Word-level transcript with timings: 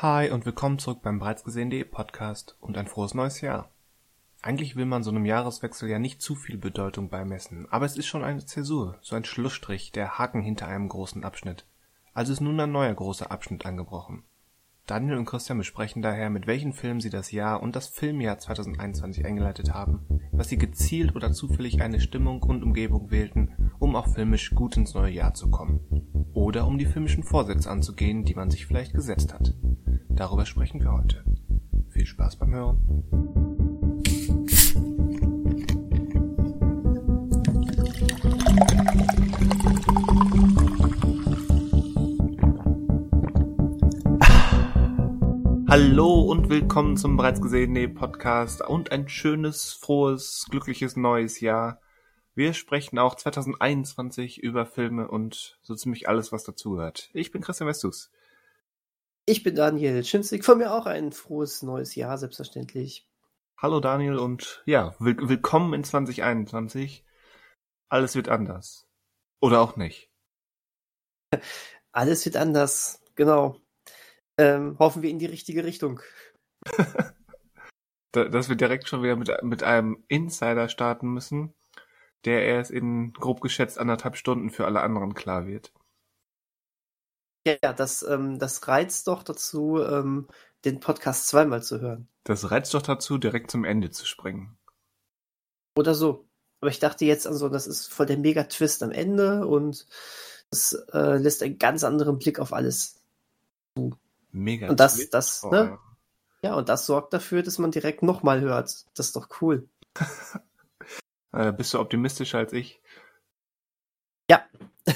Hi 0.00 0.30
und 0.30 0.46
willkommen 0.46 0.78
zurück 0.78 1.00
beim 1.02 1.18
bereits 1.18 1.42
gesehen.de 1.42 1.82
Podcast 1.82 2.56
und 2.60 2.78
ein 2.78 2.86
frohes 2.86 3.14
neues 3.14 3.40
Jahr. 3.40 3.68
Eigentlich 4.42 4.76
will 4.76 4.84
man 4.84 5.02
so 5.02 5.10
einem 5.10 5.26
Jahreswechsel 5.26 5.88
ja 5.88 5.98
nicht 5.98 6.22
zu 6.22 6.36
viel 6.36 6.56
Bedeutung 6.56 7.08
beimessen, 7.08 7.66
aber 7.72 7.84
es 7.84 7.96
ist 7.96 8.06
schon 8.06 8.22
eine 8.22 8.46
Zäsur, 8.46 8.96
so 9.00 9.16
ein 9.16 9.24
Schlussstrich, 9.24 9.90
der 9.90 10.16
Haken 10.16 10.40
hinter 10.40 10.68
einem 10.68 10.88
großen 10.88 11.24
Abschnitt. 11.24 11.66
Also 12.14 12.32
ist 12.32 12.40
nun 12.40 12.60
ein 12.60 12.70
neuer 12.70 12.94
großer 12.94 13.32
Abschnitt 13.32 13.66
angebrochen. 13.66 14.22
Daniel 14.86 15.18
und 15.18 15.24
Christian 15.24 15.58
besprechen 15.58 16.00
daher, 16.00 16.30
mit 16.30 16.46
welchen 16.46 16.74
Filmen 16.74 17.00
sie 17.00 17.10
das 17.10 17.32
Jahr 17.32 17.60
und 17.60 17.74
das 17.74 17.88
Filmjahr 17.88 18.38
2021 18.38 19.26
eingeleitet 19.26 19.74
haben, 19.74 20.06
was 20.30 20.48
sie 20.48 20.58
gezielt 20.58 21.16
oder 21.16 21.32
zufällig 21.32 21.82
eine 21.82 21.98
Stimmung 21.98 22.44
und 22.44 22.62
Umgebung 22.62 23.10
wählten, 23.10 23.67
um 23.88 23.96
auch 23.96 24.08
filmisch 24.08 24.50
gut 24.50 24.76
ins 24.76 24.92
neue 24.92 25.10
Jahr 25.10 25.32
zu 25.32 25.50
kommen. 25.50 25.80
Oder 26.34 26.66
um 26.66 26.76
die 26.76 26.84
filmischen 26.84 27.22
Vorsätze 27.22 27.70
anzugehen, 27.70 28.22
die 28.22 28.34
man 28.34 28.50
sich 28.50 28.66
vielleicht 28.66 28.92
gesetzt 28.92 29.32
hat. 29.32 29.54
Darüber 30.10 30.44
sprechen 30.44 30.82
wir 30.82 30.92
heute. 30.92 31.24
Viel 31.88 32.04
Spaß 32.04 32.36
beim 32.36 32.52
Hören. 32.52 32.84
Hallo 45.66 46.20
und 46.20 46.50
willkommen 46.50 46.98
zum 46.98 47.16
bereits 47.16 47.40
gesehenen 47.40 47.94
Podcast 47.94 48.60
und 48.60 48.92
ein 48.92 49.08
schönes, 49.08 49.72
frohes, 49.72 50.46
glückliches 50.50 50.96
neues 50.96 51.40
Jahr. 51.40 51.80
Wir 52.38 52.54
sprechen 52.54 53.00
auch 53.00 53.16
2021 53.16 54.40
über 54.40 54.64
Filme 54.64 55.08
und 55.08 55.58
so 55.60 55.74
ziemlich 55.74 56.08
alles, 56.08 56.30
was 56.30 56.44
dazugehört. 56.44 57.10
Ich 57.12 57.32
bin 57.32 57.42
Christian 57.42 57.68
Westus. 57.68 58.12
Ich 59.26 59.42
bin 59.42 59.56
Daniel 59.56 60.04
Schimzig. 60.04 60.44
Von 60.44 60.58
mir 60.58 60.72
auch 60.72 60.86
ein 60.86 61.10
frohes 61.10 61.62
neues 61.64 61.96
Jahr, 61.96 62.16
selbstverständlich. 62.16 63.08
Hallo 63.56 63.80
Daniel 63.80 64.18
und 64.18 64.62
ja, 64.66 64.94
will 65.00 65.16
willkommen 65.20 65.74
in 65.74 65.82
2021. 65.82 67.04
Alles 67.88 68.14
wird 68.14 68.28
anders. 68.28 68.86
Oder 69.40 69.60
auch 69.60 69.74
nicht. 69.74 70.08
Alles 71.90 72.24
wird 72.24 72.36
anders, 72.36 73.02
genau. 73.16 73.60
Ähm, 74.38 74.78
hoffen 74.78 75.02
wir 75.02 75.10
in 75.10 75.18
die 75.18 75.26
richtige 75.26 75.64
Richtung. 75.64 76.00
Dass 78.12 78.48
wir 78.48 78.54
direkt 78.54 78.86
schon 78.86 79.02
wieder 79.02 79.16
mit, 79.16 79.42
mit 79.42 79.64
einem 79.64 80.04
Insider 80.06 80.68
starten 80.68 81.12
müssen, 81.12 81.52
der 82.24 82.44
erst 82.44 82.70
in 82.70 83.12
grob 83.12 83.40
geschätzt 83.40 83.78
anderthalb 83.78 84.16
Stunden 84.16 84.50
für 84.50 84.66
alle 84.66 84.80
anderen 84.80 85.14
klar 85.14 85.46
wird. 85.46 85.72
Ja, 87.46 87.72
das, 87.72 88.02
ähm, 88.02 88.38
das 88.38 88.66
reizt 88.68 89.06
doch 89.06 89.22
dazu, 89.22 89.82
ähm, 89.82 90.28
den 90.64 90.80
Podcast 90.80 91.28
zweimal 91.28 91.62
zu 91.62 91.80
hören. 91.80 92.08
Das 92.24 92.50
reizt 92.50 92.74
doch 92.74 92.82
dazu, 92.82 93.18
direkt 93.18 93.50
zum 93.50 93.64
Ende 93.64 93.90
zu 93.90 94.06
springen. 94.06 94.58
Oder 95.76 95.94
so. 95.94 96.28
Aber 96.60 96.70
ich 96.70 96.80
dachte 96.80 97.04
jetzt 97.04 97.26
an 97.26 97.34
so, 97.34 97.48
das 97.48 97.66
ist 97.66 97.86
voll 97.86 98.06
der 98.06 98.18
Mega-Twist 98.18 98.82
am 98.82 98.90
Ende 98.90 99.46
und 99.46 99.86
das 100.50 100.72
äh, 100.92 101.16
lässt 101.16 101.42
einen 101.42 101.58
ganz 101.58 101.84
anderen 101.84 102.18
Blick 102.18 102.38
auf 102.40 102.52
alles 102.52 103.00
zu. 103.76 103.96
Mega. 104.30 104.68
Und 104.68 104.80
das, 104.80 105.08
das, 105.10 105.44
oh, 105.44 105.50
ne? 105.50 105.78
Ja, 106.42 106.54
und 106.54 106.68
das 106.68 106.86
sorgt 106.86 107.12
dafür, 107.12 107.42
dass 107.42 107.58
man 107.58 107.70
direkt 107.70 108.02
nochmal 108.02 108.40
hört. 108.40 108.86
Das 108.94 109.06
ist 109.06 109.16
doch 109.16 109.28
cool. 109.40 109.68
äh, 111.32 111.52
bist 111.52 111.74
du 111.74 111.80
optimistischer 111.80 112.38
als 112.38 112.52
ich? 112.52 112.80
Ja. 114.30 114.46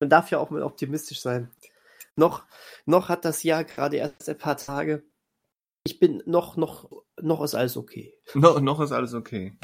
man 0.00 0.10
darf 0.10 0.30
ja 0.30 0.38
auch 0.38 0.50
mal 0.50 0.62
optimistisch 0.62 1.20
sein. 1.20 1.50
Noch, 2.16 2.44
noch 2.86 3.08
hat 3.08 3.24
das 3.24 3.42
Jahr 3.42 3.64
gerade 3.64 3.96
erst 3.96 4.28
ein 4.28 4.38
paar 4.38 4.56
Tage. 4.56 5.02
Ich 5.84 5.98
bin 5.98 6.22
noch, 6.26 6.56
noch, 6.56 6.90
noch 7.20 7.42
ist 7.42 7.54
alles 7.54 7.76
okay. 7.76 8.14
No, 8.34 8.58
noch 8.60 8.80
ist 8.80 8.92
alles 8.92 9.14
okay. 9.14 9.58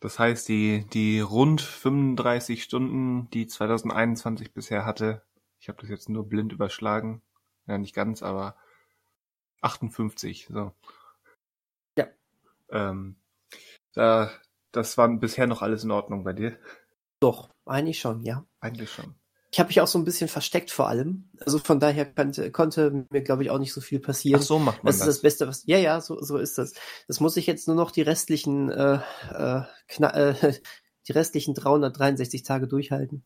Das 0.00 0.18
heißt, 0.18 0.48
die, 0.48 0.86
die 0.92 1.20
rund 1.20 1.60
35 1.60 2.62
Stunden, 2.62 3.30
die 3.30 3.46
2021 3.46 4.52
bisher 4.52 4.84
hatte, 4.84 5.22
ich 5.58 5.68
habe 5.68 5.80
das 5.80 5.90
jetzt 5.90 6.08
nur 6.08 6.28
blind 6.28 6.52
überschlagen. 6.52 7.22
Ja, 7.66 7.78
nicht 7.78 7.94
ganz, 7.94 8.22
aber 8.22 8.56
58, 9.62 10.48
so. 10.50 10.72
Ja. 11.96 12.06
Ähm, 12.70 13.16
da, 13.96 14.30
das 14.72 14.98
war 14.98 15.08
bisher 15.08 15.46
noch 15.46 15.62
alles 15.62 15.84
in 15.84 15.90
Ordnung 15.90 16.22
bei 16.22 16.34
dir? 16.34 16.58
Doch, 17.18 17.48
eigentlich 17.64 17.98
schon, 17.98 18.20
ja. 18.20 18.46
Eigentlich 18.60 18.90
schon. 18.90 19.14
Ich 19.50 19.58
habe 19.58 19.68
mich 19.68 19.80
auch 19.80 19.86
so 19.86 19.98
ein 19.98 20.04
bisschen 20.04 20.28
versteckt 20.28 20.70
vor 20.70 20.88
allem. 20.88 21.30
Also 21.40 21.58
von 21.58 21.80
daher 21.80 22.04
konnte, 22.04 22.52
konnte 22.52 23.06
mir, 23.10 23.22
glaube 23.22 23.42
ich, 23.42 23.50
auch 23.50 23.58
nicht 23.58 23.72
so 23.72 23.80
viel 23.80 24.00
passieren. 24.00 24.40
Ach 24.40 24.44
so 24.44 24.58
macht 24.58 24.84
man 24.84 24.90
das. 24.90 24.98
Das 24.98 25.08
ist 25.08 25.14
das 25.16 25.22
Beste, 25.22 25.48
was. 25.48 25.64
Ja, 25.66 25.78
ja, 25.78 26.00
so, 26.02 26.20
so 26.20 26.36
ist 26.36 26.58
das. 26.58 26.74
Das 27.08 27.20
muss 27.20 27.38
ich 27.38 27.46
jetzt 27.46 27.66
nur 27.66 27.76
noch 27.76 27.90
die 27.90 28.02
restlichen, 28.02 28.70
äh, 28.70 29.00
äh, 29.32 29.62
äh, 29.98 30.52
die 31.08 31.12
restlichen 31.12 31.54
363 31.54 32.42
Tage 32.42 32.68
durchhalten. 32.68 33.24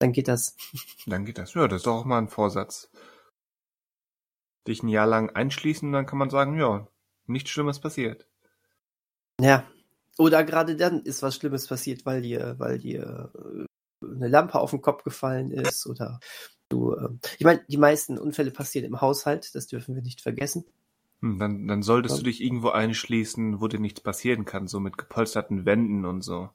Dann 0.00 0.12
geht 0.12 0.28
das. 0.28 0.54
Dann 1.06 1.24
geht 1.24 1.38
das. 1.38 1.54
Ja, 1.54 1.66
das 1.66 1.78
ist 1.78 1.86
doch 1.86 2.00
auch 2.00 2.04
mal 2.04 2.18
ein 2.18 2.28
Vorsatz. 2.28 2.90
Dich 4.66 4.82
ein 4.82 4.88
Jahr 4.88 5.06
lang 5.06 5.30
einschließen, 5.30 5.90
dann 5.92 6.04
kann 6.04 6.18
man 6.18 6.28
sagen, 6.28 6.58
ja, 6.58 6.86
nichts 7.26 7.48
Schlimmes 7.48 7.80
passiert. 7.80 8.28
Ja. 9.40 9.64
Oder 10.18 10.42
gerade 10.44 10.76
dann 10.76 11.02
ist 11.02 11.22
was 11.22 11.36
Schlimmes 11.36 11.68
passiert, 11.68 12.04
weil 12.04 12.22
dir, 12.22 12.56
weil 12.58 12.78
dir 12.78 13.32
äh, 13.34 14.04
eine 14.04 14.28
Lampe 14.28 14.58
auf 14.58 14.70
den 14.70 14.82
Kopf 14.82 15.04
gefallen 15.04 15.52
ist 15.52 15.86
oder 15.86 16.18
du. 16.68 16.94
Äh, 16.94 17.08
ich 17.38 17.44
meine, 17.44 17.64
die 17.68 17.76
meisten 17.76 18.18
Unfälle 18.18 18.50
passieren 18.50 18.86
im 18.86 19.00
Haushalt, 19.00 19.54
das 19.54 19.68
dürfen 19.68 19.94
wir 19.94 20.02
nicht 20.02 20.20
vergessen. 20.20 20.64
Hm, 21.20 21.38
dann, 21.38 21.68
dann 21.68 21.82
solltest 21.82 22.16
ja. 22.16 22.18
du 22.18 22.24
dich 22.24 22.42
irgendwo 22.42 22.70
einschließen, 22.70 23.60
wo 23.60 23.68
dir 23.68 23.80
nichts 23.80 24.00
passieren 24.00 24.44
kann, 24.44 24.66
so 24.66 24.80
mit 24.80 24.98
gepolsterten 24.98 25.64
Wänden 25.64 26.04
und 26.04 26.22
so. 26.22 26.50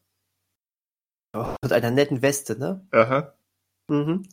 Oh, 1.34 1.56
mit 1.62 1.72
einer 1.72 1.92
netten 1.92 2.22
Weste, 2.22 2.60
ne? 2.60 2.86
Aha. 2.92 3.34
Mhm. 3.88 4.28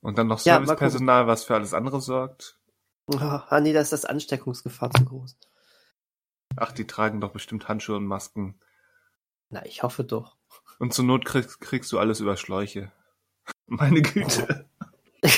Und 0.00 0.18
dann 0.18 0.26
noch 0.26 0.38
Servicepersonal, 0.38 1.22
ja, 1.22 1.26
was 1.26 1.44
für 1.44 1.54
alles 1.54 1.74
andere 1.74 2.00
sorgt. 2.00 2.58
Oh, 3.06 3.16
ah, 3.16 3.60
nee, 3.60 3.72
da 3.72 3.80
ist 3.80 3.92
das 3.92 4.04
Ansteckungsgefahr 4.04 4.90
zu 4.90 5.04
groß. 5.04 5.36
Ach, 6.56 6.72
die 6.72 6.86
tragen 6.86 7.20
doch 7.20 7.32
bestimmt 7.32 7.68
Handschuhe 7.68 7.96
und 7.96 8.06
Masken. 8.06 8.60
Na, 9.50 9.64
ich 9.66 9.82
hoffe 9.82 10.04
doch. 10.04 10.36
Und 10.78 10.92
zur 10.92 11.04
Not 11.04 11.24
kriegst, 11.24 11.60
kriegst 11.60 11.92
du 11.92 11.98
alles 11.98 12.20
über 12.20 12.36
Schläuche. 12.36 12.92
Meine 13.66 14.02
Güte. 14.02 14.68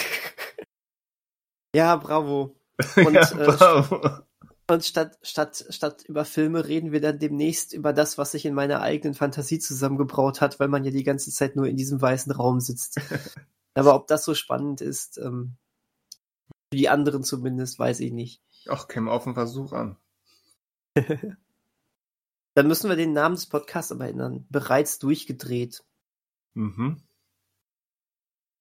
ja, 1.74 1.96
bravo. 1.96 2.56
Und, 2.96 3.14
ja, 3.14 3.24
bravo. 3.32 4.06
Äh, 4.06 4.20
und 4.68 4.84
statt, 4.84 5.16
statt, 5.22 5.64
statt 5.70 6.04
über 6.06 6.24
Filme 6.24 6.66
reden 6.66 6.92
wir 6.92 7.00
dann 7.00 7.18
demnächst 7.18 7.72
über 7.72 7.92
das, 7.92 8.18
was 8.18 8.32
sich 8.32 8.44
in 8.44 8.52
meiner 8.52 8.82
eigenen 8.82 9.14
Fantasie 9.14 9.60
zusammengebraut 9.60 10.40
hat, 10.40 10.58
weil 10.58 10.68
man 10.68 10.84
ja 10.84 10.90
die 10.90 11.04
ganze 11.04 11.30
Zeit 11.30 11.56
nur 11.56 11.68
in 11.68 11.76
diesem 11.76 12.02
weißen 12.02 12.32
Raum 12.32 12.60
sitzt. 12.60 13.00
Aber 13.74 13.94
ob 13.94 14.08
das 14.08 14.24
so 14.24 14.34
spannend 14.34 14.80
ist, 14.80 15.18
ähm, 15.18 15.56
für 16.72 16.76
die 16.76 16.88
anderen 16.88 17.22
zumindest, 17.22 17.78
weiß 17.78 18.00
ich 18.00 18.12
nicht. 18.12 18.42
Ach, 18.68 18.88
käme 18.88 19.12
auf 19.12 19.24
den 19.24 19.34
Versuch 19.34 19.72
an. 19.72 19.96
dann 22.54 22.66
müssen 22.66 22.88
wir 22.88 22.96
den 22.96 23.12
Namen 23.12 23.34
des 23.34 23.46
Podcasts 23.46 23.92
aber 23.92 24.08
ändern. 24.08 24.46
Bereits 24.50 24.98
durchgedreht. 24.98 25.84
Mhm. 26.54 27.02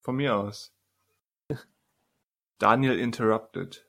Von 0.01 0.17
mir 0.17 0.35
aus. 0.35 0.73
Daniel 2.57 2.97
Interrupted. 2.99 3.85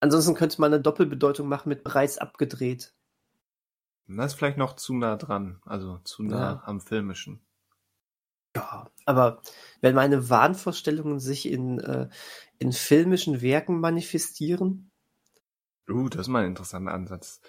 Ansonsten 0.00 0.34
könnte 0.34 0.60
man 0.60 0.72
eine 0.72 0.82
Doppelbedeutung 0.82 1.48
machen 1.48 1.68
mit 1.68 1.82
bereits 1.82 2.18
abgedreht. 2.18 2.94
Das 4.06 4.32
ist 4.32 4.38
vielleicht 4.38 4.58
noch 4.58 4.76
zu 4.76 4.94
nah 4.94 5.16
dran, 5.16 5.60
also 5.64 5.98
zu 6.04 6.22
nah 6.22 6.52
ja. 6.52 6.62
am 6.66 6.80
Filmischen. 6.80 7.40
Ja, 8.54 8.90
aber 9.06 9.40
wenn 9.80 9.94
meine 9.94 10.28
Wahnvorstellungen 10.28 11.18
sich 11.18 11.48
in, 11.48 11.80
äh, 11.80 12.08
in 12.58 12.72
filmischen 12.72 13.40
Werken 13.40 13.80
manifestieren? 13.80 14.92
Uh, 15.88 16.08
das 16.08 16.22
ist 16.22 16.28
mal 16.28 16.42
ein 16.42 16.50
interessanter 16.50 16.92
Ansatz. 16.92 17.40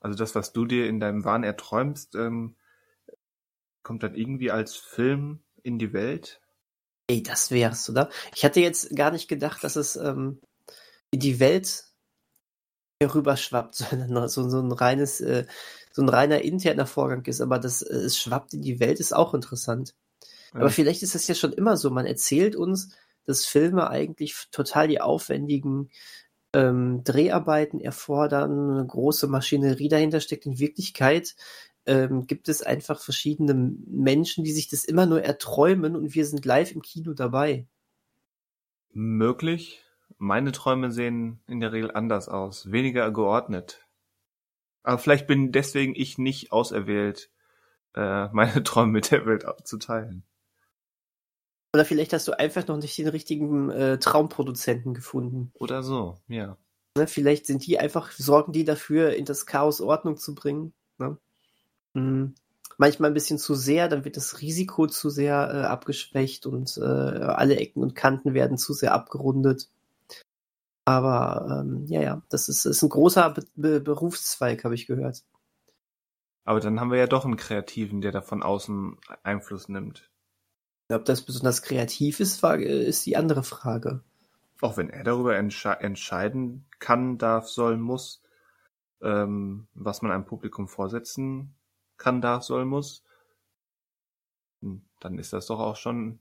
Also 0.00 0.18
das, 0.18 0.34
was 0.34 0.52
du 0.52 0.64
dir 0.64 0.88
in 0.88 0.98
deinem 0.98 1.24
Wahn 1.24 1.44
erträumst, 1.44 2.16
ähm, 2.16 2.56
kommt 3.82 4.02
dann 4.02 4.14
irgendwie 4.14 4.50
als 4.50 4.74
Film 4.74 5.40
in 5.62 5.78
die 5.78 5.92
Welt? 5.92 6.40
Ey, 7.06 7.22
das 7.22 7.50
wär's, 7.50 7.88
oder? 7.88 8.10
Ich 8.34 8.44
hatte 8.44 8.60
jetzt 8.60 8.94
gar 8.96 9.10
nicht 9.10 9.28
gedacht, 9.28 9.62
dass 9.62 9.76
es 9.76 9.96
ähm, 9.96 10.40
in 11.10 11.20
die 11.20 11.40
Welt 11.40 11.84
herüberschwappt, 13.00 13.74
sondern 13.90 14.28
so, 14.28 14.48
so 14.48 14.60
ein 14.60 14.72
reines, 14.72 15.20
äh, 15.20 15.46
so 15.92 16.02
ein 16.02 16.08
reiner 16.08 16.42
interner 16.42 16.86
Vorgang 16.86 17.24
ist, 17.26 17.40
aber 17.40 17.58
das 17.58 17.82
äh, 17.82 17.94
es 17.94 18.18
schwappt 18.18 18.54
in 18.54 18.62
die 18.62 18.80
Welt, 18.80 18.98
ist 18.98 19.14
auch 19.14 19.34
interessant. 19.34 19.94
Ja. 20.54 20.60
Aber 20.60 20.70
vielleicht 20.70 21.02
ist 21.02 21.14
das 21.14 21.28
ja 21.28 21.34
schon 21.34 21.52
immer 21.52 21.76
so. 21.76 21.90
Man 21.90 22.06
erzählt 22.06 22.56
uns, 22.56 22.94
dass 23.24 23.46
Filme 23.46 23.88
eigentlich 23.88 24.34
total 24.50 24.88
die 24.88 25.00
aufwendigen 25.00 25.90
ähm, 26.52 27.02
Dreharbeiten 27.04 27.80
erfordern, 27.80 28.70
eine 28.70 28.86
große 28.86 29.26
Maschinerie 29.26 29.88
dahinter 29.88 30.20
steckt. 30.20 30.46
In 30.46 30.58
Wirklichkeit 30.58 31.34
ähm, 31.86 32.26
gibt 32.26 32.48
es 32.48 32.62
einfach 32.62 33.00
verschiedene 33.00 33.54
Menschen, 33.54 34.44
die 34.44 34.52
sich 34.52 34.68
das 34.68 34.84
immer 34.84 35.06
nur 35.06 35.22
erträumen 35.22 35.96
und 35.96 36.14
wir 36.14 36.26
sind 36.26 36.44
live 36.44 36.72
im 36.72 36.82
Kino 36.82 37.14
dabei. 37.14 37.66
Möglich. 38.92 39.82
Meine 40.18 40.52
Träume 40.52 40.92
sehen 40.92 41.40
in 41.48 41.60
der 41.60 41.72
Regel 41.72 41.90
anders 41.90 42.28
aus, 42.28 42.70
weniger 42.70 43.10
geordnet. 43.10 43.86
Aber 44.82 44.98
vielleicht 44.98 45.26
bin 45.26 45.52
deswegen 45.52 45.94
ich 45.94 46.18
nicht 46.18 46.52
auserwählt, 46.52 47.30
äh, 47.94 48.28
meine 48.32 48.62
Träume 48.62 48.92
mit 48.92 49.10
der 49.10 49.26
Welt 49.26 49.44
zu 49.64 49.78
teilen. 49.78 50.24
Oder 51.74 51.84
vielleicht 51.84 52.12
hast 52.12 52.28
du 52.28 52.38
einfach 52.38 52.66
noch 52.66 52.76
nicht 52.76 52.98
den 52.98 53.08
richtigen 53.08 53.70
äh, 53.70 53.98
Traumproduzenten 53.98 54.92
gefunden. 54.92 55.52
Oder 55.54 55.82
so, 55.82 56.18
ja. 56.28 56.58
Ne, 56.96 57.06
vielleicht 57.06 57.46
sind 57.46 57.66
die 57.66 57.78
einfach, 57.78 58.10
sorgen 58.12 58.52
die 58.52 58.64
dafür, 58.64 59.14
in 59.14 59.24
das 59.24 59.46
Chaos 59.46 59.80
Ordnung 59.80 60.18
zu 60.18 60.34
bringen. 60.34 60.74
Ne? 60.98 61.16
Mhm. 61.94 62.34
Manchmal 62.76 63.10
ein 63.10 63.14
bisschen 63.14 63.38
zu 63.38 63.54
sehr, 63.54 63.88
dann 63.88 64.04
wird 64.04 64.16
das 64.16 64.40
Risiko 64.40 64.86
zu 64.86 65.08
sehr 65.08 65.50
äh, 65.52 65.66
abgeschwächt 65.66 66.46
und 66.46 66.76
äh, 66.76 66.82
alle 66.82 67.56
Ecken 67.56 67.82
und 67.82 67.94
Kanten 67.94 68.34
werden 68.34 68.58
zu 68.58 68.74
sehr 68.74 68.92
abgerundet. 68.92 69.70
Aber 70.84 71.62
ähm, 71.64 71.86
ja, 71.86 72.02
ja, 72.02 72.22
das 72.28 72.48
ist, 72.48 72.64
ist 72.64 72.82
ein 72.82 72.88
großer 72.88 73.30
Be 73.30 73.44
Be 73.54 73.80
Berufszweig, 73.80 74.64
habe 74.64 74.74
ich 74.74 74.86
gehört. 74.86 75.22
Aber 76.44 76.60
dann 76.60 76.80
haben 76.80 76.90
wir 76.90 76.98
ja 76.98 77.06
doch 77.06 77.24
einen 77.24 77.36
Kreativen, 77.36 78.00
der 78.00 78.10
da 78.10 78.20
von 78.20 78.42
außen 78.42 78.98
Einfluss 79.22 79.68
nimmt. 79.68 80.10
Ob 80.96 81.04
das 81.04 81.22
besonders 81.22 81.62
kreativ 81.62 82.20
ist, 82.20 82.42
war, 82.42 82.58
ist 82.58 83.06
die 83.06 83.16
andere 83.16 83.42
Frage. 83.42 84.02
Auch 84.60 84.76
wenn 84.76 84.90
er 84.90 85.04
darüber 85.04 85.36
entsche 85.36 85.80
entscheiden 85.80 86.64
kann, 86.78 87.18
darf, 87.18 87.48
soll, 87.48 87.76
muss, 87.76 88.22
ähm, 89.00 89.66
was 89.74 90.02
man 90.02 90.12
einem 90.12 90.24
Publikum 90.24 90.68
vorsetzen 90.68 91.54
kann, 91.96 92.20
darf, 92.20 92.44
soll, 92.44 92.64
muss, 92.64 93.04
hm, 94.60 94.82
dann 95.00 95.18
ist 95.18 95.32
das 95.32 95.46
doch 95.46 95.60
auch 95.60 95.76
schon, 95.76 96.20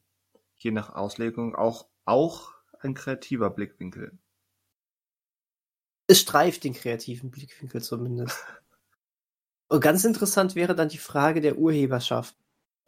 je 0.58 0.72
nach 0.72 0.94
Auslegung, 0.94 1.56
auch, 1.56 1.88
auch 2.06 2.54
ein 2.80 2.94
kreativer 2.94 3.50
Blickwinkel. 3.50 4.18
Es 6.08 6.20
streift 6.20 6.64
den 6.64 6.74
kreativen 6.74 7.32
Blickwinkel 7.32 7.82
zumindest. 7.82 8.44
Und 9.70 9.80
ganz 9.80 10.04
interessant 10.04 10.56
wäre 10.56 10.76
dann 10.76 10.90
die 10.90 10.98
Frage 10.98 11.40
der 11.40 11.58
Urheberschaft. 11.58 12.36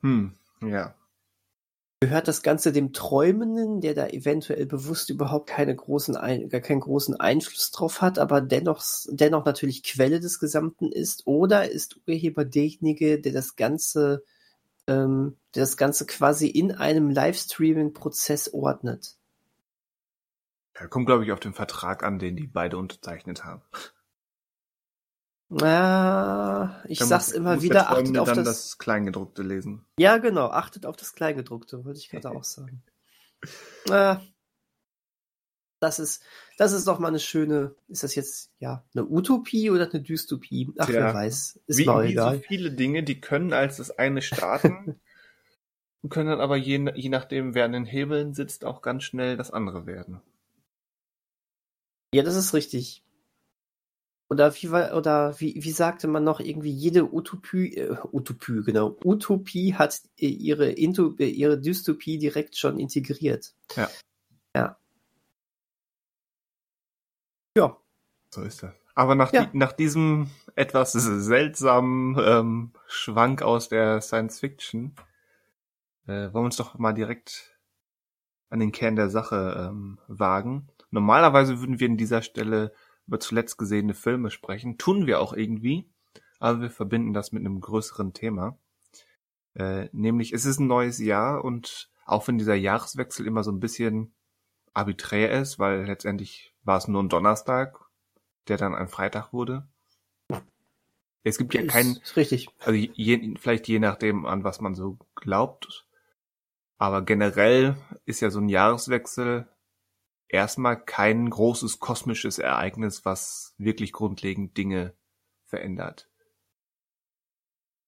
Hm, 0.01 0.33
ja. 0.61 0.95
Gehört 2.03 2.27
das 2.27 2.41
Ganze 2.43 2.73
dem 2.73 2.91
Träumenden, 2.91 3.79
der 3.79 3.93
da 3.93 4.07
eventuell 4.07 4.65
bewusst 4.65 5.09
überhaupt 5.09 5.47
keine 5.47 5.73
großen 5.73 6.17
Ein 6.17 6.49
gar 6.49 6.59
keinen 6.59 6.81
großen 6.81 7.17
Einfluss 7.17 7.71
drauf 7.71 8.01
hat, 8.01 8.19
aber 8.19 8.41
dennoch, 8.41 8.83
dennoch 9.07 9.45
natürlich 9.45 9.83
Quelle 9.83 10.19
des 10.19 10.37
Gesamten 10.37 10.91
ist? 10.91 11.25
Oder 11.25 11.71
ist 11.71 12.01
Urheber 12.05 12.43
derjenige, 12.43 13.21
der 13.21 13.31
das 13.31 13.55
Ganze, 13.55 14.25
ähm, 14.85 15.37
der 15.55 15.61
das 15.61 15.77
Ganze 15.77 16.05
quasi 16.05 16.47
in 16.49 16.73
einem 16.73 17.09
Livestreaming-Prozess 17.09 18.53
ordnet? 18.53 19.15
Ja, 20.77 20.87
kommt, 20.87 21.05
glaube 21.05 21.23
ich, 21.23 21.31
auf 21.31 21.39
den 21.39 21.53
Vertrag 21.53 22.03
an, 22.03 22.19
den 22.19 22.35
die 22.35 22.47
beide 22.47 22.75
unterzeichnet 22.77 23.45
haben. 23.45 23.61
Ja, 25.61 26.81
ich 26.87 26.99
dann 26.99 27.07
sag's 27.07 27.27
muss, 27.27 27.35
immer 27.35 27.55
muss 27.55 27.63
wieder, 27.63 27.89
achtet 27.91 28.17
auf 28.17 28.31
das, 28.31 28.43
das, 28.43 28.77
Kleingedruckte 28.77 29.43
lesen. 29.43 29.85
Ja, 29.99 30.17
genau, 30.17 30.47
achtet 30.47 30.85
auf 30.85 30.95
das 30.95 31.13
Kleingedruckte, 31.13 31.85
wollte 31.85 31.99
ich 31.99 32.09
gerade 32.09 32.31
auch 32.31 32.43
sagen. 32.43 32.83
Äh, 33.89 34.15
das 35.79 35.99
ist, 35.99 36.23
das 36.57 36.71
ist 36.71 36.87
doch 36.87 36.97
mal 36.97 37.09
eine 37.09 37.19
schöne, 37.19 37.75
ist 37.89 38.03
das 38.03 38.15
jetzt, 38.15 38.51
ja, 38.59 38.85
eine 38.95 39.05
Utopie 39.05 39.69
oder 39.69 39.89
eine 39.89 40.01
Dystopie? 40.01 40.71
Ach, 40.77 40.87
ja. 40.87 40.95
wer 40.95 41.13
weiß, 41.13 41.59
ist 41.67 41.77
wie, 41.77 41.85
mal 41.85 42.05
wie 42.05 42.11
egal. 42.11 42.35
So 42.37 42.41
viele 42.41 42.71
Dinge, 42.71 43.03
die 43.03 43.19
können 43.19 43.53
als 43.53 43.77
das 43.77 43.91
eine 43.91 44.21
starten 44.21 44.99
und 46.01 46.09
können 46.09 46.29
dann 46.29 46.41
aber 46.41 46.55
je, 46.57 46.91
je 46.95 47.09
nachdem, 47.09 47.53
wer 47.53 47.65
an 47.65 47.73
den 47.73 47.85
Hebeln 47.85 48.33
sitzt, 48.33 48.65
auch 48.65 48.81
ganz 48.81 49.03
schnell 49.03 49.37
das 49.37 49.51
andere 49.51 49.85
werden. 49.85 50.21
Ja, 52.13 52.23
das 52.23 52.35
ist 52.35 52.53
richtig. 52.53 53.02
Oder 54.33 54.51
wie 54.55 54.67
oder 54.67 55.39
wie, 55.39 55.63
wie 55.63 55.71
sagte 55.71 56.07
man 56.07 56.23
noch 56.23 56.39
irgendwie 56.39 56.71
jede 56.71 57.13
Utopie, 57.13 57.77
äh, 57.77 57.95
Utopie, 58.11 58.63
genau, 58.65 58.97
Utopie 59.05 59.75
hat 59.75 60.01
ihre, 60.17 60.71
Into, 60.71 61.13
ihre 61.17 61.59
Dystopie 61.59 62.17
direkt 62.17 62.57
schon 62.57 62.79
integriert. 62.79 63.53
Ja. 63.75 63.89
Ja. 64.55 64.77
Ja. 67.55 67.77
So 68.31 68.41
ist 68.41 68.63
das. 68.63 68.73
Aber 68.95 69.13
nach, 69.13 69.31
ja. 69.33 69.45
die, 69.45 69.55
nach 69.55 69.71
diesem 69.71 70.31
etwas 70.55 70.93
seltsamen 70.93 72.17
ähm, 72.19 72.71
Schwank 72.87 73.43
aus 73.43 73.69
der 73.69 74.01
Science 74.01 74.39
Fiction 74.39 74.95
äh, 76.07 76.33
wollen 76.33 76.33
wir 76.33 76.41
uns 76.41 76.57
doch 76.57 76.79
mal 76.79 76.93
direkt 76.93 77.55
an 78.49 78.59
den 78.59 78.71
Kern 78.71 78.95
der 78.95 79.11
Sache 79.11 79.69
ähm, 79.69 79.99
wagen. 80.07 80.69
Normalerweise 80.89 81.59
würden 81.59 81.79
wir 81.79 81.87
an 81.87 81.97
dieser 81.97 82.23
Stelle 82.23 82.73
über 83.07 83.19
zuletzt 83.19 83.57
gesehene 83.57 83.93
Filme 83.93 84.31
sprechen. 84.31 84.77
Tun 84.77 85.07
wir 85.07 85.19
auch 85.19 85.33
irgendwie, 85.33 85.89
aber 86.39 86.61
wir 86.61 86.69
verbinden 86.69 87.13
das 87.13 87.31
mit 87.31 87.41
einem 87.41 87.59
größeren 87.59 88.13
Thema. 88.13 88.57
Äh, 89.55 89.89
nämlich, 89.91 90.33
es 90.33 90.45
ist 90.45 90.59
ein 90.59 90.67
neues 90.67 90.99
Jahr 90.99 91.43
und 91.43 91.89
auch 92.05 92.27
wenn 92.27 92.37
dieser 92.37 92.55
Jahreswechsel 92.55 93.25
immer 93.25 93.43
so 93.43 93.51
ein 93.51 93.59
bisschen 93.59 94.13
arbiträr 94.73 95.31
ist, 95.39 95.59
weil 95.59 95.85
letztendlich 95.85 96.53
war 96.63 96.77
es 96.77 96.87
nur 96.87 97.03
ein 97.03 97.09
Donnerstag, 97.09 97.79
der 98.47 98.57
dann 98.57 98.75
ein 98.75 98.87
Freitag 98.87 99.31
wurde. 99.31 99.67
Es 101.23 101.37
gibt 101.37 101.53
ja 101.53 101.65
keinen. 101.65 101.97
Ist 101.97 102.17
richtig. 102.17 102.49
Also 102.59 102.73
je, 102.73 103.35
vielleicht 103.39 103.67
je 103.67 103.79
nachdem, 103.79 104.25
an 104.25 104.43
was 104.43 104.59
man 104.59 104.75
so 104.75 104.97
glaubt. 105.15 105.87
Aber 106.77 107.01
generell 107.01 107.77
ist 108.05 108.19
ja 108.19 108.29
so 108.29 108.39
ein 108.39 108.49
Jahreswechsel 108.49 109.47
erstmal 110.33 110.83
kein 110.83 111.29
großes 111.29 111.79
kosmisches 111.79 112.39
Ereignis, 112.39 113.05
was 113.05 113.53
wirklich 113.57 113.93
grundlegend 113.93 114.57
Dinge 114.57 114.93
verändert. 115.45 116.09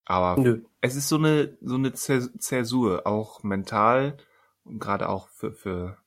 Aber 0.05 0.39
Nö. 0.39 0.63
es 0.81 0.95
ist 0.95 1.09
so 1.09 1.17
eine, 1.17 1.57
so 1.61 1.75
eine 1.75 1.93
Zäsur, 1.93 3.07
auch 3.07 3.41
mental 3.41 4.17
und 4.63 4.77
gerade 4.77 5.09
auch 5.09 5.29
für, 5.29 5.51
für, 5.51 5.97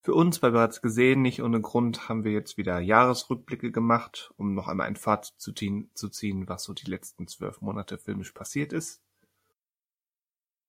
für 0.00 0.14
uns, 0.14 0.40
weil 0.40 0.52
wir 0.52 0.60
bereits 0.60 0.80
gesehen, 0.80 1.22
nicht 1.22 1.42
ohne 1.42 1.60
Grund 1.60 2.08
haben 2.08 2.22
wir 2.22 2.30
jetzt 2.30 2.56
wieder 2.56 2.78
Jahresrückblicke 2.78 3.72
gemacht, 3.72 4.32
um 4.36 4.54
noch 4.54 4.68
einmal 4.68 4.86
ein 4.86 4.94
Fazit 4.94 5.34
zu 5.38 5.52
ziehen, 5.52 5.90
zu 5.94 6.08
ziehen, 6.08 6.48
was 6.48 6.62
so 6.62 6.72
die 6.72 6.88
letzten 6.88 7.26
zwölf 7.26 7.60
Monate 7.60 7.98
filmisch 7.98 8.30
passiert 8.30 8.72
ist. 8.72 9.03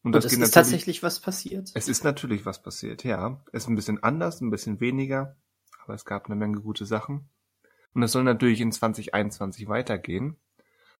Und, 0.06 0.12
das 0.12 0.25
es 0.25 0.34
ist 0.34 0.54
tatsächlich 0.54 1.02
was 1.02 1.19
passiert. 1.19 1.72
Es 1.74 1.88
ist 1.88 2.04
natürlich 2.04 2.46
was 2.46 2.62
passiert, 2.62 3.04
ja. 3.04 3.42
Es 3.52 3.63
ist 3.63 3.69
ein 3.69 3.75
bisschen 3.75 4.04
anders, 4.04 4.40
ein 4.40 4.52
bisschen 4.52 4.80
weniger, 4.80 5.36
aber 5.84 5.96
es 5.96 6.06
gab 6.06 6.28
eine 6.28 6.36
Menge 6.36 6.62
gute 6.62 6.86
Sachen. 6.86 7.28
Und 7.95 8.04
es 8.04 8.12
soll 8.12 8.24
natürlich 8.24 8.62
in 8.62 8.71
2021 8.71 9.68
weitergehen. 9.68 10.35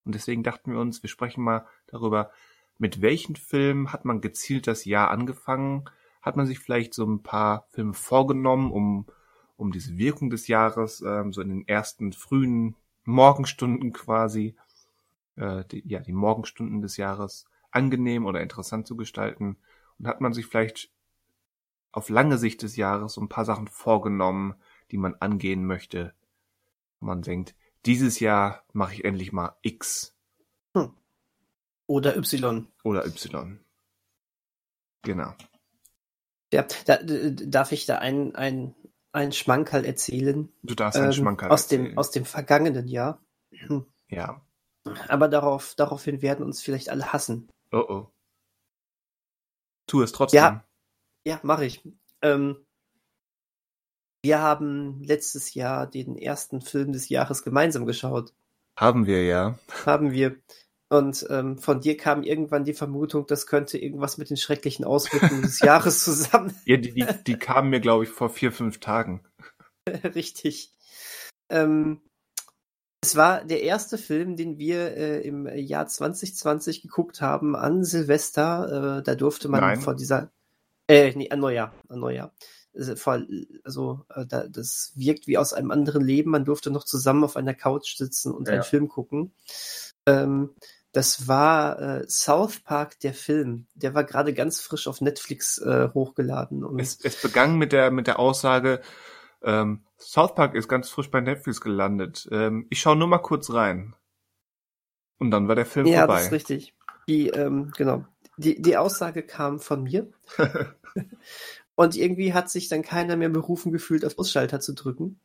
Und 0.04 0.16
deswegen 0.16 0.42
dachten 0.42 0.72
wir 0.72 0.80
uns, 0.80 1.04
wir 1.04 1.08
sprechen 1.08 1.44
mal 1.44 1.66
darüber, 1.86 2.32
mit 2.78 3.00
welchen 3.00 3.36
Filmen 3.36 3.92
hat 3.92 4.04
man 4.04 4.20
gezielt 4.20 4.66
das 4.66 4.84
Jahr 4.84 5.12
angefangen? 5.12 5.84
Hat 6.20 6.36
man 6.36 6.46
sich 6.46 6.58
vielleicht 6.58 6.92
so 6.92 7.06
ein 7.06 7.22
paar 7.22 7.68
Filme 7.70 7.94
vorgenommen, 7.94 8.72
um, 8.72 9.06
um 9.56 9.70
diese 9.70 9.98
Wirkung 9.98 10.30
des 10.30 10.48
Jahres, 10.48 11.00
ähm, 11.06 11.32
so 11.32 11.42
in 11.42 11.50
den 11.50 11.68
ersten 11.68 12.12
frühen 12.12 12.74
Morgenstunden 13.04 13.92
quasi, 13.92 14.56
äh, 15.36 15.64
die, 15.70 15.86
ja, 15.86 16.00
die 16.00 16.10
Morgenstunden 16.10 16.82
des 16.82 16.96
Jahres 16.96 17.44
angenehm 17.76 18.24
oder 18.26 18.40
interessant 18.40 18.86
zu 18.86 18.96
gestalten 18.96 19.58
und 19.98 20.08
hat 20.08 20.20
man 20.20 20.32
sich 20.32 20.46
vielleicht 20.46 20.90
auf 21.92 22.08
lange 22.08 22.38
Sicht 22.38 22.62
des 22.62 22.76
Jahres 22.76 23.14
so 23.14 23.20
ein 23.20 23.28
paar 23.28 23.44
Sachen 23.44 23.68
vorgenommen, 23.68 24.54
die 24.90 24.98
man 24.98 25.14
angehen 25.14 25.64
möchte. 25.64 26.14
Man 27.00 27.22
denkt, 27.22 27.54
dieses 27.84 28.18
Jahr 28.18 28.64
mache 28.72 28.94
ich 28.94 29.04
endlich 29.04 29.32
mal 29.32 29.56
X. 29.62 30.14
Hm. 30.74 30.92
Oder 31.86 32.16
Y. 32.16 32.66
Oder 32.82 33.06
Y. 33.06 33.60
Genau. 35.02 35.34
Ja, 36.52 36.66
da, 36.86 36.98
darf 37.02 37.72
ich 37.72 37.86
da 37.86 37.98
einen, 37.98 38.34
einen, 38.34 38.74
einen 39.12 39.32
Schmankerl 39.32 39.84
erzählen? 39.84 40.48
Du 40.62 40.74
darfst 40.74 40.96
einen 40.98 41.06
ähm, 41.06 41.12
Schmankerl 41.12 41.50
aus 41.50 41.64
erzählen. 41.64 41.84
Dem, 41.90 41.98
aus 41.98 42.10
dem 42.10 42.24
vergangenen 42.24 42.88
Jahr. 42.88 43.22
Ja. 44.08 44.42
Aber 45.08 45.28
darauf, 45.28 45.74
daraufhin 45.76 46.22
werden 46.22 46.44
uns 46.44 46.62
vielleicht 46.62 46.88
alle 46.90 47.12
hassen. 47.12 47.48
Oh 47.72 47.84
oh. 47.88 48.06
Tu 49.86 50.02
es 50.02 50.12
trotzdem. 50.12 50.38
Ja, 50.38 50.64
ja 51.26 51.40
mache 51.42 51.64
ich. 51.64 51.82
Ähm, 52.22 52.66
wir 54.22 54.40
haben 54.40 55.02
letztes 55.02 55.54
Jahr 55.54 55.86
den 55.86 56.16
ersten 56.16 56.60
Film 56.60 56.92
des 56.92 57.08
Jahres 57.08 57.42
gemeinsam 57.42 57.86
geschaut. 57.86 58.34
Haben 58.78 59.06
wir, 59.06 59.24
ja. 59.24 59.58
Haben 59.84 60.10
wir. 60.10 60.36
Und 60.88 61.26
ähm, 61.30 61.58
von 61.58 61.80
dir 61.80 61.96
kam 61.96 62.22
irgendwann 62.22 62.64
die 62.64 62.74
Vermutung, 62.74 63.26
das 63.26 63.46
könnte 63.46 63.78
irgendwas 63.78 64.18
mit 64.18 64.30
den 64.30 64.36
schrecklichen 64.36 64.84
Auswirkungen 64.84 65.42
des 65.42 65.60
Jahres 65.60 66.04
zusammen. 66.04 66.54
Ja, 66.64 66.76
die, 66.76 66.92
die, 66.92 67.06
die 67.26 67.38
kamen 67.38 67.70
mir, 67.70 67.80
glaube 67.80 68.04
ich, 68.04 68.10
vor 68.10 68.30
vier, 68.30 68.52
fünf 68.52 68.78
Tagen. 68.78 69.24
Richtig. 69.88 70.74
Ähm, 71.48 72.00
es 73.06 73.14
war 73.14 73.44
der 73.44 73.62
erste 73.62 73.98
Film, 73.98 74.34
den 74.34 74.58
wir 74.58 74.96
äh, 74.96 75.20
im 75.20 75.46
Jahr 75.46 75.86
2020 75.86 76.82
geguckt 76.82 77.20
haben 77.20 77.54
an 77.54 77.84
Silvester. 77.84 78.98
Äh, 78.98 79.02
da 79.04 79.14
durfte 79.14 79.48
man 79.48 79.60
Nein. 79.60 79.80
vor 79.80 79.94
dieser, 79.94 80.32
äh, 80.88 81.12
nee, 81.14 81.30
an 81.30 81.38
Neujahr, 81.38 81.72
an 81.88 82.00
Neujahr. 82.00 82.32
also 82.74 84.04
das 84.08 84.92
wirkt 84.96 85.28
wie 85.28 85.38
aus 85.38 85.52
einem 85.52 85.70
anderen 85.70 86.04
Leben. 86.04 86.32
Man 86.32 86.44
durfte 86.44 86.72
noch 86.72 86.82
zusammen 86.82 87.22
auf 87.22 87.36
einer 87.36 87.54
Couch 87.54 87.96
sitzen 87.96 88.32
und 88.34 88.48
ja. 88.48 88.54
einen 88.54 88.64
Film 88.64 88.88
gucken. 88.88 89.32
Ähm, 90.06 90.56
das 90.90 91.28
war 91.28 91.78
äh, 91.78 92.08
South 92.08 92.58
Park, 92.64 92.98
der 93.00 93.14
Film. 93.14 93.68
Der 93.74 93.94
war 93.94 94.02
gerade 94.02 94.34
ganz 94.34 94.60
frisch 94.60 94.88
auf 94.88 95.00
Netflix 95.00 95.58
äh, 95.58 95.90
hochgeladen. 95.94 96.64
Und 96.64 96.80
es, 96.80 96.98
es 97.04 97.22
begann 97.22 97.56
mit 97.56 97.70
der, 97.70 97.92
mit 97.92 98.08
der 98.08 98.18
Aussage, 98.18 98.80
ähm, 99.44 99.85
South 99.98 100.34
Park 100.34 100.54
ist 100.54 100.68
ganz 100.68 100.88
frisch 100.88 101.10
bei 101.10 101.20
Netflix 101.20 101.60
gelandet. 101.60 102.28
Ähm, 102.30 102.66
ich 102.70 102.80
schaue 102.80 102.96
nur 102.96 103.08
mal 103.08 103.18
kurz 103.18 103.52
rein. 103.52 103.94
Und 105.18 105.30
dann 105.30 105.48
war 105.48 105.54
der 105.54 105.66
Film 105.66 105.86
ja, 105.86 106.00
vorbei. 106.00 106.14
Ja, 106.14 106.18
das 106.18 106.26
ist 106.26 106.32
richtig. 106.32 106.74
Die, 107.08 107.28
ähm, 107.28 107.72
genau. 107.76 108.04
Die, 108.36 108.60
die 108.60 108.76
Aussage 108.76 109.22
kam 109.22 109.60
von 109.60 109.82
mir. 109.82 110.12
und 111.74 111.96
irgendwie 111.96 112.34
hat 112.34 112.50
sich 112.50 112.68
dann 112.68 112.82
keiner 112.82 113.16
mehr 113.16 113.30
berufen 113.30 113.72
gefühlt, 113.72 114.04
auf 114.04 114.18
Ausschalter 114.18 114.60
zu 114.60 114.74
drücken. 114.74 115.20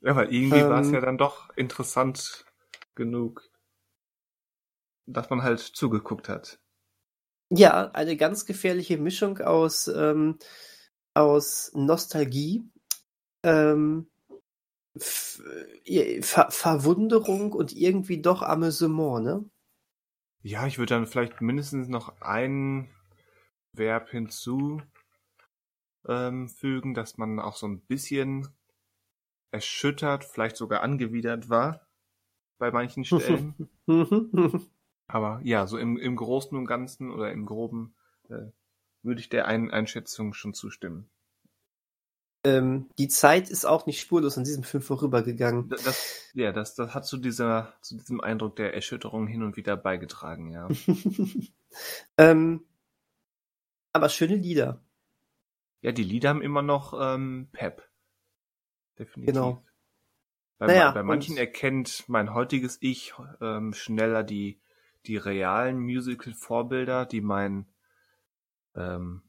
Ja, 0.00 0.16
weil 0.16 0.34
irgendwie 0.34 0.58
ähm, 0.58 0.68
war 0.68 0.80
es 0.80 0.90
ja 0.90 1.00
dann 1.00 1.18
doch 1.18 1.50
interessant 1.56 2.44
genug 2.96 3.48
dass 5.06 5.30
man 5.30 5.42
halt 5.42 5.60
zugeguckt 5.60 6.28
hat. 6.28 6.58
Ja, 7.50 7.90
eine 7.92 8.16
ganz 8.16 8.46
gefährliche 8.46 8.98
Mischung 8.98 9.38
aus, 9.38 9.88
ähm, 9.88 10.38
aus 11.14 11.70
Nostalgie, 11.74 12.64
ähm, 13.44 14.08
Ver 14.96 16.50
Verwunderung 16.50 17.52
und 17.52 17.72
irgendwie 17.72 18.20
doch 18.20 18.42
Amüsement, 18.42 19.24
ne? 19.24 19.44
Ja, 20.42 20.66
ich 20.66 20.78
würde 20.78 20.94
dann 20.94 21.06
vielleicht 21.06 21.40
mindestens 21.40 21.88
noch 21.88 22.20
ein 22.20 22.90
Verb 23.72 24.10
hinzufügen, 24.10 24.86
ähm, 26.06 26.94
dass 26.94 27.16
man 27.16 27.40
auch 27.40 27.56
so 27.56 27.66
ein 27.66 27.80
bisschen 27.80 28.48
erschüttert, 29.50 30.24
vielleicht 30.24 30.56
sogar 30.56 30.82
angewidert 30.82 31.48
war 31.48 31.86
bei 32.58 32.70
manchen 32.70 33.04
Stellen. 33.04 33.68
Aber 35.06 35.40
ja, 35.42 35.66
so 35.66 35.76
im, 35.78 35.96
im 35.96 36.16
Großen 36.16 36.56
und 36.56 36.66
Ganzen 36.66 37.10
oder 37.10 37.32
im 37.32 37.46
Groben 37.46 37.94
äh, 38.28 38.50
würde 39.02 39.20
ich 39.20 39.28
der 39.28 39.46
Ein 39.46 39.70
Einschätzung 39.70 40.34
schon 40.34 40.54
zustimmen. 40.54 41.08
Ähm, 42.44 42.90
die 42.98 43.08
Zeit 43.08 43.48
ist 43.48 43.64
auch 43.64 43.86
nicht 43.86 44.00
spurlos 44.00 44.36
an 44.36 44.44
diesem 44.44 44.64
Film 44.64 44.82
vorübergegangen. 44.82 45.68
Das, 45.70 46.30
ja, 46.34 46.52
das, 46.52 46.74
das 46.74 46.94
hat 46.94 47.06
zu, 47.06 47.16
dieser, 47.16 47.74
zu 47.80 47.96
diesem 47.96 48.20
Eindruck 48.20 48.56
der 48.56 48.74
Erschütterung 48.74 49.26
hin 49.26 49.42
und 49.42 49.56
wieder 49.56 49.76
beigetragen, 49.76 50.50
ja. 50.50 50.68
ähm, 52.18 52.64
aber 53.92 54.08
schöne 54.08 54.36
Lieder. 54.36 54.82
Ja, 55.80 55.92
die 55.92 56.04
Lieder 56.04 56.30
haben 56.30 56.42
immer 56.42 56.62
noch 56.62 56.94
ähm, 57.00 57.48
Pep. 57.52 57.88
Definitiv. 58.98 59.34
Genau. 59.34 59.64
Bei, 60.58 60.66
naja, 60.66 60.92
bei 60.92 61.02
manchen 61.02 61.36
erkennt 61.36 62.04
mein 62.08 62.32
heutiges 62.32 62.78
Ich 62.80 63.14
ähm, 63.40 63.72
schneller 63.72 64.22
die 64.22 64.60
die 65.06 65.16
realen 65.16 65.78
Musical-Vorbilder, 65.80 67.06
die 67.06 67.20
mein 67.20 67.66
ähm, 68.74 69.22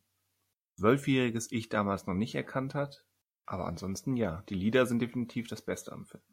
zwölfjähriges 0.77 1.51
Ich 1.51 1.69
damals 1.69 2.05
noch 2.05 2.13
nicht 2.13 2.35
erkannt 2.35 2.75
hat. 2.75 3.05
Aber 3.45 3.65
ansonsten 3.65 4.15
ja, 4.15 4.43
die 4.49 4.55
Lieder 4.55 4.85
sind 4.85 5.01
definitiv 5.01 5.47
das 5.47 5.61
Beste 5.61 5.91
am 5.91 6.05
Film. 6.05 6.23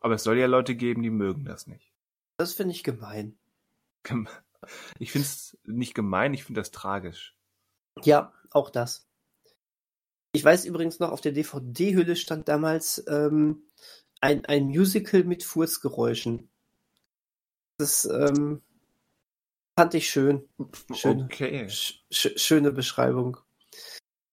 Aber 0.00 0.14
es 0.14 0.24
soll 0.24 0.38
ja 0.38 0.46
Leute 0.46 0.74
geben, 0.74 1.02
die 1.02 1.10
mögen 1.10 1.44
das 1.44 1.66
nicht. 1.66 1.92
Das 2.38 2.54
finde 2.54 2.72
ich 2.72 2.82
gemein. 2.82 3.38
Ich 4.98 5.12
finde 5.12 5.26
es 5.26 5.58
nicht 5.64 5.94
gemein, 5.94 6.34
ich 6.34 6.44
finde 6.44 6.60
das 6.60 6.70
tragisch. 6.70 7.36
Ja, 8.02 8.32
auch 8.50 8.70
das. 8.70 9.08
Ich 10.32 10.44
weiß 10.44 10.64
übrigens 10.64 10.98
noch, 10.98 11.10
auf 11.10 11.20
der 11.20 11.32
DVD-Hülle 11.32 12.16
stand 12.16 12.48
damals 12.48 13.04
ähm, 13.06 13.64
ein, 14.20 14.46
ein 14.46 14.66
Musical 14.66 15.24
mit 15.24 15.44
Furzgeräuschen. 15.44 16.48
Das 17.78 18.04
ähm, 18.06 18.62
fand 19.78 19.94
ich 19.94 20.08
schön. 20.08 20.48
Schön 20.94 21.22
okay. 21.22 21.68
Sch 21.68 22.00
schöne 22.10 22.72
Beschreibung. 22.72 23.38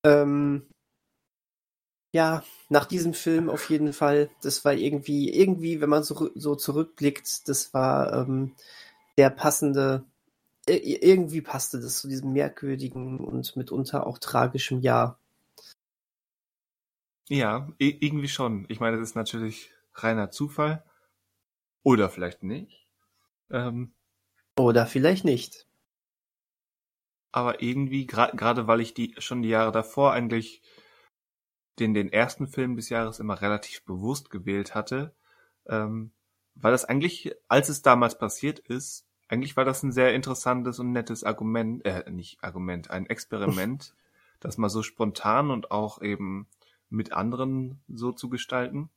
Ähm, 0.05 0.69
ja, 2.11 2.43
nach 2.69 2.85
diesem 2.85 3.13
Film 3.13 3.49
auf 3.49 3.69
jeden 3.69 3.93
Fall. 3.93 4.29
Das 4.41 4.65
war 4.65 4.73
irgendwie, 4.73 5.29
irgendwie, 5.33 5.81
wenn 5.81 5.89
man 5.89 6.03
so, 6.03 6.31
so 6.35 6.55
zurückblickt, 6.55 7.47
das 7.47 7.73
war 7.73 8.13
ähm, 8.13 8.55
der 9.17 9.29
passende, 9.29 10.05
irgendwie 10.67 11.41
passte 11.41 11.79
das 11.79 11.99
zu 11.99 12.07
diesem 12.07 12.33
merkwürdigen 12.33 13.19
und 13.19 13.55
mitunter 13.55 14.07
auch 14.07 14.17
tragischen 14.17 14.81
Jahr. 14.81 15.19
Ja, 17.27 17.69
irgendwie 17.77 18.27
schon. 18.27 18.65
Ich 18.69 18.79
meine, 18.79 18.97
das 18.97 19.09
ist 19.09 19.15
natürlich 19.15 19.71
reiner 19.93 20.31
Zufall. 20.31 20.83
Oder 21.83 22.09
vielleicht 22.09 22.43
nicht. 22.43 22.85
Ähm, 23.51 23.93
Oder 24.59 24.85
vielleicht 24.85 25.23
nicht. 25.23 25.65
Aber 27.31 27.61
irgendwie, 27.61 28.05
gerade 28.05 28.35
gra 28.35 28.67
weil 28.67 28.81
ich 28.81 28.93
die 28.93 29.15
schon 29.17 29.41
die 29.41 29.47
Jahre 29.47 29.71
davor 29.71 30.11
eigentlich 30.11 30.61
den, 31.79 31.93
den 31.93 32.11
ersten 32.11 32.45
Film 32.49 32.75
des 32.75 32.89
Jahres 32.89 33.21
immer 33.21 33.41
relativ 33.41 33.85
bewusst 33.85 34.29
gewählt 34.29 34.75
hatte, 34.75 35.15
ähm, 35.65 36.11
war 36.55 36.71
das 36.71 36.83
eigentlich, 36.83 37.33
als 37.47 37.69
es 37.69 37.83
damals 37.83 38.17
passiert 38.17 38.59
ist, 38.59 39.07
eigentlich 39.29 39.55
war 39.55 39.63
das 39.63 39.81
ein 39.81 39.93
sehr 39.93 40.13
interessantes 40.13 40.79
und 40.79 40.91
nettes 40.91 41.23
Argument, 41.23 41.85
äh, 41.85 42.11
nicht 42.11 42.43
Argument, 42.43 42.89
ein 42.89 43.05
Experiment, 43.05 43.95
das 44.41 44.57
mal 44.57 44.69
so 44.69 44.83
spontan 44.83 45.51
und 45.51 45.71
auch 45.71 46.01
eben 46.01 46.49
mit 46.89 47.13
anderen 47.13 47.81
so 47.87 48.11
zu 48.11 48.27
gestalten. 48.27 48.89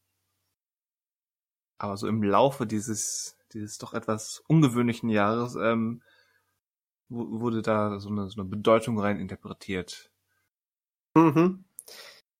Aber 1.78 1.96
so 1.96 2.08
im 2.08 2.24
Laufe 2.24 2.66
dieses, 2.66 3.36
dieses 3.54 3.78
doch 3.78 3.94
etwas 3.94 4.42
ungewöhnlichen 4.46 5.08
Jahres 5.08 5.56
ähm, 5.56 6.02
wurde 7.08 7.62
da 7.62 7.98
so 8.00 8.08
eine, 8.08 8.28
so 8.28 8.40
eine 8.40 8.48
Bedeutung 8.48 8.98
rein 8.98 9.18
interpretiert. 9.18 10.10
Mhm. 11.14 11.64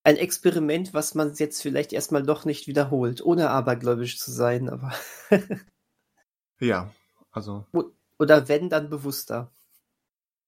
Ein 0.05 0.17
Experiment, 0.17 0.95
was 0.95 1.15
man 1.15 1.35
jetzt 1.35 1.63
vielleicht 1.63 1.93
erstmal 1.93 2.25
doch 2.25 2.45
nicht 2.45 2.67
wiederholt, 2.67 3.25
ohne 3.25 3.51
abergläubisch 3.51 4.19
zu 4.19 4.33
sein, 4.33 4.69
aber. 4.69 4.93
ja, 6.61 6.93
also. 7.31 7.67
Oder 8.19 8.49
wenn, 8.49 8.69
dann 8.69 8.91
bewusster. 8.91 9.53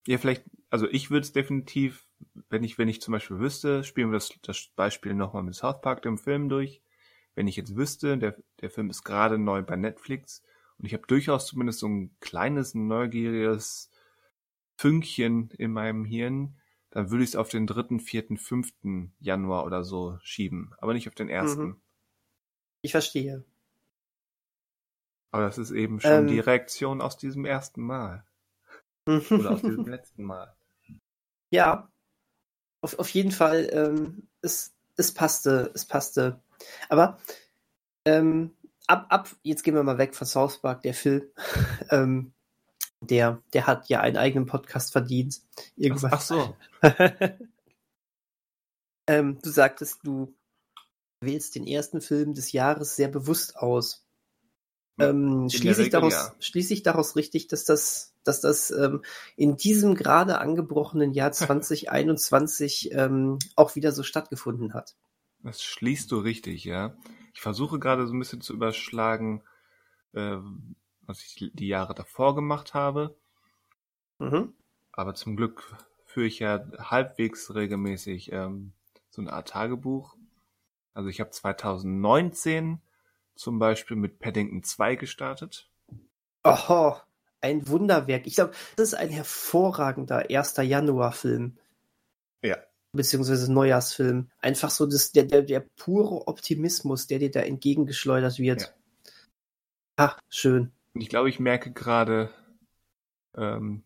Ja, 0.06 0.18
vielleicht, 0.18 0.44
also 0.70 0.88
ich 0.88 1.10
würde 1.10 1.24
es 1.24 1.32
definitiv, 1.32 2.06
wenn 2.50 2.64
ich, 2.64 2.78
wenn 2.78 2.88
ich 2.88 3.00
zum 3.00 3.12
Beispiel 3.12 3.38
wüsste, 3.38 3.84
spielen 3.84 4.10
wir 4.10 4.18
das, 4.18 4.30
das 4.42 4.68
Beispiel 4.74 5.14
nochmal 5.14 5.42
mit 5.42 5.54
South 5.54 5.80
Park, 5.80 6.02
dem 6.02 6.18
Film 6.18 6.48
durch. 6.48 6.82
Wenn 7.34 7.48
ich 7.48 7.56
jetzt 7.56 7.76
wüsste, 7.76 8.18
der, 8.18 8.36
der 8.60 8.70
Film 8.70 8.90
ist 8.90 9.04
gerade 9.04 9.38
neu 9.38 9.62
bei 9.62 9.76
Netflix 9.76 10.42
und 10.78 10.86
ich 10.86 10.94
habe 10.94 11.06
durchaus 11.06 11.46
zumindest 11.46 11.80
so 11.80 11.88
ein 11.88 12.16
kleines, 12.20 12.74
neugieriges 12.74 13.90
Fünkchen 14.76 15.50
in 15.50 15.72
meinem 15.72 16.04
Hirn. 16.04 16.58
Dann 16.90 17.10
würde 17.10 17.24
ich 17.24 17.30
es 17.30 17.36
auf 17.36 17.48
den 17.48 17.66
dritten, 17.66 18.00
vierten, 18.00 18.36
fünften 18.36 19.14
Januar 19.18 19.64
oder 19.64 19.84
so 19.84 20.18
schieben, 20.22 20.74
aber 20.78 20.94
nicht 20.94 21.08
auf 21.08 21.14
den 21.14 21.28
ersten. 21.28 21.62
Mhm. 21.62 21.80
Ich 22.82 22.92
verstehe. 22.92 23.44
Aber 25.30 25.44
das 25.44 25.58
ist 25.58 25.72
eben 25.72 26.00
schon 26.00 26.12
ähm, 26.12 26.26
die 26.28 26.38
Reaktion 26.38 27.00
aus 27.00 27.16
diesem 27.16 27.44
ersten 27.44 27.82
Mal. 27.82 28.24
oder 29.06 29.50
aus 29.50 29.62
diesem 29.62 29.86
letzten 29.86 30.22
Mal. 30.22 30.54
Ja, 31.50 31.90
auf, 32.80 32.98
auf 32.98 33.08
jeden 33.10 33.32
Fall, 33.32 33.68
ähm, 33.72 34.28
es, 34.42 34.74
es 34.96 35.12
passte, 35.12 35.72
es 35.74 35.86
passte. 35.86 36.40
Aber 36.88 37.18
ähm, 38.04 38.54
ab, 38.86 39.06
ab, 39.08 39.28
jetzt 39.42 39.62
gehen 39.62 39.74
wir 39.74 39.82
mal 39.82 39.98
weg 39.98 40.14
von 40.14 40.26
South 40.26 40.58
Park, 40.58 40.82
der 40.82 40.94
Film. 40.94 41.22
ähm, 41.90 42.32
der, 43.00 43.42
der 43.52 43.66
hat 43.66 43.88
ja 43.88 44.00
einen 44.00 44.16
eigenen 44.16 44.46
Podcast 44.46 44.92
verdient. 44.92 45.40
Irgendwas. 45.76 46.12
Ach, 46.12 46.18
ach 46.18 46.20
so. 46.20 46.56
ähm, 49.06 49.38
du 49.42 49.50
sagtest, 49.50 49.98
du 50.02 50.34
wählst 51.20 51.54
den 51.54 51.66
ersten 51.66 52.00
Film 52.00 52.34
des 52.34 52.52
Jahres 52.52 52.96
sehr 52.96 53.08
bewusst 53.08 53.56
aus. 53.56 54.06
Ähm, 54.98 55.48
schließe, 55.50 55.82
ich 55.82 55.90
daraus, 55.90 56.12
ja. 56.12 56.34
schließe 56.38 56.72
ich 56.72 56.82
daraus 56.82 57.16
richtig, 57.16 57.48
dass 57.48 57.64
das, 57.64 58.14
dass 58.22 58.40
das 58.40 58.70
ähm, 58.70 59.02
in 59.36 59.56
diesem 59.56 59.96
gerade 59.96 60.38
angebrochenen 60.38 61.12
Jahr 61.12 61.32
2021 61.32 62.92
ähm, 62.92 63.38
auch 63.56 63.74
wieder 63.74 63.92
so 63.92 64.02
stattgefunden 64.02 64.72
hat? 64.72 64.94
Das 65.42 65.62
schließt 65.62 66.10
du 66.10 66.18
richtig, 66.18 66.64
ja. 66.64 66.96
Ich 67.34 67.40
versuche 67.40 67.78
gerade 67.78 68.06
so 68.06 68.14
ein 68.14 68.18
bisschen 68.18 68.40
zu 68.40 68.54
überschlagen, 68.54 69.42
äh, 70.12 70.36
was 71.02 71.22
ich 71.22 71.52
die 71.52 71.68
Jahre 71.68 71.94
davor 71.94 72.34
gemacht 72.34 72.72
habe. 72.74 73.16
Mhm. 74.18 74.54
Aber 74.92 75.14
zum 75.14 75.36
Glück 75.36 75.76
führe 76.04 76.26
ich 76.26 76.38
ja 76.38 76.64
halbwegs 76.78 77.54
regelmäßig 77.54 78.32
ähm, 78.32 78.72
so 79.10 79.20
eine 79.20 79.32
Art 79.32 79.48
Tagebuch. 79.48 80.16
Also 80.94 81.08
ich 81.08 81.20
habe 81.20 81.30
2019 81.30 82.80
zum 83.34 83.58
Beispiel 83.58 83.96
mit 83.96 84.20
Paddington 84.20 84.62
2 84.62 84.94
gestartet. 84.94 85.68
Oho, 86.44 86.96
ein 87.40 87.66
Wunderwerk. 87.68 88.26
Ich 88.26 88.36
glaube, 88.36 88.52
das 88.76 88.88
ist 88.88 88.94
ein 88.94 89.10
hervorragender 89.10 90.30
1. 90.30 90.56
Januar-Film. 90.58 91.58
Beziehungsweise 92.94 93.52
Neujahrsfilm. 93.52 94.30
Einfach 94.38 94.70
so 94.70 94.86
das, 94.86 95.12
der, 95.12 95.24
der, 95.24 95.42
der 95.42 95.66
pure 95.76 96.28
Optimismus, 96.28 97.06
der 97.06 97.18
dir 97.18 97.30
da 97.30 97.40
entgegengeschleudert 97.40 98.38
wird. 98.38 98.62
Ja. 98.62 98.68
Ah, 99.96 100.16
schön. 100.28 100.72
Ich 100.94 101.08
glaube, 101.08 101.28
ich 101.28 101.40
merke 101.40 101.72
gerade, 101.72 102.30
ähm, 103.36 103.82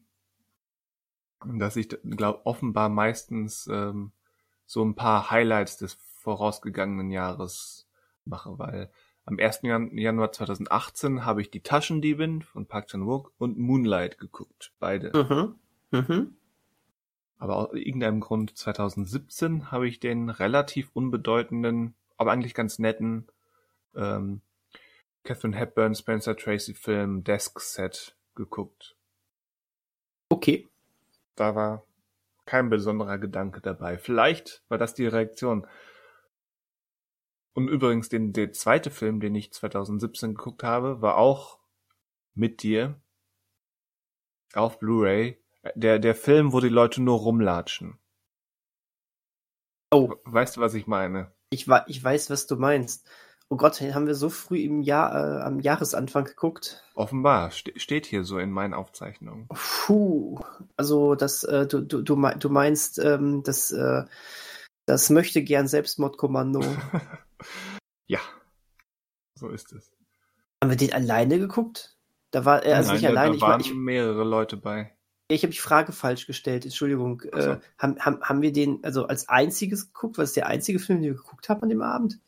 dass 1.45 1.77
ich 1.77 1.89
glaube 1.89 2.45
offenbar 2.45 2.89
meistens 2.89 3.67
ähm, 3.71 4.13
so 4.67 4.85
ein 4.85 4.95
paar 4.95 5.31
Highlights 5.31 5.79
des 5.79 5.95
vorausgegangenen 5.95 7.11
Jahres 7.11 7.89
mache, 8.25 8.59
weil 8.59 8.91
am 9.25 9.39
1. 9.39 9.61
Januar 9.93 10.33
2018 10.33 11.25
habe 11.25 11.43
ich 11.43 11.51
Die 11.51 11.63
Taschendiebin 11.63 12.43
von 12.43 12.67
Park 12.67 12.89
Chan-wook 12.89 13.33
und 13.39 13.59
Moonlight 13.59 14.19
geguckt, 14.19 14.73
beide. 14.79 15.13
Mhm. 15.15 15.55
Mhm. 15.91 16.38
Aber 17.39 17.57
aus 17.57 17.73
irgendeinem 17.73 18.21
Grund 18.21 18.57
2017 18.57 19.71
habe 19.71 19.89
ich 19.89 20.01
den 20.01 20.29
relativ 20.29 20.91
unbedeutenden, 20.93 21.95
aber 22.17 22.33
eigentlich 22.33 22.55
ganz 22.55 22.79
netten 22.79 23.29
ähm, 23.95 24.41
Catherine 25.23 25.57
Hepburn, 25.57 25.95
Spencer 25.95 26.37
Tracy 26.37 26.75
Film 26.75 27.23
Desk 27.23 27.61
Set 27.61 28.17
geguckt. 28.35 28.97
Okay. 30.29 30.69
Da 31.37 31.55
war 31.55 31.85
kein 32.47 32.71
besonderer 32.71 33.19
Gedanke 33.19 33.61
dabei. 33.61 33.99
Vielleicht 33.99 34.65
war 34.69 34.79
das 34.79 34.95
die 34.95 35.07
Reaktion. 35.07 35.67
Und 37.53 37.69
übrigens, 37.69 38.09
den, 38.09 38.33
der 38.33 38.53
zweite 38.53 38.91
Film, 38.91 39.21
den 39.21 39.35
ich 39.35 39.53
2017 39.53 40.35
geguckt 40.35 40.63
habe, 40.63 41.03
war 41.03 41.17
auch 41.17 41.59
mit 42.35 42.63
dir 42.63 43.01
auf 44.55 44.79
Blu-ray 44.79 45.39
der, 45.75 45.99
der 45.99 46.15
Film, 46.15 46.53
wo 46.53 46.61
die 46.61 46.69
Leute 46.69 47.03
nur 47.03 47.19
rumlatschen. 47.19 47.99
Oh. 49.91 50.15
Weißt 50.25 50.57
du, 50.57 50.61
was 50.61 50.75
ich 50.75 50.87
meine? 50.87 51.33
Ich, 51.51 51.67
ich 51.87 52.05
weiß, 52.05 52.31
was 52.31 52.47
du 52.47 52.57
meinst. 52.57 53.09
Oh 53.51 53.57
Gott, 53.57 53.81
haben 53.81 54.07
wir 54.07 54.15
so 54.15 54.29
früh 54.29 54.59
im 54.59 54.83
Jahr, 54.83 55.15
äh, 55.15 55.43
am 55.43 55.61
Jahresanfang 55.61 56.25
geguckt? 56.25 56.85
Offenbar, 56.95 57.51
ste 57.51 57.73
steht 57.81 58.05
hier 58.05 58.23
so 58.25 58.39
in 58.39 58.51
meinen 58.51 58.75
Aufzeichnungen. 58.75 59.49
Puh, 59.49 60.39
also 60.77 61.15
das, 61.15 61.45
äh, 61.45 61.67
du, 61.67 61.81
du, 61.81 62.03
du 62.03 62.49
meinst, 62.51 62.99
ähm, 62.99 63.43
das, 63.45 63.71
äh, 63.73 64.05
das 64.85 65.09
möchte 65.09 65.43
gern 65.43 65.67
Selbstmordkommando. 65.67 66.61
ja, 68.07 68.21
so 69.35 69.49
ist 69.49 69.73
es. 69.73 69.97
Haben 70.63 70.71
wir 70.71 70.77
den 70.77 70.93
alleine 70.93 71.39
geguckt? 71.39 71.97
Da 72.31 72.45
war 72.45 72.63
er 72.63 72.77
also 72.77 72.89
Nein, 72.89 73.01
nicht 73.01 73.09
alleine. 73.09 73.39
Da 73.39 73.41
waren 73.41 73.61
ich, 73.61 73.73
mehrere 73.73 74.25
Leute 74.25 74.59
bei. 74.59 74.95
Ich 75.31 75.43
habe 75.43 75.53
die 75.53 75.59
Frage 75.59 75.93
falsch 75.93 76.27
gestellt, 76.27 76.65
Entschuldigung. 76.65 77.21
So. 77.21 77.53
Äh, 77.53 77.61
haben, 77.77 77.99
haben, 78.01 78.21
haben 78.23 78.43
wir 78.43 78.53
den 78.53 78.83
also 78.83 79.07
als 79.07 79.29
einziges 79.29 79.93
geguckt? 79.93 80.17
Was 80.17 80.31
ist 80.31 80.37
der 80.37 80.47
einzige 80.47 80.79
Film, 80.79 81.03
den 81.03 81.13
wir 81.13 81.19
geguckt 81.19 81.51
haben 81.51 81.63
an 81.63 81.69
dem 81.69 81.83
Abend? 81.83 82.19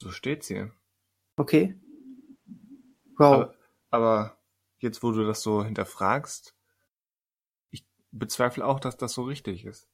So 0.00 0.10
steht's 0.10 0.46
hier. 0.46 0.70
Okay. 1.36 1.74
Wow. 3.16 3.34
Aber, 3.34 3.54
aber 3.90 4.38
jetzt, 4.78 5.02
wo 5.02 5.12
du 5.12 5.26
das 5.26 5.42
so 5.42 5.64
hinterfragst, 5.64 6.54
ich 7.70 7.86
bezweifle 8.12 8.64
auch, 8.64 8.78
dass 8.78 8.98
das 8.98 9.14
so 9.14 9.22
richtig 9.22 9.64
ist. 9.64 9.88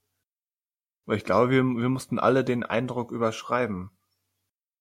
Weil 1.07 1.19
ich 1.19 1.25
glaube, 1.25 1.51
wir, 1.51 1.63
wir 1.63 1.89
mussten 1.89 2.19
alle 2.19 2.45
den 2.45 2.65
Eindruck 2.65 3.13
überschreiben. 3.13 3.91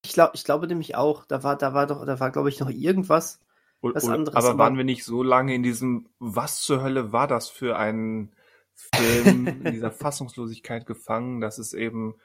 Ich 0.06 0.14
glaube, 0.14 0.32
ich 0.34 0.44
glaube 0.44 0.68
nämlich 0.68 0.96
auch, 0.96 1.26
da 1.26 1.44
war, 1.44 1.58
da 1.58 1.74
war 1.74 1.86
doch, 1.86 2.06
da 2.06 2.20
war, 2.20 2.32
glaube 2.32 2.50
ich, 2.50 2.60
noch 2.60 2.70
irgendwas, 2.70 3.40
was 3.84 4.08
anderes. 4.08 4.36
Aber 4.36 4.58
waren 4.58 4.78
wir 4.78 4.84
nicht 4.84 5.04
so 5.04 5.24
lange 5.24 5.54
in 5.54 5.64
diesem, 5.64 6.10
was 6.20 6.62
zur 6.62 6.82
Hölle 6.82 7.12
war 7.12 7.28
das 7.28 7.50
für 7.50 7.78
ein 7.78 8.34
Film, 8.74 9.48
in 9.48 9.72
dieser 9.72 9.92
Fassungslosigkeit 9.92 10.86
gefangen, 10.86 11.42
dass 11.42 11.58
es 11.58 11.74
eben 11.74 12.16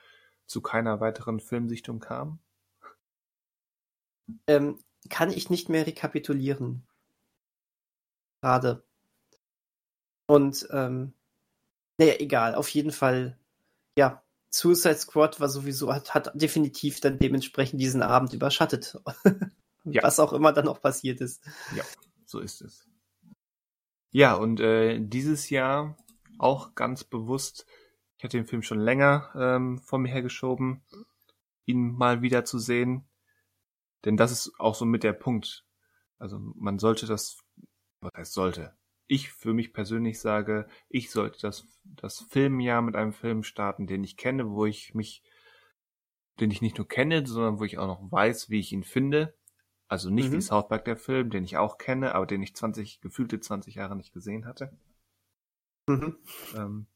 zu 0.46 0.60
keiner 0.60 1.00
weiteren 1.00 1.40
Filmsichtung 1.40 2.00
kam? 2.00 2.38
Ähm, 4.46 4.78
kann 5.08 5.30
ich 5.30 5.50
nicht 5.50 5.68
mehr 5.68 5.86
rekapitulieren. 5.86 6.86
Gerade. 8.40 8.84
Und, 10.26 10.68
ähm, 10.70 11.14
naja, 11.98 12.14
egal, 12.18 12.54
auf 12.54 12.68
jeden 12.68 12.92
Fall, 12.92 13.38
ja, 13.96 14.22
Suicide 14.50 14.96
Squad 14.96 15.40
war 15.40 15.48
sowieso, 15.48 15.92
hat, 15.92 16.14
hat 16.14 16.30
definitiv 16.34 17.00
dann 17.00 17.18
dementsprechend 17.18 17.80
diesen 17.80 18.02
Abend 18.02 18.32
überschattet. 18.32 18.98
Ja. 19.92 20.02
Was 20.02 20.20
auch 20.20 20.32
immer 20.32 20.52
dann 20.52 20.68
auch 20.68 20.80
passiert 20.80 21.20
ist. 21.20 21.44
Ja, 21.74 21.84
so 22.24 22.40
ist 22.40 22.60
es. 22.60 22.88
Ja, 24.10 24.34
und 24.34 24.60
äh, 24.60 24.98
dieses 25.00 25.50
Jahr 25.50 25.96
auch 26.38 26.74
ganz 26.74 27.04
bewusst, 27.04 27.66
ich 28.16 28.24
hatte 28.24 28.36
den 28.36 28.46
Film 28.46 28.62
schon 28.62 28.80
länger 28.80 29.30
ähm, 29.36 29.78
vor 29.78 29.98
mir 29.98 30.08
hergeschoben, 30.08 30.82
ihn 31.66 31.92
mal 31.92 32.22
wieder 32.22 32.44
zu 32.44 32.58
sehen. 32.58 33.08
Denn 34.04 34.16
das 34.16 34.32
ist 34.32 34.52
auch 34.58 34.74
so 34.74 34.84
mit 34.84 35.02
der 35.02 35.12
Punkt. 35.12 35.64
Also 36.18 36.38
man 36.38 36.78
sollte 36.78 37.06
das, 37.06 37.38
was 38.00 38.12
heißt 38.16 38.32
sollte? 38.32 38.76
Ich 39.08 39.30
für 39.30 39.54
mich 39.54 39.72
persönlich 39.72 40.20
sage, 40.20 40.68
ich 40.88 41.10
sollte 41.10 41.40
das, 41.40 41.66
das 41.84 42.20
Filmjahr 42.20 42.82
mit 42.82 42.96
einem 42.96 43.12
Film 43.12 43.42
starten, 43.42 43.86
den 43.86 44.04
ich 44.04 44.16
kenne, 44.16 44.50
wo 44.50 44.66
ich 44.66 44.94
mich, 44.94 45.22
den 46.40 46.50
ich 46.50 46.60
nicht 46.62 46.78
nur 46.78 46.88
kenne, 46.88 47.26
sondern 47.26 47.58
wo 47.58 47.64
ich 47.64 47.78
auch 47.78 47.86
noch 47.86 48.10
weiß, 48.10 48.50
wie 48.50 48.60
ich 48.60 48.72
ihn 48.72 48.84
finde 48.84 49.37
also 49.88 50.10
nicht 50.10 50.30
mhm. 50.30 50.34
wie 50.34 50.40
South 50.42 50.68
Park 50.68 50.84
der 50.84 50.96
Film, 50.96 51.30
den 51.30 51.44
ich 51.44 51.56
auch 51.56 51.78
kenne, 51.78 52.14
aber 52.14 52.26
den 52.26 52.42
ich 52.42 52.54
20, 52.54 53.00
gefühlte 53.00 53.40
20 53.40 53.74
Jahre 53.74 53.96
nicht 53.96 54.12
gesehen 54.12 54.44
hatte. 54.44 54.70
Mhm. 55.86 56.18
Ähm, 56.54 56.86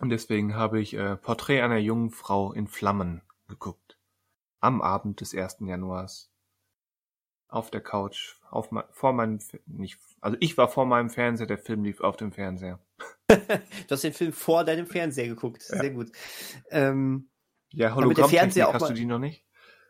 und 0.00 0.08
deswegen 0.08 0.54
habe 0.54 0.80
ich 0.80 0.94
äh, 0.94 1.16
Porträt 1.16 1.62
einer 1.62 1.78
jungen 1.78 2.10
Frau 2.10 2.52
in 2.52 2.68
Flammen 2.68 3.22
geguckt. 3.48 3.98
Am 4.60 4.80
Abend 4.80 5.20
des 5.20 5.34
1. 5.34 5.58
Januars. 5.60 6.30
Auf 7.48 7.70
der 7.70 7.82
Couch, 7.82 8.36
auf 8.48 8.70
vor 8.92 9.12
meinem, 9.12 9.38
nicht, 9.66 9.98
also 10.22 10.38
ich 10.40 10.56
war 10.56 10.68
vor 10.68 10.86
meinem 10.86 11.10
Fernseher, 11.10 11.46
der 11.46 11.58
Film 11.58 11.84
lief 11.84 12.00
auf 12.00 12.16
dem 12.16 12.32
Fernseher. 12.32 12.78
du 13.28 13.90
hast 13.90 14.04
den 14.04 14.14
Film 14.14 14.32
vor 14.32 14.64
deinem 14.64 14.86
Fernseher 14.86 15.28
geguckt, 15.28 15.62
ja. 15.68 15.78
sehr 15.78 15.90
gut. 15.90 16.10
Ähm, 16.70 17.28
ja, 17.70 17.94
Hologrammtechnik, 17.94 18.64
hast 18.64 18.88
du 18.88 18.94
die 18.94 19.04
noch 19.04 19.18
nicht? 19.18 19.44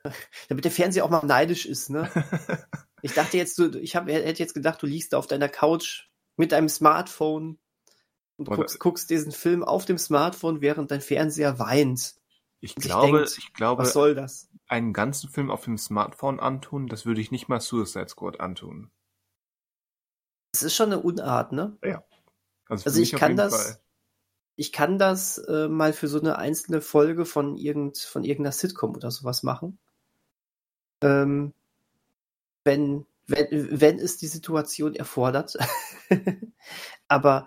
Damit 0.49 0.65
der 0.65 0.73
Fernseher 0.73 1.05
auch 1.05 1.11
mal 1.11 1.25
neidisch 1.25 1.67
ist, 1.67 1.91
ne? 1.91 2.11
ich 3.03 3.15
dachte 3.15 3.37
jetzt, 3.37 3.59
du, 3.59 3.79
ich 3.79 3.97
hab, 3.97 4.09
hätte 4.09 4.43
jetzt 4.43 4.55
gedacht, 4.55 4.83
du 4.83 4.87
liegst 4.87 5.13
da 5.13 5.19
auf 5.19 5.27
deiner 5.27 5.49
Couch 5.49 6.09
mit 6.37 6.53
deinem 6.53 6.69
Smartphone 6.69 7.59
und 8.37 8.47
guckst, 8.47 8.81
guckst, 8.81 9.11
diesen 9.11 9.33
Film 9.33 9.63
auf 9.63 9.85
dem 9.85 9.99
Smartphone, 9.99 10.61
während 10.61 10.91
dein 10.91 11.01
Fernseher 11.01 11.59
weint. 11.59 12.15
Ich 12.61 12.75
glaube, 12.75 13.19
denkt, 13.19 13.39
ich 13.39 13.53
glaube, 13.53 13.83
was 13.83 13.93
soll 13.93 14.15
das? 14.15 14.49
Einen 14.69 14.93
ganzen 14.93 15.29
Film 15.29 15.51
auf 15.51 15.65
dem 15.65 15.79
Smartphone 15.79 16.41
antun, 16.41 16.87
das 16.87 17.07
würde 17.07 17.21
ich 17.21 17.31
nicht 17.31 17.49
mal 17.49 17.61
Suicide 17.61 18.09
Squad 18.09 18.41
antun. 18.41 18.91
Das 20.53 20.63
ist 20.63 20.75
schon 20.75 20.93
eine 20.93 21.01
Unart, 21.01 21.53
ne? 21.53 21.77
Ja. 21.85 22.05
Also, 22.69 22.87
also 22.87 23.01
ich 23.01 23.13
kann 23.13 23.37
das, 23.37 23.55
Fall. 23.55 23.81
ich 24.57 24.73
kann 24.73 24.99
das 24.99 25.39
äh, 25.39 25.69
mal 25.69 25.93
für 25.93 26.09
so 26.09 26.21
eine 26.21 26.39
einzelne 26.39 26.81
Folge 26.81 27.25
von 27.25 27.57
irgend, 27.57 27.99
von 27.99 28.25
irgendeiner 28.25 28.53
Sitcom 28.53 28.95
oder 28.95 29.11
sowas 29.11 29.43
machen 29.43 29.79
ähm, 31.03 31.53
wenn, 32.65 33.07
wenn, 33.27 33.81
wenn 33.81 33.99
es 33.99 34.17
die 34.19 34.27
Situation 34.27 34.95
erfordert. 34.95 35.57
Aber 37.09 37.47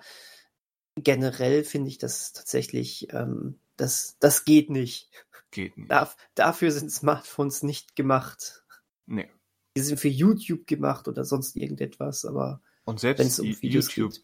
generell 0.95 1.63
finde 1.63 1.89
ich 1.89 1.97
das 1.97 2.33
tatsächlich, 2.33 3.11
ähm, 3.13 3.59
das, 3.77 4.17
das 4.19 4.45
geht 4.45 4.69
nicht. 4.69 5.09
Geht 5.51 5.77
nicht. 5.77 5.91
Darf, 5.91 6.17
dafür 6.35 6.71
sind 6.71 6.91
Smartphones 6.91 7.63
nicht 7.63 7.95
gemacht. 7.95 8.63
Nee. 9.05 9.29
Die 9.77 9.81
sind 9.81 9.99
für 9.99 10.09
YouTube 10.09 10.67
gemacht 10.67 11.07
oder 11.07 11.25
sonst 11.25 11.57
irgendetwas, 11.57 12.25
aber 12.25 12.61
und 12.85 12.99
selbst 12.99 13.39
um 13.39 13.47
YouTube, 13.61 14.13
geht. 14.13 14.23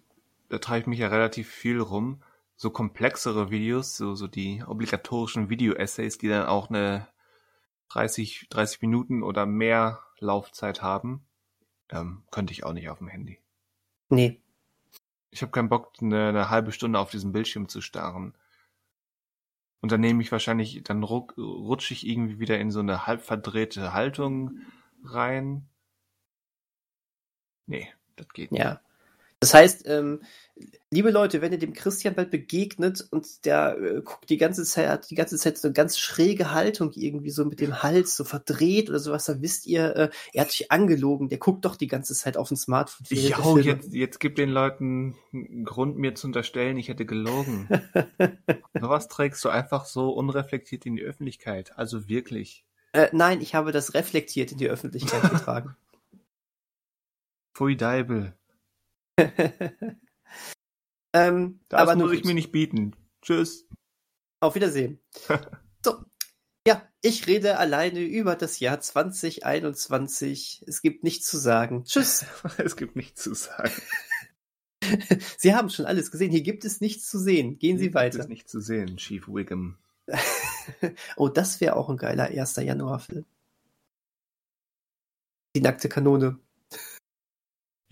da 0.49 0.59
treibe 0.59 0.81
ich 0.81 0.87
mich 0.87 0.99
ja 0.99 1.07
relativ 1.07 1.49
viel 1.49 1.79
rum. 1.79 2.23
So 2.55 2.69
komplexere 2.69 3.49
Videos, 3.49 3.97
so, 3.97 4.15
so 4.15 4.27
die 4.27 4.63
obligatorischen 4.65 5.49
Video-Essays, 5.49 6.19
die 6.19 6.29
dann 6.29 6.45
auch 6.45 6.69
eine 6.69 7.07
30, 7.93 8.47
30 8.49 8.81
Minuten 8.81 9.23
oder 9.23 9.45
mehr 9.45 9.99
Laufzeit 10.19 10.81
haben, 10.81 11.25
ähm, 11.89 12.23
könnte 12.31 12.53
ich 12.53 12.63
auch 12.63 12.73
nicht 12.73 12.89
auf 12.89 12.99
dem 12.99 13.09
Handy. 13.09 13.39
Nee. 14.09 14.41
Ich 15.29 15.41
habe 15.41 15.51
keinen 15.51 15.69
Bock, 15.69 15.93
eine, 16.01 16.29
eine, 16.29 16.49
halbe 16.49 16.71
Stunde 16.71 16.99
auf 16.99 17.11
diesen 17.11 17.31
Bildschirm 17.31 17.67
zu 17.67 17.81
starren. 17.81 18.33
Und 19.81 19.91
dann 19.91 20.01
nehme 20.01 20.21
ich 20.21 20.31
wahrscheinlich, 20.31 20.83
dann 20.83 21.03
rutsche 21.03 21.93
ich 21.93 22.05
irgendwie 22.07 22.39
wieder 22.39 22.59
in 22.59 22.71
so 22.71 22.79
eine 22.79 23.07
halb 23.07 23.23
verdrehte 23.23 23.93
Haltung 23.93 24.61
rein. 25.03 25.67
Nee, 27.65 27.91
das 28.15 28.29
geht 28.29 28.51
nicht. 28.51 28.61
Ja. 28.61 28.81
Das 29.41 29.55
heißt, 29.55 29.87
ähm, 29.87 30.21
liebe 30.91 31.09
Leute, 31.09 31.41
wenn 31.41 31.51
ihr 31.51 31.57
dem 31.57 31.73
Christian 31.73 32.13
bald 32.13 32.29
begegnet 32.29 33.07
und 33.09 33.43
der 33.45 33.75
äh, 33.75 34.01
guckt 34.01 34.29
die 34.29 34.37
ganze 34.37 34.63
Zeit, 34.65 34.87
hat 34.87 35.09
die 35.09 35.15
ganze 35.15 35.37
Zeit 35.37 35.57
so 35.57 35.67
eine 35.67 35.73
ganz 35.73 35.97
schräge 35.97 36.51
Haltung 36.51 36.91
irgendwie 36.93 37.31
so 37.31 37.43
mit 37.43 37.59
dem 37.59 37.81
Hals 37.81 38.15
so 38.15 38.23
verdreht 38.23 38.91
oder 38.91 38.99
sowas, 38.99 39.25
dann 39.25 39.41
wisst 39.41 39.65
ihr, 39.65 39.95
äh, 39.95 40.09
er 40.33 40.41
hat 40.41 40.51
sich 40.51 40.71
angelogen, 40.71 41.27
der 41.27 41.39
guckt 41.39 41.65
doch 41.65 41.75
die 41.75 41.87
ganze 41.87 42.13
Zeit 42.13 42.37
auf 42.37 42.49
dem 42.49 42.57
Smartphone. 42.57 43.03
Ja, 43.09 43.57
jetzt, 43.57 43.91
jetzt 43.93 44.19
gibt 44.19 44.37
den 44.37 44.51
Leuten 44.51 45.15
einen 45.33 45.65
Grund, 45.65 45.97
mir 45.97 46.13
zu 46.13 46.27
unterstellen, 46.27 46.77
ich 46.77 46.89
hätte 46.89 47.07
gelogen. 47.07 47.67
Sowas 48.79 49.07
trägst 49.07 49.43
du 49.43 49.49
einfach 49.49 49.85
so 49.85 50.11
unreflektiert 50.11 50.85
in 50.85 50.95
die 50.95 51.03
Öffentlichkeit. 51.03 51.75
Also 51.79 52.07
wirklich. 52.07 52.63
Äh, 52.91 53.07
nein, 53.11 53.41
ich 53.41 53.55
habe 53.55 53.71
das 53.71 53.95
reflektiert 53.95 54.51
in 54.51 54.59
die 54.59 54.69
Öffentlichkeit 54.69 55.31
getragen. 55.31 55.75
Pfui 57.55 57.75
Deibel. 57.75 58.35
ähm, 61.13 61.59
das 61.69 61.79
aber 61.79 61.95
muss 61.95 62.13
ich 62.13 62.23
mir 62.23 62.33
nicht 62.33 62.51
bieten. 62.51 62.95
Tschüss. 63.21 63.67
Auf 64.39 64.55
Wiedersehen. 64.55 64.99
so. 65.85 66.03
Ja, 66.67 66.87
ich 67.01 67.27
rede 67.27 67.57
alleine 67.57 68.01
über 68.01 68.35
das 68.35 68.59
Jahr 68.59 68.79
2021. 68.79 70.63
Es 70.67 70.81
gibt 70.81 71.03
nichts 71.03 71.27
zu 71.27 71.37
sagen. 71.37 71.85
Tschüss. 71.85 72.25
es 72.57 72.75
gibt 72.75 72.95
nichts 72.95 73.23
zu 73.23 73.33
sagen. 73.33 73.73
Sie 75.37 75.53
haben 75.53 75.69
schon 75.69 75.85
alles 75.85 76.11
gesehen. 76.11 76.31
Hier 76.31 76.41
gibt 76.41 76.65
es 76.65 76.81
nichts 76.81 77.09
zu 77.09 77.19
sehen. 77.19 77.57
Gehen 77.59 77.77
Sie 77.77 77.85
Hier 77.85 77.93
weiter. 77.93 78.17
Gibt 78.17 78.23
es 78.23 78.29
nichts 78.29 78.51
zu 78.51 78.59
sehen, 78.59 78.97
Chief 78.97 79.27
Wiggum. 79.27 79.77
oh, 81.15 81.29
das 81.29 81.61
wäre 81.61 81.75
auch 81.75 81.89
ein 81.89 81.97
geiler 81.97 82.25
1. 82.25 82.55
Januar-Film. 82.57 83.25
Die 85.55 85.61
nackte 85.61 85.89
Kanone. 85.89 86.39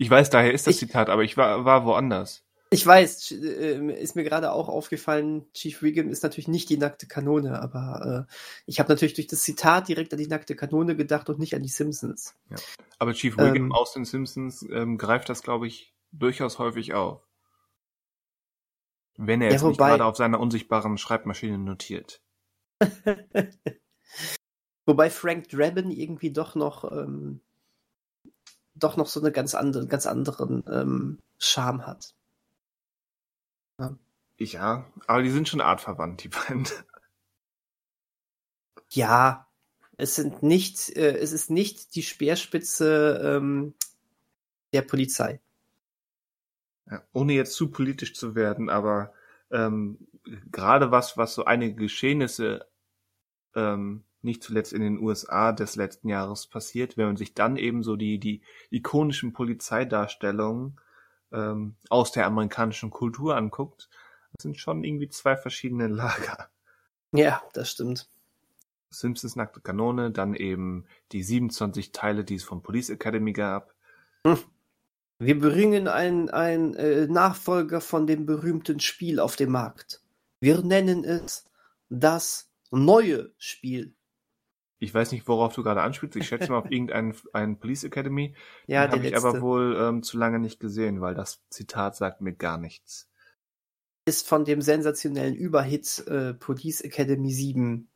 Ich 0.00 0.08
weiß, 0.10 0.30
daher 0.30 0.52
ist 0.54 0.66
das 0.66 0.74
Ich- 0.76 0.80
Zitat, 0.80 1.10
aber 1.10 1.24
ich 1.24 1.36
war, 1.36 1.66
war 1.66 1.84
woanders. 1.84 2.42
Ich 2.72 2.86
weiß, 2.86 3.32
äh, 3.32 4.00
ist 4.00 4.16
mir 4.16 4.22
gerade 4.24 4.52
auch 4.52 4.68
aufgefallen, 4.68 5.44
Chief 5.52 5.82
Wiggum 5.82 6.08
ist 6.08 6.22
natürlich 6.22 6.48
nicht 6.48 6.70
die 6.70 6.78
nackte 6.78 7.06
Kanone, 7.06 7.60
aber 7.60 8.26
äh, 8.30 8.32
ich 8.64 8.78
habe 8.78 8.88
natürlich 8.88 9.12
durch 9.14 9.26
das 9.26 9.42
Zitat 9.42 9.88
direkt 9.88 10.12
an 10.14 10.18
die 10.20 10.28
nackte 10.28 10.56
Kanone 10.56 10.96
gedacht 10.96 11.28
und 11.28 11.38
nicht 11.38 11.54
an 11.54 11.62
die 11.62 11.68
Simpsons. 11.68 12.34
Aber 12.98 13.12
Chief 13.12 13.36
Wiggum 13.36 13.56
Ähm. 13.66 13.72
aus 13.72 13.92
den 13.92 14.04
Simpsons 14.06 14.62
ähm, 14.70 14.96
greift 14.96 15.28
das, 15.28 15.42
glaube 15.42 15.66
ich, 15.66 15.94
durchaus 16.12 16.58
häufig 16.58 16.94
auf. 16.94 17.26
Wenn 19.18 19.42
er 19.42 19.48
Ja, 19.48 19.52
jetzt 19.54 19.64
nicht 19.64 19.78
wobei- 19.78 19.90
gerade 19.90 20.04
auf 20.06 20.16
seiner 20.16 20.40
unsichtbaren 20.40 20.96
Schreibmaschine 20.96 21.58
notiert. 21.58 22.22
Wobei 24.86 25.10
Frank 25.10 25.48
Drabin 25.50 25.90
irgendwie 25.90 26.32
doch 26.32 26.54
noch 26.54 26.90
ähm, 26.90 27.42
doch 28.80 28.96
noch 28.96 29.06
so 29.06 29.20
eine 29.20 29.32
ganz 29.32 29.54
andere, 29.54 29.86
ganz 29.86 30.06
anderen 30.06 30.64
ähm, 30.68 31.18
Charme 31.38 31.86
hat. 31.86 32.14
Ja, 34.38 34.86
aber 35.06 35.22
die 35.22 35.30
sind 35.30 35.48
schon 35.48 35.60
artverwandt, 35.60 36.24
die 36.24 36.28
beiden. 36.28 36.66
Ja, 38.90 39.46
es 39.96 40.16
sind 40.16 40.42
nicht, 40.42 40.96
äh, 40.96 41.18
es 41.18 41.32
ist 41.32 41.50
nicht 41.50 41.94
die 41.94 42.02
Speerspitze 42.02 43.20
ähm, 43.22 43.74
der 44.72 44.82
Polizei. 44.82 45.40
Ja, 46.90 47.02
ohne 47.12 47.34
jetzt 47.34 47.52
zu 47.52 47.70
politisch 47.70 48.14
zu 48.14 48.34
werden, 48.34 48.70
aber 48.70 49.12
ähm, 49.50 49.98
gerade 50.50 50.90
was, 50.90 51.16
was 51.16 51.34
so 51.34 51.44
einige 51.44 51.74
Geschehnisse 51.74 52.66
ähm, 53.54 54.04
nicht 54.22 54.42
zuletzt 54.42 54.72
in 54.72 54.82
den 54.82 54.98
USA 54.98 55.52
des 55.52 55.76
letzten 55.76 56.08
Jahres 56.08 56.46
passiert, 56.46 56.96
wenn 56.96 57.06
man 57.06 57.16
sich 57.16 57.34
dann 57.34 57.56
eben 57.56 57.82
so 57.82 57.96
die, 57.96 58.18
die 58.18 58.42
ikonischen 58.70 59.32
Polizeidarstellungen 59.32 60.78
ähm, 61.32 61.74
aus 61.88 62.12
der 62.12 62.26
amerikanischen 62.26 62.90
Kultur 62.90 63.36
anguckt, 63.36 63.88
das 64.32 64.42
sind 64.42 64.58
schon 64.58 64.84
irgendwie 64.84 65.08
zwei 65.08 65.36
verschiedene 65.36 65.86
Lager. 65.88 66.48
Ja, 67.12 67.42
das 67.52 67.70
stimmt. 67.70 68.08
Simpsons 68.90 69.36
nackte 69.36 69.60
Kanone, 69.60 70.10
dann 70.10 70.34
eben 70.34 70.84
die 71.12 71.22
27 71.22 71.92
Teile, 71.92 72.24
die 72.24 72.34
es 72.34 72.44
von 72.44 72.62
Police 72.62 72.90
Academy 72.90 73.32
gab. 73.32 73.72
Wir 75.18 75.38
bringen 75.38 75.86
einen 75.86 76.28
ein, 76.28 76.74
äh, 76.74 77.06
Nachfolger 77.06 77.80
von 77.80 78.06
dem 78.06 78.26
berühmten 78.26 78.80
Spiel 78.80 79.20
auf 79.20 79.36
den 79.36 79.50
Markt. 79.50 80.02
Wir 80.40 80.62
nennen 80.62 81.04
es 81.04 81.44
das 81.88 82.50
neue 82.70 83.32
Spiel. 83.38 83.94
Ich 84.82 84.94
weiß 84.94 85.12
nicht, 85.12 85.28
worauf 85.28 85.54
du 85.54 85.62
gerade 85.62 85.82
anspielst. 85.82 86.16
Ich 86.16 86.26
schätze 86.26 86.50
mal 86.50 86.58
auf 86.58 86.70
irgendeinen 86.70 87.14
einen 87.34 87.58
Police 87.58 87.84
Academy. 87.84 88.34
Ja, 88.66 88.86
Den 88.86 88.92
habe 88.92 89.08
ich 89.08 89.16
aber 89.16 89.42
wohl 89.42 89.76
ähm, 89.78 90.02
zu 90.02 90.16
lange 90.16 90.38
nicht 90.38 90.58
gesehen, 90.58 91.02
weil 91.02 91.14
das 91.14 91.42
Zitat 91.50 91.96
sagt 91.96 92.22
mir 92.22 92.32
gar 92.32 92.56
nichts. 92.56 93.06
ist 94.06 94.26
von 94.26 94.46
dem 94.46 94.62
sensationellen 94.62 95.34
Überhit 95.34 96.06
äh, 96.08 96.32
Police 96.32 96.80
Academy 96.80 97.30
7. 97.30 97.88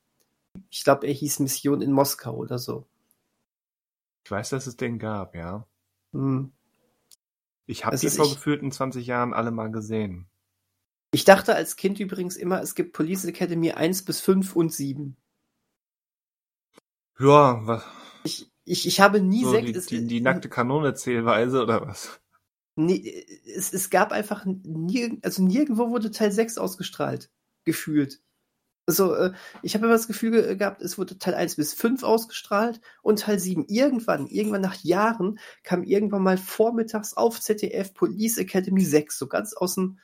Ich 0.69 0.85
glaube, 0.85 1.07
er 1.07 1.15
hieß 1.15 1.41
Mission 1.41 1.81
in 1.81 1.91
Moskau 1.91 2.37
oder 2.37 2.59
so. 2.59 2.87
Ich 4.25 4.31
weiß, 4.31 4.51
dass 4.51 4.67
es 4.67 4.77
den 4.77 4.99
gab, 4.99 5.35
ja. 5.35 5.67
Hm. 6.13 6.53
Ich 7.65 7.87
habe 7.87 7.97
die 7.97 8.11
vor 8.11 8.29
gefühlten 8.29 8.71
20 8.71 9.07
Jahren 9.07 9.33
alle 9.33 9.51
mal 9.51 9.71
gesehen. 9.71 10.27
Ich 11.13 11.25
dachte 11.25 11.55
als 11.55 11.77
Kind 11.77 11.99
übrigens 11.99 12.37
immer, 12.37 12.61
es 12.61 12.75
gibt 12.75 12.93
Police 12.93 13.25
Academy 13.25 13.73
1 13.73 14.05
bis 14.05 14.21
5 14.21 14.55
und 14.55 14.71
7. 14.71 15.17
Ja, 17.19 17.61
was, 17.67 17.85
Ich, 18.25 18.51
ich, 18.65 18.87
ich 18.87 19.01
habe 19.01 19.21
nie 19.21 19.45
so 19.45 19.53
sechs. 19.53 19.67
die, 19.67 19.79
es- 19.79 19.87
die, 19.87 20.07
die 20.07 20.21
nackte 20.21 20.49
Kanone 20.49 20.95
zählweise 20.95 21.63
oder 21.63 21.87
was? 21.87 22.21
Nee, 22.77 23.25
es, 23.55 23.73
es 23.73 23.89
gab 23.91 24.11
einfach 24.11 24.45
nie, 24.47 25.21
also 25.23 25.45
nirgendwo 25.45 25.91
wurde 25.91 26.11
Teil 26.11 26.33
6 26.33 26.59
ausgestrahlt, 26.59 27.31
gefühlt. 27.65 28.21
Also, 28.87 29.15
äh, 29.15 29.33
ich 29.63 29.75
habe 29.75 29.87
immer 29.87 29.95
das 29.95 30.09
Gefühl 30.09 30.33
ge- 30.33 30.57
gehabt, 30.57 30.83
es 30.83 30.99
wurde 30.99 31.17
Teil 31.17 31.35
1 31.35 31.55
bis 31.57 31.73
5 31.73 32.03
ausgestrahlt 32.03 32.81
und 33.03 33.21
Teil 33.21 33.39
7 33.39 33.65
irgendwann, 33.69 34.27
irgendwann 34.27 34.61
nach 34.61 34.83
Jahren, 34.83 35.39
kam 35.63 35.85
irgendwann 35.85 36.23
mal 36.25 36.37
vormittags 36.37 37.15
auf 37.15 37.41
ZDF 37.41 37.95
Police 37.95 38.39
Academy 38.39 38.85
6, 38.85 39.19
so 39.19 39.29
ganz 39.29 39.55
aus 39.55 39.77
dem, 39.77 40.01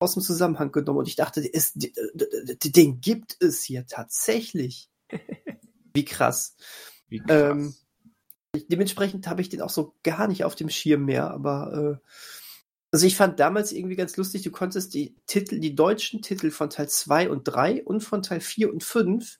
aus 0.00 0.14
dem 0.14 0.22
Zusammenhang 0.22 0.72
genommen. 0.72 1.00
Und 1.00 1.08
ich 1.08 1.16
dachte, 1.16 1.42
es, 1.52 1.74
den 1.74 3.00
gibt 3.02 3.36
es 3.40 3.62
hier 3.62 3.86
tatsächlich. 3.86 4.88
Wie 5.92 6.04
krass. 6.04 6.56
Wie 7.08 7.18
krass. 7.18 7.52
Ähm, 7.52 7.74
Dementsprechend 8.54 9.28
habe 9.28 9.42
ich 9.42 9.50
den 9.50 9.60
auch 9.60 9.70
so 9.70 9.94
gar 10.02 10.26
nicht 10.26 10.44
auf 10.44 10.54
dem 10.54 10.70
Schirm 10.70 11.04
mehr, 11.04 11.30
aber 11.30 12.00
äh, 12.02 12.08
also 12.90 13.06
ich 13.06 13.16
fand 13.16 13.38
damals 13.38 13.72
irgendwie 13.72 13.96
ganz 13.96 14.16
lustig, 14.16 14.42
du 14.42 14.50
konntest 14.50 14.94
die 14.94 15.14
Titel, 15.26 15.58
die 15.60 15.74
deutschen 15.74 16.22
Titel 16.22 16.50
von 16.50 16.70
Teil 16.70 16.88
2 16.88 17.28
und 17.30 17.44
3 17.44 17.84
und 17.84 18.00
von 18.00 18.22
Teil 18.22 18.40
4 18.40 18.72
und 18.72 18.82
5 18.82 19.38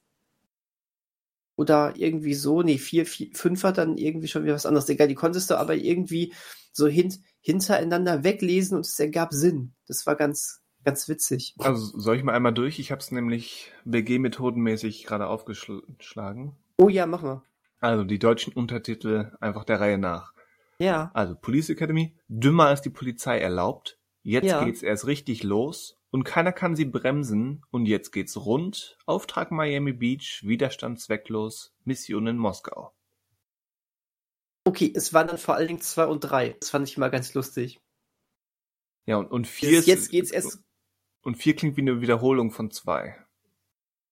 oder 1.56 1.94
irgendwie 1.96 2.34
so, 2.34 2.62
nee, 2.62 2.78
4, 2.78 3.06
4 3.06 3.34
5 3.34 3.62
war 3.62 3.72
dann 3.72 3.96
irgendwie 3.96 4.28
schon 4.28 4.44
wieder 4.44 4.54
was 4.54 4.66
anderes. 4.66 4.88
Egal, 4.90 5.08
die 5.08 5.14
konntest 5.14 5.50
du 5.50 5.56
aber 5.56 5.74
irgendwie 5.74 6.34
so 6.72 6.86
hint, 6.86 7.20
hintereinander 7.40 8.22
weglesen 8.22 8.76
und 8.76 8.86
es 8.86 9.00
ergab 9.00 9.32
Sinn. 9.32 9.74
Das 9.86 10.06
war 10.06 10.14
ganz, 10.14 10.60
ganz 10.88 11.08
witzig. 11.08 11.54
also 11.58 11.98
soll 11.98 12.16
ich 12.16 12.22
mal 12.22 12.32
einmal 12.32 12.54
durch? 12.54 12.78
Ich 12.78 12.90
habe 12.90 13.00
es 13.00 13.12
nämlich 13.12 13.72
BG-methodenmäßig 13.84 15.04
gerade 15.04 15.26
aufgeschlagen. 15.26 16.56
Oh 16.78 16.88
ja, 16.88 17.04
mach 17.06 17.22
mal. 17.22 17.42
Also 17.80 18.04
die 18.04 18.18
deutschen 18.18 18.54
Untertitel 18.54 19.36
einfach 19.40 19.64
der 19.64 19.80
Reihe 19.80 19.98
nach. 19.98 20.32
Ja. 20.78 21.10
Also 21.12 21.34
Police 21.34 21.68
Academy, 21.70 22.16
dümmer 22.28 22.66
als 22.68 22.80
die 22.80 22.90
Polizei 22.90 23.38
erlaubt. 23.38 23.98
Jetzt 24.22 24.46
Ja. 24.46 24.64
geht's 24.64 24.82
erst 24.82 25.06
richtig 25.06 25.42
los 25.42 25.98
und 26.10 26.24
keiner 26.24 26.52
kann 26.52 26.74
sie 26.74 26.86
bremsen 26.86 27.62
und 27.70 27.84
jetzt 27.86 28.10
geht's 28.10 28.36
rund. 28.36 28.96
Auftrag 29.04 29.50
Miami 29.50 29.92
Beach, 29.92 30.40
Widerstand 30.44 31.00
zwecklos, 31.00 31.74
Mission 31.84 32.26
in 32.28 32.38
Moskau. 32.38 32.94
Okay, 34.64 34.90
es 34.94 35.12
waren 35.12 35.26
dann 35.28 35.38
vor 35.38 35.54
allen 35.54 35.68
Dingen 35.68 35.80
2 35.80 36.06
und 36.06 36.20
3. 36.20 36.56
Das 36.60 36.70
fand 36.70 36.88
ich 36.88 36.96
mal 36.96 37.10
ganz 37.10 37.34
lustig. 37.34 37.80
Ja, 39.06 39.16
und, 39.16 39.30
und 39.30 39.46
vier 39.46 39.70
Jetzt, 39.70 39.80
ist, 39.80 39.86
jetzt 39.88 40.10
geht's 40.10 40.30
erst. 40.30 40.58
Und 41.28 41.36
vier 41.36 41.54
klingt 41.54 41.76
wie 41.76 41.82
eine 41.82 42.00
Wiederholung 42.00 42.50
von 42.50 42.70
zwei. 42.70 43.14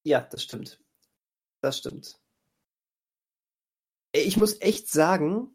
Ja, 0.05 0.21
das 0.21 0.43
stimmt. 0.43 0.79
Das 1.63 1.79
stimmt. 1.79 2.21
Ich 4.13 4.37
muss 4.37 4.61
echt 4.61 4.91
sagen, 4.91 5.51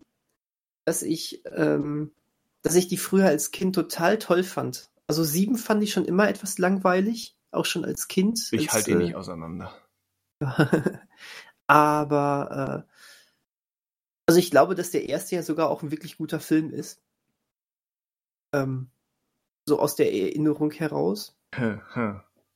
dass 0.86 1.04
ich, 1.04 1.44
ähm, 1.46 2.16
dass 2.64 2.74
ich 2.74 2.88
die 2.88 2.98
früher 2.98 3.28
als 3.28 3.52
Kind 3.52 3.76
total 3.76 4.18
toll 4.18 4.44
fand. 4.44 4.90
Also 5.06 5.24
sieben 5.24 5.56
fand 5.56 5.84
ich 5.84 5.94
schon 5.94 6.06
immer 6.06 6.28
etwas 6.28 6.58
langweilig, 6.58 7.38
auch 7.52 7.66
schon 7.66 7.86
als 7.86 8.08
Kind. 8.08 8.40
Ich 8.52 8.62
als, 8.62 8.74
halte 8.74 8.92
ihn 8.92 9.02
äh, 9.02 9.04
nicht 9.04 9.16
auseinander. 9.16 9.72
Aber 11.68 12.88
äh, 12.90 12.92
also 14.26 14.40
ich 14.40 14.50
glaube, 14.50 14.74
dass 14.74 14.90
der 14.90 15.08
erste 15.08 15.36
ja 15.36 15.44
sogar 15.44 15.70
auch 15.70 15.84
ein 15.84 15.92
wirklich 15.92 16.18
guter 16.18 16.40
Film 16.40 16.72
ist. 16.72 17.04
Ähm, 18.52 18.90
so 19.68 19.80
aus 19.80 19.96
der 19.96 20.12
Erinnerung 20.12 20.72
heraus. 20.72 21.38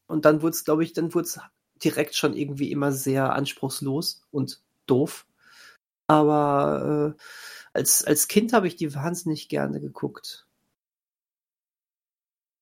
Und 0.07 0.25
dann 0.25 0.41
wurde 0.41 0.55
es, 0.55 0.65
glaube 0.65 0.83
ich, 0.83 0.93
dann 0.93 1.13
wurde 1.13 1.27
es 1.27 1.39
direkt 1.83 2.15
schon 2.15 2.33
irgendwie 2.35 2.71
immer 2.71 2.91
sehr 2.91 3.33
anspruchslos 3.33 4.25
und 4.31 4.61
doof. 4.85 5.25
Aber 6.07 7.15
äh, 7.17 7.21
als, 7.73 8.03
als 8.05 8.27
Kind 8.27 8.53
habe 8.53 8.67
ich 8.67 8.75
die 8.75 8.93
wahnsinnig 8.93 9.49
gerne 9.49 9.81
geguckt. 9.81 10.47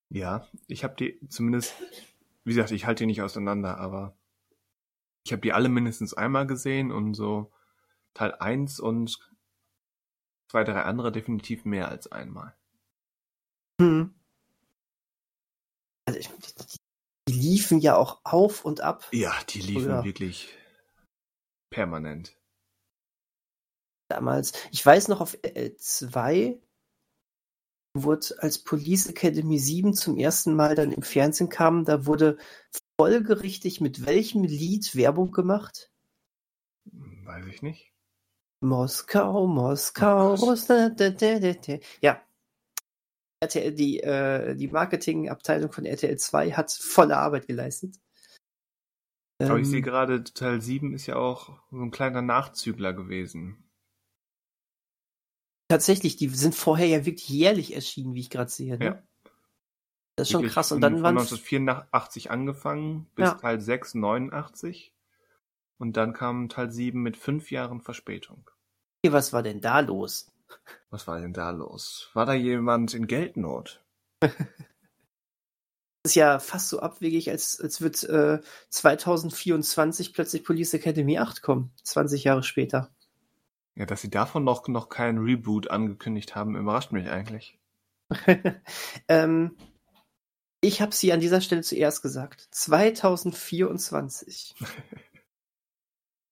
Ja, 0.09 0.47
ich 0.67 0.83
habe 0.83 0.95
die 0.95 1.19
zumindest, 1.27 1.73
wie 2.43 2.53
gesagt, 2.53 2.71
ich 2.71 2.85
halte 2.85 3.03
die 3.03 3.07
nicht 3.07 3.21
auseinander, 3.21 3.77
aber 3.77 4.15
ich 5.25 5.31
habe 5.31 5.41
die 5.41 5.53
alle 5.53 5.69
mindestens 5.69 6.13
einmal 6.13 6.47
gesehen 6.47 6.91
und 6.91 7.13
so 7.13 7.51
Teil 8.13 8.35
1 8.35 8.79
und 8.79 9.17
zwei, 10.49 10.63
drei 10.63 10.83
andere 10.83 11.11
definitiv 11.11 11.65
mehr 11.65 11.89
als 11.89 12.11
einmal. 12.11 12.55
Hm. 13.81 14.13
Also 16.05 16.19
ich, 16.19 16.29
die, 17.27 17.33
liefen 17.33 17.79
ja 17.79 17.95
auch 17.95 18.21
auf 18.23 18.65
und 18.65 18.81
ab. 18.81 19.07
Ja, 19.11 19.33
die 19.49 19.61
liefen 19.61 19.83
Früher. 19.85 20.03
wirklich 20.03 20.49
permanent. 21.69 22.35
damals. 24.09 24.53
Ich 24.71 24.85
weiß 24.85 25.07
noch, 25.07 25.21
auf 25.21 25.35
RL2 25.39 26.59
wurde 27.95 28.35
als 28.39 28.59
Police 28.59 29.07
Academy 29.07 29.59
7 29.59 29.93
zum 29.93 30.17
ersten 30.17 30.55
Mal 30.55 30.75
dann 30.75 30.91
im 30.91 31.03
Fernsehen 31.03 31.49
kam, 31.49 31.85
da 31.85 32.05
wurde 32.05 32.37
folgerichtig 32.99 33.81
mit 33.81 34.05
welchem 34.05 34.43
Lied 34.43 34.95
Werbung 34.95 35.31
gemacht? 35.31 35.91
Weiß 36.85 37.45
ich 37.47 37.61
nicht. 37.61 37.91
Moskau, 38.61 39.45
Moskau, 39.45 40.35
da. 40.35 40.89
ja. 42.01 42.21
RTL, 43.43 43.73
die, 43.73 43.99
äh, 44.01 44.55
die 44.55 44.67
Marketingabteilung 44.67 45.71
von 45.71 45.85
RTL 45.85 46.17
2 46.17 46.51
hat 46.51 46.71
volle 46.71 47.17
Arbeit 47.17 47.47
geleistet. 47.47 47.95
Aber 49.39 49.57
ich 49.59 49.65
Ähm, 49.65 49.71
sehe 49.71 49.81
gerade, 49.81 50.23
Teil 50.23 50.61
7 50.61 50.93
ist 50.93 51.05
ja 51.07 51.15
auch 51.17 51.59
so 51.71 51.81
ein 51.81 51.91
kleiner 51.91 52.21
Nachzügler 52.21 52.93
gewesen. 52.93 53.69
Tatsächlich, 55.69 56.15
die 56.17 56.27
sind 56.29 56.55
vorher 56.55 56.87
ja 56.87 57.05
wirklich 57.05 57.29
jährlich 57.29 57.73
erschienen, 57.73 58.13
wie 58.13 58.19
ich 58.19 58.29
gerade 58.29 58.49
sehe. 58.51 58.77
Ne? 58.77 58.85
Ja. 58.85 59.03
Das 60.15 60.27
ist 60.27 60.31
schon 60.31 60.41
Wirklich 60.41 60.53
krass. 60.53 60.71
Und 60.71 60.81
dann 60.81 61.01
waren 61.01 61.17
1984 61.17 62.29
angefangen 62.29 63.07
bis 63.15 63.25
Ja. 63.25 63.33
Teil 63.33 63.59
6 63.59 63.95
89 63.95 64.93
und 65.79 65.97
dann 65.97 66.13
kam 66.13 66.49
Teil 66.49 66.71
7 66.71 67.01
mit 67.01 67.17
fünf 67.17 67.49
Jahren 67.49 67.81
Verspätung. 67.81 68.49
was 69.05 69.33
war 69.33 69.41
denn 69.43 69.59
da 69.61 69.79
los? 69.79 70.32
Was 70.89 71.07
war 71.07 71.19
denn 71.19 71.33
da 71.33 71.49
los? 71.49 72.09
War 72.13 72.25
da 72.25 72.33
jemand 72.33 72.93
in 72.93 73.07
Geldnot? 73.07 73.83
Das 74.19 74.31
ist 76.03 76.15
ja 76.15 76.39
fast 76.39 76.69
so 76.69 76.79
abwegig, 76.79 77.29
als, 77.29 77.59
als 77.59 77.81
wird 77.81 78.03
äh, 78.03 78.39
2024 78.69 80.13
plötzlich 80.13 80.43
Police 80.43 80.73
Academy 80.73 81.17
8 81.17 81.41
kommen, 81.41 81.71
20 81.83 82.23
Jahre 82.23 82.43
später. 82.43 82.91
Ja, 83.75 83.85
dass 83.85 84.01
sie 84.01 84.09
davon 84.09 84.43
noch, 84.43 84.67
noch 84.67 84.89
keinen 84.89 85.17
Reboot 85.17 85.71
angekündigt 85.71 86.35
haben, 86.35 86.55
überrascht 86.55 86.91
mich 86.91 87.09
eigentlich. 87.09 87.57
ähm, 89.07 89.57
ich 90.61 90.81
habe 90.81 90.93
sie 90.93 91.11
an 91.11 91.19
dieser 91.19 91.41
Stelle 91.41 91.61
zuerst 91.61 92.01
gesagt. 92.01 92.47
2024. 92.51 94.55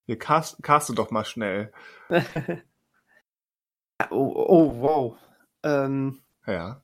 Wir 0.06 0.20
cast, 0.20 0.64
caste 0.64 0.94
doch 0.94 1.12
mal 1.12 1.26
schnell. 1.26 1.74
Oh, 4.12 4.34
oh, 4.48 4.82
wow. 4.82 5.18
Ähm, 5.64 6.22
Ja. 6.48 6.82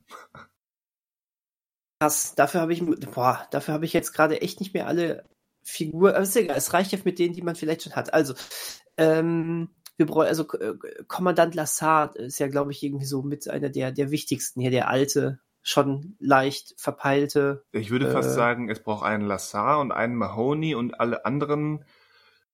krass. 2.00 2.34
Dafür 2.34 2.60
habe 2.60 2.72
ich, 2.72 2.84
boah, 3.12 3.46
dafür 3.50 3.74
habe 3.74 3.84
ich 3.84 3.92
jetzt 3.92 4.12
gerade 4.12 4.40
echt 4.40 4.60
nicht 4.60 4.74
mehr 4.74 4.86
alle 4.86 5.24
Figuren. 5.64 6.14
Aber 6.14 6.22
ist 6.22 6.36
egal, 6.36 6.56
es 6.56 6.72
reicht 6.72 6.92
ja 6.92 6.98
mit 7.04 7.18
denen, 7.18 7.34
die 7.34 7.42
man 7.42 7.56
vielleicht 7.56 7.82
schon 7.82 7.96
hat. 7.96 8.14
Also, 8.14 8.34
ähm, 8.96 9.70
wir 9.96 10.06
brauchen, 10.06 10.26
also 10.26 10.48
äh, 10.52 10.74
Kommandant 11.08 11.54
Lassard 11.54 12.16
ist 12.16 12.38
ja, 12.38 12.46
glaube 12.48 12.70
ich, 12.70 12.82
irgendwie 12.82 13.04
so 13.04 13.22
mit 13.22 13.48
einer 13.50 13.68
der, 13.68 13.90
der 13.90 14.10
wichtigsten 14.10 14.60
hier, 14.60 14.70
der 14.70 14.88
alte, 14.88 15.40
schon 15.62 16.16
leicht 16.20 16.74
verpeilte. 16.78 17.64
Ich 17.72 17.90
würde 17.90 18.10
fast 18.10 18.30
Äh. 18.30 18.34
sagen, 18.34 18.70
es 18.70 18.80
braucht 18.80 19.04
einen 19.04 19.26
Lassar 19.26 19.80
und 19.80 19.90
einen 19.92 20.14
Mahoney 20.14 20.74
und 20.76 20.98
alle 21.00 21.24
anderen. 21.26 21.84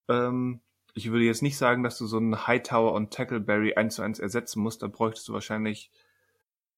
Ähm, 0.08 0.60
ich 0.94 1.10
würde 1.10 1.24
jetzt 1.24 1.42
nicht 1.42 1.58
sagen, 1.58 1.82
dass 1.82 1.98
du 1.98 2.06
so 2.06 2.16
einen 2.16 2.46
Hightower 2.46 2.92
und 2.92 3.12
Tackleberry 3.12 3.74
eins 3.74 3.96
zu 3.96 4.02
eins 4.02 4.18
ersetzen 4.20 4.62
musst. 4.62 4.82
Da 4.82 4.86
bräuchtest 4.86 5.28
du 5.28 5.32
wahrscheinlich 5.32 5.90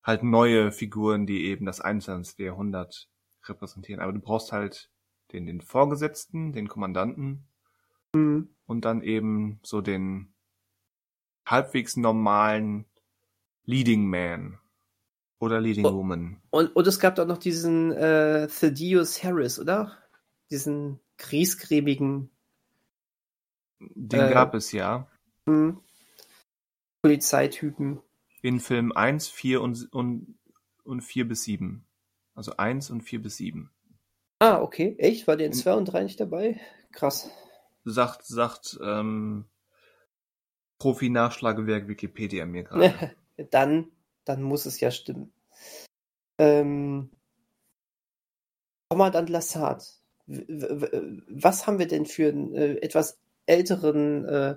halt 0.03 0.23
neue 0.23 0.73
Figuren, 0.73 1.27
die 1.27 1.45
eben 1.47 1.67
das 1.67 1.81
21. 1.81 2.39
Jahrhundert 2.39 3.09
repräsentieren. 3.45 4.01
Aber 4.01 4.13
du 4.13 4.21
brauchst 4.21 4.53
halt 4.53 4.91
den, 5.33 5.47
den 5.47 5.61
Vorgesetzten, 5.61 6.53
den 6.53 6.69
Kommandanten 6.69 7.45
Hm. 8.15 8.49
und 8.67 8.85
dann 8.85 9.03
eben 9.03 9.61
so 9.63 9.81
den 9.83 10.33
halbwegs 11.45 11.97
normalen 11.97 12.87
Leading 13.65 14.07
Man 14.09 14.59
oder 15.39 15.61
Leading 15.61 15.85
Oh. 15.85 15.95
Woman. 15.95 16.41
Und, 16.51 16.75
und 16.75 16.87
es 16.87 16.99
gab 17.01 17.17
doch 17.17 17.27
noch 17.27 17.39
diesen 17.39 17.93
äh, 17.93 18.47
Thaddeus 18.49 19.23
Harris, 19.23 19.59
oder? 19.59 19.93
Diesen 20.51 21.01
griesgrämigen 21.19 22.31
Den 23.81 24.21
Äh, 24.29 24.31
gab 24.33 24.55
es 24.55 24.73
ja. 24.73 25.07
hm, 25.49 25.81
Polizeitypen. 27.03 28.01
In 28.43 28.61
Film 28.61 28.93
1, 28.93 29.29
4 29.29 29.61
und, 29.63 29.93
und, 29.93 30.39
und 30.85 31.01
4 31.03 31.27
bis 31.29 31.45
7. 31.45 31.85
Also 32.35 32.57
1 32.57 32.91
und 32.91 33.03
4 33.03 33.23
bis 33.23 33.37
7. 33.39 33.71
Ah, 34.41 34.61
okay. 34.61 34.95
Echt? 34.99 35.27
War 35.27 35.37
der 35.37 35.47
in 35.47 35.53
In- 35.53 35.59
2 35.59 35.75
und 35.75 35.85
3 35.87 36.05
nicht 36.05 36.21
dabei? 36.21 36.61
Krass. 36.93 37.31
Sagt, 37.85 38.25
sagt 38.27 38.79
ähm, 38.83 39.45
Profi-Nachschlagewerk 40.79 41.89
Wikipedia 41.89 42.45
mir 42.47 42.65
gerade. 42.65 43.15
dann, 43.51 43.91
dann 44.25 44.43
muss 44.43 44.67
es 44.67 44.81
ja 44.81 44.91
stimmen. 44.91 45.33
Ähm, 46.39 47.11
Kommandant 48.91 49.29
Lassard. 49.31 50.01
Was 50.27 51.67
haben 51.67 51.79
wir 51.79 51.87
denn 51.87 52.05
für 52.07 52.29
einen 52.29 52.55
äh, 52.55 52.75
etwas 52.79 53.19
älteren, 53.47 54.25
äh, 54.25 54.57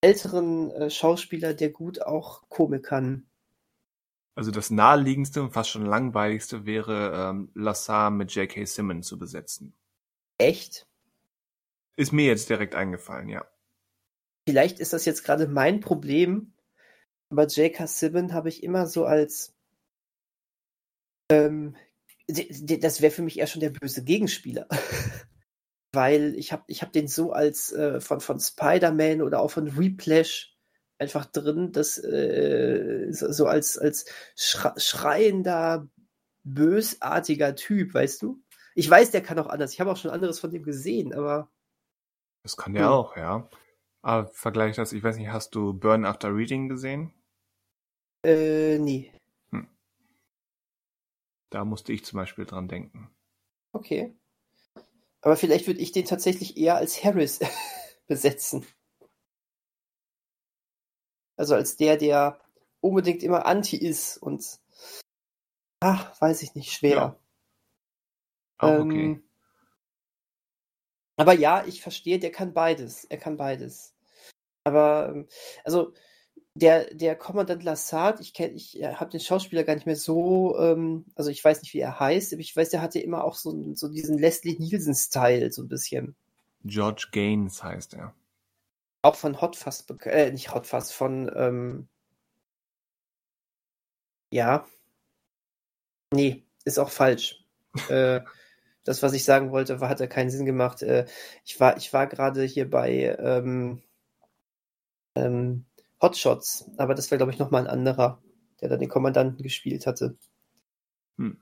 älteren 0.00 0.70
äh, 0.72 0.90
Schauspieler, 0.90 1.54
der 1.54 1.70
gut 1.70 2.02
auch 2.02 2.48
Komik 2.48 2.84
kann? 2.84 3.26
Also 4.34 4.50
das 4.50 4.70
naheliegendste 4.70 5.42
und 5.42 5.52
fast 5.52 5.70
schon 5.70 5.84
langweiligste 5.84 6.64
wäre 6.64 7.30
ähm, 7.30 7.50
Lassar 7.54 8.10
mit 8.10 8.32
J.K. 8.32 8.64
Simmons 8.66 9.08
zu 9.08 9.18
besetzen. 9.18 9.74
Echt? 10.38 10.86
Ist 11.96 12.12
mir 12.12 12.26
jetzt 12.26 12.48
direkt 12.48 12.76
eingefallen, 12.76 13.28
ja. 13.28 13.44
Vielleicht 14.48 14.78
ist 14.78 14.92
das 14.92 15.04
jetzt 15.04 15.24
gerade 15.24 15.48
mein 15.48 15.80
Problem, 15.80 16.52
aber 17.30 17.46
J.K. 17.46 17.86
Simmons 17.86 18.32
habe 18.32 18.48
ich 18.48 18.62
immer 18.62 18.86
so 18.86 19.04
als 19.04 19.54
ähm, 21.30 21.76
das 22.28 23.00
wäre 23.00 23.10
für 23.10 23.22
mich 23.22 23.38
eher 23.38 23.46
schon 23.46 23.60
der 23.60 23.70
böse 23.70 24.04
Gegenspieler. 24.04 24.68
Weil 25.92 26.34
ich 26.36 26.52
habe 26.52 26.64
ich 26.66 26.82
hab 26.82 26.92
den 26.92 27.08
so 27.08 27.32
als 27.32 27.72
äh, 27.72 28.00
von, 28.00 28.20
von 28.20 28.38
Spider-Man 28.40 29.22
oder 29.22 29.40
auch 29.40 29.50
von 29.50 29.76
Whiplash 29.78 30.54
einfach 30.98 31.26
drin, 31.26 31.72
das 31.72 31.96
äh, 31.98 33.06
so, 33.10 33.46
als, 33.46 33.78
als 33.78 34.04
schreiender, 34.36 35.88
bösartiger 36.44 37.54
Typ, 37.54 37.94
weißt 37.94 38.22
du? 38.22 38.42
Ich 38.74 38.88
weiß, 38.90 39.10
der 39.12 39.22
kann 39.22 39.38
auch 39.38 39.46
anders. 39.46 39.72
Ich 39.72 39.80
habe 39.80 39.90
auch 39.92 39.96
schon 39.96 40.10
anderes 40.10 40.38
von 40.40 40.50
dem 40.50 40.62
gesehen, 40.62 41.14
aber 41.14 41.50
Das 42.42 42.56
kann 42.56 42.74
der 42.74 42.86
Hm. 42.86 42.90
auch, 42.90 43.16
ja. 43.16 43.48
Aber 44.02 44.26
vergleich 44.28 44.74
das, 44.74 44.92
ich 44.92 45.04
weiß 45.04 45.18
nicht, 45.18 45.28
hast 45.30 45.54
du 45.54 45.72
Burn 45.72 46.04
After 46.04 46.34
Reading 46.34 46.68
gesehen? 46.68 47.12
äh, 48.22 48.78
nee. 48.78 49.12
Da 51.50 51.66
musste 51.66 51.92
ich 51.92 52.06
zum 52.06 52.16
Beispiel 52.16 52.46
dran 52.46 52.68
denken. 52.68 53.10
Okay. 53.74 54.14
Aber 55.20 55.36
vielleicht 55.36 55.66
würde 55.66 55.80
ich 55.80 55.92
den 55.92 56.04
tatsächlich 56.04 56.56
eher 56.56 56.76
als 56.76 57.02
Harris 57.04 57.40
besetzen. 58.06 58.66
Also 61.36 61.54
als 61.54 61.76
der, 61.76 61.96
der 61.96 62.40
unbedingt 62.80 63.22
immer 63.22 63.46
anti 63.46 63.76
ist 63.76 64.16
und 64.18 64.60
ach, 65.80 66.20
weiß 66.20 66.42
ich 66.42 66.54
nicht, 66.54 66.72
schwer. 66.72 66.96
Ja. 66.96 67.20
Auch 68.58 68.80
okay. 68.80 69.04
Ähm, 69.04 69.28
aber 71.16 71.32
ja, 71.32 71.64
ich 71.66 71.82
verstehe, 71.82 72.18
der 72.18 72.30
kann 72.30 72.54
beides. 72.54 73.04
Er 73.04 73.18
kann 73.18 73.36
beides. 73.36 73.94
Aber, 74.64 75.08
ähm, 75.10 75.28
also, 75.64 75.92
der, 76.58 76.92
der 76.94 77.14
Kommandant 77.16 77.62
Lassard, 77.62 78.20
ich 78.20 78.34
kenne, 78.34 78.54
ich 78.54 78.80
habe 78.82 79.10
den 79.10 79.20
Schauspieler 79.20 79.64
gar 79.64 79.74
nicht 79.74 79.86
mehr 79.86 79.96
so, 79.96 80.58
ähm, 80.58 81.04
also 81.14 81.30
ich 81.30 81.44
weiß 81.44 81.62
nicht, 81.62 81.72
wie 81.74 81.80
er 81.80 82.00
heißt, 82.00 82.32
aber 82.32 82.40
ich 82.40 82.56
weiß, 82.56 82.70
der 82.70 82.82
hatte 82.82 82.98
immer 82.98 83.24
auch 83.24 83.34
so, 83.34 83.74
so 83.74 83.88
diesen 83.88 84.18
Leslie 84.18 84.56
Nielsen-Style, 84.58 85.52
so 85.52 85.62
ein 85.62 85.68
bisschen. 85.68 86.16
George 86.64 87.08
Gaines 87.12 87.62
heißt 87.62 87.94
er. 87.94 88.14
Auch 89.02 89.14
von 89.14 89.40
Hot 89.40 89.56
Fuzz, 89.56 89.86
äh, 90.04 90.32
nicht 90.32 90.52
Hot 90.52 90.66
Fuzz, 90.66 90.90
von, 90.90 91.30
ähm, 91.34 91.88
ja. 94.30 94.66
Nee, 96.12 96.44
ist 96.64 96.78
auch 96.78 96.90
falsch. 96.90 97.44
äh, 97.88 98.20
das, 98.84 99.02
was 99.02 99.12
ich 99.12 99.24
sagen 99.24 99.52
wollte, 99.52 99.80
war, 99.80 99.88
hat 99.90 100.00
ja 100.00 100.06
keinen 100.06 100.30
Sinn 100.30 100.46
gemacht. 100.46 100.82
Äh, 100.82 101.06
ich 101.44 101.60
war, 101.60 101.76
ich 101.76 101.92
war 101.92 102.06
gerade 102.06 102.42
hier 102.44 102.68
bei 102.68 103.16
ähm, 103.18 103.82
ähm, 105.14 105.66
Hotshots, 106.00 106.70
aber 106.76 106.94
das 106.94 107.10
war, 107.10 107.18
glaube 107.18 107.32
ich, 107.32 107.38
nochmal 107.38 107.62
ein 107.62 107.70
anderer, 107.70 108.22
der 108.60 108.68
dann 108.68 108.80
den 108.80 108.88
Kommandanten 108.88 109.42
gespielt 109.42 109.86
hatte. 109.86 110.16
Hm. 111.16 111.40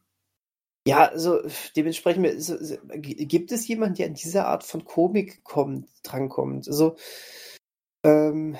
Ja, 0.86 1.08
also 1.08 1.40
dementsprechend 1.74 2.40
so, 2.40 2.56
gibt 2.84 3.50
es 3.50 3.66
jemanden, 3.66 3.96
der 3.96 4.06
in 4.06 4.14
dieser 4.14 4.46
Art 4.46 4.62
von 4.62 4.84
Komik 4.84 5.42
kommt, 5.42 5.88
drankommt. 6.04 6.68
Also 6.68 6.96
ähm, 8.04 8.56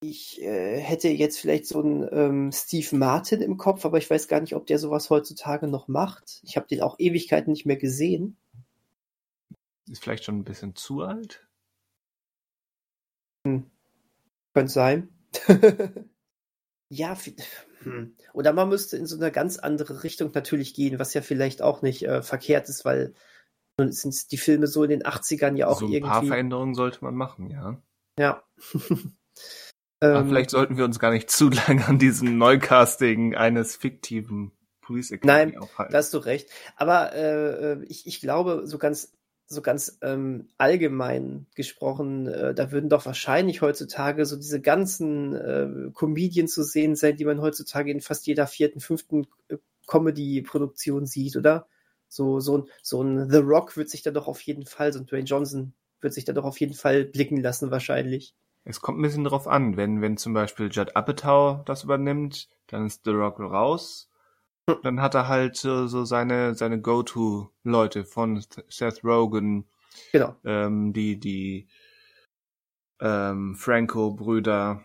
ich 0.00 0.40
äh, 0.42 0.80
hätte 0.80 1.08
jetzt 1.08 1.38
vielleicht 1.38 1.66
so 1.66 1.80
einen 1.80 2.08
ähm, 2.10 2.50
Steve 2.52 2.96
Martin 2.96 3.42
im 3.42 3.56
Kopf, 3.58 3.84
aber 3.84 3.98
ich 3.98 4.10
weiß 4.10 4.26
gar 4.26 4.40
nicht, 4.40 4.56
ob 4.56 4.66
der 4.66 4.78
sowas 4.78 5.10
heutzutage 5.10 5.68
noch 5.68 5.86
macht. 5.86 6.40
Ich 6.44 6.56
habe 6.56 6.66
den 6.66 6.80
auch 6.80 6.98
Ewigkeiten 6.98 7.52
nicht 7.52 7.66
mehr 7.66 7.76
gesehen. 7.76 8.36
Ist 9.88 10.02
vielleicht 10.02 10.24
schon 10.24 10.38
ein 10.38 10.44
bisschen 10.44 10.74
zu 10.74 11.02
alt? 11.02 11.46
Hm. 13.46 13.71
Könnte 14.54 14.72
sein. 14.72 15.08
ja, 16.88 17.16
hm. 17.82 18.16
oder 18.34 18.52
man 18.52 18.68
müsste 18.68 18.96
in 18.96 19.06
so 19.06 19.16
eine 19.16 19.32
ganz 19.32 19.58
andere 19.58 20.02
Richtung 20.04 20.30
natürlich 20.34 20.74
gehen, 20.74 20.98
was 20.98 21.14
ja 21.14 21.22
vielleicht 21.22 21.62
auch 21.62 21.82
nicht 21.82 22.02
äh, 22.02 22.22
verkehrt 22.22 22.68
ist, 22.68 22.84
weil 22.84 23.14
nun 23.78 23.92
sind 23.92 24.30
die 24.30 24.36
Filme 24.36 24.66
so 24.66 24.84
in 24.84 24.90
den 24.90 25.02
80ern 25.02 25.56
ja 25.56 25.68
auch 25.68 25.80
so 25.80 25.86
ein 25.86 25.92
irgendwie. 25.92 26.10
Ein 26.10 26.20
paar 26.20 26.24
Veränderungen 26.26 26.74
sollte 26.74 27.02
man 27.02 27.14
machen, 27.14 27.50
ja. 27.50 27.82
Ja. 28.18 28.42
Ähm, 30.02 30.26
vielleicht 30.28 30.50
sollten 30.50 30.76
wir 30.76 30.84
uns 30.84 30.98
gar 30.98 31.12
nicht 31.12 31.30
zu 31.30 31.48
lange 31.68 31.86
an 31.86 31.98
diesem 31.98 32.36
Neukasting 32.36 33.36
eines 33.36 33.76
fiktiven 33.76 34.50
Police 34.80 35.12
Academy 35.12 35.52
Nein, 35.52 35.62
aufhalten. 35.62 35.92
da 35.92 35.98
hast 35.98 36.12
du 36.12 36.18
recht. 36.18 36.50
Aber 36.74 37.12
äh, 37.14 37.72
äh, 37.72 37.84
ich, 37.84 38.06
ich 38.06 38.20
glaube, 38.20 38.62
so 38.64 38.78
ganz, 38.78 39.12
so 39.52 39.62
ganz 39.62 39.98
ähm, 40.02 40.48
allgemein 40.58 41.46
gesprochen, 41.54 42.26
äh, 42.26 42.54
da 42.54 42.72
würden 42.72 42.90
doch 42.90 43.06
wahrscheinlich 43.06 43.62
heutzutage 43.62 44.26
so 44.26 44.36
diese 44.36 44.60
ganzen 44.60 45.34
äh, 45.34 45.90
Comedien 45.92 46.48
zu 46.48 46.62
sehen 46.62 46.96
sein, 46.96 47.16
die 47.16 47.24
man 47.24 47.40
heutzutage 47.40 47.90
in 47.90 48.00
fast 48.00 48.26
jeder 48.26 48.46
vierten, 48.46 48.80
fünften 48.80 49.26
äh, 49.48 49.56
Comedy-Produktion 49.86 51.06
sieht, 51.06 51.36
oder? 51.36 51.66
So, 52.08 52.40
so, 52.40 52.58
ein, 52.58 52.64
so 52.82 53.02
ein 53.02 53.30
The 53.30 53.38
Rock 53.38 53.76
wird 53.76 53.88
sich 53.88 54.02
da 54.02 54.10
doch 54.10 54.28
auf 54.28 54.40
jeden 54.42 54.66
Fall, 54.66 54.92
so 54.92 54.98
ein 54.98 55.06
Dwayne 55.06 55.24
Johnson 55.24 55.72
wird 56.00 56.12
sich 56.12 56.24
da 56.24 56.32
doch 56.32 56.44
auf 56.44 56.60
jeden 56.60 56.74
Fall 56.74 57.04
blicken 57.04 57.40
lassen, 57.40 57.70
wahrscheinlich. 57.70 58.34
Es 58.64 58.80
kommt 58.80 58.98
ein 58.98 59.02
bisschen 59.02 59.24
drauf 59.24 59.48
an, 59.48 59.76
wenn, 59.76 60.02
wenn 60.02 60.16
zum 60.16 60.34
Beispiel 60.34 60.68
Judd 60.70 60.94
Apatow 60.94 61.64
das 61.64 61.84
übernimmt, 61.84 62.48
dann 62.68 62.86
ist 62.86 63.02
The 63.04 63.10
Rock 63.10 63.40
raus. 63.40 64.08
Hm. 64.68 64.78
Dann 64.82 65.00
hat 65.00 65.14
er 65.14 65.28
halt 65.28 65.56
so, 65.56 65.86
so 65.86 66.04
seine, 66.04 66.54
seine 66.54 66.80
Go-To-Leute 66.80 68.04
von 68.04 68.44
Seth 68.68 69.04
Rogen, 69.04 69.68
genau. 70.12 70.36
ähm, 70.44 70.92
die, 70.92 71.18
die 71.18 71.68
ähm, 73.00 73.56
Franco-Brüder. 73.56 74.84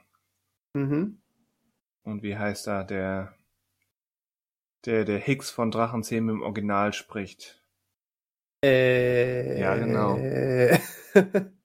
Mhm. 0.73 1.21
Und 2.03 2.23
wie 2.23 2.37
heißt 2.37 2.67
er, 2.67 2.83
der, 2.83 3.35
der, 4.85 5.05
der 5.05 5.19
Hicks 5.19 5.51
von 5.51 5.71
Drachenzähmen 5.71 6.37
im 6.37 6.41
Original 6.41 6.93
spricht. 6.93 7.61
Äh, 8.63 9.59
ja, 9.59 9.75
genau. 9.75 10.15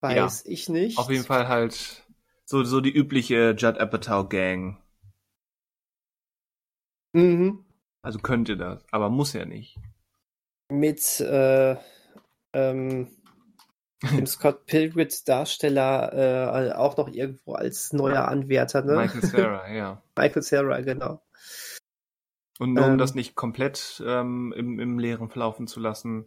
Weiß 0.00 0.44
ja, 0.44 0.52
ich 0.52 0.68
nicht. 0.68 0.96
Auf 0.98 1.10
jeden 1.10 1.24
Fall 1.24 1.48
halt 1.48 2.06
so, 2.44 2.62
so 2.62 2.80
die 2.80 2.92
übliche 2.92 3.56
Judd 3.58 3.78
Apatow 3.78 4.28
Gang. 4.28 4.80
Mhm. 7.12 7.64
Also 8.02 8.18
könnte 8.18 8.56
das, 8.56 8.84
aber 8.90 9.10
muss 9.10 9.32
ja 9.32 9.44
nicht. 9.44 9.78
Mit 10.70 11.20
äh, 11.20 11.76
ähm, 12.52 13.08
dem 14.16 14.26
Scott 14.26 14.66
Pilgrids 14.66 15.24
Darsteller 15.24 16.12
äh, 16.12 16.72
auch 16.72 16.96
noch 16.96 17.08
irgendwo 17.08 17.54
als 17.54 17.92
neuer 17.92 18.28
Anwärter, 18.28 18.82
ne? 18.82 18.96
Michael 18.96 19.22
Sarah, 19.22 19.68
ja. 19.72 20.02
Michael 20.16 20.42
Sarah, 20.42 20.80
genau. 20.80 21.20
Und 22.58 22.74
nur 22.74 22.86
um 22.86 22.92
ähm, 22.92 22.98
das 22.98 23.14
nicht 23.14 23.34
komplett 23.34 24.02
ähm, 24.04 24.52
im, 24.56 24.78
im 24.78 24.98
Leeren 24.98 25.28
verlaufen 25.28 25.66
zu 25.66 25.80
lassen, 25.80 26.26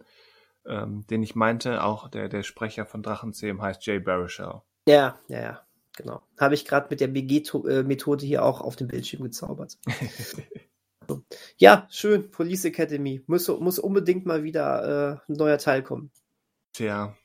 ähm, 0.65 1.05
den 1.07 1.23
ich 1.23 1.35
meinte, 1.35 1.83
auch 1.83 2.09
der, 2.09 2.29
der 2.29 2.43
Sprecher 2.43 2.85
von 2.85 3.03
Drachenzähmen 3.03 3.61
heißt 3.61 3.85
Jay 3.85 3.99
Baruchel. 3.99 4.61
Ja, 4.87 5.19
ja, 5.27 5.41
ja, 5.41 5.61
genau. 5.95 6.21
Habe 6.39 6.55
ich 6.55 6.65
gerade 6.65 6.87
mit 6.89 7.01
der 7.01 7.07
BG-Methode 7.07 8.25
hier 8.25 8.43
auch 8.43 8.61
auf 8.61 8.75
dem 8.75 8.87
Bildschirm 8.87 9.23
gezaubert. 9.23 9.77
Ja, 11.57 11.87
schön, 11.89 12.31
Police 12.31 12.65
Academy. 12.65 13.23
Muss, 13.27 13.47
muss 13.47 13.79
unbedingt 13.79 14.25
mal 14.25 14.43
wieder 14.43 15.21
äh, 15.27 15.31
ein 15.31 15.35
neuer 15.35 15.57
Teil 15.57 15.83
kommen. 15.83 16.11
Tja. 16.73 17.15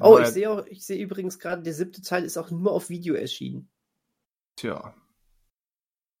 Oh, 0.00 0.18
ich 0.18 0.28
sehe 0.28 0.50
auch, 0.50 0.66
ich 0.66 0.84
sehe 0.84 1.02
übrigens 1.02 1.38
gerade, 1.38 1.62
der 1.62 1.72
siebte 1.72 2.02
Teil 2.02 2.24
ist 2.24 2.36
auch 2.36 2.50
nur 2.50 2.72
auf 2.72 2.90
Video 2.90 3.14
erschienen. 3.14 3.70
Tja. 4.56 4.94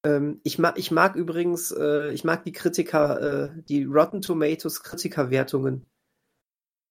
Ähm, 0.04 0.40
ich, 0.42 0.58
mag, 0.58 0.78
ich 0.78 0.90
mag 0.90 1.16
übrigens, 1.16 1.70
äh, 1.70 2.12
ich 2.12 2.24
mag 2.24 2.44
die 2.44 2.52
Kritiker, 2.52 3.20
äh, 3.20 3.62
die 3.68 3.84
Rotten 3.84 4.20
Tomatoes 4.20 4.82
Kritikerwertungen. 4.82 5.86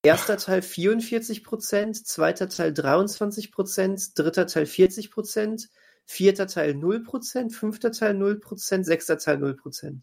Erster 0.04 0.36
Teil 0.36 0.60
44%, 0.60 2.04
zweiter 2.04 2.48
Teil 2.48 2.72
23%, 2.72 4.12
dritter 4.16 4.46
Teil 4.46 4.64
40%, 4.64 5.68
vierter 6.04 6.46
Teil 6.46 6.72
0%, 6.72 7.50
fünfter 7.52 7.92
Teil 7.92 8.16
0%, 8.16 8.84
sechster 8.84 9.18
Teil 9.18 9.42
0%. 9.42 10.00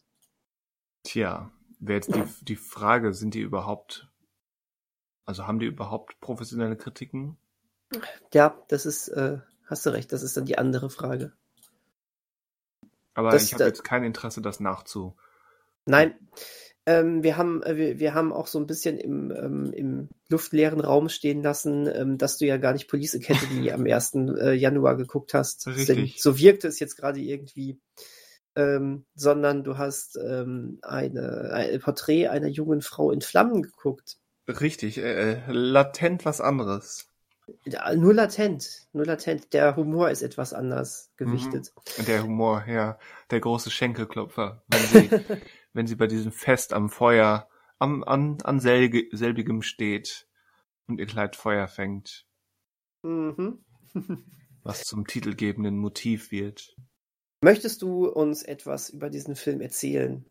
Tja, 1.03 1.51
wäre 1.79 1.95
jetzt 1.95 2.13
die, 2.13 2.23
die 2.41 2.55
Frage, 2.55 3.13
sind 3.13 3.33
die 3.33 3.41
überhaupt, 3.41 4.09
also 5.25 5.47
haben 5.47 5.59
die 5.59 5.65
überhaupt 5.65 6.19
professionelle 6.19 6.77
Kritiken? 6.77 7.37
Ja, 8.33 8.63
das 8.67 8.85
ist, 8.85 9.07
äh, 9.09 9.39
hast 9.65 9.85
du 9.85 9.89
recht, 9.91 10.11
das 10.11 10.23
ist 10.23 10.37
dann 10.37 10.45
die 10.45 10.57
andere 10.57 10.89
Frage. 10.89 11.33
Aber 13.13 13.31
das, 13.31 13.43
ich 13.43 13.53
habe 13.53 13.65
jetzt 13.65 13.83
kein 13.83 14.03
Interesse, 14.03 14.41
das 14.41 14.59
nachzu. 14.59 15.17
Nein. 15.85 16.15
Ähm, 16.89 17.21
wir, 17.21 17.37
haben, 17.37 17.61
äh, 17.61 17.77
wir, 17.77 17.99
wir 17.99 18.13
haben 18.15 18.33
auch 18.33 18.47
so 18.47 18.57
ein 18.57 18.65
bisschen 18.65 18.97
im, 18.97 19.29
ähm, 19.29 19.71
im 19.73 20.09
luftleeren 20.27 20.79
Raum 20.79 21.07
stehen 21.07 21.43
lassen, 21.43 21.87
ähm, 21.93 22.17
dass 22.17 22.39
du 22.39 22.47
ja 22.47 22.57
gar 22.57 22.73
nicht 22.73 22.87
Police 22.87 23.13
Academy 23.13 23.69
am 23.71 23.85
1. 23.85 24.15
Äh, 24.15 24.53
Januar 24.53 24.97
geguckt 24.97 25.35
hast. 25.35 25.67
Richtig. 25.67 26.19
So 26.19 26.39
wirkte 26.39 26.67
es 26.67 26.79
jetzt 26.79 26.95
gerade 26.95 27.19
irgendwie. 27.19 27.79
Ähm, 28.55 29.05
sondern 29.13 29.63
du 29.63 29.77
hast 29.77 30.17
ähm, 30.17 30.79
eine, 30.81 31.51
ein 31.53 31.79
Porträt 31.79 32.29
einer 32.29 32.47
jungen 32.47 32.81
Frau 32.81 33.11
in 33.11 33.21
Flammen 33.21 33.61
geguckt. 33.61 34.17
Richtig, 34.47 34.97
äh, 34.97 35.33
äh 35.33 35.37
latent 35.47 36.25
was 36.25 36.41
anderes. 36.41 37.07
Ja, 37.65 37.93
nur 37.95 38.13
latent, 38.13 38.87
nur 38.93 39.05
latent. 39.05 39.53
Der 39.53 39.75
Humor 39.75 40.09
ist 40.09 40.23
etwas 40.23 40.53
anders 40.53 41.11
gewichtet. 41.17 41.71
Mhm. 41.97 42.05
Der 42.05 42.23
Humor, 42.23 42.65
ja. 42.67 42.97
Der 43.29 43.39
große 43.39 43.69
Schenkelklopfer. 43.69 44.63
Wenn 44.67 45.09
sie, 45.09 45.09
wenn 45.73 45.87
sie 45.87 45.95
bei 45.95 46.07
diesem 46.07 46.31
Fest 46.31 46.73
am 46.73 46.89
Feuer, 46.89 47.47
am, 47.77 48.03
an, 48.03 48.37
an 48.43 48.59
selge, 48.59 49.07
selbigem 49.11 49.61
steht 49.61 50.27
und 50.87 50.99
ihr 50.99 51.05
Kleid 51.05 51.35
Feuer 51.35 51.67
fängt. 51.67 52.25
Mhm. 53.03 53.63
was 54.63 54.83
zum 54.83 55.07
titelgebenden 55.07 55.77
Motiv 55.77 56.31
wird. 56.31 56.75
Möchtest 57.41 57.81
du 57.81 58.07
uns 58.07 58.43
etwas 58.43 58.89
über 58.89 59.09
diesen 59.09 59.35
Film 59.35 59.61
erzählen? 59.61 60.25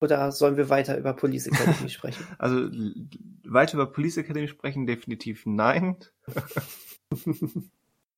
Oder 0.00 0.30
sollen 0.32 0.56
wir 0.56 0.68
weiter 0.68 0.96
über 0.96 1.12
Police 1.12 1.48
Academy 1.48 1.88
sprechen? 1.90 2.24
Also 2.38 2.70
weiter 3.44 3.74
über 3.74 3.86
Police 3.86 4.16
Academy 4.18 4.48
sprechen 4.48 4.86
definitiv 4.86 5.44
nein. 5.44 5.96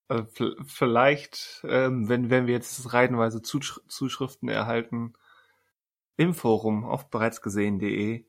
also, 0.09 0.55
vielleicht, 0.67 1.63
ähm, 1.65 2.09
wenn, 2.09 2.31
wenn 2.31 2.47
wir 2.47 2.55
jetzt 2.55 2.93
reihenweise 2.93 3.43
Zusch 3.43 3.81
Zuschriften 3.89 4.49
erhalten 4.49 5.15
im 6.21 6.35
Forum 6.35 6.85
auf 6.85 7.09
bereitsgesehen.de, 7.09 8.27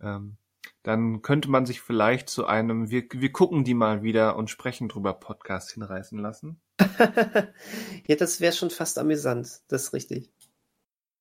ähm, 0.00 0.38
dann 0.82 1.20
könnte 1.20 1.50
man 1.50 1.66
sich 1.66 1.82
vielleicht 1.82 2.30
zu 2.30 2.46
einem 2.46 2.90
wir, 2.90 3.04
wir 3.12 3.32
gucken 3.32 3.64
die 3.64 3.74
mal 3.74 4.02
wieder 4.02 4.36
und 4.36 4.48
sprechen 4.48 4.88
drüber 4.88 5.12
Podcast 5.12 5.72
hinreißen 5.72 6.18
lassen. 6.18 6.62
ja, 8.06 8.16
das 8.16 8.40
wäre 8.40 8.54
schon 8.54 8.70
fast 8.70 8.98
amüsant, 8.98 9.60
das 9.68 9.82
ist 9.82 9.92
richtig. 9.92 10.32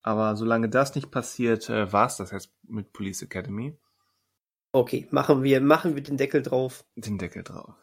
Aber 0.01 0.37
solange 0.37 0.69
das 0.69 0.95
nicht 0.95 1.11
passiert, 1.11 1.69
äh, 1.69 1.91
war 1.91 2.07
es 2.07 2.15
das 2.15 2.31
jetzt 2.31 2.53
mit 2.63 2.93
Police 2.93 3.23
Academy. 3.23 3.77
Okay, 4.71 5.09
machen 5.11 5.43
wir, 5.43 5.59
machen 5.59 5.95
wir 5.95 6.03
den 6.03 6.15
Deckel 6.15 6.41
drauf. 6.41 6.85
Den 6.95 7.17
Deckel 7.17 7.43
drauf. 7.43 7.75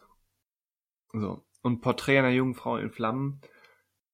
So. 1.13 1.45
Und 1.61 1.81
Porträt 1.81 2.17
einer 2.17 2.29
jungen 2.29 2.55
Frau 2.55 2.77
in 2.77 2.89
Flammen. 2.89 3.39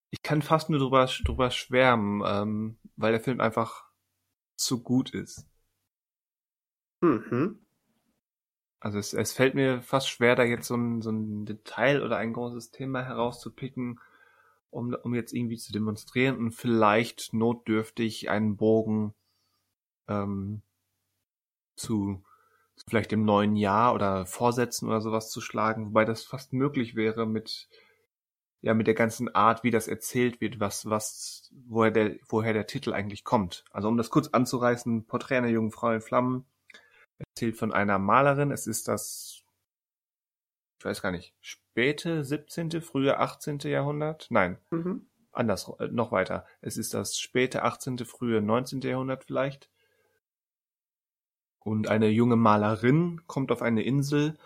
Ich 0.10 0.22
kann 0.22 0.42
fast 0.42 0.70
nur 0.70 0.80
drüber, 0.80 1.10
drüber 1.24 1.50
schwärmen, 1.52 2.22
ähm, 2.26 2.78
weil 2.98 3.14
der 3.14 3.22
Film 3.22 3.40
einfach 3.40 3.91
zu 4.62 4.82
gut 4.82 5.12
ist. 5.12 5.46
Mhm. 7.02 7.60
Also 8.80 8.98
es, 8.98 9.14
es 9.14 9.34
fällt 9.34 9.54
mir 9.54 9.82
fast 9.82 10.10
schwer, 10.10 10.36
da 10.36 10.44
jetzt 10.44 10.68
so 10.68 10.76
ein, 10.76 11.02
so 11.02 11.12
ein 11.12 11.46
Detail 11.46 12.02
oder 12.02 12.18
ein 12.18 12.34
großes 12.34 12.72
Thema 12.72 13.04
herauszupicken, 13.04 14.00
um, 14.72 14.96
um 15.04 15.14
jetzt 15.14 15.34
irgendwie 15.34 15.58
zu 15.58 15.72
demonstrieren 15.72 16.38
und 16.38 16.52
vielleicht 16.52 17.34
notdürftig 17.34 18.30
einen 18.32 18.58
Bogen 18.58 19.14
ähm, 20.08 20.64
zu, 21.76 22.24
zu 22.76 22.86
vielleicht 22.88 23.12
dem 23.12 23.24
neuen 23.24 23.56
Jahr 23.56 23.94
oder 23.94 24.26
Vorsätzen 24.26 24.88
oder 24.88 25.02
sowas 25.02 25.30
zu 25.30 25.42
schlagen, 25.42 25.88
wobei 25.88 26.06
das 26.06 26.24
fast 26.24 26.52
möglich 26.54 26.96
wäre 26.96 27.28
mit 27.28 27.70
ja 28.62 28.74
mit 28.74 28.88
der 28.88 28.94
ganzen 28.94 29.34
Art, 29.34 29.64
wie 29.64 29.72
das 29.72 29.88
erzählt 29.88 30.40
wird, 30.42 30.60
was, 30.60 30.90
was, 30.90 31.52
woher 31.68 31.92
der, 31.92 32.16
woher 32.28 32.54
der 32.54 32.68
Titel 32.68 32.94
eigentlich 32.94 33.24
kommt. 33.24 33.66
Also 33.72 33.88
um 33.88 33.98
das 33.98 34.10
kurz 34.10 34.28
anzureißen, 34.30 35.06
Porträt 35.06 35.38
einer 35.38 35.48
jungen 35.48 35.72
Frau 35.72 35.92
in 35.92 36.02
Flammen 36.02 36.46
erzählt 37.18 37.58
von 37.58 37.74
einer 37.74 37.98
Malerin. 38.00 38.52
Es 38.52 38.68
ist 38.68 38.88
das, 38.88 39.44
ich 40.80 40.86
weiß 40.86 41.02
gar 41.02 41.12
nicht, 41.12 41.34
späte 41.42 42.24
17., 42.24 42.82
frühe 42.82 43.18
18. 43.18 43.60
Jahrhundert? 43.60 44.28
Nein, 44.30 44.58
Mhm. 44.70 45.08
anders, 45.32 45.72
äh, 45.80 45.88
noch 45.88 46.12
weiter. 46.12 46.46
Es 46.62 46.78
ist 46.78 46.94
das 46.94 47.18
späte 47.18 47.64
18., 47.64 48.06
frühe 48.06 48.42
19. 48.42 48.82
Jahrhundert 48.82 49.24
vielleicht. 49.24 49.70
Und 51.60 51.88
eine 51.88 52.10
junge 52.10 52.36
Malerin 52.36 53.22
kommt 53.28 53.52
auf 53.52 53.62
eine 53.62 53.84
Insel 53.84 54.38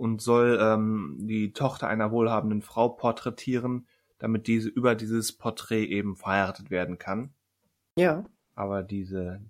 und 0.00 0.22
soll 0.22 0.58
ähm, 0.58 1.16
die 1.20 1.52
Tochter 1.52 1.86
einer 1.86 2.10
wohlhabenden 2.10 2.62
Frau 2.62 2.88
porträtieren, 2.88 3.86
damit 4.18 4.46
diese 4.46 4.70
über 4.70 4.94
dieses 4.94 5.32
Porträt 5.32 5.84
eben 5.84 6.16
verheiratet 6.16 6.70
werden 6.70 6.96
kann. 6.96 7.34
Ja. 7.96 8.24
Aber 8.54 8.82
diese, 8.82 9.42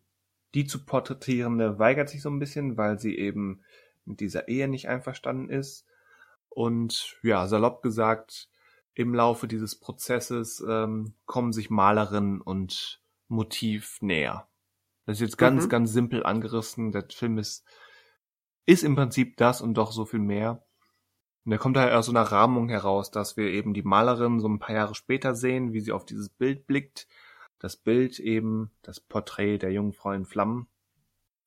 die 0.55 0.67
zu 0.67 0.85
porträtierende 0.85 1.79
weigert 1.79 2.09
sich 2.09 2.21
so 2.21 2.31
ein 2.31 2.41
bisschen, 2.41 2.77
weil 2.77 2.99
sie 2.99 3.17
eben 3.17 3.61
mit 4.05 4.19
dieser 4.19 4.49
Ehe 4.49 4.67
nicht 4.67 4.89
einverstanden 4.89 5.49
ist. 5.51 5.87
Und 6.49 7.17
ja, 7.23 7.47
salopp 7.47 7.81
gesagt, 7.81 8.49
im 8.95 9.15
Laufe 9.15 9.47
dieses 9.47 9.79
Prozesses 9.79 10.65
ähm, 10.69 11.15
kommen 11.27 11.53
sich 11.53 11.71
Malerin 11.71 12.41
und 12.41 13.01
Motiv 13.29 14.03
näher. 14.03 14.49
Das 15.07 15.19
ist 15.19 15.21
jetzt 15.21 15.39
ganz, 15.39 15.67
Mhm. 15.67 15.69
ganz 15.69 15.93
simpel 15.93 16.27
angerissen. 16.27 16.91
Der 16.91 17.05
Film 17.09 17.39
ist, 17.39 17.65
ist 18.71 18.85
im 18.85 18.95
Prinzip 18.95 19.37
das 19.37 19.61
und 19.61 19.75
doch 19.75 19.91
so 19.91 20.05
viel 20.05 20.21
mehr. 20.21 20.64
Und 21.45 21.51
da 21.51 21.59
kommt 21.59 21.77
halt 21.77 21.93
aus 21.93 22.07
so 22.07 22.12
einer 22.12 22.23
Rahmung 22.23 22.68
heraus, 22.68 23.11
dass 23.11 23.37
wir 23.37 23.47
eben 23.47 23.75
die 23.75 23.83
Malerin 23.83 24.39
so 24.39 24.49
ein 24.49 24.61
paar 24.61 24.77
Jahre 24.77 24.95
später 24.95 25.35
sehen, 25.35 25.73
wie 25.73 25.81
sie 25.81 25.91
auf 25.91 26.05
dieses 26.05 26.29
Bild 26.29 26.68
blickt. 26.68 27.09
Das 27.59 27.77
Bild 27.77 28.21
eben, 28.21 28.71
das 28.83 29.01
Porträt 29.01 29.59
der 29.59 29.73
jungen 29.73 29.93
Frau 29.93 30.12
in 30.12 30.25
Flammen. 30.25 30.68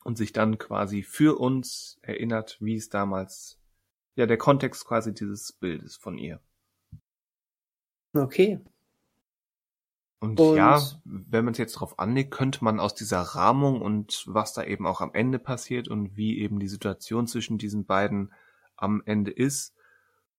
Und 0.03 0.17
sich 0.17 0.33
dann 0.33 0.57
quasi 0.57 1.01
für 1.01 1.39
uns 1.39 1.97
erinnert, 2.01 2.57
wie 2.59 2.75
es 2.75 2.89
damals, 2.89 3.57
ja, 4.15 4.25
der 4.25 4.37
Kontext 4.37 4.85
quasi 4.85 5.13
dieses 5.13 5.53
Bildes 5.53 5.95
von 5.95 6.17
ihr. 6.17 6.41
Okay. 8.13 8.59
Und, 10.23 10.39
Und- 10.39 10.55
ja, 10.55 10.81
wenn 11.03 11.43
man 11.43 11.51
es 11.51 11.57
jetzt 11.57 11.73
drauf 11.73 11.99
anlegt, 11.99 12.31
könnte 12.31 12.63
man 12.63 12.79
aus 12.79 12.95
dieser 12.95 13.19
Rahmung 13.19 13.81
und 13.81 14.23
was 14.25 14.53
da 14.53 14.63
eben 14.63 14.87
auch 14.87 15.01
am 15.01 15.13
Ende 15.13 15.37
passiert 15.37 15.89
und 15.89 16.15
wie 16.15 16.39
eben 16.39 16.59
die 16.59 16.69
Situation 16.69 17.27
zwischen 17.27 17.57
diesen 17.57 17.85
beiden 17.85 18.31
am 18.77 19.03
Ende 19.05 19.31
ist, 19.31 19.75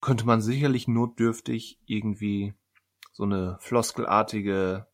könnte 0.01 0.25
man 0.25 0.41
sicherlich 0.41 0.89
notdürftig 0.89 1.79
irgendwie 1.85 2.55
so 3.13 3.25
eine 3.25 3.59
floskelartige 3.61 4.87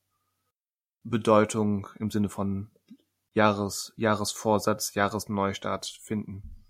Bedeutung 1.05 1.86
im 2.01 2.11
Sinne 2.11 2.28
von 2.28 2.72
Jahres, 3.32 3.93
Jahresvorsatz, 3.95 4.95
Jahresneustart 4.95 5.86
finden. 5.86 6.66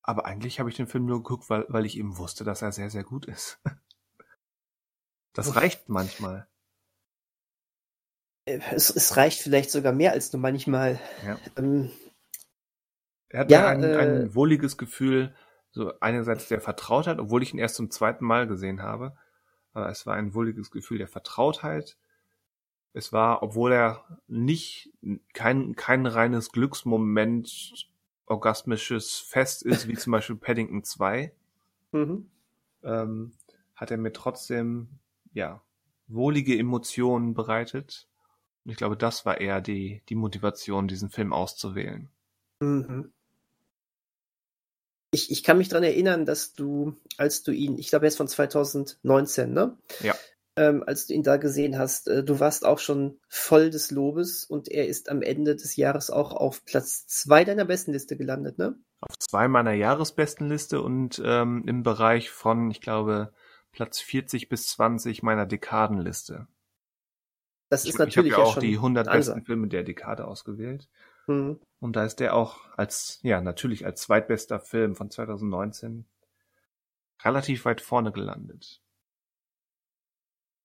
Aber 0.00 0.24
eigentlich 0.24 0.60
habe 0.60 0.70
ich 0.70 0.76
den 0.76 0.86
Film 0.86 1.04
nur 1.04 1.18
geguckt, 1.18 1.50
weil, 1.50 1.66
weil 1.68 1.84
ich 1.84 1.98
eben 1.98 2.16
wusste, 2.16 2.42
dass 2.42 2.62
er 2.62 2.72
sehr, 2.72 2.88
sehr 2.88 3.04
gut 3.04 3.26
ist. 3.26 3.60
Das 5.36 5.56
reicht 5.56 5.88
manchmal. 5.88 6.46
Äh, 8.46 8.60
Es, 8.72 8.90
es 8.90 9.16
reicht 9.16 9.40
vielleicht 9.40 9.70
sogar 9.70 9.92
mehr 9.92 10.12
als 10.12 10.32
nur 10.32 10.40
manchmal. 10.40 11.00
Ja. 11.26 11.38
Ähm, 11.56 11.90
Er 13.28 13.40
hat 13.40 13.50
Ja, 13.50 13.68
ein, 13.68 13.82
äh, 13.82 13.96
ein 13.96 14.34
wohliges 14.34 14.76
Gefühl, 14.76 15.34
so 15.70 15.92
einerseits 16.00 16.48
der 16.48 16.60
Vertrautheit, 16.60 17.18
obwohl 17.18 17.42
ich 17.42 17.52
ihn 17.52 17.58
erst 17.58 17.74
zum 17.76 17.90
zweiten 17.90 18.24
Mal 18.24 18.46
gesehen 18.46 18.82
habe. 18.82 19.16
Aber 19.72 19.88
es 19.88 20.06
war 20.06 20.14
ein 20.14 20.34
wohliges 20.34 20.70
Gefühl 20.70 20.98
der 20.98 21.08
Vertrautheit. 21.08 21.96
Es 22.92 23.12
war, 23.12 23.42
obwohl 23.42 23.72
er 23.72 24.04
nicht 24.28 24.92
kein, 25.32 25.74
kein 25.74 26.06
reines 26.06 26.52
Glücksmoment, 26.52 27.88
orgasmisches 28.26 29.18
Fest 29.18 29.64
ist, 29.64 29.88
wie 29.88 29.96
zum 29.96 30.12
Beispiel 30.12 30.36
Paddington 30.36 30.84
2, 30.84 31.32
mhm. 31.90 32.30
ähm, 32.84 33.32
hat 33.74 33.90
er 33.90 33.96
mir 33.98 34.12
trotzdem, 34.12 34.88
ja, 35.32 35.60
wohlige 36.06 36.56
Emotionen 36.56 37.34
bereitet. 37.34 38.06
Und 38.64 38.70
ich 38.70 38.76
glaube, 38.76 38.96
das 38.96 39.26
war 39.26 39.40
eher 39.40 39.60
die, 39.60 40.02
die 40.08 40.14
Motivation, 40.14 40.88
diesen 40.88 41.10
Film 41.10 41.32
auszuwählen. 41.32 42.08
Mhm. 42.60 43.12
Ich, 45.10 45.30
ich 45.30 45.44
kann 45.44 45.58
mich 45.58 45.68
dran 45.68 45.84
erinnern, 45.84 46.26
dass 46.26 46.54
du, 46.54 46.96
als 47.18 47.42
du 47.42 47.52
ihn, 47.52 47.78
ich 47.78 47.88
glaube, 47.88 48.06
er 48.06 48.08
ist 48.08 48.16
von 48.16 48.28
2019, 48.28 49.52
ne? 49.52 49.76
Ja. 50.00 50.14
Ähm, 50.56 50.84
als 50.86 51.06
du 51.06 51.14
ihn 51.14 51.22
da 51.22 51.36
gesehen 51.36 51.78
hast, 51.78 52.08
äh, 52.08 52.22
du 52.22 52.38
warst 52.40 52.64
auch 52.64 52.78
schon 52.78 53.18
voll 53.28 53.70
des 53.70 53.90
Lobes 53.90 54.44
und 54.44 54.68
er 54.68 54.86
ist 54.86 55.08
am 55.08 55.20
Ende 55.20 55.56
des 55.56 55.76
Jahres 55.76 56.10
auch 56.10 56.32
auf 56.32 56.64
Platz 56.64 57.06
zwei 57.06 57.44
deiner 57.44 57.64
besten 57.64 57.92
Liste 57.92 58.16
gelandet, 58.16 58.58
ne? 58.58 58.76
auf 59.08 59.18
zwei 59.18 59.48
meiner 59.48 59.72
Jahresbestenliste 59.72 60.80
und 60.80 61.20
ähm, 61.24 61.64
im 61.66 61.82
Bereich 61.82 62.30
von, 62.30 62.70
ich 62.70 62.80
glaube, 62.80 63.32
Platz 63.72 64.00
40 64.00 64.48
bis 64.48 64.68
20 64.68 65.22
meiner 65.22 65.46
Dekadenliste. 65.46 66.46
Das 67.74 67.84
Ich, 67.84 67.90
ist 67.90 67.94
ich 67.94 68.00
habe 68.00 68.08
natürlich 68.10 68.32
ja 68.32 68.38
ja 68.38 68.44
auch 68.44 68.58
die 68.58 68.76
100 68.76 69.08
eine 69.08 69.18
besten 69.18 69.32
Ansage. 69.32 69.46
Filme 69.46 69.68
der 69.68 69.82
Dekade 69.82 70.26
ausgewählt. 70.26 70.88
Mhm. 71.26 71.58
Und 71.80 71.96
da 71.96 72.04
ist 72.04 72.20
der 72.20 72.34
auch 72.34 72.60
als, 72.76 73.18
ja, 73.22 73.40
natürlich 73.40 73.84
als 73.84 74.02
zweitbester 74.02 74.60
Film 74.60 74.94
von 74.94 75.10
2019 75.10 76.06
relativ 77.24 77.64
weit 77.64 77.80
vorne 77.80 78.12
gelandet. 78.12 78.80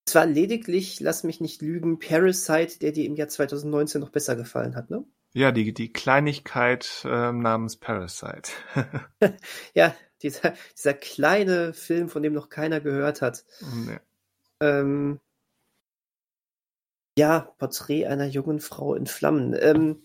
Es 0.05 0.15
war 0.15 0.25
lediglich, 0.25 0.99
lass 0.99 1.23
mich 1.23 1.39
nicht 1.39 1.61
lügen, 1.61 1.99
Parasite, 1.99 2.79
der 2.79 2.91
dir 2.91 3.05
im 3.05 3.15
Jahr 3.15 3.27
2019 3.27 4.01
noch 4.01 4.09
besser 4.09 4.35
gefallen 4.35 4.75
hat, 4.75 4.89
ne? 4.89 5.03
Ja, 5.33 5.51
die, 5.51 5.73
die 5.73 5.93
Kleinigkeit 5.93 7.03
ähm, 7.05 7.39
namens 7.41 7.77
Parasite. 7.77 8.51
Ja, 9.75 9.95
dieser, 10.21 10.53
dieser 10.75 10.93
kleine 10.95 11.73
Film, 11.73 12.09
von 12.09 12.23
dem 12.23 12.33
noch 12.33 12.49
keiner 12.49 12.81
gehört 12.81 13.21
hat. 13.21 13.45
ja. 13.61 13.99
Ähm, 14.61 15.19
ja, 17.19 17.53
Porträt 17.57 18.07
einer 18.07 18.27
jungen 18.27 18.61
Frau 18.61 18.95
in 18.95 19.05
Flammen. 19.05 19.53
Ähm, 19.59 20.03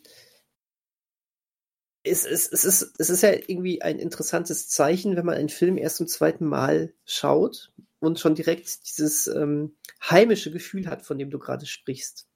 es, 2.02 2.24
es, 2.24 2.50
es, 2.50 2.64
ist, 2.64 2.94
es 2.98 3.08
ist 3.08 3.22
ja 3.22 3.32
irgendwie 3.32 3.82
ein 3.82 4.00
interessantes 4.00 4.68
Zeichen, 4.68 5.16
wenn 5.16 5.24
man 5.24 5.36
einen 5.36 5.48
Film 5.48 5.78
erst 5.78 5.98
zum 5.98 6.08
zweiten 6.08 6.44
Mal 6.44 6.92
schaut 7.04 7.72
und 8.00 8.18
schon 8.18 8.34
direkt 8.34 8.88
dieses 8.88 9.28
ähm, 9.28 9.76
heimische 10.02 10.50
Gefühl 10.50 10.88
hat, 10.88 11.02
von 11.02 11.16
dem 11.16 11.30
du 11.30 11.38
gerade 11.38 11.66
sprichst. 11.66 12.26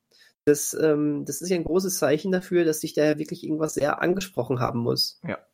Das, 0.45 0.74
ähm, 0.81 1.24
das 1.26 1.43
ist 1.43 1.49
ja 1.51 1.57
ein 1.57 1.64
großes 1.64 1.99
Zeichen 1.99 2.31
dafür, 2.31 2.64
dass 2.64 2.81
sich 2.81 2.95
da 2.95 3.05
ja 3.05 3.18
wirklich 3.18 3.43
irgendwas 3.43 3.74
sehr 3.74 4.01
angesprochen 4.01 4.61
haben 4.61 4.79
muss. 4.79 5.20
Ja. 5.26 5.45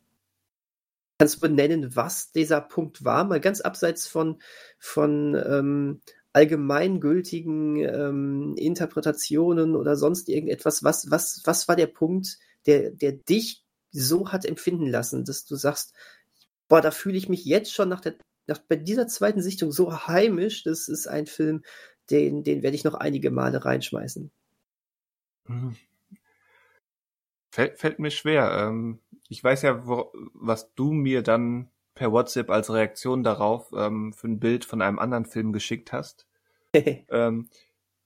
Kannst 1.17 1.37
du 1.37 1.39
benennen, 1.39 1.95
was 1.95 2.31
dieser 2.31 2.61
Punkt 2.61 3.03
war? 3.03 3.23
Mal 3.23 3.41
ganz 3.41 3.59
abseits 3.59 4.05
von, 4.05 4.39
von 4.77 5.33
ähm, 5.33 6.01
allgemeingültigen 6.35 7.77
ähm, 7.77 8.55
Interpretationen 8.57 9.73
oder 9.73 9.95
sonst 9.95 10.27
irgendetwas. 10.27 10.83
Was, 10.83 11.09
was, 11.09 11.41
was 11.45 11.69
war 11.69 11.77
der 11.77 11.87
Punkt, 11.87 12.39
der, 12.65 12.91
der 12.91 13.13
dich 13.13 13.63
so 13.91 14.33
hat 14.33 14.43
empfinden 14.43 14.87
lassen, 14.87 15.23
dass 15.23 15.45
du 15.45 15.55
sagst, 15.55 15.93
boah, 16.67 16.81
da 16.81 16.91
fühle 16.91 17.17
ich 17.17 17.29
mich 17.29 17.45
jetzt 17.45 17.73
schon 17.73 17.87
nach 17.87 18.01
der, 18.01 18.15
nach, 18.47 18.57
bei 18.57 18.75
dieser 18.75 19.07
zweiten 19.07 19.41
Sichtung 19.41 19.71
so 19.71 20.07
heimisch, 20.07 20.63
das 20.63 20.89
ist 20.89 21.07
ein 21.07 21.25
Film, 21.25 21.63
den, 22.09 22.43
den 22.43 22.63
werde 22.63 22.75
ich 22.75 22.83
noch 22.83 22.95
einige 22.95 23.31
Male 23.31 23.63
reinschmeißen. 23.63 24.29
Hm. 25.45 25.77
Fällt, 27.49 27.79
fällt 27.79 27.99
mir 27.99 28.11
schwer. 28.11 28.51
Ähm, 28.59 28.99
ich 29.29 29.41
weiß 29.41 29.61
ja, 29.61 29.87
wo, 29.87 30.11
was 30.33 30.73
du 30.73 30.91
mir 30.91 31.21
dann 31.21 31.71
per 31.95 32.11
WhatsApp 32.11 32.49
als 32.49 32.71
Reaktion 32.71 33.23
darauf 33.23 33.71
ähm, 33.75 34.13
für 34.13 34.27
ein 34.27 34.39
Bild 34.39 34.65
von 34.65 34.81
einem 34.81 34.99
anderen 34.99 35.25
Film 35.25 35.53
geschickt 35.53 35.93
hast. 35.93 36.27
ähm, 36.73 37.49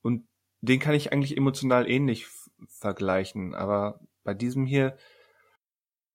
und 0.02 0.28
den 0.62 0.80
kann 0.80 0.94
ich 0.94 1.12
eigentlich 1.12 1.36
emotional 1.36 1.90
ähnlich 1.90 2.28
vergleichen. 2.68 3.56
Aber 3.56 4.00
bei 4.24 4.34
diesem 4.34 4.66
hier, 4.66 4.96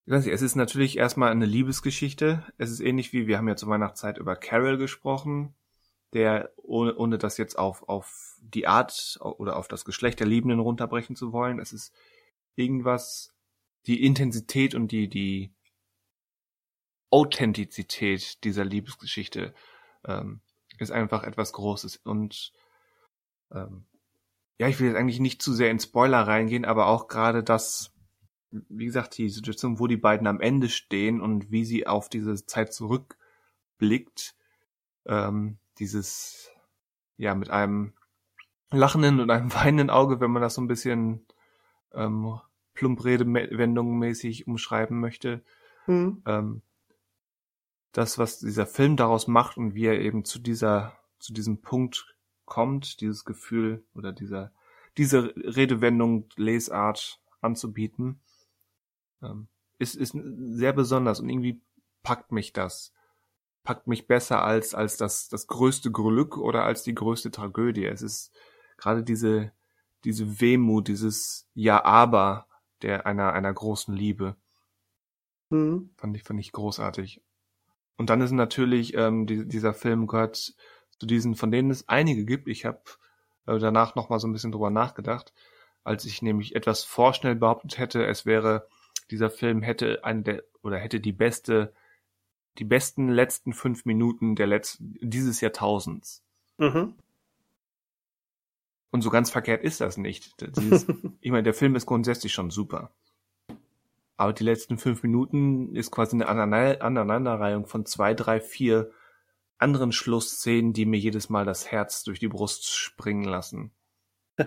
ich 0.07 0.12
weiß 0.12 0.25
nicht, 0.25 0.35
es 0.35 0.43
ist 0.43 0.55
natürlich 0.55 0.97
erstmal 0.97 1.31
eine 1.31 1.47
Liebesgeschichte. 1.47 2.45
Es 2.59 2.70
ist 2.70 2.81
ähnlich 2.81 3.12
wie, 3.12 3.27
wir 3.27 3.39
haben 3.39 3.49
ja 3.49 3.57
zur 3.57 3.68
Weihnachtszeit 3.70 4.18
über 4.18 4.37
Carol 4.37 4.79
gesprochen, 4.79 5.55
der, 6.12 6.53
ohne, 6.57 6.95
ohne 6.95 7.18
das 7.18 7.39
jetzt 7.39 7.59
auf, 7.59 7.89
auf 7.89 8.37
die 8.41 8.68
Art 8.68 9.18
oder 9.20 9.57
auf 9.57 9.66
das 9.66 9.85
Geschlecht 9.85 10.20
der 10.20 10.29
Liebenden 10.29 10.61
runterbrechen 10.61 11.16
zu 11.16 11.33
wollen, 11.33 11.59
es 11.59 11.72
ist 11.72 11.93
irgendwas, 12.55 13.35
die 13.87 14.05
Intensität 14.05 14.75
und 14.75 14.93
die, 14.93 15.09
die 15.09 15.54
Authentizität 17.15 18.43
dieser 18.43 18.65
Liebesgeschichte 18.65 19.55
ähm, 20.05 20.41
ist 20.79 20.91
einfach 20.91 21.23
etwas 21.23 21.53
Großes. 21.53 21.99
Und 21.99 22.53
ähm, 23.53 23.85
ja, 24.59 24.67
ich 24.67 24.81
will 24.81 24.89
jetzt 24.89 24.97
eigentlich 24.97 25.21
nicht 25.21 25.41
zu 25.41 25.53
sehr 25.53 25.71
in 25.71 25.79
Spoiler 25.79 26.27
reingehen, 26.27 26.65
aber 26.65 26.89
auch 26.89 27.07
gerade 27.07 27.45
das, 27.45 27.95
wie 28.51 28.87
gesagt, 28.87 29.17
die 29.17 29.29
Situation, 29.29 29.79
wo 29.79 29.87
die 29.87 29.97
beiden 29.97 30.27
am 30.27 30.41
Ende 30.41 30.69
stehen 30.69 31.21
und 31.21 31.53
wie 31.53 31.65
sie 31.65 31.87
auf 31.87 32.09
diese 32.09 32.35
Zeit 32.47 32.75
zurückblickt, 32.75 34.35
ähm, 35.07 35.59
dieses 35.79 36.51
ja, 37.17 37.37
mit 37.37 37.49
einem 37.49 37.93
lachenden 38.73 39.21
und 39.21 39.31
einem 39.31 39.55
weinenden 39.55 39.91
Auge, 39.91 40.19
wenn 40.19 40.33
man 40.33 40.43
das 40.43 40.55
so 40.55 40.62
ein 40.62 40.67
bisschen 40.67 41.25
ähm, 41.93 42.41
plump-Redewendungen 42.75 44.01
mäßig 44.01 44.49
umschreiben 44.49 44.99
möchte. 44.99 45.45
Mhm. 45.87 46.21
Ähm, 46.27 46.62
das, 47.95 48.19
was 48.19 48.41
dieser 48.41 48.67
Film 48.67 48.97
daraus 48.97 49.29
macht 49.29 49.57
und 49.57 49.75
wie 49.75 49.87
er 49.87 50.01
eben 50.01 50.25
zu 50.25 50.39
dieser, 50.41 50.99
zu 51.21 51.33
diesem 51.33 51.63
Punkt 51.63 52.15
kommt, 52.45 53.01
dieses 53.01 53.25
Gefühl 53.25 53.85
oder 53.95 54.13
dieser, 54.13 54.51
diese 54.99 55.35
Redewendung, 55.37 56.27
Lesart 56.37 57.21
anzubieten, 57.41 58.21
ähm, 59.23 59.47
ist, 59.79 59.95
ist 59.95 60.15
sehr 60.15 60.73
besonders 60.73 61.21
und 61.21 61.29
irgendwie 61.29 61.61
packt 62.03 62.33
mich 62.33 62.53
das. 62.53 62.93
Packt 63.63 63.87
mich 63.87 64.07
besser 64.07 64.43
als, 64.43 64.75
als 64.75 64.97
das, 64.97 65.29
das 65.29 65.47
größte 65.47 65.91
Glück 65.91 66.37
oder 66.37 66.65
als 66.65 66.83
die 66.83 66.95
größte 66.95 67.31
Tragödie. 67.31 67.87
Es 67.87 68.03
ist 68.03 68.33
gerade 68.77 69.05
diese, 69.05 69.53
diese 70.05 70.41
Wehmut, 70.41 70.89
dieses 70.89 71.47
Ja-Aber 71.55 72.47
der 72.83 73.07
einer, 73.07 73.33
einer 73.33 73.55
großen 73.55 73.95
Liebe. 73.95 74.37
Mhm. 75.49 75.91
Fand 75.97 76.17
ich, 76.17 76.25
fand 76.25 76.41
ich 76.41 76.53
großartig. 76.53 77.23
Und 77.97 78.11
dann 78.11 78.21
ist 78.21 78.33
natürlich, 78.33 78.95
ähm, 78.95 79.27
die, 79.27 79.47
dieser 79.47 79.75
Film 79.75 80.07
gehört 80.07 80.55
zu 80.99 81.07
diesen, 81.07 81.35
von 81.35 81.51
denen 81.51 81.71
es 81.71 81.89
einige 81.89 82.25
gibt. 82.25 82.49
Ich 82.49 82.65
habe 82.65 82.83
äh, 83.47 83.59
danach 83.59 83.95
noch 83.95 84.09
mal 84.09 84.19
so 84.19 84.27
ein 84.27 84.33
bisschen 84.33 84.53
drüber 84.53 84.71
nachgedacht, 84.71 85.33
als 85.85 86.05
ich 86.05 86.23
nämlich 86.23 86.57
etwas 86.57 86.85
vorschnell 86.85 87.37
behauptet 87.37 87.79
hätte, 87.79 88.07
es 88.07 88.27
wäre, 88.27 88.67
dieser 89.11 89.31
Film 89.31 89.63
hätte 89.63 90.05
eine 90.05 90.23
der, 90.23 90.45
oder 90.63 90.79
hätte 90.79 90.99
die 90.99 91.13
beste, 91.13 91.73
die 92.59 92.65
besten 92.65 93.09
letzten 93.09 93.53
fünf 93.53 93.85
Minuten 93.85 94.35
der 94.35 94.47
letzten, 94.47 94.97
dieses 95.01 95.41
Jahrtausends. 95.41 96.25
Mhm. 96.59 96.95
Und 98.91 99.03
so 99.03 99.11
ganz 99.11 99.31
verkehrt 99.31 99.63
ist 99.63 99.81
das 99.81 99.97
nicht. 99.97 100.41
Dieses, 100.57 100.87
ich 101.21 101.31
meine, 101.31 101.43
der 101.43 101.55
Film 101.55 101.75
ist 101.75 101.87
grundsätzlich 101.87 102.33
schon 102.33 102.51
super. 102.51 102.91
Aber 104.17 104.33
die 104.33 104.45
letzten 104.45 104.79
fünf 104.79 105.03
Minuten 105.03 105.75
ist 105.75 105.91
quasi 105.91 106.15
eine 106.15 106.29
Aneinanderreihung 106.29 107.67
von 107.67 107.85
zwei, 107.85 108.15
drei, 108.15 108.41
vier 108.41 108.91
anderen 109.59 109.93
Schlussszenen, 109.93 110.73
die 110.73 110.87
mir 110.87 110.99
jedes 110.99 111.29
Mal 111.29 111.45
das 111.45 111.71
Herz 111.71 112.05
durch 112.05 112.21
die 112.21 112.29
Brust 112.29 112.69
springen 112.69 113.25
lassen. 113.25 113.73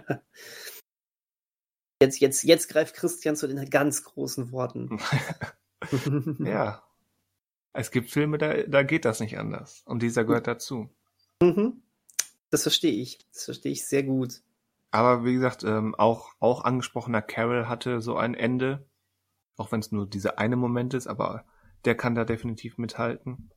Jetzt, 2.00 2.20
jetzt, 2.20 2.44
jetzt 2.44 2.70
greift 2.70 2.96
Christian 2.96 3.36
zu 3.36 3.48
den 3.48 3.72
ganz 3.72 4.04
großen 4.04 4.52
Worten. 4.52 5.00
ja. 6.40 6.84
Es 7.74 7.92
gibt 7.92 8.10
Filme, 8.10 8.38
da, 8.38 8.64
da 8.64 8.84
geht 8.84 9.06
das 9.06 9.20
nicht 9.20 9.38
anders. 9.38 9.84
Und 9.86 10.02
dieser 10.02 10.24
gehört 10.24 10.48
dazu. 10.48 10.90
Mhm. 11.42 11.82
Das 12.50 12.64
verstehe 12.64 12.94
ich. 12.94 13.20
Das 13.34 13.46
verstehe 13.46 13.72
ich 13.72 13.86
sehr 13.86 14.04
gut. 14.04 14.42
Aber 14.92 15.26
wie 15.26 15.34
gesagt, 15.34 15.64
ähm, 15.64 15.94
auch, 15.96 16.32
auch 16.40 16.64
angesprochener 16.64 17.22
Carol 17.22 17.68
hatte 17.68 18.02
so 18.02 18.16
ein 18.16 18.34
Ende. 18.34 18.87
Auch 19.58 19.72
wenn 19.72 19.80
es 19.80 19.92
nur 19.92 20.08
dieser 20.08 20.40
eine 20.40 20.56
Moment 20.56 20.94
ist, 20.94 21.08
aber 21.08 21.46
der 21.86 21.96
kann 21.96 22.16
da 22.16 22.26
definitiv 22.26 22.78
mithalten. 22.78 23.52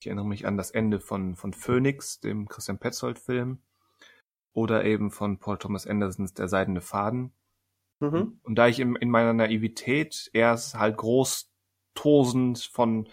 Ich 0.00 0.06
erinnere 0.06 0.26
mich 0.26 0.46
an 0.46 0.56
das 0.56 0.70
Ende 0.70 1.00
von, 1.00 1.36
von 1.36 1.52
Phoenix, 1.52 2.20
dem 2.20 2.48
Christian 2.48 2.78
Petzold-Film. 2.78 3.62
Oder 4.52 4.84
eben 4.84 5.10
von 5.10 5.38
Paul 5.38 5.58
Thomas 5.58 5.86
Andersons 5.86 6.34
Der 6.34 6.48
seidene 6.48 6.80
Faden. 6.80 7.32
Mhm. 8.00 8.40
Und 8.42 8.54
da 8.56 8.66
ich 8.66 8.80
in, 8.80 8.96
in 8.96 9.10
meiner 9.10 9.32
Naivität 9.32 10.30
erst 10.32 10.74
halt 10.74 10.96
groß 10.96 11.50
tosend 11.94 12.58
von 12.58 13.08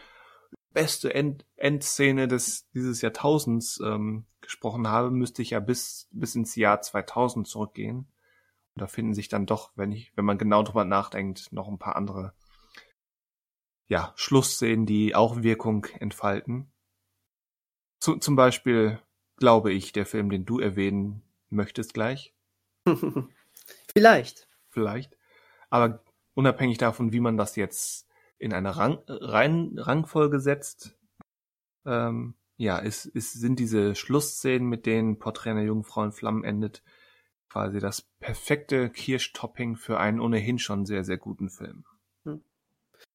beste 0.74 1.14
End 1.14 1.46
Endszene 1.56 2.28
des 2.28 2.70
dieses 2.72 3.02
Jahrtausends 3.02 3.80
ähm, 3.84 4.26
gesprochen 4.42 4.88
habe, 4.88 5.12
müsste 5.12 5.42
ich 5.42 5.52
ja 5.52 5.60
bis 5.60 6.08
bis 6.12 6.36
ins 6.36 6.56
Jahr 6.56 6.82
2000 6.82 7.48
zurückgehen. 7.48 8.08
Und 8.78 8.82
da 8.82 8.88
finden 8.88 9.16
sich 9.16 9.28
dann 9.28 9.48
doch, 9.48 9.72
wenn 9.76 9.92
ich 9.92 10.16
wenn 10.16 10.24
man 10.24 10.38
genau 10.38 10.62
drüber 10.62 10.86
nachdenkt, 10.86 11.52
noch 11.52 11.68
ein 11.68 11.80
paar 11.80 11.96
andere 11.96 12.36
ja 13.88 14.14
Schlussszenen, 14.16 14.86
die 14.86 15.16
auch 15.16 15.42
Wirkung 15.42 15.86
entfalten. 16.00 16.72
Zu, 18.00 18.18
zum 18.18 18.36
Beispiel 18.36 19.02
glaube 19.38 19.74
ich 19.74 19.94
der 19.94 20.06
Film, 20.06 20.30
den 20.30 20.46
du 20.46 20.60
erwähnen 20.60 21.24
möchtest 21.50 21.96
gleich. 21.96 22.36
Vielleicht. 23.94 24.48
Vielleicht. 24.70 25.18
Aber 25.72 26.04
unabhängig 26.36 26.78
davon, 26.78 27.12
wie 27.12 27.20
man 27.20 27.36
das 27.36 27.56
jetzt 27.56 28.08
in 28.38 28.54
eine 28.54 28.78
Rang, 28.78 29.00
Rein, 29.08 29.74
Rangfolge 29.76 30.40
setzt, 30.40 30.96
ähm, 31.84 32.36
ja, 32.58 32.78
ist, 32.78 33.06
ist, 33.06 33.34
sind 33.34 33.58
diese 33.58 33.96
Schlussszenen, 33.96 34.70
mit 34.70 34.86
denen 34.86 35.18
Porträt 35.18 35.50
einer 35.50 35.64
Jungfrau 35.64 36.04
in 36.04 36.12
Flammen 36.12 36.44
endet, 36.44 36.84
quasi 37.50 37.80
das 37.80 38.02
perfekte 38.20 38.90
Kirschtopping 38.90 39.76
für 39.76 40.00
einen 40.00 40.20
ohnehin 40.20 40.60
schon 40.60 40.86
sehr, 40.86 41.04
sehr 41.04 41.18
guten 41.18 41.50
Film. 41.50 41.86
Hm. 42.24 42.42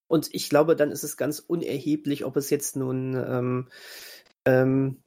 Und 0.08 0.28
ich 0.32 0.48
glaube, 0.48 0.76
dann 0.76 0.90
ist 0.90 1.04
es 1.04 1.16
ganz 1.16 1.38
unerheblich, 1.38 2.24
ob 2.24 2.36
es 2.36 2.50
jetzt 2.50 2.76
nun 2.76 3.14
ähm, 3.14 3.68
ähm, 4.44 5.02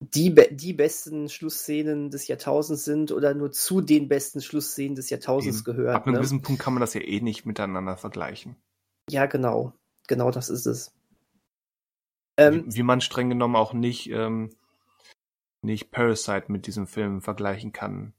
die, 0.00 0.34
die 0.52 0.72
besten 0.72 1.28
Schlussszenen 1.28 2.10
des 2.10 2.28
Jahrtausends 2.28 2.84
sind 2.84 3.10
oder 3.10 3.34
nur 3.34 3.50
zu 3.50 3.80
den 3.80 4.08
besten 4.08 4.40
Schlussszenen 4.40 4.94
des 4.94 5.10
Jahrtausends 5.10 5.58
Eben. 5.58 5.64
gehören. 5.64 5.96
Ab 5.96 6.06
einem 6.06 6.14
ne? 6.14 6.20
gewissen 6.20 6.42
Punkt 6.42 6.62
kann 6.62 6.72
man 6.72 6.80
das 6.80 6.94
ja 6.94 7.00
eh 7.00 7.20
nicht 7.20 7.46
miteinander 7.46 7.96
vergleichen. 7.96 8.56
Ja, 9.10 9.26
genau. 9.26 9.72
Genau 10.06 10.30
das 10.30 10.50
ist 10.50 10.66
es. 10.66 10.92
Ähm, 12.36 12.66
wie, 12.66 12.76
wie, 12.76 12.82
man 12.82 13.00
streng 13.00 13.28
genommen 13.28 13.56
auch 13.56 13.72
nicht, 13.72 14.10
ähm, 14.10 14.50
nicht 15.62 15.90
Parasite 15.90 16.44
mit 16.48 16.66
diesem 16.66 16.86
Film 16.86 17.20
vergleichen 17.20 17.72
kann. 17.72 18.14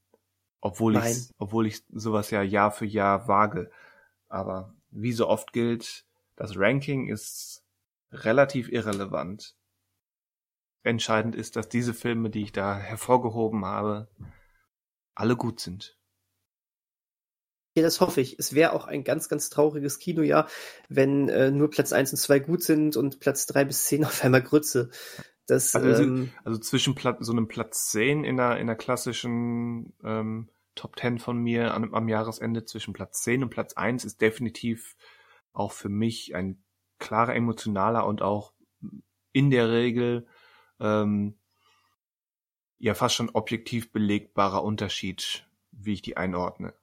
Obwohl 0.61 0.97
ich, 0.97 1.29
obwohl 1.37 1.67
ich 1.67 1.83
sowas 1.89 2.31
ja 2.31 2.41
Jahr 2.41 2.71
für 2.71 2.85
Jahr 2.85 3.27
wage. 3.27 3.71
Aber 4.27 4.73
wie 4.91 5.13
so 5.13 5.27
oft 5.27 5.53
gilt, 5.53 6.05
das 6.35 6.57
Ranking 6.57 7.07
ist 7.07 7.63
relativ 8.11 8.69
irrelevant. 8.69 9.55
Entscheidend 10.83 11.35
ist, 11.35 11.55
dass 11.55 11.69
diese 11.69 11.93
Filme, 11.93 12.29
die 12.29 12.43
ich 12.43 12.51
da 12.51 12.77
hervorgehoben 12.77 13.65
habe, 13.65 14.09
alle 15.13 15.35
gut 15.35 15.59
sind. 15.59 15.98
Ja, 17.75 17.83
das 17.83 18.01
hoffe 18.01 18.21
ich. 18.21 18.39
Es 18.39 18.53
wäre 18.53 18.73
auch 18.73 18.87
ein 18.87 19.03
ganz, 19.03 19.29
ganz 19.29 19.49
trauriges 19.49 19.99
Kinojahr, 19.99 20.47
wenn 20.89 21.29
äh, 21.29 21.51
nur 21.51 21.69
Platz 21.69 21.93
1 21.93 22.11
und 22.11 22.17
2 22.17 22.39
gut 22.39 22.63
sind 22.63 22.97
und 22.97 23.19
Platz 23.19 23.45
3 23.45 23.65
bis 23.65 23.85
10 23.85 24.05
auf 24.05 24.23
einmal 24.23 24.41
Grütze. 24.41 24.89
Das, 25.45 25.75
also, 25.75 26.03
ähm, 26.03 26.31
also 26.43 26.59
zwischen 26.59 26.95
Platz, 26.95 27.25
so 27.25 27.31
einem 27.31 27.47
Platz 27.47 27.89
10 27.91 28.23
in 28.23 28.37
der, 28.37 28.57
in 28.57 28.67
der 28.67 28.75
klassischen 28.75 29.93
ähm, 30.03 30.49
Top 30.75 30.99
10 30.99 31.19
von 31.19 31.37
mir 31.37 31.73
am, 31.73 31.93
am 31.93 32.07
Jahresende, 32.07 32.65
zwischen 32.65 32.93
Platz 32.93 33.21
10 33.23 33.43
und 33.43 33.49
Platz 33.49 33.73
1 33.73 34.05
ist 34.05 34.21
definitiv 34.21 34.95
auch 35.51 35.71
für 35.71 35.89
mich 35.89 36.35
ein 36.35 36.63
klarer 36.99 37.35
emotionaler 37.35 38.05
und 38.05 38.21
auch 38.21 38.53
in 39.31 39.49
der 39.49 39.71
Regel 39.71 40.27
ähm, 40.79 41.37
ja 42.77 42.93
fast 42.93 43.15
schon 43.15 43.29
objektiv 43.29 43.91
belegbarer 43.91 44.63
Unterschied, 44.63 45.47
wie 45.71 45.93
ich 45.93 46.01
die 46.01 46.17
einordne. 46.17 46.73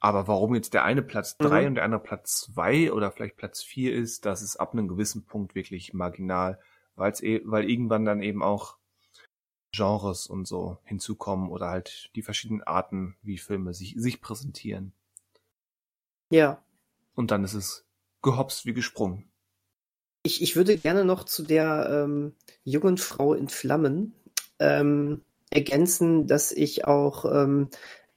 Aber 0.00 0.28
warum 0.28 0.54
jetzt 0.54 0.74
der 0.74 0.84
eine 0.84 1.02
Platz 1.02 1.36
drei 1.36 1.62
mhm. 1.62 1.68
und 1.68 1.74
der 1.76 1.84
andere 1.84 2.02
Platz 2.02 2.40
zwei 2.40 2.92
oder 2.92 3.10
vielleicht 3.10 3.36
Platz 3.36 3.62
vier 3.62 3.94
ist, 3.94 4.26
das 4.26 4.42
ist 4.42 4.56
ab 4.56 4.72
einem 4.72 4.88
gewissen 4.88 5.24
Punkt 5.24 5.54
wirklich 5.54 5.92
marginal, 5.92 6.60
weil's 6.94 7.22
eh, 7.22 7.42
weil 7.44 7.68
irgendwann 7.68 8.04
dann 8.04 8.22
eben 8.22 8.42
auch 8.42 8.76
Genres 9.72 10.26
und 10.26 10.46
so 10.46 10.78
hinzukommen 10.84 11.50
oder 11.50 11.68
halt 11.68 12.10
die 12.14 12.22
verschiedenen 12.22 12.62
Arten, 12.62 13.16
wie 13.22 13.38
Filme 13.38 13.74
sich, 13.74 13.94
sich 13.96 14.20
präsentieren. 14.20 14.92
Ja. 16.30 16.62
Und 17.14 17.30
dann 17.30 17.44
ist 17.44 17.54
es 17.54 17.84
gehopst 18.22 18.66
wie 18.66 18.72
gesprungen. 18.72 19.30
Ich, 20.22 20.42
ich 20.42 20.56
würde 20.56 20.76
gerne 20.78 21.04
noch 21.04 21.24
zu 21.24 21.42
der 21.42 22.04
ähm, 22.04 22.34
jungen 22.64 22.98
Frau 22.98 23.34
in 23.34 23.48
Flammen 23.48 24.14
ähm, 24.58 25.22
ergänzen, 25.50 26.26
dass 26.26 26.52
ich 26.52 26.84
auch 26.86 27.24
ähm, 27.24 27.68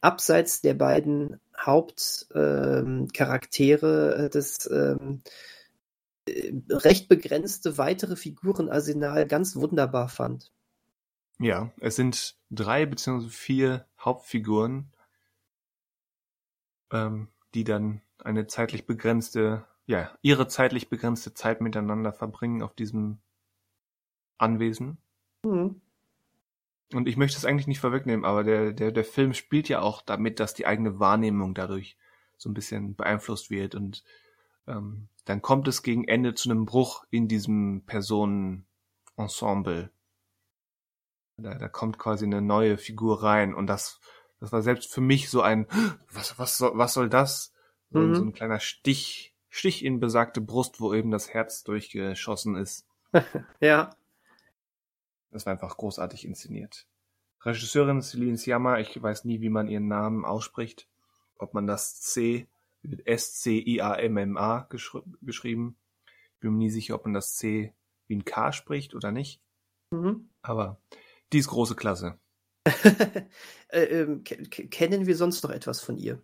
abseits 0.01 0.61
der 0.61 0.73
beiden 0.73 1.39
Hauptcharaktere 1.65 4.25
äh, 4.25 4.29
das 4.29 4.69
ähm, 4.71 5.21
äh, 6.27 6.53
recht 6.69 7.09
begrenzte 7.09 7.77
weitere 7.77 8.15
Figurenarsenal 8.15 9.27
ganz 9.27 9.55
wunderbar 9.55 10.09
fand. 10.09 10.51
Ja, 11.39 11.71
es 11.79 11.95
sind 11.95 12.37
drei 12.51 12.85
beziehungsweise 12.85 13.31
vier 13.31 13.87
Hauptfiguren, 13.99 14.91
ähm, 16.91 17.29
die 17.55 17.63
dann 17.63 18.01
eine 18.19 18.45
zeitlich 18.47 18.85
begrenzte, 18.85 19.65
ja, 19.87 20.15
ihre 20.21 20.47
zeitlich 20.47 20.89
begrenzte 20.89 21.33
Zeit 21.33 21.61
miteinander 21.61 22.13
verbringen 22.13 22.61
auf 22.61 22.75
diesem 22.75 23.17
Anwesen. 24.37 24.99
Mhm. 25.43 25.81
Und 26.93 27.07
ich 27.07 27.17
möchte 27.17 27.37
es 27.37 27.45
eigentlich 27.45 27.67
nicht 27.67 27.79
vorwegnehmen, 27.79 28.25
aber 28.25 28.43
der, 28.43 28.73
der, 28.73 28.91
der 28.91 29.05
Film 29.05 29.33
spielt 29.33 29.69
ja 29.69 29.81
auch 29.81 30.01
damit, 30.01 30.39
dass 30.39 30.53
die 30.53 30.65
eigene 30.65 30.99
Wahrnehmung 30.99 31.53
dadurch 31.53 31.97
so 32.37 32.49
ein 32.49 32.53
bisschen 32.53 32.95
beeinflusst 32.95 33.49
wird. 33.49 33.75
Und 33.75 34.03
ähm, 34.67 35.07
dann 35.25 35.41
kommt 35.41 35.67
es 35.67 35.83
gegen 35.83 36.07
Ende 36.07 36.33
zu 36.33 36.49
einem 36.49 36.65
Bruch 36.65 37.05
in 37.09 37.27
diesem 37.27 37.83
Personenensemble. 37.85 39.91
Da, 41.37 41.55
da 41.55 41.67
kommt 41.69 41.97
quasi 41.97 42.25
eine 42.25 42.41
neue 42.41 42.77
Figur 42.77 43.23
rein 43.23 43.53
und 43.53 43.67
das, 43.67 43.99
das 44.39 44.51
war 44.51 44.61
selbst 44.61 44.93
für 44.93 45.01
mich 45.01 45.29
so 45.29 45.41
ein, 45.41 45.67
was, 46.11 46.37
was 46.37 46.57
soll, 46.57 46.71
was 46.75 46.93
soll 46.93 47.09
das? 47.09 47.53
So, 47.91 47.99
Mhm. 47.99 48.15
so 48.15 48.23
ein 48.23 48.33
kleiner 48.33 48.59
Stich, 48.59 49.33
Stich 49.49 49.83
in 49.83 49.99
besagte 49.99 50.39
Brust, 50.39 50.79
wo 50.79 50.93
eben 50.93 51.11
das 51.11 51.33
Herz 51.33 51.63
durchgeschossen 51.63 52.55
ist. 52.55 52.85
Ja. 53.59 53.95
Das 55.31 55.45
war 55.45 55.53
einfach 55.53 55.77
großartig 55.77 56.25
inszeniert. 56.25 56.87
Regisseurin 57.43 58.01
Celine 58.01 58.37
Sciamma, 58.37 58.79
ich 58.79 59.01
weiß 59.01 59.25
nie, 59.25 59.41
wie 59.41 59.49
man 59.49 59.67
ihren 59.67 59.87
Namen 59.87 60.25
ausspricht. 60.25 60.87
Ob 61.37 61.53
man 61.53 61.65
das 61.65 61.99
C 62.01 62.47
mit 62.83 63.07
S-C-I-A-M-M-A 63.07 64.67
geschri 64.69 65.01
geschrieben. 65.21 65.77
Ich 66.35 66.39
bin 66.41 66.51
mir 66.51 66.57
nie 66.57 66.69
sicher, 66.69 66.95
ob 66.95 67.05
man 67.05 67.13
das 67.13 67.35
C 67.35 67.73
wie 68.07 68.15
ein 68.15 68.25
K 68.25 68.51
spricht 68.51 68.93
oder 68.93 69.11
nicht. 69.11 69.41
Mhm. 69.91 70.29
Aber 70.41 70.79
die 71.33 71.39
ist 71.39 71.47
große 71.47 71.75
Klasse. 71.75 72.19
äh, 73.69 73.83
ähm, 73.83 74.23
ke- 74.23 74.43
ke- 74.43 74.67
kennen 74.67 75.07
wir 75.07 75.15
sonst 75.15 75.43
noch 75.43 75.49
etwas 75.51 75.81
von 75.81 75.97
ihr? 75.97 76.21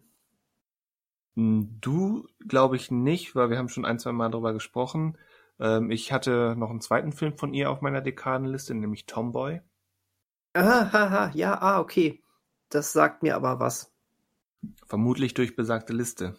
Hm, 1.36 1.78
Du 1.82 2.28
glaube 2.48 2.76
ich 2.76 2.92
nicht, 2.92 3.36
weil 3.36 3.50
wir 3.50 3.58
haben 3.58 3.70
schon 3.70 3.86
ein, 3.86 4.00
zwei 4.00 4.12
Mal 4.12 4.30
drüber 4.30 4.54
gesprochen. 4.54 5.18
Ähm, 5.60 5.92
ich 5.92 6.12
hatte 6.12 6.56
noch 6.58 6.70
einen 6.70 6.82
zweiten 6.82 7.12
Film 7.12 7.38
von 7.38 7.54
ihr 7.54 7.70
auf 7.70 7.82
meiner 7.82 8.02
Dekadenliste, 8.02 8.74
nämlich 8.74 9.06
Tomboy. 9.06 9.62
Ah, 10.54 10.92
haha, 10.92 11.32
ja, 11.34 11.60
ah, 11.62 11.80
okay. 11.80 12.24
Das 12.70 12.94
sagt 12.94 13.24
mir 13.24 13.36
aber 13.36 13.60
was. 13.60 13.94
Vermutlich 14.86 15.34
durch 15.34 15.56
besagte 15.56 15.94
Liste. 15.94 16.36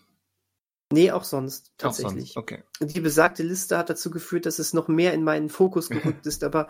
Nee, 0.90 1.10
auch 1.12 1.24
sonst, 1.24 1.72
Auch 1.78 1.92
sonst, 1.92 2.02
tatsächlich. 2.02 2.36
Okay. 2.36 2.64
Die 2.80 3.00
besagte 3.00 3.42
Liste 3.42 3.76
hat 3.76 3.90
dazu 3.90 4.10
geführt, 4.10 4.46
dass 4.46 4.58
es 4.58 4.72
noch 4.72 4.88
mehr 4.88 5.12
in 5.12 5.22
meinen 5.22 5.50
Fokus 5.50 5.88
gerückt 5.90 6.26
ist, 6.26 6.44
aber 6.44 6.68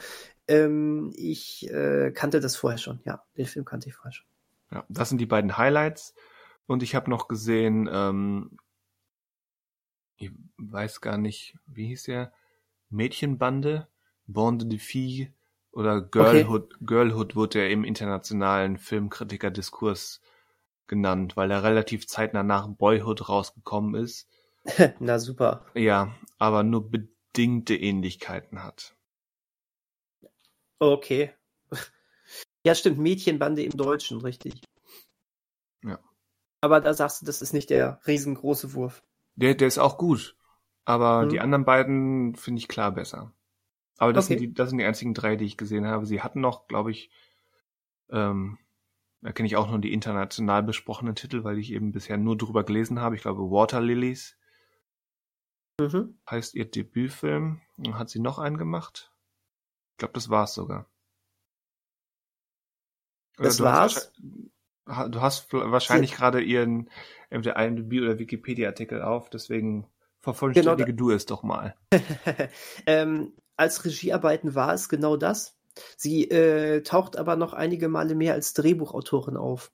ähm, 0.48 1.12
ich 1.14 1.70
äh, 1.70 2.10
kannte 2.12 2.40
das 2.40 2.56
vorher 2.56 2.78
schon. 2.78 3.00
Ja, 3.04 3.22
den 3.36 3.46
Film 3.46 3.64
kannte 3.64 3.88
ich 3.88 3.94
vorher 3.94 4.12
schon. 4.12 4.26
Ja, 4.70 4.84
das 4.88 5.08
sind 5.08 5.18
die 5.18 5.26
beiden 5.26 5.56
Highlights. 5.56 6.14
Und 6.66 6.82
ich 6.82 6.94
habe 6.94 7.08
noch 7.08 7.28
gesehen, 7.28 7.88
ähm, 7.90 8.58
ich 10.18 10.30
weiß 10.58 11.00
gar 11.00 11.16
nicht, 11.16 11.56
wie 11.66 11.86
hieß 11.86 12.04
der? 12.04 12.32
Mädchenbande? 12.90 13.88
Bande 14.26 14.66
de 14.66 14.78
Filles 14.78 15.28
oder 15.72 16.02
Girlhood, 16.02 16.76
Girlhood 16.82 17.34
wurde 17.34 17.60
er 17.60 17.70
im 17.70 17.84
internationalen 17.84 18.76
Filmkritikerdiskurs 18.76 20.20
genannt, 20.86 21.36
weil 21.36 21.50
er 21.50 21.62
relativ 21.62 22.06
zeitnah 22.06 22.42
nach 22.42 22.68
Boyhood 22.68 23.28
rausgekommen 23.28 23.94
ist. 23.94 24.28
Na 24.98 25.18
super. 25.18 25.64
Ja, 25.74 26.14
aber 26.38 26.62
nur 26.62 26.90
bedingte 26.90 27.74
Ähnlichkeiten 27.74 28.62
hat. 28.62 28.94
Okay. 30.78 31.32
Ja, 32.66 32.74
stimmt, 32.74 32.98
Mädchenbande 32.98 33.62
im 33.62 33.70
Deutschen, 33.70 34.20
richtig. 34.20 34.60
Ja. 35.84 35.98
Aber 36.60 36.80
da 36.80 36.92
sagst 36.92 37.22
du, 37.22 37.26
das 37.26 37.40
ist 37.40 37.52
nicht 37.54 37.70
der 37.70 38.00
riesengroße 38.06 38.74
Wurf. 38.74 39.02
Der, 39.40 39.54
der 39.54 39.68
ist 39.68 39.78
auch 39.78 39.98
gut. 39.98 40.36
Aber 40.84 41.24
Mhm. 41.24 41.28
die 41.30 41.40
anderen 41.40 41.64
beiden 41.64 42.34
finde 42.34 42.58
ich 42.58 42.66
klar 42.68 42.90
besser. 42.92 43.32
Aber 43.98 44.12
das, 44.12 44.26
Okay. 44.26 44.34
sind 44.38 44.40
die, 44.42 44.54
das 44.54 44.68
sind 44.70 44.78
die 44.78 44.84
einzigen 44.84 45.14
drei, 45.14 45.36
die 45.36 45.44
ich 45.44 45.56
gesehen 45.56 45.86
habe. 45.86 46.06
Sie 46.06 46.22
hatten 46.22 46.40
noch, 46.40 46.66
glaube 46.66 46.90
ich, 46.90 47.10
ähm, 48.10 48.58
da 49.20 49.32
kenne 49.32 49.46
ich 49.46 49.56
auch 49.56 49.68
nur 49.68 49.78
die 49.80 49.92
international 49.92 50.62
besprochenen 50.62 51.14
Titel, 51.14 51.44
weil 51.44 51.58
ich 51.58 51.72
eben 51.72 51.92
bisher 51.92 52.16
nur 52.16 52.36
drüber 52.36 52.64
gelesen 52.64 53.00
habe. 53.00 53.16
Ich 53.16 53.22
glaube, 53.22 53.42
Water 53.50 53.80
Lilies 53.80 54.36
Mhm. 55.80 56.18
heißt 56.28 56.54
ihr 56.54 56.68
Debütfilm. 56.70 57.60
Und 57.76 57.98
Hat 57.98 58.10
sie 58.10 58.18
noch 58.20 58.38
einen 58.38 58.56
gemacht? 58.58 59.12
Ich 59.92 59.98
glaube, 59.98 60.14
das 60.14 60.30
war's 60.30 60.54
sogar. 60.54 60.88
Oder 63.38 63.44
Das 63.48 63.54
hast 63.54 63.60
war's? 63.60 63.94
wahrscheinlich- 63.94 64.46
ha- 64.46 64.50
Du 65.10 65.20
hast 65.20 65.52
wahrscheinlich 65.52 66.12
gerade 66.12 66.40
ihren 66.40 66.88
entweder 67.30 67.56
IMDb 67.56 68.00
oder 68.00 68.18
Wikipedia-Artikel 68.18 69.02
auf, 69.02 69.28
deswegen 69.28 69.86
vervollständige 70.20 70.94
Genau, 70.94 70.96
du 70.96 71.10
es 71.10 71.26
doch 71.26 71.42
mal. 71.42 71.76
ähm, 72.86 73.34
als 73.56 73.84
Regiearbeiten 73.84 74.54
war 74.54 74.72
es 74.72 74.88
genau 74.88 75.16
das. 75.16 75.56
Sie 75.96 76.24
äh, 76.30 76.82
taucht 76.82 77.16
aber 77.16 77.36
noch 77.36 77.52
einige 77.52 77.88
Male 77.88 78.14
mehr 78.14 78.34
als 78.34 78.54
Drehbuchautorin 78.54 79.36
auf. 79.36 79.72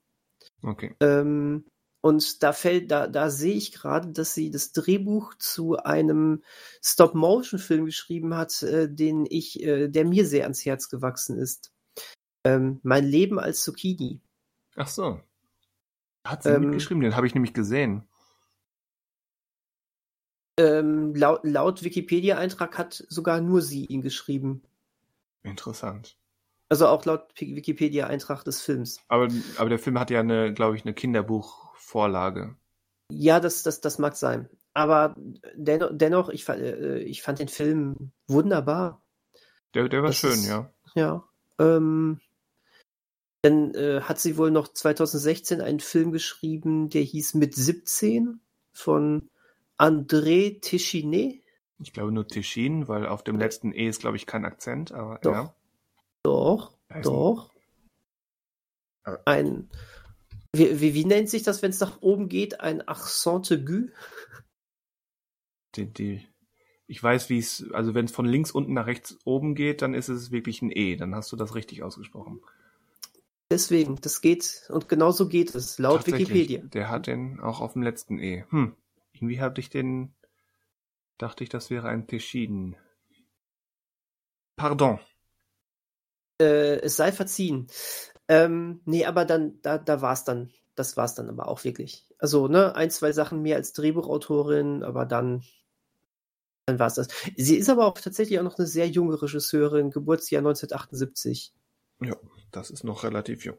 Okay. 0.61 0.95
Ähm, 0.99 1.65
und 2.01 2.43
da 2.43 2.53
fällt, 2.53 2.91
da, 2.91 3.07
da 3.07 3.31
sehe 3.31 3.55
ich 3.55 3.71
gerade, 3.71 4.11
dass 4.11 4.35
sie 4.35 4.51
das 4.51 4.71
Drehbuch 4.71 5.33
zu 5.39 5.77
einem 5.77 6.43
Stop-Motion-Film 6.83 7.85
geschrieben 7.85 8.35
hat, 8.35 8.61
äh, 8.61 8.87
den 8.87 9.25
ich, 9.27 9.63
äh, 9.63 9.87
der 9.87 10.05
mir 10.05 10.27
sehr 10.27 10.43
ans 10.43 10.65
Herz 10.65 10.89
gewachsen 10.89 11.37
ist. 11.37 11.71
Ähm, 12.43 12.79
mein 12.83 13.05
Leben 13.05 13.39
als 13.39 13.63
Zucchini. 13.63 14.21
Ach 14.75 14.87
so. 14.87 15.19
Hat 16.25 16.43
sie 16.43 16.49
Ähm, 16.49 16.61
mitgeschrieben, 16.61 17.01
den 17.03 17.15
habe 17.15 17.27
ich 17.27 17.33
nämlich 17.33 17.53
gesehen. 17.53 18.07
Ähm, 20.57 21.13
laut, 21.15 21.41
laut 21.43 21.83
Wikipedia-Eintrag 21.83 22.77
hat 22.77 23.05
sogar 23.09 23.41
nur 23.41 23.61
sie 23.61 23.85
ihn 23.85 24.01
geschrieben. 24.01 24.63
Interessant. 25.43 26.17
Also 26.69 26.87
auch 26.87 27.05
laut 27.05 27.29
Wikipedia-Eintrag 27.39 28.43
des 28.43 28.61
Films. 28.61 28.99
Aber, 29.07 29.27
aber 29.57 29.69
der 29.69 29.79
Film 29.79 29.99
hat 29.99 30.09
ja 30.09 30.21
eine, 30.21 30.53
glaube 30.53 30.75
ich, 30.77 30.83
eine 30.85 30.93
Kinderbuchvorlage. 30.93 32.55
Ja, 33.11 33.39
das, 33.39 33.63
das, 33.63 33.81
das 33.81 33.99
mag 33.99 34.15
sein. 34.15 34.49
Aber 34.73 35.15
dennoch, 35.55 35.89
dennoch 35.91 36.29
ich, 36.29 36.47
äh, 36.49 36.99
ich 36.99 37.21
fand 37.21 37.39
den 37.39 37.47
Film 37.49 38.11
wunderbar. 38.27 39.01
Der, 39.73 39.87
der 39.89 40.01
war 40.01 40.09
Das 40.09 40.17
schön, 40.17 40.31
ist- 40.31 40.47
ja. 40.47 40.73
Ja. 40.95 41.23
Ähm, 41.59 42.19
dann 43.45 43.75
äh, 43.75 44.01
hat 44.01 44.19
sie 44.19 44.37
wohl 44.37 44.49
noch 44.49 44.67
2016 44.67 45.61
einen 45.61 45.79
Film 45.79 46.11
geschrieben, 46.11 46.89
der 46.89 47.03
hieß 47.03 47.35
Mit 47.35 47.53
17 47.53 48.39
von 48.71 49.29
André 49.77 50.59
Téchiné. 50.61 51.41
Ich 51.77 51.93
glaube 51.93 52.11
nur 52.11 52.27
Tischin, 52.27 52.87
weil 52.87 53.05
auf 53.05 53.23
dem 53.23 53.37
letzten 53.37 53.71
E 53.71 53.87
ist, 53.87 54.01
glaube 54.01 54.17
ich, 54.17 54.25
kein 54.25 54.45
Akzent, 54.45 54.91
aber 54.91 55.19
Doch. 55.21 55.31
ja. 55.31 55.55
Doch, 56.23 56.73
doch. 57.03 57.53
Ein, 59.25 59.69
wie, 60.51 60.81
wie, 60.81 60.95
wie 60.95 61.05
nennt 61.05 61.29
sich 61.29 61.43
das, 61.43 61.61
wenn 61.61 61.69
es 61.69 61.79
nach 61.79 62.01
oben 62.01 62.29
geht? 62.29 62.61
Ein 62.61 62.81
Accent 62.87 63.51
aigu? 63.51 63.89
Die, 65.75 65.93
die, 65.93 66.27
ich 66.87 67.03
weiß, 67.03 67.29
wie 67.29 67.37
es, 67.37 67.69
also 67.73 67.93
wenn 67.93 68.05
es 68.05 68.11
von 68.11 68.25
links 68.25 68.49
unten 68.49 68.73
nach 68.73 68.87
rechts 68.87 69.19
oben 69.23 69.53
geht, 69.53 69.83
dann 69.83 69.93
ist 69.93 70.09
es 70.09 70.31
wirklich 70.31 70.63
ein 70.63 70.71
E. 70.71 70.95
Dann 70.95 71.13
hast 71.13 71.31
du 71.31 71.35
das 71.35 71.53
richtig 71.53 71.83
ausgesprochen. 71.83 72.41
Deswegen, 73.51 73.97
das 74.01 74.21
geht, 74.21 74.65
und 74.69 74.89
genau 74.89 75.11
so 75.11 75.27
geht 75.27 75.53
es, 75.53 75.77
laut 75.77 76.07
Wikipedia. 76.07 76.61
Der 76.63 76.89
hat 76.89 77.07
den 77.07 77.39
auch 77.39 77.61
auf 77.61 77.73
dem 77.73 77.83
letzten 77.83 78.17
E. 78.19 78.43
Hm. 78.49 78.75
Irgendwie 79.13 79.39
hatte 79.39 79.61
ich 79.61 79.69
den, 79.69 80.13
dachte 81.17 81.43
ich, 81.43 81.49
das 81.49 81.69
wäre 81.69 81.87
ein 81.87 82.07
Tischin. 82.07 82.75
Pardon. 84.55 84.99
Äh, 86.41 86.79
es 86.81 86.97
sei 86.97 87.11
verziehen. 87.11 87.67
Ähm, 88.27 88.81
nee, 88.85 89.05
aber 89.05 89.25
dann, 89.25 89.61
da, 89.61 89.77
da 89.77 90.01
war's 90.01 90.23
dann. 90.23 90.51
Das 90.73 90.97
war's 90.97 91.15
dann 91.15 91.29
aber 91.29 91.47
auch 91.47 91.63
wirklich. 91.63 92.09
Also, 92.17 92.47
ne, 92.47 92.75
ein, 92.75 92.89
zwei 92.89 93.11
Sachen 93.11 93.41
mehr 93.41 93.55
als 93.55 93.73
Drehbuchautorin, 93.73 94.83
aber 94.83 95.05
dann, 95.05 95.43
dann 96.65 96.79
war's 96.79 96.95
das. 96.95 97.07
Sie 97.37 97.55
ist 97.55 97.69
aber 97.69 97.85
auch 97.85 97.93
tatsächlich 97.93 98.39
auch 98.39 98.43
noch 98.43 98.57
eine 98.57 98.67
sehr 98.67 98.89
junge 98.89 99.21
Regisseurin, 99.21 99.91
Geburtsjahr 99.91 100.39
1978. 100.39 101.53
Ja, 102.01 102.15
das 102.51 102.71
ist 102.71 102.83
noch 102.83 103.03
relativ 103.03 103.45
jung. 103.45 103.57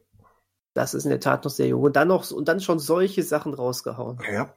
Das 0.74 0.92
ist 0.92 1.04
in 1.04 1.10
der 1.10 1.20
Tat 1.20 1.44
noch 1.44 1.50
sehr 1.50 1.68
jung. 1.68 1.82
Und 1.82 1.96
dann 1.96 2.08
noch, 2.08 2.30
und 2.30 2.48
dann 2.48 2.60
schon 2.60 2.78
solche 2.78 3.22
Sachen 3.22 3.54
rausgehauen. 3.54 4.20
Ja. 4.30 4.54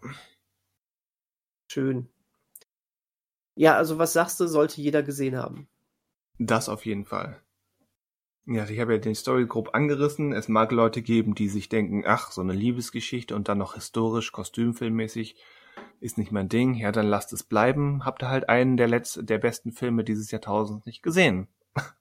Schön. 1.72 2.10
Ja, 3.56 3.76
also 3.76 3.98
was 3.98 4.14
sagst 4.14 4.40
du, 4.40 4.48
sollte 4.48 4.82
jeder 4.82 5.04
gesehen 5.04 5.38
haben. 5.38 5.70
Das 6.38 6.70
auf 6.70 6.86
jeden 6.86 7.06
Fall. 7.06 7.42
Ja, 8.46 8.66
ich 8.68 8.80
habe 8.80 8.94
ja 8.94 9.00
den 9.00 9.16
Story 9.16 9.46
grob 9.46 9.76
angerissen. 9.76 10.34
Es 10.34 10.48
mag 10.48 10.72
Leute 10.72 11.02
geben, 11.02 11.36
die 11.36 11.50
sich 11.50 11.70
denken, 11.70 12.04
ach, 12.06 12.32
so 12.32 12.42
eine 12.42 12.54
Liebesgeschichte 12.54 13.36
und 13.36 13.48
dann 13.48 13.58
noch 13.58 13.76
historisch, 13.76 14.32
kostümfilmmäßig 14.32 15.36
ist 16.00 16.18
nicht 16.18 16.32
mein 16.32 16.50
Ding. 16.50 16.74
Ja, 16.74 16.92
dann 16.92 17.08
lasst 17.08 17.32
es 17.34 17.44
bleiben. 17.44 18.06
Habt 18.06 18.24
ihr 18.24 18.30
halt 18.30 18.50
einen 18.50 18.78
der 18.78 18.88
letzten, 18.88 19.26
der 19.26 19.38
besten 19.38 19.72
Filme 19.72 20.04
dieses 20.04 20.32
Jahrtausends 20.32 20.86
nicht 20.86 21.04
gesehen. 21.04 21.48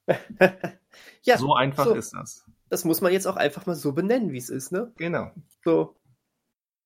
ja, 1.23 1.39
so 1.39 1.55
einfach 1.55 1.85
so. 1.87 1.95
ist 1.95 2.13
das. 2.13 2.45
das 2.69 2.85
muss 2.85 3.01
man 3.01 3.13
jetzt 3.13 3.27
auch 3.27 3.37
einfach 3.37 3.67
mal 3.67 3.77
so 3.77 3.93
benennen, 3.93 4.33
wie 4.33 4.39
es 4.39 4.51
ist, 4.51 4.73
ne? 4.73 4.93
Genau. 4.97 5.31
So. 5.65 5.95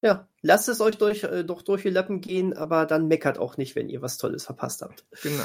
Ja, 0.03 0.29
lasst 0.41 0.69
es 0.69 0.81
euch 0.81 0.99
durch, 0.99 1.23
äh, 1.23 1.45
doch 1.45 1.63
durch 1.63 1.83
die 1.83 1.91
Lappen 1.91 2.21
gehen, 2.21 2.53
aber 2.55 2.87
dann 2.87 3.07
meckert 3.07 3.39
auch 3.39 3.57
nicht, 3.57 3.77
wenn 3.77 3.89
ihr 3.89 4.03
was 4.03 4.19
Tolles 4.19 4.45
verpasst 4.45 4.83
habt. 4.83 5.07
Genau. 5.23 5.45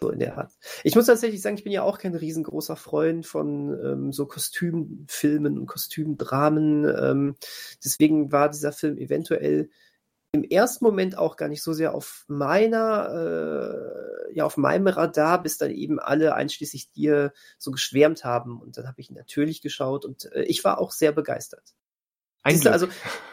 So 0.00 0.10
in 0.10 0.18
der 0.18 0.36
Art. 0.36 0.52
Ich 0.82 0.96
muss 0.96 1.06
tatsächlich 1.06 1.40
sagen, 1.40 1.56
ich 1.56 1.62
bin 1.62 1.72
ja 1.72 1.84
auch 1.84 1.98
kein 1.98 2.16
riesengroßer 2.16 2.74
Freund 2.74 3.24
von 3.24 3.78
ähm, 3.84 4.12
so 4.12 4.26
Kostümfilmen 4.26 5.56
und 5.56 5.66
Kostümdramen. 5.66 6.84
Ähm, 6.84 7.36
deswegen 7.84 8.32
war 8.32 8.48
dieser 8.48 8.72
Film 8.72 8.98
eventuell 8.98 9.70
im 10.32 10.44
ersten 10.44 10.84
Moment 10.84 11.18
auch 11.18 11.36
gar 11.36 11.48
nicht 11.48 11.62
so 11.62 11.74
sehr 11.74 11.94
auf 11.94 12.24
meiner, 12.26 14.26
äh, 14.30 14.34
ja, 14.34 14.46
auf 14.46 14.56
meinem 14.56 14.86
Radar, 14.86 15.42
bis 15.42 15.58
dann 15.58 15.70
eben 15.70 16.00
alle, 16.00 16.34
einschließlich 16.34 16.90
dir, 16.90 17.34
so 17.58 17.70
geschwärmt 17.70 18.24
haben. 18.24 18.60
Und 18.60 18.78
dann 18.78 18.88
habe 18.88 19.00
ich 19.00 19.10
natürlich 19.10 19.60
geschaut 19.60 20.06
und 20.06 20.32
äh, 20.32 20.44
ich 20.44 20.64
war 20.64 20.78
auch 20.78 20.90
sehr 20.90 21.12
begeistert. 21.12 21.74
Siehst 22.48 22.64
du, 22.64 22.72
also, 22.72 22.88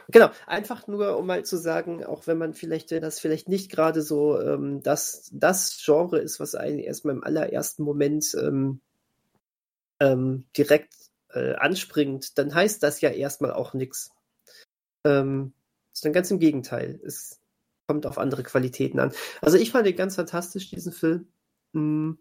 genau, 0.10 0.30
einfach 0.46 0.88
nur, 0.88 1.18
um 1.18 1.26
mal 1.26 1.44
zu 1.44 1.58
sagen, 1.58 2.06
auch 2.06 2.28
wenn 2.28 2.38
man 2.38 2.54
vielleicht, 2.54 2.92
das 2.92 3.20
vielleicht 3.20 3.50
nicht 3.50 3.72
gerade 3.72 4.02
so 4.02 4.40
ähm, 4.40 4.84
das, 4.84 5.30
das 5.34 5.82
Genre 5.84 6.20
ist, 6.20 6.40
was 6.40 6.54
einen 6.54 6.80
erstmal 6.80 7.16
im 7.16 7.24
allerersten 7.24 7.84
Moment 7.84 8.36
ähm, 8.40 8.82
ähm, 10.00 10.46
direkt 10.56 10.94
äh, 11.32 11.56
anspringt, 11.56 12.38
dann 12.38 12.54
heißt 12.54 12.84
das 12.84 13.02
ja 13.02 13.10
erstmal 13.10 13.54
auch 13.54 13.74
nichts. 13.74 14.12
Ähm, 15.06 15.54
sondern 16.02 16.14
ganz 16.14 16.32
im 16.32 16.40
Gegenteil. 16.40 17.00
Es 17.04 17.40
kommt 17.88 18.06
auf 18.06 18.18
andere 18.18 18.44
Qualitäten 18.44 19.00
an. 19.00 19.12
Also 19.42 19.58
ich 19.58 19.72
fand 19.72 19.86
den 19.86 19.96
ganz 19.96 20.16
fantastisch, 20.16 20.70
diesen 20.70 20.92
Film. 20.92 21.28
Mm. 21.74 22.12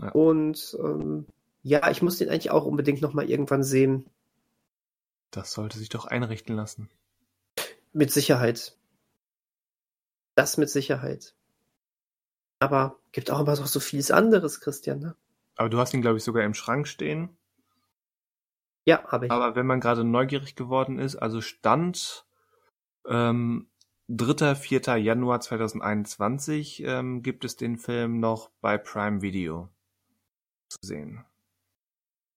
Ja. 0.00 0.10
Und 0.10 0.76
ähm, 0.80 1.26
ja, 1.62 1.90
ich 1.90 2.02
muss 2.02 2.18
den 2.18 2.28
eigentlich 2.28 2.50
auch 2.50 2.66
unbedingt 2.66 3.00
nochmal 3.00 3.30
irgendwann 3.30 3.62
sehen. 3.62 4.10
Das 5.30 5.52
sollte 5.52 5.78
sich 5.78 5.88
doch 5.88 6.04
einrichten 6.04 6.56
lassen. 6.56 6.90
Mit 7.92 8.10
Sicherheit. 8.10 8.76
Das 10.34 10.56
mit 10.56 10.68
Sicherheit. 10.68 11.34
Aber 12.58 12.96
gibt 13.12 13.30
auch 13.30 13.40
immer 13.40 13.54
noch 13.54 13.66
so 13.66 13.80
vieles 13.80 14.10
anderes, 14.10 14.60
Christian, 14.60 14.98
ne? 14.98 15.16
Aber 15.56 15.68
du 15.68 15.78
hast 15.78 15.94
ihn, 15.94 16.02
glaube 16.02 16.18
ich, 16.18 16.24
sogar 16.24 16.42
im 16.42 16.54
Schrank 16.54 16.88
stehen. 16.88 17.36
Ja, 18.84 19.04
habe 19.06 19.26
ich. 19.26 19.32
Aber 19.32 19.54
wenn 19.54 19.66
man 19.66 19.80
gerade 19.80 20.04
neugierig 20.04 20.56
geworden 20.56 20.98
ist, 20.98 21.16
also 21.16 21.40
Stand 21.40 22.26
ähm, 23.08 23.68
3. 24.08 24.54
4. 24.54 24.98
Januar 24.98 25.40
2021 25.40 26.82
ähm, 26.84 27.22
gibt 27.22 27.44
es 27.44 27.56
den 27.56 27.78
Film 27.78 28.20
noch 28.20 28.50
bei 28.60 28.76
Prime 28.76 29.22
Video 29.22 29.70
zu 30.68 30.78
sehen. 30.82 31.24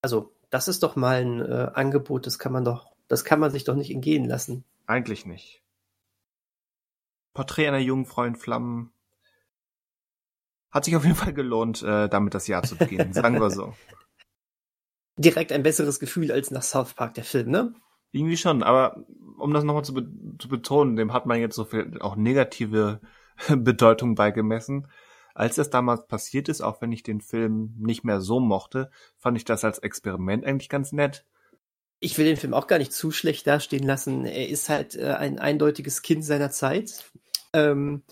Also, 0.02 0.34
das 0.50 0.68
ist 0.68 0.84
doch 0.84 0.96
mal 0.96 1.22
ein 1.22 1.42
äh, 1.42 1.72
Angebot, 1.74 2.26
das 2.26 2.40
kann 2.40 2.54
man 2.54 2.64
doch, 2.64 2.96
das 3.08 3.26
kann 3.26 3.40
man 3.40 3.52
sich 3.52 3.66
doch 3.66 3.76
nicht 3.76 3.92
entgehen 3.92 4.26
lassen. 4.26 4.64
Eigentlich 4.86 5.26
nicht. 5.26 5.62
Porträt 7.34 7.68
einer 7.68 7.80
jungen 7.80 8.06
Frau 8.06 8.24
in 8.24 8.36
Flammen. 8.36 8.94
Hat 10.72 10.86
sich 10.86 10.96
auf 10.96 11.04
jeden 11.04 11.16
Fall 11.16 11.34
gelohnt, 11.34 11.84
äh, 11.84 12.08
damit 12.08 12.34
das 12.34 12.48
Jahr 12.48 12.64
zu 12.64 12.78
beginnen, 12.78 13.14
sagen 13.14 13.40
wir 13.42 13.52
so. 13.52 13.76
Direkt 15.18 15.52
ein 15.52 15.64
besseres 15.64 16.00
Gefühl 16.00 16.32
als 16.32 16.52
nach 16.52 16.64
South 16.64 16.94
Park, 16.94 17.16
der 17.16 17.24
Film, 17.24 17.50
ne? 17.50 17.74
Irgendwie 18.12 18.38
schon, 18.38 18.64
aber 18.64 19.04
um 19.38 19.54
das 19.54 19.64
nochmal 19.64 19.84
zu, 19.84 19.94
be 19.94 20.08
zu 20.40 20.48
betonen, 20.48 20.96
dem 20.96 21.14
hat 21.14 21.26
man 21.26 21.40
jetzt 21.40 21.56
so 21.56 21.66
viel 21.66 22.00
auch 22.00 22.16
negative 22.16 23.02
Bedeutung 23.50 24.16
beigemessen. 24.16 24.88
Als 25.36 25.56
das 25.56 25.70
damals 25.70 26.08
passiert 26.08 26.50
ist, 26.50 26.62
auch 26.62 26.82
wenn 26.82 26.92
ich 26.92 27.04
den 27.04 27.22
Film 27.22 27.76
nicht 27.78 28.04
mehr 28.04 28.22
so 28.22 28.40
mochte, 28.40 28.90
fand 29.18 29.38
ich 29.38 29.46
das 29.46 29.64
als 29.64 29.78
Experiment 29.78 30.46
eigentlich 30.46 30.70
ganz 30.70 30.92
nett. 30.92 31.26
Ich 32.00 32.18
will 32.18 32.26
den 32.26 32.38
Film 32.38 32.54
auch 32.54 32.68
gar 32.68 32.80
nicht 32.80 32.94
zu 32.94 33.12
schlecht 33.12 33.46
dastehen 33.46 33.84
lassen. 33.84 34.26
Er 34.26 34.50
ist 34.50 34.70
halt 34.70 34.96
äh, 34.96 35.14
ein 35.14 35.38
eindeutiges 35.38 36.02
Kind 36.02 36.26
seiner 36.26 36.50
Zeit. 36.50 37.12
Ähm, 37.54 38.04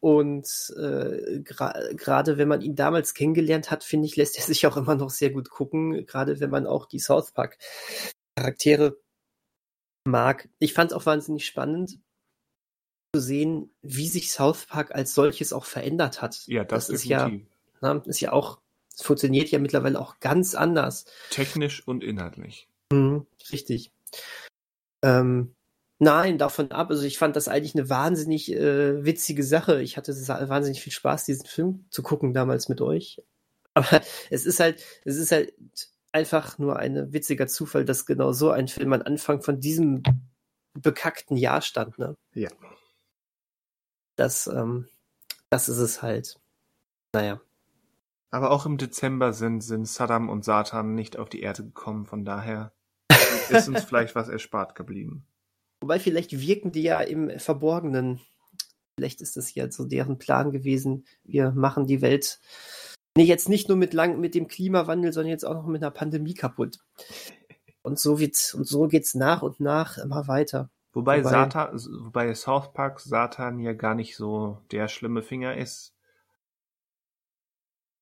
und 0.00 0.74
äh, 0.76 1.40
gerade 1.44 2.36
wenn 2.36 2.48
man 2.48 2.60
ihn 2.60 2.74
damals 2.74 3.14
kennengelernt 3.14 3.70
hat, 3.70 3.84
finde 3.84 4.06
ich, 4.06 4.16
lässt 4.16 4.36
er 4.36 4.44
sich 4.44 4.66
auch 4.66 4.76
immer 4.76 4.96
noch 4.96 5.10
sehr 5.10 5.30
gut 5.30 5.50
gucken. 5.50 6.04
Gerade 6.06 6.40
wenn 6.40 6.50
man 6.50 6.66
auch 6.66 6.86
die 6.86 6.98
South 6.98 7.30
Park 7.30 7.58
Charaktere 8.34 8.96
mag. 10.04 10.48
Ich 10.58 10.74
fand 10.74 10.90
es 10.90 10.96
auch 10.96 11.06
wahnsinnig 11.06 11.46
spannend 11.46 11.98
zu 13.14 13.20
sehen, 13.20 13.70
wie 13.82 14.08
sich 14.08 14.32
South 14.32 14.66
Park 14.66 14.94
als 14.94 15.14
solches 15.14 15.52
auch 15.52 15.64
verändert 15.64 16.22
hat. 16.22 16.42
Ja, 16.46 16.64
das, 16.64 16.88
ist 16.88 17.04
ja, 17.04 17.30
na, 17.80 18.02
ist 18.06 18.20
ja 18.20 18.32
auch, 18.32 18.60
es 18.94 19.02
funktioniert 19.02 19.50
ja 19.50 19.58
mittlerweile 19.58 20.00
auch 20.00 20.18
ganz 20.20 20.54
anders. 20.54 21.04
Technisch 21.30 21.86
und 21.86 22.02
inhaltlich. 22.02 22.68
Mhm, 22.92 23.26
richtig. 23.50 23.92
Ähm, 25.02 25.54
nein, 25.98 26.38
davon 26.38 26.72
ab. 26.72 26.90
Also 26.90 27.04
ich 27.04 27.18
fand 27.18 27.36
das 27.36 27.48
eigentlich 27.48 27.74
eine 27.74 27.90
wahnsinnig 27.90 28.52
äh, 28.52 29.04
witzige 29.04 29.44
Sache. 29.44 29.82
Ich 29.82 29.96
hatte 29.96 30.12
wahnsinnig 30.12 30.80
viel 30.80 30.92
Spaß, 30.92 31.24
diesen 31.24 31.46
Film 31.46 31.84
zu 31.90 32.02
gucken 32.02 32.32
damals 32.32 32.68
mit 32.68 32.80
euch. 32.80 33.22
Aber 33.74 34.00
es 34.30 34.46
ist 34.46 34.60
halt, 34.60 34.82
es 35.04 35.16
ist 35.16 35.32
halt 35.32 35.54
einfach 36.12 36.58
nur 36.58 36.78
ein 36.78 37.12
witziger 37.12 37.46
Zufall, 37.46 37.84
dass 37.84 38.06
genau 38.06 38.32
so 38.32 38.50
ein 38.50 38.68
Film 38.68 38.92
am 38.92 39.02
Anfang 39.02 39.42
von 39.42 39.60
diesem 39.60 40.02
bekackten 40.74 41.36
Jahr 41.36 41.62
stand, 41.62 41.98
ne? 41.98 42.16
Ja. 42.34 42.50
Das, 44.16 44.46
ähm, 44.46 44.88
das 45.50 45.68
ist 45.68 45.78
es 45.78 46.02
halt. 46.02 46.38
Naja. 47.14 47.40
Aber 48.30 48.50
auch 48.50 48.64
im 48.64 48.78
Dezember 48.78 49.32
sind, 49.32 49.62
sind 49.62 49.86
Saddam 49.86 50.28
und 50.28 50.44
Satan 50.44 50.94
nicht 50.94 51.18
auf 51.18 51.28
die 51.28 51.40
Erde 51.40 51.64
gekommen, 51.64 52.06
von 52.06 52.24
daher 52.24 52.72
ist 53.50 53.68
uns 53.68 53.84
vielleicht 53.84 54.14
was 54.14 54.28
erspart 54.28 54.74
geblieben. 54.74 55.26
Wobei 55.82 55.98
vielleicht 55.98 56.38
wirken 56.38 56.72
die 56.72 56.82
ja 56.82 57.00
im 57.00 57.38
Verborgenen. 57.38 58.20
Vielleicht 58.96 59.20
ist 59.20 59.36
das 59.36 59.54
ja 59.54 59.70
so 59.70 59.84
deren 59.84 60.18
Plan 60.18 60.52
gewesen. 60.52 61.04
Wir 61.24 61.50
machen 61.50 61.86
die 61.86 62.00
Welt 62.00 62.40
nee, 63.16 63.24
jetzt 63.24 63.48
nicht 63.48 63.68
nur 63.68 63.76
mit 63.76 63.92
lang, 63.94 64.20
mit 64.20 64.34
dem 64.34 64.48
Klimawandel, 64.48 65.12
sondern 65.12 65.30
jetzt 65.30 65.44
auch 65.44 65.54
noch 65.54 65.66
mit 65.66 65.82
einer 65.82 65.90
Pandemie 65.90 66.34
kaputt. 66.34 66.78
Und 67.82 67.98
so 67.98 68.18
wird's, 68.20 68.54
und 68.54 68.66
so 68.66 68.86
geht's 68.88 69.14
nach 69.14 69.42
und 69.42 69.60
nach 69.60 69.98
immer 69.98 70.28
weiter. 70.28 70.70
Wobei, 70.92 71.20
Wobei- 71.24 71.30
Satan, 71.30 71.80
wobei 72.04 72.34
South 72.34 72.72
Park 72.74 73.00
Satan 73.00 73.58
ja 73.58 73.72
gar 73.72 73.94
nicht 73.94 74.14
so 74.16 74.58
der 74.70 74.88
schlimme 74.88 75.22
Finger 75.22 75.56
ist, 75.56 75.94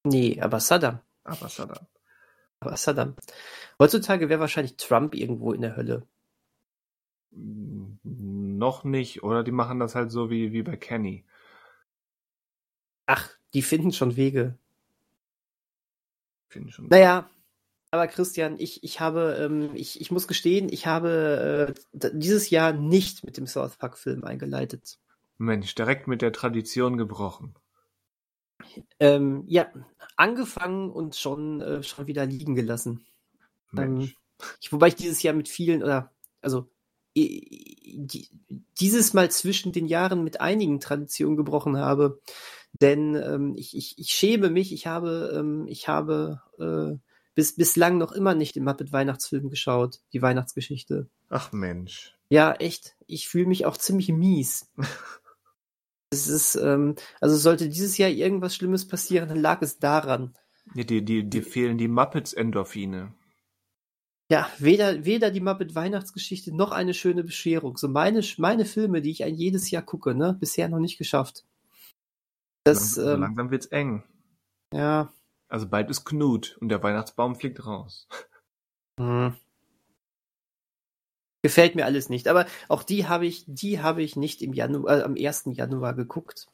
Nee, 0.04 0.40
aber 0.40 0.60
Saddam. 0.60 1.00
aber 1.24 1.48
Saddam. 1.48 1.86
Aber 2.60 2.76
Saddam. 2.76 3.16
Heutzutage 3.78 4.28
wäre 4.28 4.40
wahrscheinlich 4.40 4.76
Trump 4.76 5.14
irgendwo 5.14 5.52
in 5.52 5.60
der 5.60 5.76
Hölle. 5.76 6.06
Noch 7.32 8.82
nicht, 8.84 9.22
oder 9.22 9.44
die 9.44 9.52
machen 9.52 9.78
das 9.78 9.94
halt 9.94 10.10
so 10.10 10.30
wie, 10.30 10.52
wie 10.52 10.62
bei 10.62 10.76
Kenny. 10.76 11.24
Ach, 13.06 13.28
die 13.54 13.62
finden 13.62 13.92
schon 13.92 14.16
Wege. 14.16 14.58
Finde 16.50 16.72
schon. 16.72 16.88
Naja, 16.88 17.30
aber 17.90 18.06
Christian, 18.06 18.56
ich, 18.58 18.84
ich 18.84 19.00
habe, 19.00 19.38
ähm, 19.40 19.70
ich, 19.74 20.00
ich 20.00 20.10
muss 20.10 20.28
gestehen, 20.28 20.68
ich 20.70 20.86
habe 20.86 21.74
äh, 21.94 22.10
dieses 22.12 22.50
Jahr 22.50 22.72
nicht 22.72 23.24
mit 23.24 23.36
dem 23.36 23.46
South 23.46 23.76
Park-Film 23.76 24.24
eingeleitet. 24.24 24.98
Mensch, 25.38 25.74
direkt 25.74 26.06
mit 26.06 26.22
der 26.22 26.32
Tradition 26.32 26.98
gebrochen. 26.98 27.54
Ähm, 28.98 29.44
ja, 29.46 29.66
angefangen 30.16 30.90
und 30.90 31.16
schon, 31.16 31.60
äh, 31.60 31.82
schon 31.82 32.06
wieder 32.06 32.26
liegen 32.26 32.54
gelassen. 32.54 33.06
Mensch. 33.70 34.16
Ich, 34.60 34.72
wobei 34.72 34.88
ich 34.88 34.96
dieses 34.96 35.22
Jahr 35.22 35.34
mit 35.34 35.48
vielen, 35.48 35.82
oder, 35.82 36.12
also, 36.42 36.68
die, 37.16 38.28
dieses 38.78 39.14
Mal 39.14 39.30
zwischen 39.30 39.72
den 39.72 39.86
Jahren 39.86 40.22
mit 40.22 40.40
einigen 40.40 40.80
Traditionen 40.80 41.36
gebrochen 41.36 41.76
habe. 41.76 42.20
Denn 42.72 43.14
ähm, 43.14 43.54
ich, 43.56 43.76
ich, 43.76 43.98
ich 43.98 44.08
schäme 44.08 44.50
mich, 44.50 44.72
ich 44.72 44.86
habe, 44.86 45.32
ähm, 45.34 45.66
ich 45.68 45.88
habe 45.88 46.40
äh, 46.58 46.98
bis, 47.34 47.56
bislang 47.56 47.98
noch 47.98 48.12
immer 48.12 48.34
nicht 48.34 48.56
den 48.56 48.64
Muppet-Weihnachtsfilm 48.64 49.50
geschaut, 49.50 50.00
die 50.12 50.22
Weihnachtsgeschichte. 50.22 51.08
Ach 51.28 51.52
Mensch. 51.52 52.16
Ja, 52.28 52.52
echt. 52.52 52.96
Ich 53.06 53.28
fühle 53.28 53.46
mich 53.46 53.66
auch 53.66 53.76
ziemlich 53.76 54.08
mies. 54.10 54.70
es 56.10 56.28
ist, 56.28 56.54
ähm, 56.56 56.94
also 57.20 57.36
sollte 57.36 57.68
dieses 57.68 57.98
Jahr 57.98 58.10
irgendwas 58.10 58.54
Schlimmes 58.54 58.86
passieren, 58.86 59.28
dann 59.28 59.40
lag 59.40 59.62
es 59.62 59.78
daran. 59.78 60.34
Ja, 60.74 60.84
dir, 60.84 61.02
dir, 61.02 61.24
dir 61.24 61.42
fehlen 61.42 61.78
die 61.78 61.88
Muppets-Endorphine. 61.88 63.12
Ja, 64.30 64.48
weder, 64.58 65.04
weder 65.04 65.32
die 65.32 65.40
Muppet 65.40 65.74
Weihnachtsgeschichte 65.74 66.54
noch 66.54 66.70
eine 66.70 66.94
schöne 66.94 67.24
Bescherung. 67.24 67.76
So 67.76 67.88
meine, 67.88 68.22
meine 68.38 68.64
Filme, 68.64 69.02
die 69.02 69.10
ich 69.10 69.24
ein 69.24 69.34
jedes 69.34 69.72
Jahr 69.72 69.82
gucke, 69.82 70.14
ne, 70.14 70.36
bisher 70.38 70.68
noch 70.68 70.78
nicht 70.78 70.98
geschafft. 70.98 71.44
Das, 72.64 72.96
Lang, 72.96 73.04
so 73.06 73.12
ähm, 73.12 73.20
langsam 73.20 73.50
wird's 73.50 73.66
eng. 73.66 74.04
ja, 74.72 75.12
Also 75.48 75.68
bald 75.68 75.90
ist 75.90 76.04
Knut 76.04 76.56
und 76.60 76.68
der 76.68 76.82
Weihnachtsbaum 76.82 77.36
fliegt 77.36 77.64
raus. 77.66 78.08
hm. 79.00 79.34
gefällt 81.42 81.74
mir 81.74 81.86
alles 81.86 82.08
nicht. 82.08 82.28
Aber 82.28 82.46
auch 82.68 82.82
die 82.82 83.06
habe 83.06 83.26
ich, 83.26 83.44
die 83.46 83.80
habe 83.80 84.02
ich 84.02 84.16
nicht 84.16 84.42
im 84.42 84.52
Januar, 84.52 84.98
äh, 84.98 85.02
am 85.02 85.16
1. 85.18 85.44
Januar 85.52 85.94
geguckt. 85.94 86.48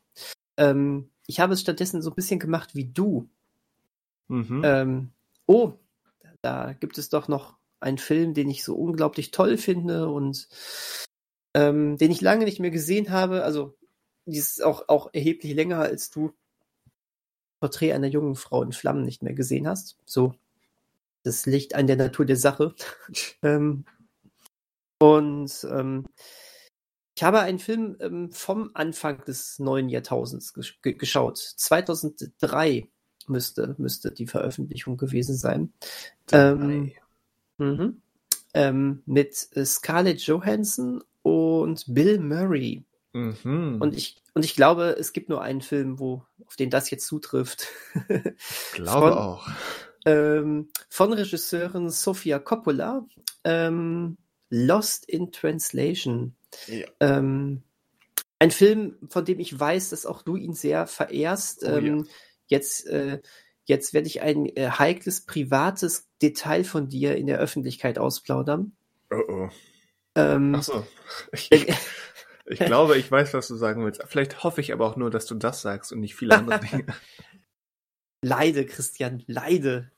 Ähm, 0.56 1.10
ich 1.26 1.40
habe 1.40 1.54
es 1.54 1.60
stattdessen 1.60 2.02
so 2.02 2.10
ein 2.10 2.16
bisschen 2.16 2.38
gemacht 2.38 2.74
wie 2.74 2.86
du. 2.86 3.28
Mhm. 4.28 4.62
Ähm, 4.64 5.10
oh, 5.46 5.72
da 6.42 6.72
gibt 6.72 6.98
es 6.98 7.08
doch 7.08 7.28
noch 7.28 7.56
einen 7.80 7.98
Film, 7.98 8.34
den 8.34 8.48
ich 8.48 8.64
so 8.64 8.74
unglaublich 8.74 9.30
toll 9.30 9.58
finde 9.58 10.08
und 10.08 10.48
ähm, 11.54 11.96
den 11.96 12.10
ich 12.10 12.20
lange 12.20 12.44
nicht 12.44 12.60
mehr 12.60 12.70
gesehen 12.70 13.10
habe. 13.10 13.42
Also, 13.42 13.76
die 14.26 14.38
ist 14.38 14.62
auch, 14.62 14.88
auch 14.88 15.10
erheblich 15.12 15.54
länger 15.54 15.78
als 15.78 16.10
du 16.10 16.32
Porträt 17.60 17.92
einer 17.92 18.08
jungen 18.08 18.34
Frau 18.34 18.62
in 18.62 18.72
Flammen 18.72 19.04
nicht 19.04 19.22
mehr 19.22 19.34
gesehen 19.34 19.66
hast. 19.66 19.96
So, 20.04 20.34
das 21.22 21.46
liegt 21.46 21.74
an 21.74 21.86
der 21.86 21.96
Natur 21.96 22.26
der 22.26 22.36
Sache. 22.36 22.74
ähm, 23.42 23.84
und 24.98 25.66
ähm, 25.70 26.06
Ich 27.16 27.22
habe 27.22 27.40
einen 27.40 27.58
Film 27.58 27.96
ähm, 28.00 28.30
vom 28.30 28.70
Anfang 28.74 29.24
des 29.24 29.58
neuen 29.58 29.88
Jahrtausends 29.88 30.52
gesch 30.52 30.78
geschaut. 30.82 31.38
2003 31.38 32.88
müsste, 33.26 33.74
müsste 33.78 34.12
die 34.12 34.26
Veröffentlichung 34.26 34.96
gewesen 34.96 35.36
sein. 35.36 35.72
Ähm, 36.32 36.92
mhm. 37.58 38.02
ähm, 38.54 39.02
mit 39.06 39.34
Scarlett 39.34 40.20
Johansson 40.20 41.02
und 41.22 41.84
Bill 41.88 42.18
Murray. 42.18 42.84
Mhm. 43.16 43.78
Und 43.80 43.96
ich, 43.96 44.22
und 44.34 44.44
ich 44.44 44.54
glaube, 44.54 44.96
es 44.98 45.12
gibt 45.14 45.30
nur 45.30 45.40
einen 45.40 45.62
Film, 45.62 45.98
wo, 45.98 46.22
auf 46.46 46.56
den 46.56 46.68
das 46.68 46.90
jetzt 46.90 47.06
zutrifft. 47.06 47.68
Glaube 48.74 49.08
Von- 49.08 49.12
auch. 49.14 49.48
ähm, 50.04 50.68
von 50.90 51.12
Regisseurin 51.14 51.88
Sofia 51.88 52.38
Coppola. 52.38 53.06
Ähm, 53.44 54.18
Lost 54.50 55.08
in 55.08 55.32
Translation. 55.32 56.36
Ja. 56.66 56.86
Ähm, 57.00 57.62
ein 58.38 58.50
Film, 58.50 58.96
von 59.08 59.24
dem 59.24 59.40
ich 59.40 59.58
weiß, 59.58 59.88
dass 59.90 60.04
auch 60.04 60.20
du 60.22 60.36
ihn 60.36 60.52
sehr 60.52 60.86
verehrst. 60.86 61.64
Oh 61.64 61.68
ja. 61.70 61.76
ähm, 61.78 62.06
Jetzt, 62.48 62.86
äh, 62.86 63.20
jetzt 63.64 63.92
werde 63.92 64.06
ich 64.06 64.20
ein 64.20 64.46
äh, 64.54 64.70
heikles, 64.70 65.22
privates 65.22 66.06
Detail 66.22 66.62
von 66.62 66.88
dir 66.88 67.16
in 67.16 67.26
der 67.26 67.38
Öffentlichkeit 67.38 67.98
ausplaudern. 67.98 68.76
Oh 69.10 69.16
oh. 69.28 69.48
Ähm, 70.14 70.54
Ach 70.54 70.62
so. 70.62 70.86
Ich, 71.32 71.50
ich, 72.46 72.58
glaube, 72.58 72.96
ich 72.96 73.10
weiß, 73.10 73.34
was 73.34 73.48
du 73.48 73.56
sagen 73.56 73.84
willst. 73.84 74.02
Vielleicht 74.06 74.42
hoffe 74.44 74.60
ich 74.60 74.72
aber 74.72 74.86
auch 74.86 74.96
nur, 74.96 75.10
dass 75.10 75.26
du 75.26 75.34
das 75.34 75.62
sagst 75.62 75.92
und 75.92 76.00
nicht 76.00 76.14
viele 76.14 76.36
andere 76.36 76.60
Dinge. 76.60 76.86
leide, 78.22 78.66
Christian, 78.66 79.22
leide 79.26 79.90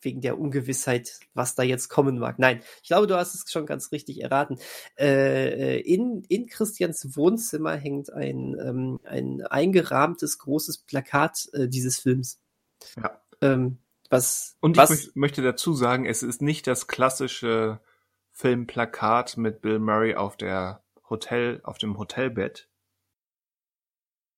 wegen 0.00 0.20
der 0.20 0.38
Ungewissheit, 0.38 1.18
was 1.34 1.54
da 1.54 1.62
jetzt 1.62 1.88
kommen 1.88 2.18
mag. 2.18 2.38
Nein, 2.38 2.60
ich 2.82 2.88
glaube, 2.88 3.06
du 3.06 3.16
hast 3.16 3.34
es 3.34 3.50
schon 3.50 3.66
ganz 3.66 3.90
richtig 3.92 4.22
erraten. 4.22 4.58
Äh, 4.98 5.80
in, 5.80 6.22
in 6.28 6.46
Christians 6.46 7.16
Wohnzimmer 7.16 7.74
hängt 7.74 8.12
ein, 8.12 8.56
ähm, 8.60 9.00
ein 9.04 9.42
eingerahmtes 9.42 10.38
großes 10.38 10.78
Plakat 10.78 11.48
äh, 11.54 11.68
dieses 11.68 11.98
Films. 11.98 12.40
Ja. 12.96 13.20
Ähm, 13.40 13.78
was, 14.10 14.56
Und 14.60 14.76
was, 14.76 14.90
ich 14.90 14.96
möcht- 15.06 15.16
möchte 15.16 15.42
dazu 15.42 15.72
sagen, 15.74 16.06
es 16.06 16.22
ist 16.22 16.40
nicht 16.40 16.66
das 16.66 16.86
klassische 16.86 17.80
Filmplakat 18.32 19.36
mit 19.38 19.60
Bill 19.62 19.78
Murray 19.80 20.14
auf 20.14 20.36
der 20.36 20.82
Hotel, 21.08 21.60
auf 21.64 21.78
dem 21.78 21.98
Hotelbett, 21.98 22.68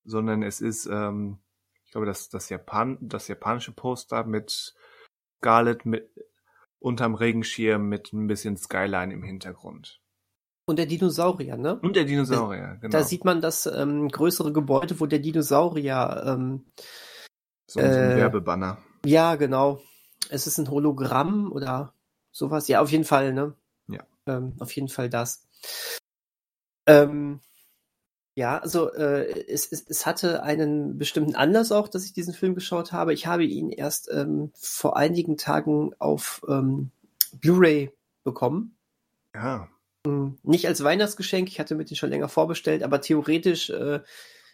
sondern 0.05 0.43
es 0.43 0.61
ist, 0.61 0.87
ähm, 0.87 1.39
ich 1.85 1.93
glaube, 1.93 2.07
das, 2.07 2.29
das, 2.29 2.49
Japan, 2.49 2.99
das 3.01 3.29
japanische 3.29 3.73
Poster 3.73 4.25
mit 4.25 4.75
Scarlett 5.39 5.85
mit 5.85 6.11
unterm 6.81 7.15
Regenschirm 7.15 7.89
mit 7.89 8.13
ein 8.13 8.27
bisschen 8.27 8.57
Skyline 8.57 9.13
im 9.13 9.23
Hintergrund. 9.23 10.01
und 10.67 10.79
der 10.79 10.87
Dinosaurier, 10.87 11.57
ne? 11.57 11.79
Und 11.81 11.97
der 11.97 12.05
Dinosaurier, 12.05 12.79
genau. 12.81 12.93
Da 12.93 13.03
sieht 13.03 13.25
man 13.25 13.41
das 13.41 13.67
ähm, 13.67 14.09
größere 14.09 14.53
Gebäude, 14.53 15.01
wo 15.01 15.07
der 15.07 15.19
Dinosaurier, 15.19 16.25
ähm, 16.27 16.67
so, 17.67 17.81
so 17.81 17.87
ein 17.87 17.93
äh, 17.93 18.17
Werbebanner. 18.17 18.79
ja, 19.05 19.37
genau. 19.37 19.81
Es 20.31 20.47
ist 20.47 20.59
ein 20.59 20.71
Hologramm 20.71 21.51
oder 21.53 21.95
sowas. 22.31 22.69
Ja, 22.69 22.83
auf 22.83 22.91
jeden 22.91 23.05
Fall, 23.05 23.33
ne? 23.33 23.55
Ja. 23.89 24.05
Ähm, 24.27 24.57
auf 24.59 24.73
jeden 24.73 24.89
Fall 24.89 25.09
das. 25.09 25.49
Ähm, 26.89 27.41
ja, 28.35 28.59
also 28.59 28.93
äh, 28.93 29.47
es, 29.49 29.71
es, 29.73 29.85
es 29.89 30.07
hatte 30.07 30.43
einen 30.43 30.97
bestimmten 30.97 31.35
Anlass 31.35 31.73
auch, 31.73 31.89
dass 31.89 32.05
ich 32.05 32.13
diesen 32.13 32.35
Film 32.35 32.55
geschaut 32.55 32.93
habe. 32.93 33.13
Ich 33.13 33.27
habe 33.27 33.45
ihn 33.45 33.71
erst 33.71 34.09
ähm, 34.13 34.53
vor 34.55 34.97
einigen 34.97 35.37
Tagen 35.37 35.93
auf 35.99 36.41
ähm, 36.49 36.93
Blu-ray 37.41 37.91
bekommen. 38.23 38.77
Ja. 39.35 39.69
Mm, 40.07 40.35
Nicht 40.45 40.69
als 40.69 40.85
Weihnachtsgeschenk, 40.85 41.49
ich 41.49 41.59
hatte 41.59 41.75
mir 41.75 41.85
den 41.85 41.97
schon 41.97 42.11
länger 42.11 42.29
vorbestellt, 42.29 42.83
aber 42.83 43.01
theoretisch, 43.01 43.71
äh, 43.71 44.01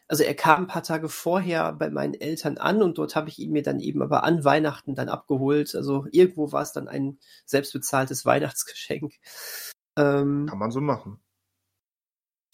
also 0.09 0.23
er 0.23 0.35
kam 0.35 0.63
ein 0.63 0.67
paar 0.67 0.83
Tage 0.83 1.11
vorher 1.11 1.73
bei 1.75 1.91
meinen 1.91 2.15
Eltern 2.15 2.57
an 2.57 2.83
und 2.83 2.99
dort 2.99 3.15
habe 3.17 3.29
ich 3.29 3.39
ihn 3.39 3.53
mir 3.53 3.63
dann 3.63 3.81
eben 3.81 4.03
aber 4.03 4.25
an 4.25 4.45
Weihnachten 4.45 4.95
dann 4.95 5.11
abgeholt. 5.11 5.75
Also 5.75 6.07
irgendwo 6.11 6.53
war 6.53 6.63
es 6.63 6.73
dann 6.73 6.89
ein 6.89 7.19
selbstbezahltes 7.45 8.25
Weihnachtsgeschenk. 8.25 9.13
Ähm, 9.97 10.47
Kann 10.49 10.59
man 10.59 10.71
so 10.71 10.81
machen. 10.81 11.21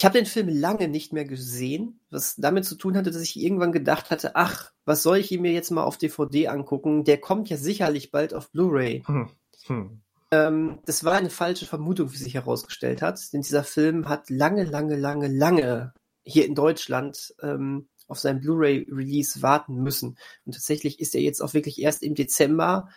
Ich 0.01 0.05
habe 0.05 0.17
den 0.17 0.25
Film 0.25 0.49
lange 0.49 0.87
nicht 0.87 1.13
mehr 1.13 1.25
gesehen, 1.25 1.99
was 2.09 2.35
damit 2.35 2.65
zu 2.65 2.73
tun 2.73 2.97
hatte, 2.97 3.11
dass 3.11 3.21
ich 3.21 3.39
irgendwann 3.39 3.71
gedacht 3.71 4.09
hatte, 4.09 4.35
ach, 4.35 4.71
was 4.83 5.03
soll 5.03 5.17
ich 5.17 5.31
ihn 5.31 5.43
mir 5.43 5.51
jetzt 5.51 5.69
mal 5.69 5.83
auf 5.83 5.99
DVD 5.99 6.47
angucken? 6.47 7.03
Der 7.03 7.19
kommt 7.19 7.51
ja 7.51 7.57
sicherlich 7.57 8.09
bald 8.09 8.33
auf 8.33 8.49
Blu-ray. 8.49 9.03
Hm. 9.05 9.29
Hm. 9.67 10.01
Ähm, 10.31 10.79
das 10.87 11.03
war 11.03 11.13
eine 11.13 11.29
falsche 11.29 11.67
Vermutung, 11.67 12.11
wie 12.11 12.17
sich 12.17 12.33
herausgestellt 12.33 13.03
hat, 13.03 13.31
denn 13.31 13.41
dieser 13.41 13.63
Film 13.63 14.09
hat 14.09 14.31
lange, 14.31 14.63
lange, 14.63 14.95
lange, 14.95 15.27
lange 15.27 15.93
hier 16.23 16.47
in 16.47 16.55
Deutschland 16.55 17.35
ähm, 17.43 17.87
auf 18.07 18.17
seinen 18.17 18.41
Blu-ray-Release 18.41 19.43
warten 19.43 19.83
müssen. 19.83 20.17
Und 20.45 20.53
tatsächlich 20.53 20.99
ist 20.99 21.13
er 21.13 21.21
jetzt 21.21 21.41
auch 21.41 21.53
wirklich 21.53 21.79
erst 21.79 22.01
im 22.01 22.15
Dezember 22.15 22.89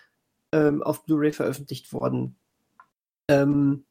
ähm, 0.53 0.83
auf 0.83 1.05
Blu-ray 1.05 1.33
veröffentlicht 1.33 1.93
worden. 1.93 2.37
Ähm, 3.29 3.85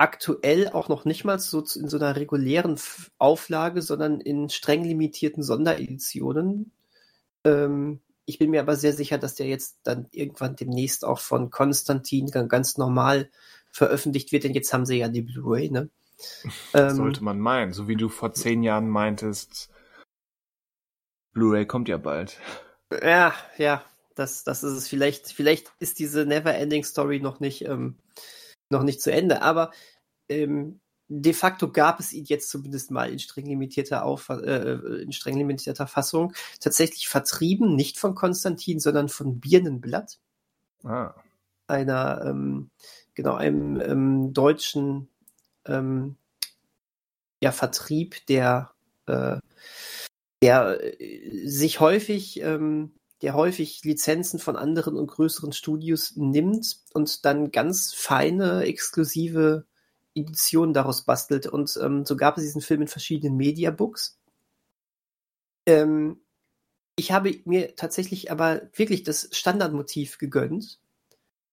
aktuell 0.00 0.68
auch 0.68 0.88
noch 0.88 1.04
nicht 1.04 1.24
mal 1.24 1.38
so 1.38 1.60
in 1.60 1.88
so 1.88 1.98
einer 1.98 2.16
regulären 2.16 2.80
Auflage, 3.18 3.82
sondern 3.82 4.20
in 4.20 4.48
streng 4.48 4.82
limitierten 4.82 5.42
Sondereditionen. 5.42 6.72
Ähm, 7.44 8.00
ich 8.24 8.38
bin 8.38 8.50
mir 8.50 8.60
aber 8.60 8.76
sehr 8.76 8.94
sicher, 8.94 9.18
dass 9.18 9.34
der 9.34 9.46
jetzt 9.46 9.78
dann 9.82 10.08
irgendwann 10.10 10.56
demnächst 10.56 11.04
auch 11.04 11.18
von 11.18 11.50
Konstantin 11.50 12.28
gan- 12.28 12.48
ganz 12.48 12.78
normal 12.78 13.28
veröffentlicht 13.70 14.32
wird, 14.32 14.44
denn 14.44 14.54
jetzt 14.54 14.72
haben 14.72 14.86
sie 14.86 14.96
ja 14.96 15.08
die 15.08 15.22
Blu-ray, 15.22 15.70
ne? 15.70 15.90
Ähm, 16.74 16.96
Sollte 16.96 17.24
man 17.24 17.38
meinen. 17.38 17.72
So 17.72 17.88
wie 17.88 17.96
du 17.96 18.08
vor 18.08 18.32
zehn 18.32 18.62
Jahren 18.62 18.88
meintest, 18.88 19.70
Blu-ray 21.32 21.66
kommt 21.66 21.88
ja 21.88 21.98
bald. 21.98 22.38
ja, 23.02 23.34
ja, 23.58 23.84
das, 24.14 24.44
das 24.44 24.62
ist 24.62 24.72
es. 24.74 24.88
Vielleicht, 24.88 25.32
vielleicht 25.32 25.72
ist 25.78 25.98
diese 25.98 26.24
Never-Ending 26.26 26.84
Story 26.84 27.20
noch 27.20 27.40
nicht, 27.40 27.66
ähm, 27.66 27.96
noch 28.70 28.82
nicht 28.82 29.02
zu 29.02 29.12
Ende, 29.12 29.42
aber 29.42 29.70
ähm, 30.28 30.80
de 31.08 31.32
facto 31.32 31.70
gab 31.72 31.98
es 31.98 32.12
ihn 32.12 32.24
jetzt 32.24 32.48
zumindest 32.50 32.90
mal 32.90 33.10
in 33.10 33.18
streng 33.18 33.46
limitierter 33.46 34.04
Auf 34.04 34.28
äh, 34.28 35.02
in 35.02 35.12
streng 35.12 35.36
limitierter 35.36 35.88
Fassung 35.88 36.32
tatsächlich 36.60 37.08
vertrieben, 37.08 37.74
nicht 37.74 37.98
von 37.98 38.14
Konstantin, 38.14 38.78
sondern 38.78 39.08
von 39.08 39.40
Birnenblatt. 39.40 40.18
Ah. 40.84 41.14
einer, 41.66 42.22
ähm, 42.24 42.70
genau, 43.14 43.34
einem 43.34 43.80
ähm, 43.80 44.32
deutschen 44.32 45.08
ähm, 45.66 46.16
ja, 47.42 47.52
Vertrieb, 47.52 48.24
der, 48.26 48.72
äh, 49.06 49.38
der 50.42 50.78
äh, 51.00 51.46
sich 51.46 51.80
häufig, 51.80 52.40
ähm, 52.40 52.92
der 53.22 53.34
häufig 53.34 53.84
Lizenzen 53.84 54.38
von 54.38 54.56
anderen 54.56 54.96
und 54.96 55.06
größeren 55.06 55.52
Studios 55.52 56.16
nimmt 56.16 56.78
und 56.94 57.24
dann 57.24 57.50
ganz 57.50 57.92
feine, 57.92 58.62
exklusive 58.62 59.66
Editionen 60.14 60.74
daraus 60.74 61.02
bastelt. 61.04 61.46
Und 61.46 61.78
ähm, 61.82 62.04
so 62.04 62.16
gab 62.16 62.36
es 62.36 62.44
diesen 62.44 62.62
Film 62.62 62.82
in 62.82 62.88
verschiedenen 62.88 63.36
Mediabooks. 63.36 64.18
Ähm, 65.66 66.20
ich 66.96 67.12
habe 67.12 67.40
mir 67.44 67.76
tatsächlich 67.76 68.30
aber 68.30 68.62
wirklich 68.74 69.04
das 69.04 69.28
Standardmotiv 69.32 70.18
gegönnt 70.18 70.80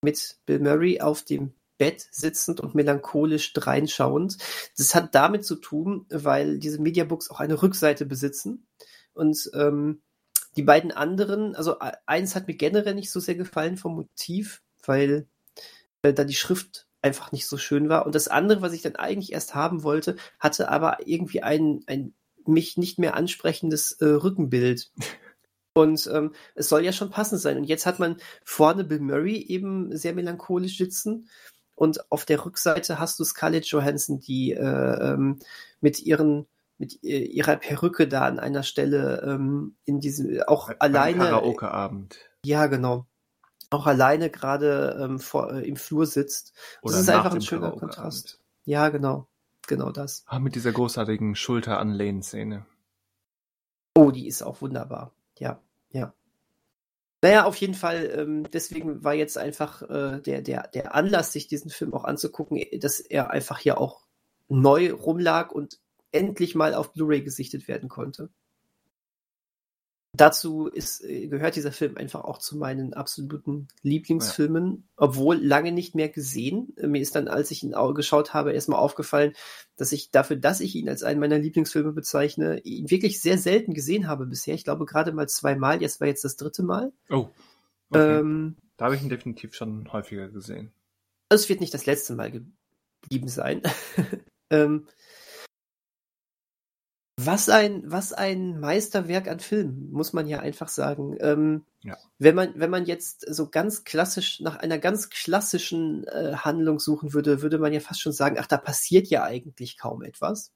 mit 0.02 0.38
Bill 0.46 0.60
Murray 0.60 1.00
auf 1.00 1.22
dem 1.22 1.52
Bett 1.78 2.06
sitzend 2.10 2.60
und 2.60 2.74
melancholisch 2.74 3.52
dreinschauend. 3.52 4.38
Das 4.76 4.94
hat 4.94 5.14
damit 5.14 5.44
zu 5.44 5.56
tun, 5.56 6.06
weil 6.10 6.58
diese 6.58 6.80
Mediabooks 6.80 7.30
auch 7.30 7.40
eine 7.40 7.62
Rückseite 7.62 8.04
besitzen. 8.04 8.66
Und 9.14 9.50
ähm, 9.54 10.02
die 10.58 10.64
beiden 10.64 10.90
anderen, 10.90 11.54
also 11.54 11.76
eins 12.06 12.34
hat 12.34 12.48
mir 12.48 12.54
generell 12.56 12.96
nicht 12.96 13.12
so 13.12 13.20
sehr 13.20 13.36
gefallen 13.36 13.76
vom 13.76 13.94
Motiv, 13.94 14.60
weil 14.84 15.28
äh, 16.02 16.12
da 16.12 16.24
die 16.24 16.34
Schrift 16.34 16.88
einfach 17.00 17.30
nicht 17.30 17.46
so 17.46 17.58
schön 17.58 17.88
war. 17.88 18.04
Und 18.04 18.16
das 18.16 18.26
andere, 18.26 18.60
was 18.60 18.72
ich 18.72 18.82
dann 18.82 18.96
eigentlich 18.96 19.32
erst 19.32 19.54
haben 19.54 19.84
wollte, 19.84 20.16
hatte 20.40 20.68
aber 20.68 21.06
irgendwie 21.06 21.44
ein, 21.44 21.84
ein 21.86 22.12
mich 22.44 22.76
nicht 22.76 22.98
mehr 22.98 23.14
ansprechendes 23.14 23.92
äh, 24.00 24.06
Rückenbild. 24.06 24.90
Und 25.74 26.10
ähm, 26.12 26.32
es 26.56 26.68
soll 26.68 26.84
ja 26.84 26.92
schon 26.92 27.10
passend 27.10 27.40
sein. 27.40 27.56
Und 27.56 27.64
jetzt 27.64 27.86
hat 27.86 28.00
man 28.00 28.16
vorne 28.42 28.82
Bill 28.82 28.98
Murray 28.98 29.36
eben 29.36 29.96
sehr 29.96 30.12
melancholisch 30.12 30.76
sitzen. 30.76 31.28
Und 31.76 32.10
auf 32.10 32.24
der 32.24 32.44
Rückseite 32.44 32.98
hast 32.98 33.20
du 33.20 33.24
Scarlett 33.24 33.66
Johansson, 33.66 34.18
die 34.18 34.54
äh, 34.54 35.12
ähm, 35.12 35.38
mit 35.80 36.00
ihren 36.00 36.48
mit 36.78 37.02
äh, 37.04 37.24
ihrer 37.24 37.56
Perücke 37.56 38.08
da 38.08 38.22
an 38.22 38.38
einer 38.38 38.62
Stelle 38.62 39.22
ähm, 39.26 39.76
in 39.84 40.00
diesem 40.00 40.42
auch 40.46 40.68
Beim 40.68 40.76
alleine 40.78 41.24
Karaoke-Abend. 41.24 42.18
ja 42.44 42.66
genau 42.66 43.06
auch 43.70 43.86
alleine 43.86 44.30
gerade 44.30 44.98
ähm, 44.98 45.18
vor 45.18 45.52
äh, 45.52 45.68
im 45.68 45.76
Flur 45.76 46.06
sitzt. 46.06 46.54
Das 46.82 46.92
Oder 46.92 47.00
ist 47.00 47.06
nach 47.06 47.16
einfach 47.16 47.34
ein 47.34 47.42
schöner. 47.42 47.72
Kontrast. 47.72 48.40
Ja 48.64 48.88
genau 48.88 49.28
genau 49.68 49.92
das. 49.92 50.24
Ah, 50.26 50.40
mit 50.40 50.56
dieser 50.56 50.72
großartigen 50.72 51.36
Schulter-Anlehnen-Szene. 51.36 52.66
Oh, 53.94 54.10
die 54.10 54.26
ist 54.26 54.42
auch 54.42 54.60
wunderbar. 54.60 55.12
Ja, 55.38 55.60
ja. 55.90 56.12
Naja, 57.22 57.44
auf 57.44 57.56
jeden 57.56 57.74
Fall, 57.74 58.10
ähm, 58.16 58.50
deswegen 58.50 59.04
war 59.04 59.14
jetzt 59.14 59.38
einfach 59.38 59.82
äh, 59.82 60.20
der, 60.20 60.42
der, 60.42 60.68
der 60.68 60.94
Anlass, 60.94 61.32
sich 61.32 61.46
diesen 61.46 61.70
Film 61.70 61.94
auch 61.94 62.04
anzugucken, 62.04 62.60
dass 62.80 63.00
er 63.00 63.30
einfach 63.30 63.58
hier 63.58 63.78
auch 63.78 64.06
neu 64.48 64.92
rumlag 64.92 65.50
und 65.52 65.78
endlich 66.12 66.54
mal 66.54 66.74
auf 66.74 66.92
Blu-ray 66.92 67.22
gesichtet 67.22 67.68
werden 67.68 67.88
konnte. 67.88 68.30
Dazu 70.14 70.66
ist, 70.66 71.04
äh, 71.04 71.28
gehört 71.28 71.54
dieser 71.54 71.70
Film 71.70 71.96
einfach 71.96 72.24
auch 72.24 72.38
zu 72.38 72.56
meinen 72.56 72.94
absoluten 72.94 73.68
Lieblingsfilmen, 73.82 74.66
ja. 74.72 74.82
obwohl 74.96 75.36
lange 75.36 75.70
nicht 75.70 75.94
mehr 75.94 76.08
gesehen. 76.08 76.74
Mir 76.82 77.02
ist 77.02 77.14
dann, 77.14 77.28
als 77.28 77.50
ich 77.50 77.62
ihn 77.62 77.74
geschaut 77.94 78.32
habe, 78.32 78.52
erstmal 78.52 78.80
aufgefallen, 78.80 79.34
dass 79.76 79.92
ich 79.92 80.10
dafür, 80.10 80.36
dass 80.36 80.60
ich 80.60 80.74
ihn 80.74 80.88
als 80.88 81.02
einen 81.02 81.20
meiner 81.20 81.38
Lieblingsfilme 81.38 81.92
bezeichne, 81.92 82.58
ihn 82.60 82.90
wirklich 82.90 83.20
sehr 83.20 83.36
selten 83.36 83.74
gesehen 83.74 84.08
habe 84.08 84.26
bisher. 84.26 84.54
Ich 84.54 84.64
glaube 84.64 84.86
gerade 84.86 85.12
mal 85.12 85.28
zweimal, 85.28 85.82
jetzt 85.82 86.00
war 86.00 86.08
jetzt 86.08 86.24
das 86.24 86.36
dritte 86.36 86.62
Mal. 86.62 86.90
Oh. 87.10 87.28
Okay. 87.90 88.18
Ähm, 88.18 88.56
da 88.76 88.86
habe 88.86 88.96
ich 88.96 89.02
ihn 89.02 89.08
definitiv 89.10 89.54
schon 89.54 89.92
häufiger 89.92 90.28
gesehen. 90.28 90.72
Es 91.28 91.48
wird 91.48 91.60
nicht 91.60 91.74
das 91.74 91.86
letzte 91.86 92.14
Mal 92.14 92.32
geblieben 92.32 93.28
sein. 93.28 93.62
ähm, 94.50 94.86
was 97.20 97.48
ein, 97.48 97.82
was 97.84 98.12
ein 98.12 98.60
Meisterwerk 98.60 99.26
an 99.26 99.40
Film, 99.40 99.90
muss 99.90 100.12
man 100.12 100.28
ja 100.28 100.38
einfach 100.38 100.68
sagen. 100.68 101.16
Ähm, 101.18 101.64
ja. 101.82 101.96
Wenn 102.18 102.36
man, 102.36 102.52
wenn 102.54 102.70
man 102.70 102.86
jetzt 102.86 103.26
so 103.28 103.50
ganz 103.50 103.82
klassisch 103.82 104.38
nach 104.38 104.54
einer 104.54 104.78
ganz 104.78 105.10
klassischen 105.10 106.06
äh, 106.06 106.36
Handlung 106.36 106.78
suchen 106.78 107.12
würde, 107.12 107.42
würde 107.42 107.58
man 107.58 107.72
ja 107.72 107.80
fast 107.80 108.00
schon 108.00 108.12
sagen, 108.12 108.36
ach, 108.38 108.46
da 108.46 108.56
passiert 108.56 109.08
ja 109.08 109.24
eigentlich 109.24 109.76
kaum 109.76 110.02
etwas. 110.02 110.52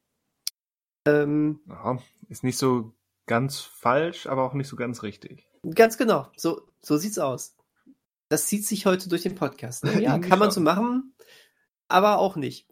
Ähm, 1.04 1.58
ja, 1.66 1.98
ist 2.28 2.44
nicht 2.44 2.58
so 2.58 2.92
ganz 3.26 3.58
falsch, 3.58 4.28
aber 4.28 4.44
auch 4.44 4.54
nicht 4.54 4.68
so 4.68 4.76
ganz 4.76 5.02
richtig. 5.02 5.48
Ganz 5.74 5.98
genau, 5.98 6.28
so, 6.36 6.62
so 6.80 6.96
sieht's 6.96 7.18
aus. 7.18 7.56
Das 8.28 8.46
zieht 8.46 8.64
sich 8.64 8.86
heute 8.86 9.08
durch 9.08 9.22
den 9.22 9.34
Podcast. 9.34 9.82
Ne? 9.82 9.92
Ja, 10.00 10.16
kann 10.20 10.38
man 10.38 10.52
so 10.52 10.60
machen, 10.60 11.12
aber 11.88 12.18
auch 12.18 12.36
nicht. 12.36 12.68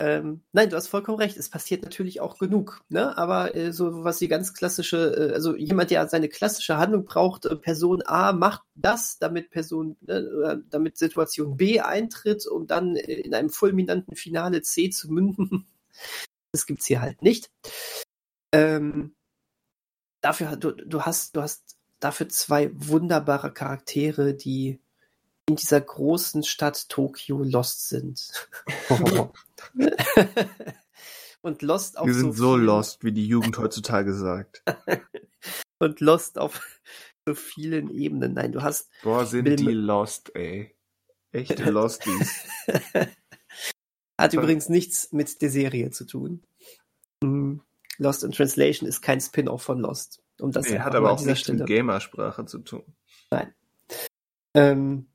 Ähm, 0.00 0.42
nein, 0.52 0.70
du 0.70 0.76
hast 0.76 0.86
vollkommen 0.86 1.18
recht. 1.18 1.36
Es 1.36 1.50
passiert 1.50 1.82
natürlich 1.82 2.20
auch 2.20 2.38
genug, 2.38 2.84
ne? 2.88 3.18
Aber 3.18 3.56
äh, 3.56 3.72
so 3.72 4.04
was 4.04 4.18
die 4.18 4.28
ganz 4.28 4.54
klassische, 4.54 5.30
äh, 5.30 5.34
also 5.34 5.56
jemand, 5.56 5.90
der 5.90 6.08
seine 6.08 6.28
klassische 6.28 6.78
Handlung 6.78 7.04
braucht, 7.04 7.46
äh, 7.46 7.56
Person 7.56 8.02
A 8.06 8.32
macht 8.32 8.62
das, 8.76 9.18
damit 9.18 9.50
Person, 9.50 9.96
äh, 10.06 10.56
damit 10.70 10.98
Situation 10.98 11.56
B 11.56 11.80
eintritt, 11.80 12.46
um 12.46 12.68
dann 12.68 12.94
äh, 12.94 13.14
in 13.14 13.34
einem 13.34 13.50
fulminanten 13.50 14.14
Finale 14.14 14.62
C 14.62 14.90
zu 14.90 15.12
münden. 15.12 15.66
das 16.52 16.66
gibt's 16.66 16.86
hier 16.86 17.00
halt 17.00 17.22
nicht. 17.22 17.50
Ähm, 18.52 19.16
dafür 20.20 20.56
du, 20.56 20.72
du 20.72 21.02
hast, 21.02 21.36
du 21.36 21.42
hast 21.42 21.76
dafür 21.98 22.28
zwei 22.28 22.70
wunderbare 22.72 23.52
Charaktere, 23.52 24.34
die 24.34 24.80
in 25.48 25.56
dieser 25.56 25.80
großen 25.80 26.44
Stadt 26.44 26.88
Tokio 26.90 27.42
lost 27.42 27.88
sind. 27.88 28.48
und 31.40 31.62
lost 31.62 31.96
auf 31.98 32.06
Wir 32.06 32.14
sind 32.14 32.34
so, 32.34 32.50
so 32.50 32.56
lost, 32.56 33.02
wie 33.02 33.12
die 33.12 33.26
Jugend 33.26 33.56
heutzutage 33.56 34.12
sagt. 34.12 34.62
und 35.78 36.00
lost 36.00 36.38
auf 36.38 36.78
so 37.26 37.34
vielen 37.34 37.90
Ebenen. 37.90 38.34
Nein, 38.34 38.52
du 38.52 38.62
hast. 38.62 38.90
Boah, 39.02 39.24
sind 39.24 39.44
Bill 39.44 39.56
die 39.56 39.72
lost, 39.72 40.34
ey. 40.34 40.76
Echte 41.32 41.70
Losties. 41.70 42.44
Hat 44.18 44.34
übrigens 44.34 44.68
nichts 44.68 45.12
mit 45.12 45.40
der 45.40 45.50
Serie 45.50 45.90
zu 45.90 46.04
tun. 46.04 46.42
Hm, 47.22 47.62
lost 47.96 48.22
in 48.22 48.32
Translation 48.32 48.88
ist 48.88 49.00
kein 49.00 49.20
Spin-off 49.20 49.62
von 49.62 49.78
Lost. 49.78 50.22
Um 50.40 50.52
das 50.52 50.68
nee, 50.68 50.78
hat 50.78 50.94
aber 50.94 51.10
auch 51.10 51.22
nichts 51.22 51.48
mit 51.48 51.66
Gamersprache 51.66 52.44
zu 52.46 52.58
tun. 52.60 52.84
Nein. 53.30 53.54
Ähm, 54.54 55.08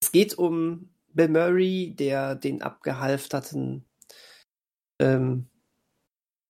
es 0.00 0.12
geht 0.12 0.36
um 0.38 0.90
Bill 1.12 1.28
Murray, 1.28 1.94
der 1.94 2.34
den 2.34 2.62
abgehalfterten 2.62 3.84
ähm, 4.98 5.48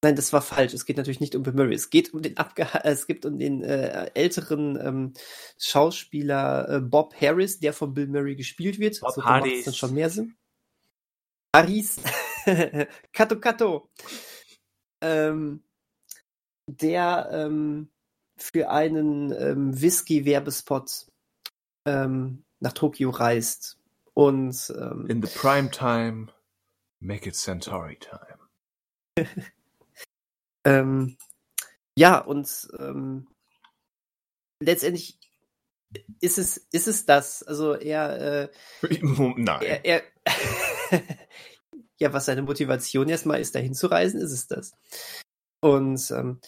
Nein, 0.06 0.14
das 0.14 0.32
war 0.32 0.40
falsch. 0.40 0.72
Es 0.72 0.84
geht 0.84 0.98
natürlich 0.98 1.18
nicht 1.18 1.34
um 1.34 1.42
Bill 1.42 1.54
Murray. 1.54 1.74
Es 1.74 1.90
geht 1.90 2.14
um 2.14 2.22
den 2.22 2.36
Abge 2.36 2.68
es 2.84 3.08
geht 3.08 3.26
um 3.26 3.40
den 3.40 3.64
äh, 3.64 4.08
älteren 4.14 4.78
ähm, 4.80 5.14
Schauspieler 5.58 6.68
äh, 6.68 6.80
Bob 6.80 7.20
Harris, 7.20 7.58
der 7.58 7.72
von 7.72 7.92
Bill 7.92 8.06
Murray 8.06 8.36
gespielt 8.36 8.78
wird. 8.78 9.00
Bob 9.00 9.14
so 9.14 9.24
Harris. 9.24 9.64
dann 9.64 9.74
schon 9.74 9.94
mehr 9.94 10.08
Sinn. 10.08 10.36
Harris. 11.52 11.96
Kato 13.12 13.40
Kato. 13.40 13.90
Ähm, 15.00 15.64
der 16.68 17.28
ähm, 17.32 17.88
für 18.36 18.70
einen 18.70 19.32
ähm, 19.32 19.80
Whisky-Werbespot 19.80 21.06
ähm, 21.84 22.44
nach 22.60 22.72
Tokio 22.72 23.10
reist. 23.10 23.78
Und 24.14 24.72
ähm, 24.78 25.06
in 25.08 25.22
the 25.22 25.28
prime 25.38 25.70
time, 25.70 26.28
make 27.00 27.28
it 27.28 27.36
Centauri 27.36 27.98
time. 27.98 29.26
ähm, 30.64 31.16
ja, 31.98 32.18
und 32.18 32.68
ähm, 32.78 33.28
letztendlich 34.60 35.18
ist 36.20 36.38
es, 36.38 36.56
ist 36.72 36.88
es 36.88 37.06
das. 37.06 37.42
Also 37.42 37.74
er, 37.74 38.42
äh, 38.42 38.48
Nein. 39.02 39.62
Er, 39.62 39.84
er 39.84 40.02
ja, 41.98 42.12
was 42.12 42.26
seine 42.26 42.42
Motivation 42.42 43.08
erstmal 43.08 43.40
ist, 43.40 43.54
dahin 43.54 43.74
zu 43.74 43.86
reisen, 43.86 44.20
ist 44.20 44.32
es 44.32 44.46
das. 44.46 44.72
Und 45.60 46.10
ähm, 46.10 46.40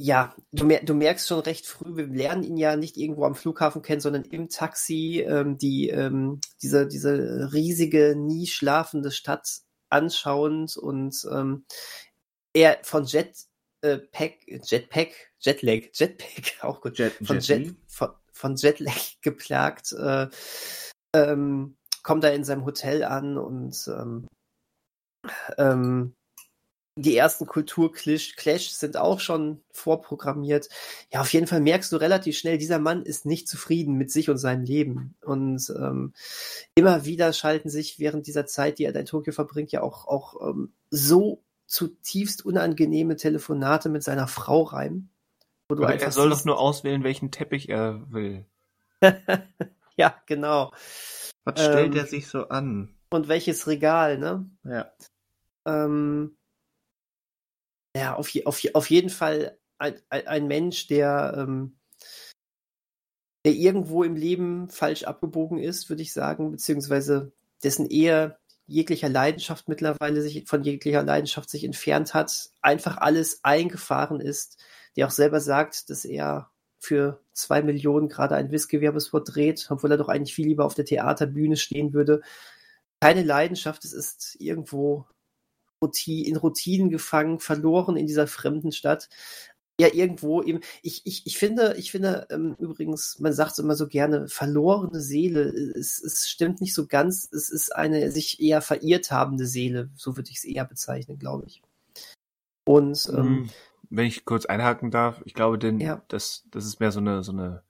ja, 0.00 0.32
du, 0.52 0.64
mer 0.64 0.84
du, 0.84 0.94
merkst 0.94 1.26
schon 1.26 1.40
recht 1.40 1.66
früh, 1.66 1.96
wir 1.96 2.06
lernen 2.06 2.44
ihn 2.44 2.56
ja 2.56 2.76
nicht 2.76 2.96
irgendwo 2.96 3.24
am 3.24 3.34
Flughafen 3.34 3.82
kennen, 3.82 4.00
sondern 4.00 4.22
im 4.22 4.48
Taxi 4.48 5.24
ähm, 5.26 5.58
die 5.58 5.88
ähm, 5.88 6.40
diese, 6.62 6.86
diese 6.86 7.50
riesige, 7.52 8.14
nie 8.16 8.46
schlafende 8.46 9.10
Stadt 9.10 9.62
anschauend 9.88 10.76
und 10.76 11.26
ähm, 11.32 11.64
er 12.52 12.78
von 12.82 13.06
Jet 13.06 13.34
äh, 13.80 13.98
Pack, 13.98 14.46
Jetpack, 14.46 15.10
Jetlag, 15.40 15.88
Jetpack, 15.92 16.58
auch 16.62 16.80
gut, 16.80 16.98
Jet, 16.98 17.14
von, 17.20 17.40
Jet, 17.40 17.74
von, 17.88 18.10
von 18.32 18.54
Jetlag 18.54 19.00
geplagt, 19.20 19.92
äh, 19.92 20.28
ähm, 21.12 21.76
kommt 22.04 22.22
er 22.22 22.34
in 22.34 22.44
seinem 22.44 22.64
Hotel 22.64 23.02
an 23.02 23.36
und 23.36 23.88
ähm, 23.88 24.28
ähm, 25.56 26.14
die 27.00 27.16
ersten 27.16 27.46
Kulturclashs 27.46 28.80
sind 28.80 28.96
auch 28.96 29.20
schon 29.20 29.60
vorprogrammiert. 29.70 30.68
Ja, 31.12 31.20
auf 31.20 31.32
jeden 31.32 31.46
Fall 31.46 31.60
merkst 31.60 31.92
du 31.92 31.96
relativ 31.96 32.36
schnell, 32.36 32.58
dieser 32.58 32.78
Mann 32.78 33.02
ist 33.02 33.26
nicht 33.26 33.48
zufrieden 33.48 33.94
mit 33.94 34.10
sich 34.10 34.28
und 34.30 34.38
seinem 34.38 34.64
Leben. 34.64 35.14
Und 35.24 35.72
ähm, 35.76 36.12
immer 36.74 37.04
wieder 37.04 37.32
schalten 37.32 37.70
sich 37.70 37.98
während 37.98 38.26
dieser 38.26 38.46
Zeit, 38.46 38.78
die 38.78 38.84
er 38.84 38.94
in 38.94 39.06
Tokio 39.06 39.32
verbringt, 39.32 39.70
ja 39.70 39.82
auch, 39.82 40.08
auch 40.08 40.48
ähm, 40.48 40.72
so 40.90 41.42
zutiefst 41.66 42.44
unangenehme 42.44 43.16
Telefonate 43.16 43.88
mit 43.88 44.02
seiner 44.02 44.26
Frau 44.26 44.62
rein. 44.62 45.10
Wo 45.68 45.76
du 45.76 45.82
er 45.82 46.10
soll 46.10 46.30
doch 46.30 46.44
nur 46.44 46.58
auswählen, 46.58 47.04
welchen 47.04 47.30
Teppich 47.30 47.68
er 47.68 48.10
will. 48.10 48.46
ja, 49.96 50.14
genau. 50.26 50.72
Was 51.44 51.62
stellt 51.62 51.92
ähm, 51.94 52.00
er 52.00 52.06
sich 52.06 52.26
so 52.26 52.48
an? 52.48 52.94
Und 53.10 53.28
welches 53.28 53.66
Regal, 53.66 54.18
ne? 54.18 54.48
Ja. 54.64 54.90
Ähm, 55.66 56.37
ja, 57.98 58.14
auf, 58.14 58.28
je, 58.28 58.44
auf, 58.44 58.62
auf 58.74 58.90
jeden 58.90 59.10
Fall 59.10 59.58
ein, 59.78 59.94
ein 60.08 60.46
Mensch, 60.46 60.86
der, 60.86 61.34
ähm, 61.36 61.78
der 63.44 63.52
irgendwo 63.52 64.02
im 64.04 64.16
Leben 64.16 64.68
falsch 64.68 65.04
abgebogen 65.04 65.58
ist, 65.58 65.88
würde 65.88 66.02
ich 66.02 66.12
sagen, 66.12 66.50
beziehungsweise 66.50 67.32
dessen 67.62 67.88
eher 67.88 68.38
jeglicher 68.66 69.08
Leidenschaft 69.08 69.68
mittlerweile 69.68 70.20
sich 70.20 70.46
von 70.46 70.62
jeglicher 70.62 71.02
Leidenschaft 71.02 71.48
sich 71.48 71.64
entfernt 71.64 72.12
hat, 72.14 72.50
einfach 72.60 72.98
alles 72.98 73.40
eingefahren 73.42 74.20
ist, 74.20 74.62
der 74.96 75.06
auch 75.06 75.10
selber 75.10 75.40
sagt, 75.40 75.88
dass 75.90 76.04
er 76.04 76.50
für 76.78 77.20
zwei 77.32 77.62
Millionen 77.62 78.08
gerade 78.08 78.36
ein 78.36 78.52
Wissgewerbespot 78.52 79.34
dreht, 79.34 79.66
obwohl 79.70 79.92
er 79.92 79.96
doch 79.96 80.08
eigentlich 80.08 80.34
viel 80.34 80.46
lieber 80.46 80.64
auf 80.64 80.74
der 80.74 80.84
Theaterbühne 80.84 81.56
stehen 81.56 81.92
würde. 81.92 82.20
Keine 83.00 83.22
Leidenschaft, 83.22 83.84
es 83.84 83.92
ist 83.92 84.36
irgendwo 84.38 85.06
in 86.06 86.36
Routinen 86.36 86.90
gefangen, 86.90 87.40
verloren 87.40 87.96
in 87.96 88.06
dieser 88.06 88.26
fremden 88.26 88.72
Stadt. 88.72 89.08
Ja, 89.80 89.88
irgendwo 89.92 90.42
eben. 90.42 90.60
Ich, 90.82 91.02
ich, 91.04 91.24
ich 91.24 91.38
finde, 91.38 91.76
ich 91.78 91.92
finde 91.92 92.26
ähm, 92.30 92.56
übrigens, 92.58 93.20
man 93.20 93.32
sagt 93.32 93.52
es 93.52 93.58
immer 93.60 93.76
so 93.76 93.86
gerne, 93.86 94.26
verlorene 94.26 95.00
Seele. 95.00 95.42
Es, 95.42 96.02
es 96.02 96.28
stimmt 96.28 96.60
nicht 96.60 96.74
so 96.74 96.88
ganz. 96.88 97.28
Es 97.32 97.48
ist 97.48 97.74
eine 97.74 98.10
sich 98.10 98.40
eher 98.40 98.60
verirrt 98.60 99.12
habende 99.12 99.46
Seele. 99.46 99.90
So 99.94 100.16
würde 100.16 100.30
ich 100.30 100.38
es 100.38 100.44
eher 100.44 100.64
bezeichnen, 100.64 101.18
glaube 101.18 101.44
ich. 101.46 101.62
Und 102.64 103.08
ähm, 103.10 103.16
hm, 103.16 103.50
wenn 103.88 104.06
ich 104.06 104.24
kurz 104.24 104.46
einhaken 104.46 104.90
darf, 104.90 105.22
ich 105.24 105.34
glaube, 105.34 105.58
denn 105.58 105.78
ja. 105.78 106.02
das, 106.08 106.44
das 106.50 106.66
ist 106.66 106.80
mehr 106.80 106.90
so 106.90 106.98
eine, 106.98 107.22
so 107.22 107.30
eine 107.30 107.62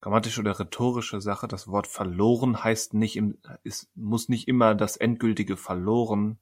grammatische 0.00 0.40
oder 0.40 0.58
rhetorische 0.58 1.20
Sache. 1.20 1.46
Das 1.46 1.68
Wort 1.68 1.88
verloren 1.88 2.64
heißt 2.64 2.94
nicht 2.94 3.16
im, 3.16 3.36
ist, 3.64 3.88
muss 3.94 4.30
nicht 4.30 4.48
immer 4.48 4.74
das 4.74 4.96
endgültige 4.96 5.58
verloren 5.58 6.38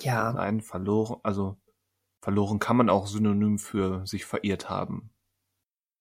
ja. 0.00 0.32
Nein, 0.32 0.60
verloren, 0.60 1.20
also 1.22 1.56
verloren 2.20 2.58
kann 2.58 2.76
man 2.76 2.88
auch 2.88 3.06
synonym 3.06 3.58
für 3.58 4.06
sich 4.06 4.24
verirrt 4.24 4.70
haben. 4.70 5.10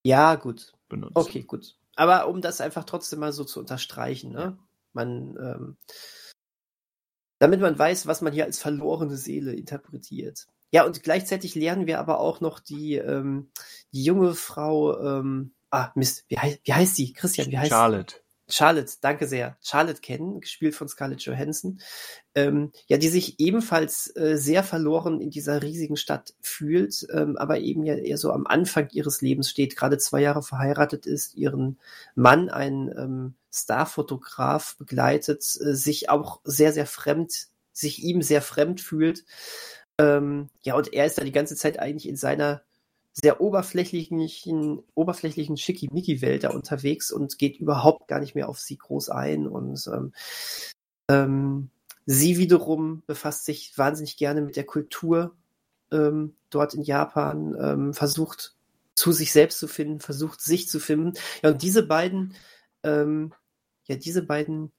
Ja, 0.04 0.36
gut. 0.36 0.74
Benutzen. 0.90 1.18
Okay, 1.18 1.44
gut. 1.44 1.78
Aber 1.96 2.28
um 2.28 2.42
das 2.42 2.62
einfach 2.62 2.86
trotzdem 2.86 3.20
mal 3.20 3.34
so 3.34 3.44
zu 3.44 3.60
unterstreichen, 3.60 4.32
ne? 4.32 4.58
Man, 4.94 5.38
ähm, 5.38 5.78
damit 7.40 7.62
man 7.62 7.78
weiß, 7.78 8.08
was 8.08 8.22
man 8.22 8.34
hier 8.34 8.46
als 8.46 8.60
verlorene 8.60 9.16
Seele 9.16 9.54
interpretiert. 9.54 10.48
Ja, 10.72 10.86
und 10.86 11.04
gleichzeitig 11.04 11.56
lernen 11.56 11.86
wir 11.86 12.00
aber 12.00 12.20
auch 12.20 12.40
noch 12.40 12.60
die, 12.60 12.96
ähm, 12.96 13.52
die 13.92 14.04
junge 14.04 14.34
Frau, 14.36 15.00
ähm, 15.00 15.54
ah, 15.70 15.92
Mist, 15.96 16.26
wie, 16.30 16.38
heißt, 16.38 16.60
wie 16.64 16.74
heißt 16.74 16.96
sie? 16.96 17.14
Christian, 17.14 17.52
wie 17.52 17.58
heißt 17.58 17.72
Charlotte. 17.72 18.16
Charlotte, 18.52 18.94
danke 19.02 19.28
sehr. 19.28 19.58
Charlotte 19.62 20.02
kennen, 20.02 20.42
gespielt 20.42 20.76
von 20.76 20.88
Scarlett 20.88 21.22
Johansson. 21.22 21.80
Ähm, 22.36 22.72
ja, 22.88 22.98
die 22.98 23.10
sich 23.10 23.40
ebenfalls 23.40 24.16
äh, 24.16 24.38
sehr 24.38 24.64
verloren 24.64 25.20
in 25.20 25.32
dieser 25.32 25.62
riesigen 25.62 25.98
Stadt 25.98 26.34
fühlt, 26.42 27.06
ähm, 27.14 27.38
aber 27.38 27.60
eben 27.60 27.84
ja 27.84 27.96
eher 27.96 28.18
so 28.18 28.32
am 28.32 28.48
Anfang 28.48 28.90
ihres 28.92 29.22
Lebens 29.22 29.50
steht, 29.50 29.76
gerade 29.76 29.98
zwei 29.98 30.22
Jahre 30.22 30.44
verheiratet 30.44 31.06
ist, 31.06 31.36
ihren 31.36 31.78
Mann, 32.16 32.50
ein 32.50 32.94
ähm, 32.98 33.34
Starfotograf, 33.54 34.78
begleitet, 34.78 35.42
äh, 35.62 35.74
sich 35.74 36.10
auch 36.10 36.40
sehr, 36.44 36.74
sehr 36.74 36.86
fremd, 36.86 37.48
sich 37.74 38.04
ihm 38.04 38.22
sehr 38.22 38.42
fremd 38.42 38.82
fühlt. 38.82 39.26
Ähm, 39.98 40.50
ja, 40.62 40.76
und 40.76 40.94
er 40.94 41.06
ist 41.06 41.18
da 41.18 41.24
die 41.24 41.32
ganze 41.32 41.56
Zeit 41.56 41.80
eigentlich 41.80 42.08
in 42.08 42.16
seiner 42.16 42.62
sehr 43.14 43.42
oberflächlichen, 43.42 44.82
oberflächlichen 44.96 45.58
Schickimicki-Welt 45.58 46.44
da 46.44 46.52
unterwegs 46.52 47.12
und 47.12 47.38
geht 47.38 47.58
überhaupt 47.58 48.08
gar 48.08 48.20
nicht 48.20 48.36
mehr 48.36 48.48
auf 48.48 48.60
sie 48.60 48.78
groß 48.78 49.10
ein. 49.10 49.48
Und 49.48 49.90
ähm, 49.94 50.14
ähm, 51.10 51.70
sie 52.06 52.38
wiederum 52.38 53.04
befasst 53.08 53.46
sich 53.46 53.78
wahnsinnig 53.78 54.18
gerne 54.18 54.42
mit 54.42 54.56
der 54.56 54.66
Kultur 54.66 55.36
ähm, 55.92 56.36
dort 56.50 56.74
in 56.74 56.84
Japan, 56.84 57.56
ähm, 57.60 57.94
versucht 57.94 58.56
zu 58.96 59.12
sich 59.12 59.32
selbst 59.32 59.60
zu 59.60 59.68
finden, 59.68 60.00
versucht 60.00 60.42
sich 60.42 60.70
zu 60.70 60.80
finden. 60.80 61.14
Ja, 61.44 61.52
und 61.52 61.62
diese 61.62 61.86
beiden, 61.86 62.36
ähm, 62.84 63.34
ja, 63.88 63.96
diese 63.98 64.24
beiden 64.24 64.72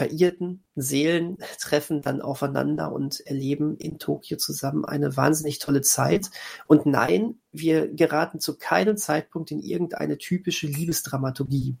verirrten 0.00 0.64
Seelen 0.76 1.36
treffen 1.60 2.00
dann 2.00 2.22
aufeinander 2.22 2.90
und 2.90 3.20
erleben 3.26 3.76
in 3.76 3.98
Tokio 3.98 4.38
zusammen 4.38 4.86
eine 4.86 5.14
wahnsinnig 5.16 5.58
tolle 5.58 5.82
Zeit. 5.82 6.30
Und 6.66 6.86
nein, 6.86 7.38
wir 7.52 7.88
geraten 7.88 8.40
zu 8.40 8.56
keinem 8.56 8.96
Zeitpunkt 8.96 9.50
in 9.50 9.60
irgendeine 9.60 10.16
typische 10.16 10.66
Liebesdramaturgie, 10.66 11.76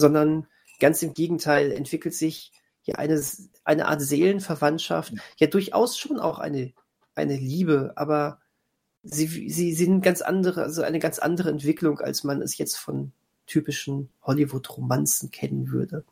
sondern 0.00 0.46
ganz 0.80 1.02
im 1.02 1.12
Gegenteil 1.12 1.70
entwickelt 1.72 2.14
sich 2.14 2.50
hier 2.80 2.98
eine, 2.98 3.22
eine 3.64 3.86
Art 3.86 4.00
Seelenverwandtschaft, 4.00 5.12
ja 5.36 5.46
durchaus 5.46 5.98
schon 5.98 6.18
auch 6.18 6.38
eine, 6.38 6.72
eine 7.14 7.36
Liebe, 7.36 7.92
aber 7.96 8.40
sie, 9.02 9.50
sie 9.50 9.74
sind 9.74 10.00
ganz 10.00 10.22
andere, 10.22 10.62
also 10.62 10.82
eine 10.82 10.98
ganz 10.98 11.18
andere 11.18 11.50
Entwicklung, 11.50 12.00
als 12.00 12.24
man 12.24 12.40
es 12.40 12.56
jetzt 12.56 12.76
von 12.76 13.12
typischen 13.52 14.08
Hollywood-Romanzen 14.22 15.30
kennen 15.30 15.70
würde. 15.70 16.04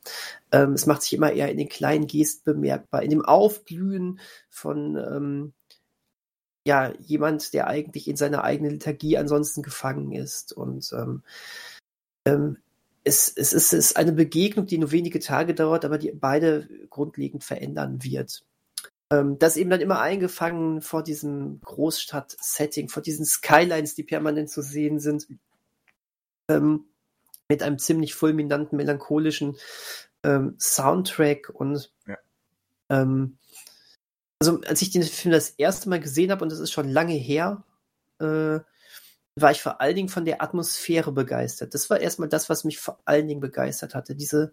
Ähm, 0.53 0.74
es 0.74 0.86
macht 0.86 1.03
sich 1.03 1.14
immer 1.14 1.32
eher 1.32 1.51
in 1.51 1.57
den 1.57 1.68
kleinen 1.68 2.07
Gesten 2.07 2.45
bemerkbar, 2.45 3.03
in 3.03 3.11
dem 3.11 3.24
Aufblühen 3.24 4.20
von 4.51 4.97
ähm, 4.97 5.53
ja, 6.66 6.93
jemand, 6.99 7.55
der 7.55 7.68
eigentlich 7.68 8.07
in 8.09 8.16
seiner 8.16 8.45
eigenen 8.45 8.72
Liturgie 8.72 9.16
ansonsten 9.16 9.62
gefangen 9.62 10.12
ist. 10.12 10.53
Und 10.53 10.93
ähm, 10.93 11.22
ähm, 12.26 12.59
es, 13.03 13.28
es, 13.34 13.55
ist, 13.55 13.72
es 13.72 13.91
ist 13.91 13.97
eine 13.97 14.12
Begegnung, 14.12 14.66
die 14.66 14.76
nur 14.76 14.93
wenige 14.93 15.20
Tage 15.20 15.55
dauert, 15.55 15.86
aber 15.86 15.97
die 15.97 16.12
beide 16.12 16.68
grundlegend 16.91 17.45
verändern 17.45 18.05
wird. 18.05 18.45
Ähm, 19.11 19.38
das 19.38 19.57
eben 19.57 19.70
dann 19.70 19.80
immer 19.80 20.01
eingefangen 20.01 20.82
vor 20.82 21.03
diesem 21.03 21.61
Großstadt-Setting, 21.62 22.91
vor 22.91 23.03
diesen 23.03 23.24
Skylines, 23.24 23.95
die 23.95 24.05
permanent 24.05 24.51
zu 24.51 24.61
sehen 24.61 25.01
sind. 25.01 25.28
Ähm, 26.51 26.84
mit 27.51 27.64
einem 27.64 27.78
ziemlich 27.78 28.14
fulminanten, 28.14 28.76
melancholischen 28.76 29.57
ähm, 30.22 30.55
Soundtrack 30.59 31.51
und 31.51 31.92
ja. 32.07 32.16
ähm, 32.88 33.38
also 34.38 34.61
als 34.66 34.80
ich 34.80 34.90
den 34.90 35.03
Film 35.03 35.32
das 35.32 35.51
erste 35.51 35.88
Mal 35.88 36.01
gesehen 36.01 36.30
habe, 36.30 36.44
und 36.44 36.53
das 36.53 36.61
ist 36.61 36.70
schon 36.70 36.88
lange 36.88 37.14
her, 37.14 37.64
äh, 38.20 38.61
war 39.34 39.51
ich 39.51 39.62
vor 39.62 39.80
allen 39.80 39.96
Dingen 39.96 40.09
von 40.09 40.24
der 40.24 40.42
Atmosphäre 40.42 41.11
begeistert. 41.11 41.74
Das 41.74 41.90
war 41.90 41.98
erstmal 41.98 42.28
das, 42.28 42.48
was 42.48 42.64
mich 42.64 42.78
vor 42.78 43.01
allen 43.05 43.26
Dingen 43.26 43.40
begeistert 43.40 43.96
hatte. 43.96 44.14
Diese, 44.14 44.53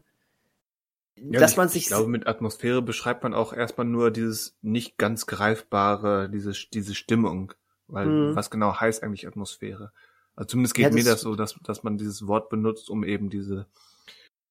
ja, 1.15 1.39
dass 1.39 1.51
ich, 1.51 1.57
man 1.57 1.69
sich. 1.69 1.83
Ich 1.83 1.87
glaube, 1.89 2.09
mit 2.09 2.25
Atmosphäre 2.25 2.81
beschreibt 2.81 3.21
man 3.21 3.35
auch 3.35 3.53
erstmal 3.53 3.85
nur 3.85 4.09
dieses 4.09 4.57
nicht 4.61 4.97
ganz 4.97 5.27
greifbare, 5.27 6.29
diese, 6.29 6.53
diese 6.73 6.95
Stimmung. 6.95 7.53
Weil 7.87 8.07
mhm. 8.07 8.35
was 8.35 8.49
genau 8.49 8.79
heißt 8.79 9.03
eigentlich 9.03 9.27
Atmosphäre? 9.27 9.93
Also 10.38 10.49
zumindest 10.49 10.75
geht 10.75 10.85
ja, 10.85 10.91
mir 10.91 11.03
das 11.03 11.21
so, 11.21 11.35
dass, 11.35 11.55
dass 11.63 11.83
man 11.83 11.97
dieses 11.97 12.27
Wort 12.27 12.49
benutzt, 12.49 12.91
um 12.91 13.03
eben 13.03 13.29
diese, 13.31 13.65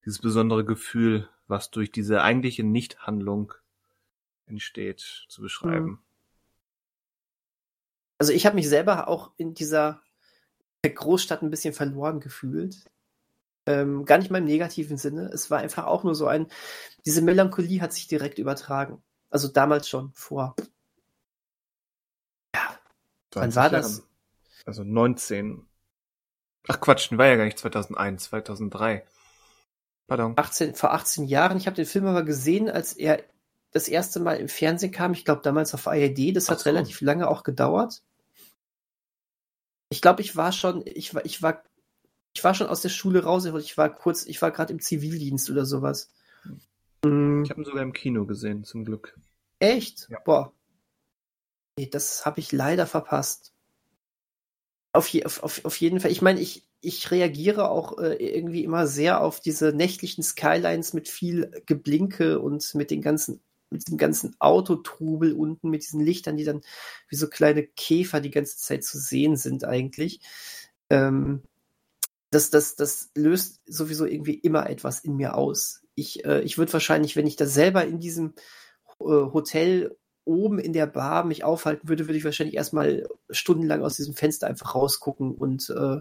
dieses 0.05 0.19
besondere 0.19 0.65
Gefühl, 0.65 1.29
was 1.47 1.71
durch 1.71 1.93
diese 1.93 2.23
eigentliche 2.23 2.65
Nichthandlung 2.65 3.55
entsteht, 4.47 5.27
zu 5.29 5.41
beschreiben. 5.41 5.87
Mhm. 5.87 5.99
Also 8.19 8.33
ich 8.33 8.47
habe 8.47 8.57
mich 8.57 8.69
selber 8.69 9.07
auch 9.07 9.31
in 9.37 9.55
dieser 9.55 10.03
Großstadt 10.83 11.43
ein 11.43 11.51
bisschen 11.51 11.73
verloren 11.75 12.21
gefühlt. 12.21 12.91
Ähm, 13.67 14.05
gar 14.05 14.19
nicht 14.19 14.31
mal 14.31 14.39
im 14.39 14.45
negativen 14.45 14.97
Sinne. 14.97 15.31
Es 15.33 15.51
war 15.51 15.59
einfach 15.59 15.87
auch 15.87 16.03
nur 16.03 16.15
so 16.15 16.27
ein, 16.27 16.49
diese 17.05 17.23
Melancholie 17.23 17.81
hat 17.81 17.93
sich 17.93 18.09
direkt 18.09 18.39
übertragen. 18.39 19.03
Also 19.31 19.49
damals 19.49 19.89
schon, 19.89 20.13
vor. 20.15 20.57
Ja. 22.55 22.79
Wann 23.33 23.55
war 23.55 23.71
das? 23.71 24.07
Also 24.65 24.83
19. 24.83 25.66
Ach 26.69 26.81
Quatsch, 26.81 27.11
war 27.13 27.27
ja 27.27 27.37
gar 27.37 27.45
nicht 27.45 27.59
2001, 27.59 28.25
2003. 28.25 29.05
Pardon. 30.07 30.35
18, 30.37 30.75
vor 30.75 30.93
18 30.93 31.25
Jahren. 31.25 31.57
Ich 31.57 31.67
habe 31.67 31.77
den 31.77 31.87
Film 31.87 32.07
aber 32.07 32.23
gesehen, 32.23 32.69
als 32.69 32.93
er 32.93 33.23
das 33.73 33.89
erste 33.89 34.21
Mal 34.21 34.39
im 34.39 34.49
Fernsehen 34.49 34.93
kam. 34.93 35.13
Ich 35.13 35.25
glaube 35.25 35.43
damals 35.43 35.75
auf 35.75 35.87
ARD. 35.87 36.35
Das 36.35 36.49
hat 36.49 36.61
so. 36.61 36.71
relativ 36.71 37.01
lange 37.01 37.29
auch 37.29 37.43
gedauert. 37.43 38.03
Ich 39.89 40.01
glaube, 40.01 40.23
ich 40.23 40.37
war 40.37 40.53
schon, 40.53 40.83
ich 40.87 41.15
war, 41.15 41.25
ich 41.25 41.43
war, 41.43 41.63
ich 42.35 42.43
war 42.43 42.55
schon 42.55 42.67
aus 42.69 42.81
der 42.81 42.89
Schule 42.89 43.25
raus. 43.25 43.45
Ich 43.45 43.77
war 43.77 43.93
kurz, 43.93 44.27
ich 44.27 44.41
war 44.43 44.51
gerade 44.51 44.73
im 44.73 44.81
Zivildienst 44.81 45.51
oder 45.51 45.65
sowas. 45.65 46.11
Hm. 47.05 47.45
Ich 47.45 47.51
habe 47.51 47.61
ihn 47.61 47.65
sogar 47.65 47.83
im 47.83 47.93
Kino 47.93 48.27
gesehen, 48.27 48.65
zum 48.65 48.85
Glück. 48.85 49.17
Echt? 49.59 50.09
Ja. 50.11 50.21
Boah. 50.21 50.53
Nee, 51.79 51.89
das 51.89 52.25
habe 52.25 52.41
ich 52.41 52.53
leider 52.53 52.87
verpasst. 52.87 53.53
Auf, 54.97 55.15
auf, 55.43 55.65
auf 55.65 55.77
jeden 55.77 56.01
Fall. 56.01 56.11
Ich 56.11 56.23
meine, 56.23 56.41
ich, 56.41 56.67
ich 56.81 57.11
reagiere 57.11 57.71
auch 57.71 57.99
äh, 57.99 58.15
irgendwie 58.15 58.65
immer 58.65 58.87
sehr 58.87 59.21
auf 59.21 59.41
diese 59.41 59.73
nächtlichen 59.73 60.25
Skylines 60.25 60.95
mit 60.95 61.09
viel 61.09 61.51
Geblinke 61.67 62.41
und 62.41 62.75
mit 62.75 62.91
den 62.91 63.03
ganzen 63.03 63.41
mit 63.69 63.89
dem 63.89 63.97
ganzen 63.97 64.37
Autotrubel 64.39 65.33
unten, 65.33 65.71
mit 65.71 65.83
diesen 65.83 66.01
Lichtern, 66.01 66.37
die 66.37 66.45
dann 66.45 66.63
wie 67.09 67.17
so 67.17 67.29
kleine 67.29 67.67
Käfer 67.67 68.21
die 68.21 68.31
ganze 68.31 68.57
Zeit 68.59 68.85
zu 68.85 68.97
sehen 68.97 69.37
sind 69.37 69.65
eigentlich. 69.65 70.21
Ähm, 70.89 71.43
das, 72.31 72.51
das, 72.51 72.77
das 72.77 73.11
löst 73.15 73.61
sowieso 73.67 74.07
irgendwie 74.07 74.35
immer 74.35 74.71
etwas 74.71 75.01
in 75.01 75.17
mir 75.17 75.37
aus. 75.37 75.83
Ich, 75.95 76.25
äh, 76.25 76.43
ich 76.43 76.59
würde 76.59 76.73
wahrscheinlich, 76.73 77.17
wenn 77.17 77.27
ich 77.27 77.37
da 77.37 77.47
selber 77.47 77.85
in 77.85 77.99
diesem 77.99 78.35
äh, 79.01 79.05
Hotel 79.05 79.97
oben 80.27 80.59
in 80.59 80.73
der 80.73 80.87
Bar 80.87 81.25
mich 81.25 81.45
aufhalten 81.45 81.89
würde, 81.89 82.07
würde 82.07 82.19
ich 82.19 82.25
wahrscheinlich 82.25 82.57
erstmal 82.57 83.09
stundenlang 83.31 83.83
aus 83.83 83.97
diesem 83.97 84.15
Fenster 84.15 84.47
einfach 84.47 84.75
rausgucken 84.75 85.35
und, 85.35 85.71
äh, 85.71 86.01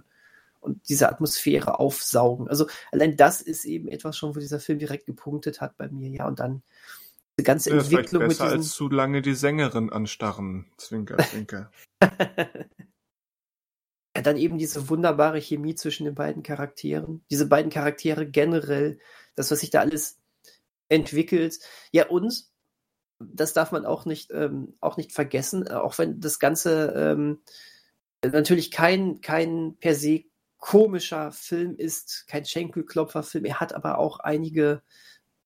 und 0.59 0.89
diese 0.89 1.09
Atmosphäre 1.09 1.79
aufsaugen. 1.79 2.49
Also 2.49 2.67
allein 2.91 3.15
das 3.15 3.41
ist 3.41 3.65
eben 3.65 3.87
etwas 3.87 4.17
schon, 4.17 4.35
wo 4.35 4.39
dieser 4.39 4.59
Film 4.59 4.79
direkt 4.79 5.05
gepunktet 5.05 5.61
hat 5.61 5.77
bei 5.77 5.87
mir, 5.87 6.09
ja, 6.09 6.27
und 6.27 6.39
dann 6.39 6.63
die 7.39 7.43
ganze 7.43 7.69
ja, 7.69 7.77
Entwicklung 7.77 8.27
besser 8.27 8.45
mit 8.45 8.53
diesen... 8.53 8.63
als 8.63 8.71
zu 8.71 8.89
lange 8.89 9.21
die 9.21 9.35
Sängerin 9.35 9.91
anstarren. 9.91 10.65
Zwinker, 10.77 11.17
zwinker. 11.17 11.71
ja, 14.15 14.21
dann 14.23 14.37
eben 14.37 14.57
diese 14.57 14.89
wunderbare 14.89 15.39
Chemie 15.39 15.75
zwischen 15.75 16.05
den 16.05 16.15
beiden 16.15 16.43
Charakteren. 16.43 17.23
Diese 17.29 17.47
beiden 17.47 17.71
Charaktere 17.71 18.25
generell, 18.25 18.99
das, 19.35 19.51
was 19.51 19.59
sich 19.59 19.69
da 19.69 19.81
alles 19.81 20.17
entwickelt. 20.89 21.59
Ja, 21.91 22.07
und 22.07 22.45
das 23.19 23.53
darf 23.53 23.71
man 23.71 23.85
auch 23.85 24.05
nicht, 24.05 24.31
ähm, 24.31 24.73
auch 24.81 24.97
nicht 24.97 25.11
vergessen, 25.11 25.65
äh, 25.67 25.73
auch 25.73 25.97
wenn 25.97 26.19
das 26.19 26.39
Ganze 26.39 26.93
ähm, 26.95 27.39
natürlich 28.23 28.71
kein, 28.71 29.21
kein 29.21 29.77
per 29.79 29.95
se 29.95 30.23
komischer 30.57 31.31
Film 31.31 31.75
ist, 31.77 32.25
kein 32.27 32.45
Schenkelklopferfilm. 32.45 33.45
Er 33.45 33.59
hat 33.59 33.73
aber 33.73 33.97
auch 33.99 34.19
einige 34.19 34.81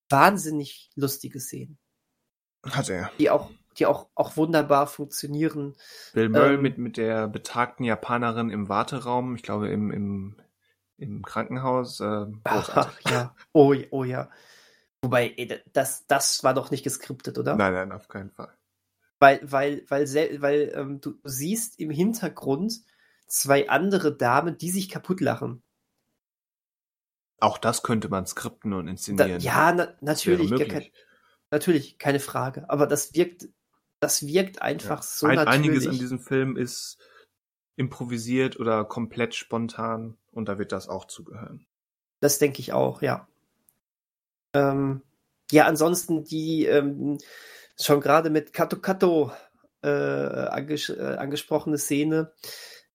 wahnsinnig 0.08 0.90
lustige 0.94 1.40
Szenen. 1.40 1.78
Hat 2.64 2.88
er. 2.88 3.10
Die 3.18 3.30
auch, 3.30 3.50
die 3.78 3.86
auch, 3.86 4.08
auch 4.14 4.36
wunderbar 4.36 4.86
funktionieren. 4.86 5.76
Bill 6.12 6.28
Murray 6.28 6.54
ähm, 6.54 6.62
mit, 6.62 6.78
mit 6.78 6.96
der 6.96 7.28
betagten 7.28 7.84
Japanerin 7.84 8.50
im 8.50 8.68
Warteraum, 8.68 9.34
ich 9.36 9.42
glaube 9.42 9.68
im, 9.68 9.90
im, 9.90 10.36
im 10.96 11.22
Krankenhaus. 11.22 12.00
Äh, 12.00 12.26
ach, 12.44 12.92
ja. 13.10 13.34
Oh, 13.52 13.74
oh 13.90 14.04
ja. 14.04 14.30
Wobei, 15.02 15.34
das, 15.72 16.06
das 16.06 16.44
war 16.44 16.54
doch 16.54 16.70
nicht 16.70 16.84
geskriptet, 16.84 17.38
oder? 17.38 17.56
Nein, 17.56 17.72
nein, 17.72 17.92
auf 17.92 18.08
keinen 18.08 18.30
Fall. 18.30 18.54
Weil, 19.18 19.40
weil, 19.42 19.84
weil, 19.88 20.42
weil 20.42 20.72
ähm, 20.74 21.00
du 21.00 21.18
siehst 21.24 21.78
im 21.78 21.90
Hintergrund 21.90 22.80
zwei 23.26 23.68
andere 23.68 24.16
Damen, 24.16 24.58
die 24.58 24.70
sich 24.70 24.88
kaputt 24.88 25.20
lachen. 25.20 25.62
Auch 27.38 27.56
das 27.56 27.82
könnte 27.82 28.08
man 28.08 28.26
skripten 28.26 28.72
und 28.74 28.88
inszenieren. 28.88 29.30
Da, 29.30 29.36
ja, 29.38 29.72
na, 29.72 29.94
natürlich. 30.00 30.50
natürlich, 31.50 31.98
keine 31.98 32.20
Frage. 32.20 32.68
Aber 32.68 32.86
das 32.86 33.14
wirkt, 33.14 33.48
das 34.00 34.26
wirkt 34.26 34.60
einfach 34.60 34.98
ja. 34.98 35.02
so 35.02 35.26
Ein, 35.26 35.36
natürlich. 35.36 35.54
Einiges 35.54 35.86
in 35.86 35.98
diesem 35.98 36.20
Film 36.20 36.56
ist 36.56 36.98
improvisiert 37.76 38.60
oder 38.60 38.84
komplett 38.84 39.34
spontan 39.34 40.18
und 40.32 40.48
da 40.48 40.58
wird 40.58 40.72
das 40.72 40.88
auch 40.88 41.06
zugehören. 41.06 41.66
Das 42.20 42.38
denke 42.38 42.60
ich 42.60 42.74
auch, 42.74 43.00
ja. 43.00 43.26
Ähm, 44.54 45.02
ja, 45.50 45.66
ansonsten 45.66 46.24
die 46.24 46.66
ähm, 46.66 47.18
schon 47.78 48.00
gerade 48.00 48.30
mit 48.30 48.52
Kato 48.52 48.78
Kato 48.80 49.32
äh, 49.82 49.88
anges 49.88 50.88
äh, 50.90 51.16
angesprochene 51.18 51.78
Szene, 51.78 52.32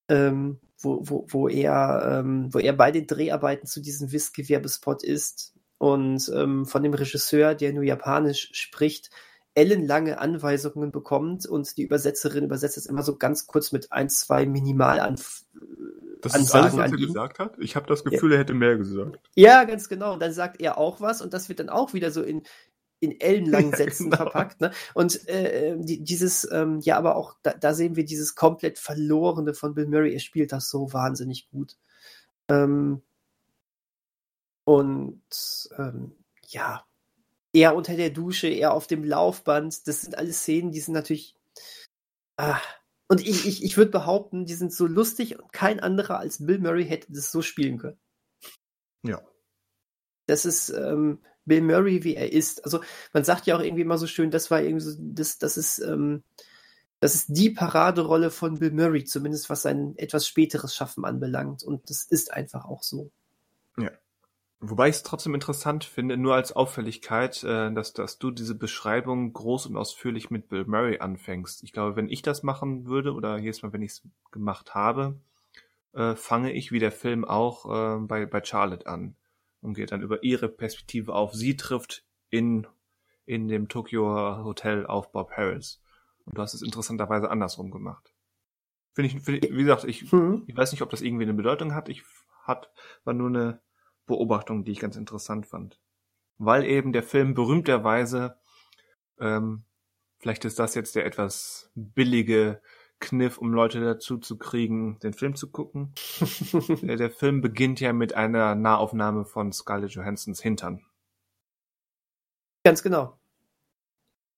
ähm, 0.07 0.59
wo, 0.79 1.01
wo, 1.03 1.25
wo, 1.29 1.47
er, 1.47 2.19
ähm, 2.19 2.53
wo 2.53 2.59
er 2.59 2.73
bei 2.73 2.91
den 2.91 3.07
Dreharbeiten 3.07 3.67
zu 3.67 3.81
diesem 3.81 4.11
Whisky-Werbespot 4.11 5.03
ist 5.03 5.53
und 5.77 6.31
ähm, 6.33 6.65
von 6.65 6.83
dem 6.83 6.93
Regisseur, 6.93 7.55
der 7.55 7.73
nur 7.73 7.83
Japanisch 7.83 8.49
spricht, 8.53 9.09
ellenlange 9.55 10.19
Anweisungen 10.19 10.91
bekommt 10.91 11.45
und 11.45 11.77
die 11.77 11.83
Übersetzerin 11.83 12.43
übersetzt 12.43 12.77
es 12.77 12.85
immer 12.85 13.03
so 13.03 13.17
ganz 13.17 13.47
kurz 13.47 13.71
mit 13.71 13.91
ein, 13.91 14.09
zwei 14.09 14.45
Minimalanf 14.45 15.45
das 16.25 16.35
ist 16.41 16.55
alles, 16.55 16.75
was 16.75 16.91
er 16.91 16.97
gesagt 16.97 17.39
hat? 17.39 17.57
Ich 17.59 17.75
habe 17.75 17.87
das 17.87 18.03
Gefühl, 18.03 18.31
ja. 18.31 18.37
er 18.37 18.41
hätte 18.41 18.53
mehr 18.53 18.77
gesagt. 18.77 19.19
Ja, 19.35 19.63
ganz 19.63 19.89
genau. 19.89 20.13
Und 20.13 20.21
dann 20.21 20.33
sagt 20.33 20.59
er 20.61 20.77
auch 20.77 21.01
was 21.01 21.21
und 21.21 21.33
das 21.33 21.49
wird 21.49 21.59
dann 21.59 21.69
auch 21.69 21.93
wieder 21.93 22.11
so 22.11 22.21
in, 22.21 22.43
in 22.99 23.19
ellenlangen 23.19 23.73
Sätzen 23.75 24.09
genau. 24.09 24.23
verpackt. 24.23 24.61
Ne? 24.61 24.71
Und 24.93 25.27
äh, 25.27 25.75
die, 25.77 26.03
dieses, 26.03 26.49
ähm, 26.51 26.79
ja, 26.81 26.97
aber 26.97 27.15
auch 27.15 27.35
da, 27.43 27.53
da, 27.53 27.73
sehen 27.73 27.95
wir 27.95 28.05
dieses 28.05 28.35
komplett 28.35 28.79
Verlorene 28.79 29.53
von 29.53 29.73
Bill 29.73 29.87
Murray. 29.87 30.13
Er 30.13 30.19
spielt 30.19 30.51
das 30.51 30.69
so 30.69 30.93
wahnsinnig 30.93 31.49
gut. 31.49 31.77
Ähm, 32.49 33.01
und 34.63 35.21
ähm, 35.77 36.15
ja, 36.47 36.85
er 37.53 37.75
unter 37.75 37.95
der 37.95 38.09
Dusche, 38.09 38.47
er 38.47 38.73
auf 38.73 38.87
dem 38.87 39.03
Laufband, 39.03 39.87
das 39.87 40.01
sind 40.01 40.17
alles 40.17 40.39
Szenen, 40.39 40.71
die 40.71 40.79
sind 40.79 40.93
natürlich. 40.93 41.35
Ah, 42.37 42.59
und 43.07 43.21
ich, 43.21 43.45
ich, 43.45 43.63
ich 43.63 43.77
würde 43.77 43.91
behaupten, 43.91 44.45
die 44.45 44.55
sind 44.55 44.73
so 44.73 44.87
lustig 44.87 45.37
und 45.39 45.53
kein 45.53 45.79
anderer 45.79 46.19
als 46.19 46.45
Bill 46.45 46.59
Murray 46.59 46.85
hätte 46.85 47.11
das 47.11 47.31
so 47.31 47.41
spielen 47.41 47.77
können. 47.77 47.99
Ja. 49.03 49.21
Das 50.25 50.45
ist 50.45 50.69
ähm, 50.69 51.19
Bill 51.45 51.61
Murray, 51.61 52.03
wie 52.03 52.15
er 52.15 52.31
ist. 52.31 52.63
Also 52.63 52.81
man 53.13 53.23
sagt 53.23 53.45
ja 53.45 53.55
auch 53.55 53.61
irgendwie 53.61 53.83
immer 53.83 53.99
so 53.99 54.07
schön, 54.07 54.31
das 54.31 54.49
war 54.49 54.61
irgendwie 54.61 54.85
so, 54.85 54.95
das, 54.99 55.37
das 55.37 55.57
ist, 55.57 55.79
ähm, 55.79 56.23
das 56.99 57.13
ist 57.13 57.27
die 57.29 57.51
Paraderolle 57.51 58.31
von 58.31 58.57
Bill 58.57 58.71
Murray, 58.71 59.03
zumindest 59.03 59.49
was 59.51 59.61
sein 59.61 59.93
etwas 59.97 60.27
späteres 60.27 60.75
Schaffen 60.75 61.05
anbelangt. 61.05 61.61
Und 61.61 61.89
das 61.89 62.03
ist 62.03 62.33
einfach 62.33 62.65
auch 62.65 62.81
so. 62.81 63.11
Ja. 63.77 63.91
Wobei 64.69 64.89
ich 64.89 64.95
es 64.95 65.03
trotzdem 65.03 65.35
interessant 65.35 65.83
finde, 65.83 66.17
nur 66.17 66.33
als 66.33 66.51
Auffälligkeit, 66.51 67.43
äh, 67.43 67.71
dass, 67.71 67.93
dass 67.93 68.17
du 68.17 68.31
diese 68.31 68.55
Beschreibung 68.55 69.33
groß 69.33 69.67
und 69.67 69.77
ausführlich 69.77 70.29
mit 70.29 70.49
Bill 70.49 70.65
Murray 70.65 70.99
anfängst. 70.99 71.63
Ich 71.63 71.71
glaube, 71.71 71.95
wenn 71.95 72.09
ich 72.09 72.21
das 72.21 72.41
machen 72.41 72.85
würde, 72.85 73.13
oder 73.13 73.37
jedes 73.37 73.61
Mal, 73.61 73.73
wenn 73.73 73.81
ich 73.81 73.91
es 73.91 74.07
gemacht 74.31 74.73
habe, 74.73 75.19
äh, 75.93 76.15
fange 76.15 76.51
ich 76.53 76.71
wie 76.71 76.79
der 76.79 76.91
Film 76.91 77.25
auch 77.25 77.65
äh, 77.65 77.99
bei, 77.99 78.25
bei 78.25 78.43
Charlotte 78.43 78.87
an 78.87 79.15
und 79.61 79.75
geht 79.75 79.91
dann 79.91 80.01
über 80.01 80.23
ihre 80.23 80.49
Perspektive 80.49 81.13
auf. 81.13 81.33
Sie 81.33 81.55
trifft 81.55 82.03
in, 82.29 82.65
in 83.25 83.47
dem 83.47 83.67
Tokyo 83.67 84.43
Hotel 84.43 84.85
auf 84.85 85.11
Bob 85.11 85.31
Harris. 85.31 85.81
Und 86.25 86.37
du 86.37 86.41
hast 86.41 86.53
es 86.53 86.61
interessanterweise 86.61 87.29
andersrum 87.29 87.71
gemacht. 87.71 88.13
Finde 88.93 89.11
ich, 89.11 89.21
find 89.21 89.43
wie 89.43 89.63
gesagt, 89.63 89.83
ich, 89.83 90.11
mhm. 90.11 90.43
ich 90.47 90.57
weiß 90.57 90.71
nicht, 90.71 90.81
ob 90.81 90.89
das 90.89 91.01
irgendwie 91.01 91.23
eine 91.23 91.33
Bedeutung 91.33 91.75
hat. 91.75 91.89
Ich 91.89 92.03
hat, 92.43 92.71
war 93.03 93.13
nur 93.13 93.29
eine 93.29 93.61
Beobachtung, 94.05 94.63
die 94.63 94.71
ich 94.71 94.79
ganz 94.79 94.95
interessant 94.95 95.45
fand. 95.47 95.79
Weil 96.37 96.65
eben 96.65 96.93
der 96.93 97.03
Film 97.03 97.33
berühmterweise, 97.33 98.37
ähm, 99.19 99.63
vielleicht 100.19 100.45
ist 100.45 100.59
das 100.59 100.75
jetzt 100.75 100.95
der 100.95 101.05
etwas 101.05 101.71
billige 101.75 102.61
Kniff, 102.99 103.37
um 103.37 103.53
Leute 103.53 103.81
dazu 103.81 104.17
zu 104.17 104.37
kriegen, 104.37 104.99
den 104.99 105.13
Film 105.13 105.35
zu 105.35 105.51
gucken. 105.51 105.93
der, 106.81 106.97
der 106.97 107.11
Film 107.11 107.41
beginnt 107.41 107.79
ja 107.79 107.93
mit 107.93 108.13
einer 108.13 108.55
Nahaufnahme 108.55 109.25
von 109.25 109.51
Scarlett 109.51 109.91
Johansons 109.91 110.41
Hintern. 110.41 110.85
Ganz 112.63 112.81
genau. 112.81 113.19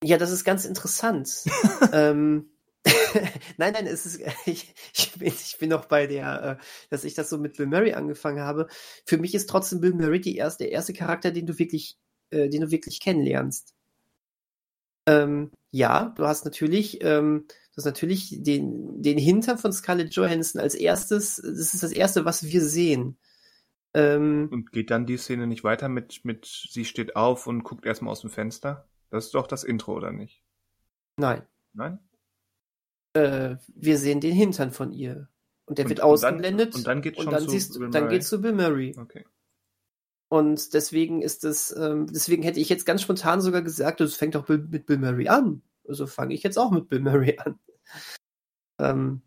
Ja, 0.03 0.17
das 0.17 0.31
ist 0.31 0.43
ganz 0.43 0.65
interessant. 0.65 1.45
ähm, 1.93 2.49
nein, 3.57 3.73
nein, 3.73 3.87
es 3.87 4.05
ist, 4.05 4.21
ich, 4.45 4.73
ich, 4.93 5.11
bin, 5.13 5.27
ich 5.27 5.57
bin 5.59 5.69
noch 5.69 5.85
bei 5.85 6.07
der, 6.07 6.59
äh, 6.59 6.63
dass 6.89 7.03
ich 7.03 7.13
das 7.13 7.29
so 7.29 7.37
mit 7.37 7.57
Bill 7.57 7.67
Murray 7.67 7.93
angefangen 7.93 8.41
habe. 8.41 8.67
Für 9.05 9.17
mich 9.17 9.35
ist 9.35 9.49
trotzdem 9.49 9.81
Bill 9.81 9.93
Murray 9.93 10.21
die 10.21 10.35
erste, 10.35 10.65
der 10.65 10.71
erste 10.71 10.93
Charakter, 10.93 11.31
den 11.31 11.45
du 11.45 11.57
wirklich, 11.59 11.97
äh, 12.29 12.49
den 12.49 12.61
du 12.61 12.71
wirklich 12.71 12.99
kennenlernst. 12.99 13.73
Ähm, 15.05 15.51
ja, 15.71 16.13
du 16.17 16.25
hast 16.25 16.45
natürlich, 16.45 17.03
ähm, 17.03 17.45
du 17.47 17.77
hast 17.77 17.85
natürlich 17.85 18.43
den, 18.43 19.01
den 19.01 19.17
Hintern 19.17 19.57
von 19.57 19.71
Scarlett 19.71 20.13
Johansson 20.13 20.61
als 20.61 20.75
erstes, 20.75 21.37
das 21.37 21.73
ist 21.73 21.83
das 21.83 21.91
erste, 21.91 22.25
was 22.25 22.43
wir 22.43 22.61
sehen. 22.61 23.17
Ähm, 23.93 24.49
und 24.51 24.71
geht 24.71 24.91
dann 24.91 25.05
die 25.05 25.17
Szene 25.17 25.47
nicht 25.47 25.63
weiter 25.63 25.87
mit, 25.87 26.25
mit, 26.25 26.45
sie 26.45 26.85
steht 26.85 27.15
auf 27.15 27.47
und 27.47 27.63
guckt 27.63 27.85
erstmal 27.85 28.11
aus 28.11 28.21
dem 28.21 28.29
Fenster? 28.29 28.87
Das 29.09 29.25
ist 29.25 29.33
doch 29.33 29.47
das 29.47 29.63
Intro, 29.63 29.93
oder 29.93 30.11
nicht? 30.11 30.43
Nein. 31.15 31.43
Nein? 31.73 31.99
Äh, 33.23 33.57
wir 33.75 33.97
sehen 33.97 34.19
den 34.19 34.33
Hintern 34.33 34.71
von 34.71 34.91
ihr. 34.91 35.29
Und 35.65 35.77
der 35.77 35.85
und, 35.85 35.89
wird 35.89 36.01
ausgeblendet. 36.01 36.75
Und 36.75 36.87
dann, 36.87 36.97
und 36.97 36.97
dann 36.97 37.01
geht's 37.01 37.19
und 37.19 37.31
dann 37.31 37.43
zu 37.43 37.49
siehst, 37.49 37.79
Bill 37.79 37.89
dann 37.89 38.09
geht's 38.09 38.29
zu 38.29 38.41
Bill 38.41 38.53
Murray. 38.53 38.95
Okay. 38.97 39.25
Und 40.29 40.73
deswegen 40.73 41.21
ist 41.21 41.43
es, 41.43 41.75
ähm, 41.75 42.07
deswegen 42.07 42.43
hätte 42.43 42.59
ich 42.59 42.69
jetzt 42.69 42.85
ganz 42.85 43.01
spontan 43.01 43.41
sogar 43.41 43.61
gesagt, 43.61 44.01
es 44.01 44.15
fängt 44.15 44.35
doch 44.35 44.47
mit 44.47 44.85
Bill 44.85 44.97
Murray 44.97 45.27
an. 45.27 45.61
Also 45.87 46.05
fange 46.05 46.33
ich 46.33 46.43
jetzt 46.43 46.57
auch 46.57 46.71
mit 46.71 46.89
Bill 46.89 46.99
Murray 46.99 47.37
an. 47.37 47.59
Ähm, 48.79 49.21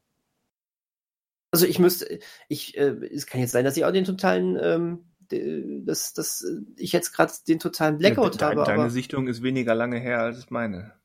also 1.51 1.67
ich 1.67 1.79
müsste, 1.79 2.21
ich, 2.49 2.77
äh, 2.77 2.95
es 3.13 3.27
kann 3.27 3.41
jetzt 3.41 3.53
sein, 3.53 3.65
dass 3.65 3.77
ich 3.77 3.85
auch 3.85 3.93
den 3.93 4.05
totalen, 4.05 4.59
ähm, 4.61 5.85
dass, 5.85 6.13
dass 6.13 6.45
ich 6.77 6.93
jetzt 6.93 7.13
gerade 7.13 7.33
den 7.49 7.59
totalen 7.59 7.99
Blackout 7.99 8.41
ja, 8.41 8.49
habe. 8.49 8.65
Deine 8.65 8.83
aber, 8.83 8.91
Sichtung 8.91 9.27
ist 9.27 9.43
weniger 9.43 9.75
lange 9.75 9.99
her 9.99 10.21
als 10.21 10.51
meine. 10.51 11.00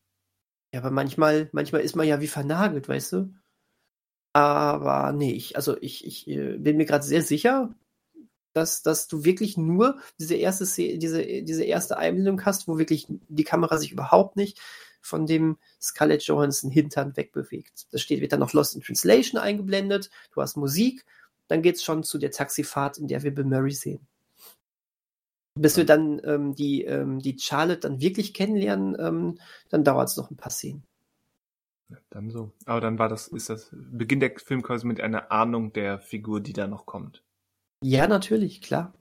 Ja, 0.75 0.81
aber 0.81 0.91
manchmal, 0.91 1.47
manchmal 1.53 1.81
ist 1.83 1.95
man 1.95 2.05
ja 2.05 2.19
wie 2.19 2.27
vernagelt, 2.27 2.89
weißt 2.89 3.13
du? 3.13 3.33
Aber 4.33 5.13
nee, 5.13 5.31
ich, 5.31 5.55
also 5.55 5.77
ich, 5.79 6.05
ich 6.05 6.27
äh, 6.27 6.57
bin 6.57 6.75
mir 6.75 6.83
gerade 6.83 7.05
sehr 7.05 7.21
sicher, 7.21 7.73
dass, 8.51 8.83
dass 8.83 9.07
du 9.07 9.23
wirklich 9.23 9.55
nur 9.55 9.97
diese 10.19 10.35
erste, 10.35 10.65
diese, 10.97 11.43
diese 11.43 11.63
erste 11.63 11.95
Einblendung 11.97 12.43
hast, 12.43 12.67
wo 12.67 12.77
wirklich 12.77 13.07
die 13.07 13.45
Kamera 13.45 13.77
sich 13.77 13.93
überhaupt 13.93 14.35
nicht 14.35 14.59
von 14.99 15.25
dem 15.25 15.59
Scarlett 15.81 16.23
Johansson 16.23 16.71
Hintern 16.71 17.15
wegbewegt. 17.15 17.87
Das 17.91 18.01
steht, 18.01 18.19
wird 18.19 18.33
dann 18.33 18.41
noch 18.41 18.51
Lost 18.51 18.75
in 18.75 18.81
Translation 18.81 19.39
eingeblendet, 19.39 20.09
du 20.33 20.41
hast 20.41 20.57
Musik, 20.57 21.05
dann 21.47 21.61
geht's 21.61 21.85
schon 21.85 22.03
zu 22.03 22.17
der 22.17 22.31
Taxifahrt, 22.31 22.97
in 22.97 23.07
der 23.07 23.23
wir 23.23 23.33
Bill 23.33 23.45
Murray 23.45 23.71
sehen. 23.71 24.05
Bis 25.57 25.77
wir 25.77 25.85
dann 25.85 26.21
ähm, 26.25 26.53
die, 26.53 26.83
ähm, 26.83 27.19
die 27.19 27.37
Charlotte 27.39 27.81
dann 27.81 28.01
wirklich 28.01 28.33
kennenlernen, 28.33 28.95
ähm, 28.99 29.39
dann 29.69 29.83
dauert 29.83 30.09
es 30.09 30.17
noch 30.17 30.29
ein 30.29 30.37
paar 30.37 30.51
Szenen. 30.51 30.83
Ja, 31.89 31.97
dann 32.09 32.29
so. 32.29 32.51
Aber 32.65 32.81
dann 32.81 32.99
war 32.99 33.09
das, 33.09 33.27
ist 33.27 33.49
das, 33.49 33.69
beginnt 33.71 34.21
der 34.21 34.37
Film 34.37 34.63
quasi 34.63 34.85
mit 34.85 34.99
einer 34.99 35.31
Ahnung 35.31 35.71
der 35.71 35.99
Figur, 35.99 36.41
die 36.41 36.53
da 36.53 36.67
noch 36.67 36.85
kommt. 36.85 37.23
Ja, 37.81 38.07
natürlich, 38.07 38.61
klar. 38.61 38.93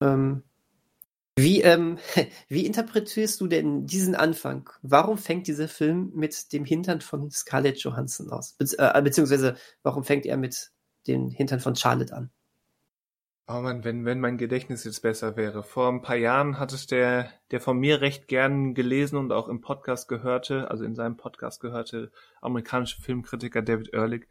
Ähm, 0.00 0.42
wie, 1.36 1.62
ähm, 1.62 1.98
wie 2.48 2.66
interpretierst 2.66 3.40
du 3.40 3.46
denn 3.46 3.86
diesen 3.86 4.14
Anfang? 4.14 4.70
Warum 4.82 5.18
fängt 5.18 5.46
dieser 5.46 5.68
Film 5.68 6.10
mit 6.14 6.52
dem 6.52 6.64
Hintern 6.64 7.00
von 7.00 7.30
Scarlett 7.30 7.78
Johansson 7.78 8.30
aus? 8.30 8.54
Be 8.54 8.66
äh, 8.78 9.02
beziehungsweise, 9.02 9.56
warum 9.82 10.04
fängt 10.04 10.26
er 10.26 10.36
mit 10.36 10.72
dem 11.06 11.30
Hintern 11.30 11.60
von 11.60 11.76
Charlotte 11.76 12.14
an? 12.14 12.30
Oh 13.52 13.62
man, 13.62 13.82
wenn, 13.82 14.04
wenn 14.04 14.20
mein 14.20 14.38
Gedächtnis 14.38 14.84
jetzt 14.84 15.00
besser 15.00 15.36
wäre. 15.36 15.64
Vor 15.64 15.88
ein 15.88 16.02
paar 16.02 16.14
Jahren 16.14 16.60
hat 16.60 16.72
es 16.72 16.86
der, 16.86 17.32
der 17.50 17.60
von 17.60 17.78
mir 17.78 18.00
recht 18.00 18.28
gern 18.28 18.74
gelesen 18.74 19.16
und 19.16 19.32
auch 19.32 19.48
im 19.48 19.60
Podcast 19.60 20.06
gehörte, 20.06 20.70
also 20.70 20.84
in 20.84 20.94
seinem 20.94 21.16
Podcast 21.16 21.60
gehörte, 21.60 22.12
amerikanische 22.40 23.02
Filmkritiker 23.02 23.60
David 23.60 23.92
Ehrlich, 23.92 24.28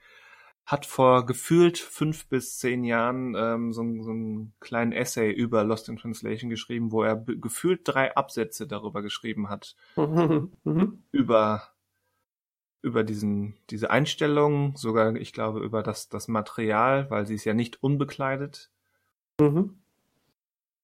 hat 0.66 0.86
vor 0.86 1.26
gefühlt 1.26 1.78
fünf 1.78 2.30
bis 2.30 2.60
zehn 2.60 2.86
Jahren 2.86 3.36
ähm, 3.36 3.74
so, 3.74 3.82
so 4.02 4.12
einen 4.12 4.54
kleinen 4.62 4.94
Essay 4.94 5.32
über 5.32 5.66
Lost 5.66 5.90
in 5.90 5.98
Translation 5.98 6.50
geschrieben, 6.50 6.94
wo 6.94 7.04
er 7.04 7.18
gefühlt 7.18 7.82
drei 7.84 8.16
Absätze 8.16 8.68
darüber 8.68 9.02
geschrieben 9.02 9.50
hat. 9.50 9.76
Mhm. 10.64 11.04
über 11.12 11.64
über 12.82 13.04
diesen 13.04 13.58
diese 13.70 13.90
Einstellung, 13.91 14.78
sogar 14.78 15.14
ich 15.16 15.34
glaube 15.34 15.60
über 15.60 15.84
das 15.84 16.08
das 16.08 16.30
Material, 16.30 17.10
weil 17.10 17.26
sie 17.26 17.36
ist 17.36 17.44
ja 17.44 17.54
nicht 17.54 17.84
unbekleidet 17.84 18.72
Mhm. 19.40 19.80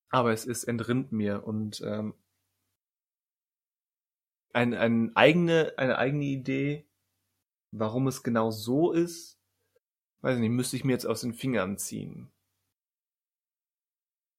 Aber 0.09 0.31
es 0.31 0.45
ist 0.45 0.63
entrinnt 0.63 1.11
mir 1.11 1.45
und 1.45 1.81
ähm, 1.81 2.13
ein, 4.53 4.73
ein 4.73 5.15
eigene, 5.15 5.73
eine 5.77 5.97
eigene 5.97 6.25
Idee, 6.25 6.85
warum 7.71 8.07
es 8.07 8.23
genau 8.23 8.51
so 8.51 8.91
ist, 8.93 9.37
weiß 10.21 10.35
ich 10.35 10.41
nicht, 10.41 10.51
müsste 10.51 10.77
ich 10.77 10.85
mir 10.85 10.93
jetzt 10.93 11.05
aus 11.05 11.21
den 11.21 11.33
Fingern 11.33 11.77
ziehen. 11.77 12.31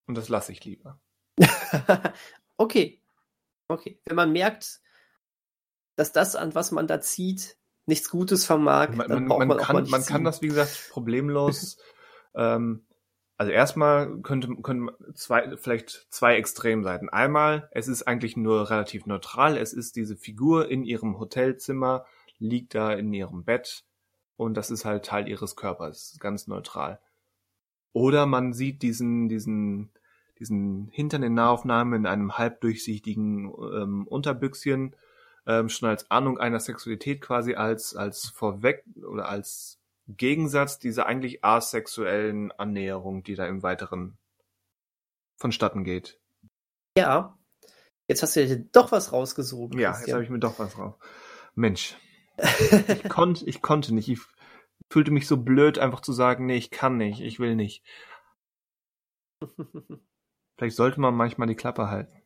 Und 0.06 0.16
das 0.16 0.28
lasse 0.28 0.52
ich 0.52 0.64
lieber. 0.64 0.98
okay. 2.56 3.02
Okay. 3.68 4.00
Wenn 4.06 4.16
man 4.16 4.32
merkt, 4.32 4.80
dass 5.96 6.12
das, 6.12 6.36
an 6.36 6.54
was 6.54 6.72
man 6.72 6.86
da 6.86 7.00
zieht, 7.00 7.58
nichts 7.86 8.08
Gutes 8.08 8.46
vermag, 8.46 8.90
Man, 8.90 9.08
dann 9.08 9.26
man, 9.26 9.28
braucht 9.28 9.38
man, 9.40 9.48
man, 9.48 9.58
auch 9.58 9.68
mal 9.68 9.80
kann, 9.82 9.90
man 9.90 10.04
kann 10.04 10.24
das, 10.24 10.42
wie 10.42 10.48
gesagt, 10.48 10.88
problemlos. 10.90 11.78
ähm, 12.34 12.86
also 13.36 13.52
erstmal 13.52 14.18
könnte, 14.22 14.48
können 14.62 14.90
zwei, 15.14 15.56
vielleicht 15.56 16.06
zwei 16.10 16.36
Extremseiten. 16.36 17.08
Einmal, 17.08 17.68
es 17.72 17.86
ist 17.86 18.04
eigentlich 18.04 18.36
nur 18.36 18.70
relativ 18.70 19.06
neutral. 19.06 19.58
Es 19.58 19.72
ist 19.72 19.96
diese 19.96 20.16
Figur 20.16 20.70
in 20.70 20.84
ihrem 20.84 21.18
Hotelzimmer, 21.18 22.06
liegt 22.38 22.74
da 22.74 22.92
in 22.92 23.12
ihrem 23.12 23.44
Bett 23.44 23.84
und 24.36 24.56
das 24.56 24.70
ist 24.70 24.84
halt 24.84 25.04
Teil 25.04 25.28
ihres 25.28 25.56
Körpers, 25.56 26.16
ganz 26.20 26.46
neutral. 26.46 27.00
Oder 27.92 28.26
man 28.26 28.52
sieht 28.52 28.82
diesen, 28.82 29.28
diesen, 29.28 29.90
diesen 30.38 30.88
Hintern 30.88 31.22
in 31.22 31.34
Nahaufnahme 31.34 31.96
in 31.96 32.06
einem 32.06 32.36
halbdurchsichtigen 32.36 33.46
ähm, 33.46 34.06
Unterbüchschen, 34.06 34.94
ähm, 35.46 35.68
schon 35.68 35.88
als 35.88 36.10
Ahnung 36.10 36.38
einer 36.38 36.60
Sexualität 36.60 37.20
quasi 37.20 37.54
als, 37.54 37.94
als 37.96 38.28
vorweg 38.28 38.84
oder 39.02 39.28
als 39.28 39.78
Gegensatz 40.08 40.78
dieser 40.78 41.06
eigentlich 41.06 41.44
asexuellen 41.44 42.52
Annäherung, 42.52 43.22
die 43.22 43.34
da 43.34 43.46
im 43.46 43.62
Weiteren 43.62 44.18
vonstatten 45.36 45.84
geht. 45.84 46.20
Ja. 46.96 47.38
Jetzt 48.08 48.22
hast 48.22 48.36
du 48.36 48.46
dir 48.46 48.58
doch 48.72 48.92
was 48.92 49.12
rausgesogen. 49.12 49.78
Ja, 49.78 49.98
jetzt 49.98 50.12
habe 50.12 50.22
ich 50.22 50.30
mir 50.30 50.38
doch 50.38 50.58
was 50.58 50.74
drauf. 50.74 50.94
Mensch, 51.54 51.96
ich 52.88 53.08
konnte, 53.08 53.44
ich 53.46 53.62
konnte 53.62 53.94
nicht. 53.94 54.08
Ich 54.08 54.20
fühlte 54.92 55.10
mich 55.10 55.26
so 55.26 55.38
blöd, 55.38 55.78
einfach 55.78 56.00
zu 56.00 56.12
sagen, 56.12 56.46
nee, 56.46 56.56
ich 56.56 56.70
kann 56.70 56.96
nicht, 56.96 57.20
ich 57.20 57.40
will 57.40 57.56
nicht. 57.56 57.82
Vielleicht 60.56 60.76
sollte 60.76 61.00
man 61.00 61.14
manchmal 61.14 61.48
die 61.48 61.56
Klappe 61.56 61.88
halten. 61.88 62.22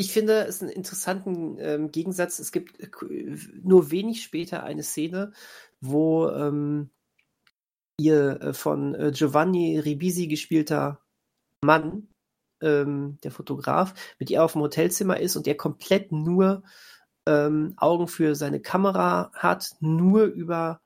Ich 0.00 0.12
finde 0.12 0.44
es 0.46 0.62
einen 0.62 0.70
interessanten 0.70 1.58
ähm, 1.58 1.90
Gegensatz. 1.90 2.38
Es 2.38 2.52
gibt 2.52 2.78
äh, 2.78 2.88
nur 3.62 3.90
wenig 3.90 4.22
später 4.22 4.62
eine 4.62 4.84
Szene, 4.84 5.32
wo 5.80 6.28
ähm, 6.28 6.90
ihr 7.98 8.40
äh, 8.40 8.54
von 8.54 8.94
äh, 8.94 9.12
Giovanni 9.12 9.78
Ribisi 9.78 10.26
gespielter 10.26 11.00
Mann, 11.62 12.08
ähm, 12.60 13.18
der 13.22 13.30
Fotograf, 13.30 13.94
mit 14.18 14.30
ihr 14.30 14.42
auf 14.44 14.52
dem 14.52 14.62
Hotelzimmer 14.62 15.20
ist 15.20 15.36
und 15.36 15.46
der 15.46 15.56
komplett 15.56 16.12
nur 16.12 16.62
ähm, 17.26 17.74
Augen 17.76 18.08
für 18.08 18.34
seine 18.34 18.60
Kamera 18.60 19.30
hat, 19.34 19.76
nur 19.80 20.24
über, 20.24 20.80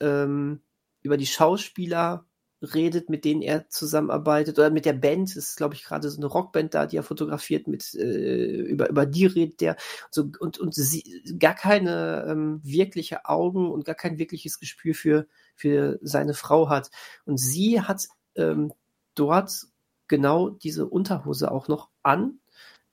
ähm, 0.00 0.62
über 1.02 1.16
die 1.16 1.26
Schauspieler 1.26 2.26
redet, 2.62 3.08
mit 3.08 3.24
denen 3.24 3.42
er 3.42 3.68
zusammenarbeitet, 3.68 4.58
oder 4.58 4.70
mit 4.70 4.84
der 4.84 4.92
Band, 4.92 5.30
das 5.30 5.36
ist, 5.36 5.56
glaube 5.56 5.74
ich, 5.74 5.84
gerade 5.84 6.08
so 6.10 6.18
eine 6.18 6.26
Rockband 6.26 6.74
da, 6.74 6.86
die 6.86 6.96
er 6.96 7.02
fotografiert, 7.02 7.66
mit 7.68 7.94
äh, 7.94 8.60
über, 8.62 8.88
über 8.90 9.06
die 9.06 9.26
redet 9.26 9.60
der 9.60 9.76
so, 10.10 10.30
und, 10.40 10.58
und 10.58 10.74
sie 10.74 11.22
gar 11.38 11.54
keine 11.54 12.26
ähm, 12.28 12.60
wirkliche 12.62 13.24
Augen 13.24 13.70
und 13.70 13.84
gar 13.84 13.94
kein 13.94 14.18
wirkliches 14.18 14.58
Gespür 14.58 14.94
für, 14.94 15.26
für 15.54 15.98
seine 16.02 16.34
Frau 16.34 16.68
hat. 16.68 16.90
Und 17.24 17.38
sie 17.38 17.80
hat 17.80 18.08
ähm, 18.36 18.72
dort 19.14 19.66
genau 20.08 20.50
diese 20.50 20.86
Unterhose 20.86 21.50
auch 21.50 21.68
noch 21.68 21.88
an 22.02 22.40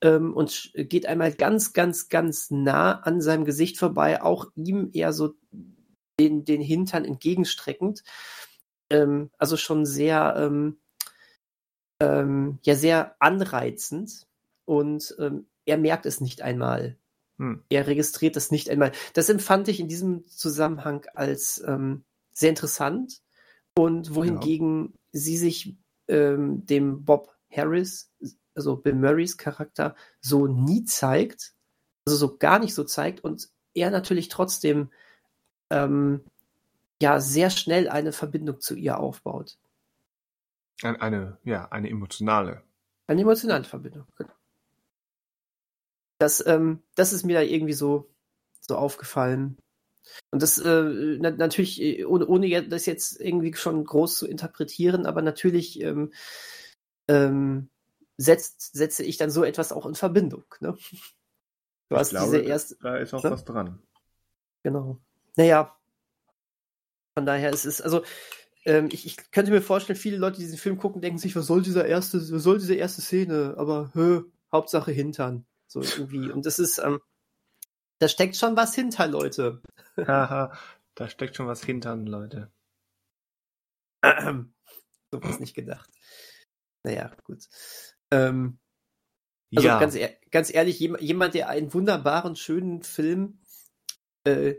ähm, 0.02 0.34
und 0.34 0.72
geht 0.76 1.06
einmal 1.08 1.34
ganz, 1.34 1.74
ganz, 1.74 2.10
ganz 2.10 2.52
nah 2.52 3.00
an 3.02 3.22
seinem 3.22 3.46
Gesicht 3.46 3.78
vorbei, 3.78 4.22
auch 4.22 4.46
ihm 4.56 4.92
eher 4.94 5.14
so 5.14 5.34
den, 6.20 6.46
den 6.46 6.62
Hintern 6.62 7.06
entgegenstreckend. 7.06 8.04
Ähm, 8.90 9.30
also 9.38 9.58
schon 9.58 9.86
sehr, 9.86 10.36
ähm, 10.38 10.78
ähm, 12.00 12.60
ja, 12.64 12.76
sehr 12.76 13.16
anreizend 13.20 14.28
und 14.66 15.16
ähm, 15.20 15.48
er 15.66 15.78
merkt 15.78 16.06
es 16.06 16.22
nicht 16.22 16.42
einmal. 16.42 16.98
Hm. 17.38 17.64
Er 17.70 17.88
registriert 17.88 18.36
das 18.36 18.52
nicht 18.52 18.70
einmal. 18.70 18.92
Das 19.14 19.30
empfand 19.30 19.68
ich 19.68 19.80
in 19.80 19.88
diesem 19.88 20.28
Zusammenhang 20.28 21.06
als 21.14 21.64
ähm, 21.66 22.04
sehr 22.32 22.50
interessant 22.50 23.22
und 23.78 24.16
wohingegen 24.16 24.94
sie 25.12 25.38
sich 25.38 25.76
ähm, 26.08 26.66
dem 26.66 27.04
Bob 27.06 27.36
Harris, 27.52 28.12
also 28.56 28.76
Bill 28.76 28.96
Murrays 28.96 29.38
Charakter, 29.38 29.96
so 30.22 30.48
nie 30.48 30.84
zeigt, 30.86 31.54
also 32.06 32.18
so 32.18 32.38
gar 32.38 32.60
nicht 32.60 32.74
so 32.74 32.84
zeigt 32.84 33.24
und 33.24 33.50
er 33.74 33.92
natürlich 33.92 34.30
trotzdem 34.30 34.90
ähm, 35.70 36.22
ja 37.02 37.20
sehr 37.20 37.50
schnell 37.50 37.90
eine 37.90 38.12
Verbindung 38.12 38.60
zu 38.60 38.76
ihr 38.76 39.00
aufbaut. 39.00 39.58
Ein- 40.84 41.00
Eine, 41.02 41.38
ja, 41.44 41.68
eine 41.70 41.90
emotionale. 41.90 42.64
Eine 43.08 43.22
emotionale 43.22 43.64
Verbindung. 43.64 44.06
genau. 44.16 44.34
Das, 46.20 46.46
ähm, 46.48 46.82
das 46.96 47.14
ist 47.14 47.24
mir 47.26 47.36
da 47.36 47.42
irgendwie 47.42 47.74
so, 47.74 48.10
so 48.62 48.76
aufgefallen. 48.76 49.58
Und 50.32 50.42
das 50.42 50.58
äh, 50.58 51.18
na, 51.20 51.32
natürlich, 51.32 51.82
äh, 51.82 52.06
ohne, 52.06 52.26
ohne 52.28 52.68
das 52.68 52.86
jetzt 52.86 53.20
irgendwie 53.20 53.54
schon 53.54 53.84
groß 53.84 54.18
zu 54.18 54.28
interpretieren, 54.28 55.06
aber 55.06 55.22
natürlich 55.22 55.80
ähm, 55.82 56.12
ähm, 57.08 57.70
setzt, 58.18 58.74
setze 58.74 59.04
ich 59.04 59.18
dann 59.18 59.30
so 59.30 59.44
etwas 59.44 59.72
auch 59.72 59.86
in 59.86 59.96
Verbindung. 59.96 60.44
Ne? 60.60 60.76
Du 61.90 61.96
Ich 61.96 62.00
hast 62.00 62.10
glaube, 62.10 62.38
diese 62.38 62.50
erste, 62.50 62.78
Da 62.82 62.98
ist 62.98 63.14
auch 63.14 63.24
Ne? 63.24 63.32
was 63.32 63.46
dran. 63.46 63.82
Genau. 64.64 65.00
Naja. 65.36 65.77
Von 67.18 67.26
daher 67.26 67.50
ist 67.50 67.66
es, 67.66 67.82
also, 67.82 68.04
ähm, 68.64 68.90
ich, 68.92 69.08
ich 69.08 69.32
könnte 69.32 69.50
mir 69.50 69.64
vorstellen, 69.64 69.98
viele 69.98 70.18
Leute, 70.18 70.36
die 70.38 70.44
diesen 70.44 70.60
Film 70.60 70.78
gucken, 70.78 71.02
denken 71.02 71.18
sich, 71.18 71.36
was 71.36 71.48
soll 71.48 71.64
dieser 71.64 71.88
erste, 71.88 72.20
was 72.32 72.44
soll 72.44 72.60
diese 72.60 72.76
erste 72.76 73.02
Szene? 73.02 73.56
Aber, 73.58 73.90
hö, 73.96 74.26
Hauptsache 74.52 74.92
Hintern. 74.92 75.48
So 75.66 75.82
irgendwie. 75.82 76.30
Und 76.30 76.46
das 76.46 76.60
ist, 76.60 76.78
ähm, 76.78 77.00
da 77.98 78.08
steckt 78.08 78.36
schon 78.36 78.56
was 78.56 78.76
hinter, 78.76 79.08
Leute. 79.08 79.64
Haha, 79.98 80.56
da 80.94 81.10
steckt 81.10 81.36
schon 81.36 81.48
was 81.48 81.64
hintern, 81.64 82.06
Leute. 82.06 82.52
so 84.04 85.24
was 85.24 85.40
nicht 85.40 85.56
gedacht. 85.56 85.90
Naja, 86.84 87.16
gut. 87.24 87.50
Ähm, 88.12 88.60
also 89.56 89.70
ja, 89.70 89.80
ganz, 89.80 89.98
ganz 90.30 90.54
ehrlich, 90.54 90.80
jem- 90.80 91.00
jemand, 91.00 91.34
der 91.34 91.50
einen 91.50 91.74
wunderbaren, 91.74 92.36
schönen 92.36 92.84
Film 92.84 93.40
äh, 94.24 94.54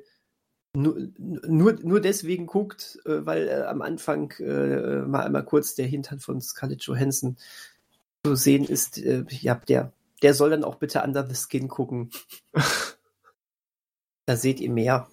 nur, 0.75 1.09
nur, 1.19 1.73
nur 1.73 2.01
deswegen 2.01 2.47
guckt, 2.47 2.99
äh, 3.05 3.25
weil 3.27 3.49
äh, 3.49 3.63
am 3.63 3.83
Anfang 3.83 4.33
äh, 4.39 5.03
mal 5.03 5.25
einmal 5.25 5.45
kurz 5.45 5.75
der 5.75 5.87
Hintern 5.87 6.21
von 6.21 6.41
Scarlett 6.41 6.83
Johansson 6.83 7.37
zu 8.25 8.35
sehen 8.35 8.65
ist, 8.65 8.97
ja, 8.99 9.55
der, 9.55 9.93
der 10.23 10.35
soll 10.35 10.51
dann 10.51 10.65
auch 10.65 10.75
bitte 10.77 11.03
Under 11.03 11.27
the 11.27 11.35
Skin 11.35 11.69
gucken. 11.69 12.11
da 14.27 14.37
seht 14.37 14.61
ihr 14.61 14.71
mehr. 14.71 15.09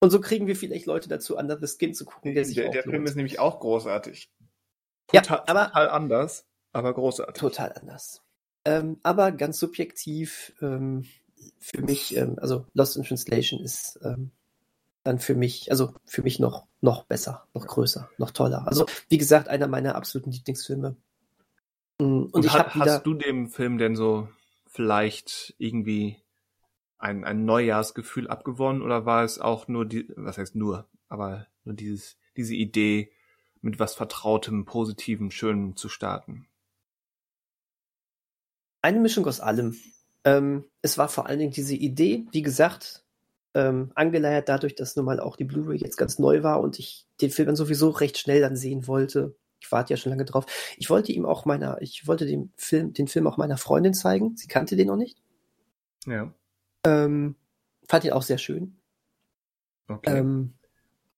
Und 0.00 0.10
so 0.10 0.20
kriegen 0.20 0.46
wir 0.46 0.56
vielleicht 0.56 0.86
Leute 0.86 1.08
dazu, 1.08 1.36
Under 1.36 1.58
the 1.58 1.66
Skin 1.66 1.94
zu 1.94 2.04
gucken, 2.04 2.34
der 2.34 2.44
sich 2.44 2.54
der, 2.56 2.70
der 2.70 2.82
Film 2.84 3.04
ist 3.04 3.16
nämlich 3.16 3.38
auch 3.38 3.60
großartig. 3.60 4.30
Ja, 5.12 5.22
Total, 5.22 5.42
aber- 5.46 5.66
total 5.66 5.88
anders, 5.88 6.46
aber 6.72 6.94
großartig. 6.94 7.40
total 7.40 7.72
anders. 7.72 8.22
Ähm, 8.64 9.00
aber 9.02 9.32
ganz 9.32 9.58
subjektiv 9.58 10.52
ähm, 10.60 11.06
für 11.58 11.82
mich, 11.82 12.16
ähm, 12.16 12.36
also 12.40 12.66
Lost 12.74 12.96
in 12.96 13.04
Translation 13.04 13.60
ist 13.60 13.98
ähm, 14.02 14.30
dann 15.02 15.18
für 15.18 15.34
mich, 15.34 15.70
also 15.70 15.94
für 16.04 16.22
mich 16.22 16.38
noch, 16.38 16.66
noch 16.80 17.04
besser, 17.04 17.46
noch 17.54 17.66
größer, 17.66 18.10
noch 18.18 18.30
toller. 18.30 18.66
Also 18.66 18.86
wie 19.08 19.18
gesagt, 19.18 19.48
einer 19.48 19.66
meiner 19.66 19.94
absoluten 19.94 20.30
Lieblingsfilme. 20.30 20.96
Mm, 22.00 22.04
Und, 22.04 22.34
Und 22.34 22.44
ich 22.44 22.52
ha- 22.52 22.74
wieder, 22.74 22.96
hast 22.96 23.06
du 23.06 23.14
dem 23.14 23.48
Film 23.48 23.78
denn 23.78 23.96
so 23.96 24.28
vielleicht 24.66 25.54
irgendwie 25.58 26.16
ein, 26.98 27.24
ein 27.24 27.44
Neujahrsgefühl 27.44 28.28
abgewonnen 28.28 28.82
oder 28.82 29.06
war 29.06 29.24
es 29.24 29.38
auch 29.40 29.68
nur 29.68 29.86
die, 29.86 30.12
was 30.16 30.38
heißt 30.38 30.54
nur, 30.54 30.86
aber 31.08 31.46
nur 31.64 31.74
dieses, 31.74 32.16
diese 32.36 32.54
Idee, 32.54 33.10
mit 33.62 33.78
was 33.78 33.94
Vertrautem, 33.94 34.64
Positivem, 34.64 35.30
Schönem 35.30 35.76
zu 35.76 35.88
starten? 35.88 36.46
eine 38.82 39.00
Mischung 39.00 39.26
aus 39.26 39.40
allem. 39.40 39.76
Ähm, 40.24 40.64
es 40.82 40.98
war 40.98 41.08
vor 41.08 41.26
allen 41.26 41.38
Dingen 41.38 41.52
diese 41.52 41.74
Idee, 41.74 42.26
wie 42.32 42.42
gesagt, 42.42 43.04
ähm, 43.54 43.90
angeleiert 43.94 44.48
dadurch, 44.48 44.74
dass 44.74 44.96
nun 44.96 45.06
mal 45.06 45.18
auch 45.20 45.36
die 45.36 45.44
Blu-ray 45.44 45.78
jetzt 45.78 45.96
ganz 45.96 46.18
neu 46.18 46.42
war 46.42 46.60
und 46.60 46.78
ich 46.78 47.06
den 47.20 47.30
Film 47.30 47.46
dann 47.46 47.56
sowieso 47.56 47.90
recht 47.90 48.18
schnell 48.18 48.40
dann 48.40 48.56
sehen 48.56 48.86
wollte. 48.86 49.34
Ich 49.60 49.70
warte 49.72 49.92
ja 49.92 49.96
schon 49.96 50.10
lange 50.10 50.24
drauf. 50.24 50.46
Ich 50.78 50.88
wollte 50.88 51.12
ihm 51.12 51.26
auch 51.26 51.44
meiner, 51.44 51.80
ich 51.82 52.06
wollte 52.06 52.26
den 52.26 52.52
Film, 52.56 52.92
den 52.92 53.08
Film 53.08 53.26
auch 53.26 53.36
meiner 53.36 53.56
Freundin 53.58 53.92
zeigen. 53.94 54.36
Sie 54.36 54.46
kannte 54.46 54.76
den 54.76 54.86
noch 54.86 54.96
nicht. 54.96 55.18
Ja. 56.06 56.32
Ähm, 56.86 57.36
fand 57.88 58.04
ihn 58.04 58.12
auch 58.12 58.22
sehr 58.22 58.38
schön. 58.38 58.76
Okay. 59.88 60.18
Ähm, 60.18 60.54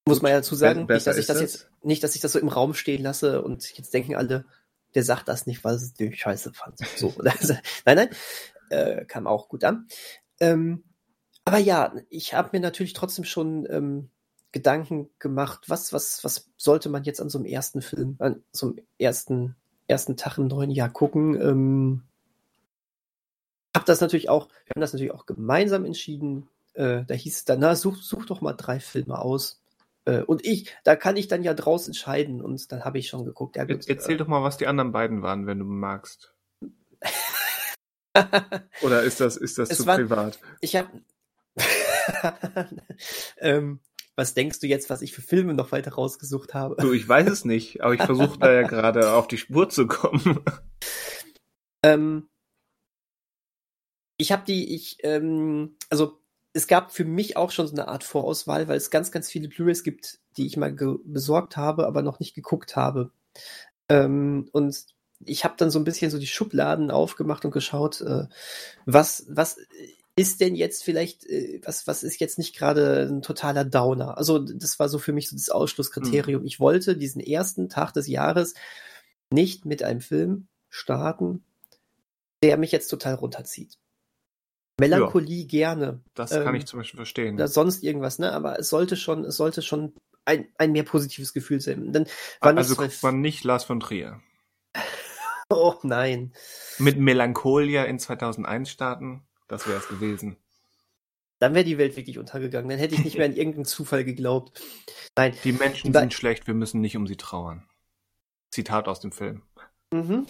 muss 0.06 0.22
man 0.22 0.30
ja 0.32 0.38
dazu 0.38 0.54
sagen, 0.56 0.86
Be- 0.86 0.94
nicht, 0.94 1.06
dass 1.06 1.18
ich 1.18 1.26
das 1.26 1.36
ist 1.36 1.42
jetzt, 1.42 1.70
nicht, 1.82 2.02
dass 2.02 2.14
ich 2.16 2.20
das 2.20 2.32
so 2.32 2.38
im 2.40 2.48
Raum 2.48 2.74
stehen 2.74 3.02
lasse 3.02 3.42
und 3.42 3.76
jetzt 3.76 3.94
denken 3.94 4.16
alle, 4.16 4.44
der 4.94 5.04
sagt 5.04 5.28
das 5.28 5.46
nicht, 5.46 5.62
weil 5.62 5.76
es 5.76 5.94
die 5.94 6.12
Scheiße 6.12 6.52
fand. 6.52 6.78
So, 6.96 7.14
also, 7.24 7.54
nein, 7.84 7.96
nein, 7.96 8.08
äh, 8.72 9.04
kam 9.04 9.26
auch 9.26 9.48
gut 9.48 9.64
an. 9.64 9.86
Ähm, 10.40 10.84
aber 11.44 11.58
ja, 11.58 11.94
ich 12.08 12.34
habe 12.34 12.50
mir 12.52 12.60
natürlich 12.60 12.92
trotzdem 12.92 13.24
schon 13.24 13.66
ähm, 13.70 14.10
Gedanken 14.52 15.10
gemacht, 15.18 15.64
was, 15.68 15.92
was, 15.92 16.22
was 16.24 16.50
sollte 16.56 16.88
man 16.88 17.04
jetzt 17.04 17.20
an 17.20 17.30
so 17.30 17.38
einem 17.38 17.46
ersten 17.46 17.82
Film, 17.82 18.16
an 18.18 18.42
so 18.52 18.66
einem 18.66 18.76
ersten, 18.98 19.56
ersten 19.88 20.16
Tag 20.16 20.38
im 20.38 20.46
neuen 20.46 20.70
Jahr 20.70 20.90
gucken? 20.90 21.40
Ähm, 21.40 22.02
Hab 23.74 23.86
das 23.86 24.00
natürlich 24.00 24.28
auch, 24.28 24.48
wir 24.48 24.74
haben 24.74 24.80
das 24.80 24.92
natürlich 24.92 25.12
auch 25.12 25.26
gemeinsam 25.26 25.84
entschieden. 25.84 26.48
Äh, 26.74 27.04
da 27.06 27.14
hieß 27.14 27.36
es 27.36 27.44
dann, 27.44 27.60
na, 27.60 27.74
such, 27.74 28.02
such 28.02 28.26
doch 28.26 28.40
mal 28.40 28.52
drei 28.52 28.78
Filme 28.78 29.18
aus. 29.18 29.62
Äh, 30.04 30.22
und 30.22 30.44
ich, 30.44 30.74
da 30.84 30.96
kann 30.96 31.16
ich 31.16 31.28
dann 31.28 31.42
ja 31.42 31.54
draus 31.54 31.86
entscheiden 31.86 32.42
und 32.42 32.70
dann 32.72 32.84
habe 32.84 32.98
ich 32.98 33.08
schon 33.08 33.24
geguckt. 33.24 33.56
Ja, 33.56 33.64
gut, 33.64 33.88
Erzähl 33.88 34.14
äh, 34.14 34.18
doch 34.18 34.28
mal, 34.28 34.42
was 34.42 34.56
die 34.56 34.66
anderen 34.66 34.92
beiden 34.92 35.22
waren, 35.22 35.46
wenn 35.46 35.58
du 35.58 35.64
magst. 35.64 36.31
Oder 38.82 39.02
ist 39.02 39.20
das, 39.20 39.36
ist 39.36 39.58
das 39.58 39.70
Es 39.70 39.78
zu 39.78 39.86
war- 39.86 39.96
privat? 39.96 40.38
ich 40.60 40.76
habe. 40.76 40.88
ähm, 43.38 43.80
was 44.16 44.34
denkst 44.34 44.60
du 44.60 44.66
jetzt, 44.66 44.90
was 44.90 45.02
ich 45.02 45.12
für 45.12 45.22
Filme 45.22 45.54
noch 45.54 45.72
weiter 45.72 45.92
rausgesucht 45.92 46.54
habe? 46.54 46.76
Du, 46.80 46.92
ich 46.92 47.08
weiß 47.08 47.28
es 47.28 47.44
nicht, 47.44 47.82
aber 47.82 47.94
ich 47.94 48.02
versuche 48.02 48.38
da 48.38 48.52
ja 48.52 48.62
gerade 48.66 49.12
auf 49.14 49.26
die 49.28 49.38
Spur 49.38 49.68
zu 49.70 49.86
kommen. 49.86 50.40
Ähm, 51.82 52.28
ich 54.18 54.32
habe 54.32 54.44
die, 54.46 54.74
ich, 54.74 54.98
ähm, 55.02 55.76
also 55.90 56.18
es 56.52 56.66
gab 56.66 56.92
für 56.92 57.04
mich 57.04 57.36
auch 57.36 57.50
schon 57.50 57.66
so 57.66 57.72
eine 57.72 57.88
Art 57.88 58.04
Vorauswahl, 58.04 58.68
weil 58.68 58.76
es 58.76 58.90
ganz, 58.90 59.10
ganz 59.10 59.30
viele 59.30 59.48
Blu-rays 59.48 59.82
gibt, 59.82 60.20
die 60.36 60.46
ich 60.46 60.56
mal 60.58 60.72
besorgt 61.04 61.56
habe, 61.56 61.86
aber 61.86 62.02
noch 62.02 62.20
nicht 62.20 62.34
geguckt 62.34 62.76
habe. 62.76 63.10
Ähm, 63.88 64.48
und 64.52 64.86
ich 65.26 65.44
habe 65.44 65.54
dann 65.56 65.70
so 65.70 65.78
ein 65.78 65.84
bisschen 65.84 66.10
so 66.10 66.18
die 66.18 66.26
Schubladen 66.26 66.90
aufgemacht 66.90 67.44
und 67.44 67.50
geschaut, 67.50 68.00
äh, 68.00 68.26
was, 68.86 69.24
was 69.28 69.56
ist 70.16 70.40
denn 70.40 70.54
jetzt 70.54 70.84
vielleicht, 70.84 71.24
äh, 71.26 71.60
was, 71.64 71.86
was 71.86 72.02
ist 72.02 72.20
jetzt 72.20 72.38
nicht 72.38 72.56
gerade 72.56 73.08
ein 73.10 73.22
totaler 73.22 73.64
Downer? 73.64 74.18
Also 74.18 74.38
das 74.38 74.78
war 74.78 74.88
so 74.88 74.98
für 74.98 75.12
mich 75.12 75.28
so 75.28 75.36
das 75.36 75.48
Ausschlusskriterium. 75.48 76.44
Ich 76.44 76.60
wollte 76.60 76.96
diesen 76.96 77.20
ersten 77.20 77.68
Tag 77.68 77.92
des 77.92 78.06
Jahres 78.06 78.54
nicht 79.30 79.64
mit 79.64 79.82
einem 79.82 80.00
Film 80.00 80.48
starten, 80.68 81.44
der 82.42 82.56
mich 82.58 82.72
jetzt 82.72 82.88
total 82.88 83.14
runterzieht. 83.14 83.78
Melancholie 84.80 85.46
gerne, 85.46 86.00
Das 86.14 86.32
Ähm, 86.32 86.44
kann 86.44 86.54
ich 86.54 86.66
zum 86.66 86.80
Beispiel 86.80 86.98
verstehen. 86.98 87.34
oder 87.36 87.48
sonst 87.48 87.82
irgendwas, 87.82 88.18
ne? 88.18 88.32
Aber 88.32 88.58
es 88.58 88.68
sollte 88.68 88.96
schon, 88.96 89.24
es 89.24 89.36
sollte 89.36 89.62
schon 89.62 89.94
ein, 90.24 90.48
ein 90.58 90.72
mehr 90.72 90.82
positives 90.82 91.32
Gefühl 91.32 91.60
sein. 91.60 91.92
War 92.40 92.56
also 92.56 92.74
guckt 92.74 93.02
man 93.02 93.20
nicht 93.20 93.44
Lars 93.44 93.64
von 93.64 93.80
Trier. 93.80 94.20
oh 95.50 95.74
nein. 95.82 96.32
Mit 96.78 96.98
Melancholia 96.98 97.84
in 97.84 97.98
2001 97.98 98.70
starten, 98.70 99.26
das 99.48 99.66
wäre 99.66 99.78
es 99.78 99.88
gewesen. 99.88 100.36
Dann 101.38 101.54
wäre 101.54 101.64
die 101.64 101.78
Welt 101.78 101.96
wirklich 101.96 102.18
untergegangen. 102.18 102.68
Dann 102.68 102.78
hätte 102.78 102.94
ich 102.94 103.04
nicht 103.04 103.16
mehr 103.16 103.26
an 103.26 103.34
irgendeinen 103.34 103.64
Zufall 103.64 104.04
geglaubt. 104.04 104.62
Nein. 105.16 105.34
Die 105.42 105.52
Menschen 105.52 105.92
sind 105.92 106.14
schlecht, 106.14 106.46
wir 106.46 106.54
müssen 106.54 106.80
nicht 106.80 106.96
um 106.96 107.08
sie 107.08 107.16
trauern. 107.16 107.66
Zitat 108.50 108.86
aus 108.86 109.00
dem 109.00 109.10
Film. 109.10 109.42
Mhm. 109.92 110.26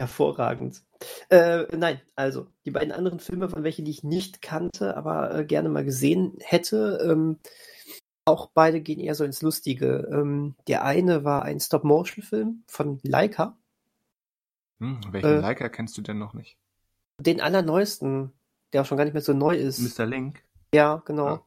Hervorragend. 0.00 0.82
Äh, 1.28 1.64
nein, 1.76 2.00
also 2.16 2.46
die 2.64 2.70
beiden 2.70 2.92
anderen 2.92 3.20
Filme 3.20 3.50
waren 3.52 3.64
welche, 3.64 3.82
die 3.82 3.90
ich 3.90 4.04
nicht 4.04 4.42
kannte, 4.42 4.96
aber 4.96 5.34
äh, 5.34 5.44
gerne 5.44 5.68
mal 5.68 5.84
gesehen 5.84 6.36
hätte. 6.40 6.98
Ähm, 7.02 7.38
auch 8.28 8.50
beide 8.54 8.80
gehen 8.80 9.00
eher 9.00 9.14
so 9.14 9.24
ins 9.24 9.42
Lustige. 9.42 10.08
Ähm, 10.12 10.54
der 10.66 10.84
eine 10.84 11.24
war 11.24 11.42
ein 11.42 11.60
Stop-Motion-Film 11.60 12.62
von 12.66 13.00
Leica. 13.02 13.56
Hm, 14.80 15.00
welchen 15.10 15.26
Äh, 15.28 15.40
Leica 15.40 15.68
kennst 15.68 15.96
du 15.98 16.02
denn 16.02 16.18
noch 16.18 16.34
nicht? 16.34 16.56
Den 17.20 17.40
allerneuesten, 17.40 18.32
der 18.72 18.82
auch 18.82 18.86
schon 18.86 18.96
gar 18.96 19.04
nicht 19.04 19.14
mehr 19.14 19.22
so 19.22 19.32
neu 19.32 19.56
ist. 19.56 19.98
Mr. 19.98 20.06
Link? 20.06 20.44
Ja, 20.72 21.02
genau. 21.04 21.26
Ja. 21.26 21.42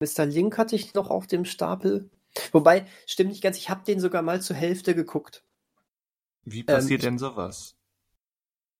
Mr. 0.00 0.26
Link 0.26 0.56
hatte 0.58 0.74
ich 0.76 0.94
noch 0.94 1.10
auf 1.10 1.26
dem 1.26 1.44
Stapel. 1.44 2.10
Wobei, 2.52 2.86
stimmt 3.06 3.30
nicht 3.30 3.42
ganz, 3.42 3.58
ich 3.58 3.68
habe 3.68 3.84
den 3.84 4.00
sogar 4.00 4.22
mal 4.22 4.40
zur 4.40 4.56
Hälfte 4.56 4.94
geguckt. 4.94 5.44
Wie 6.44 6.62
passiert 6.64 7.00
ich- 7.02 7.06
denn 7.06 7.18
sowas? 7.18 7.76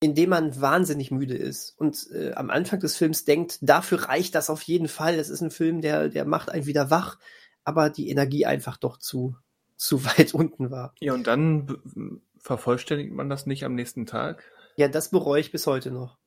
Indem 0.03 0.31
man 0.31 0.61
wahnsinnig 0.61 1.11
müde 1.13 1.37
ist 1.37 1.79
und 1.79 2.11
äh, 2.13 2.33
am 2.33 2.51
Anfang 2.51 2.81
des 2.81 2.97
Films 2.97 3.25
denkt, 3.25 3.59
dafür 3.63 4.09
reicht 4.09 4.35
das 4.35 4.51
auf 4.51 4.63
jeden 4.63 4.89
Fall. 4.89 5.17
Das 5.17 5.29
ist 5.29 5.41
ein 5.41 5.53
Film, 5.53 5.81
der, 5.81 6.09
der 6.09 6.25
macht 6.25 6.51
einen 6.51 6.67
wieder 6.67 6.91
wach, 6.91 7.19
aber 7.65 7.89
die 7.89 8.11
Energie 8.11 8.45
einfach 8.45 8.77
doch 8.77 8.99
zu, 8.99 9.37
zu 9.77 10.05
weit 10.19 10.35
unten 10.35 10.71
war. 10.71 10.95
Ja, 11.01 11.15
und 11.15 11.27
dann 11.27 12.21
vervollständigt 12.37 13.13
man 13.13 13.31
das 13.31 13.47
nicht 13.47 13.65
am 13.65 13.77
nächsten 13.77 14.05
Tag? 14.05 14.43
Ja, 14.77 14.89
das 14.89 15.11
bereue 15.11 15.41
ich 15.41 15.53
bis 15.53 15.67
heute 15.69 15.93
noch. 15.93 16.19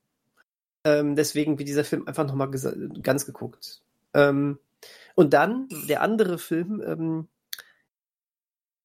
Ähm, 0.86 1.16
deswegen 1.18 1.60
wird 1.60 1.68
dieser 1.68 1.84
Film 1.84 2.08
einfach 2.08 2.26
nochmal 2.26 2.50
ganz 3.02 3.26
geguckt. 3.26 3.82
Ähm, 4.14 4.58
und 5.16 5.34
dann 5.34 5.68
der 5.90 6.02
andere 6.02 6.38
Film, 6.38 6.82
ähm, 6.86 7.28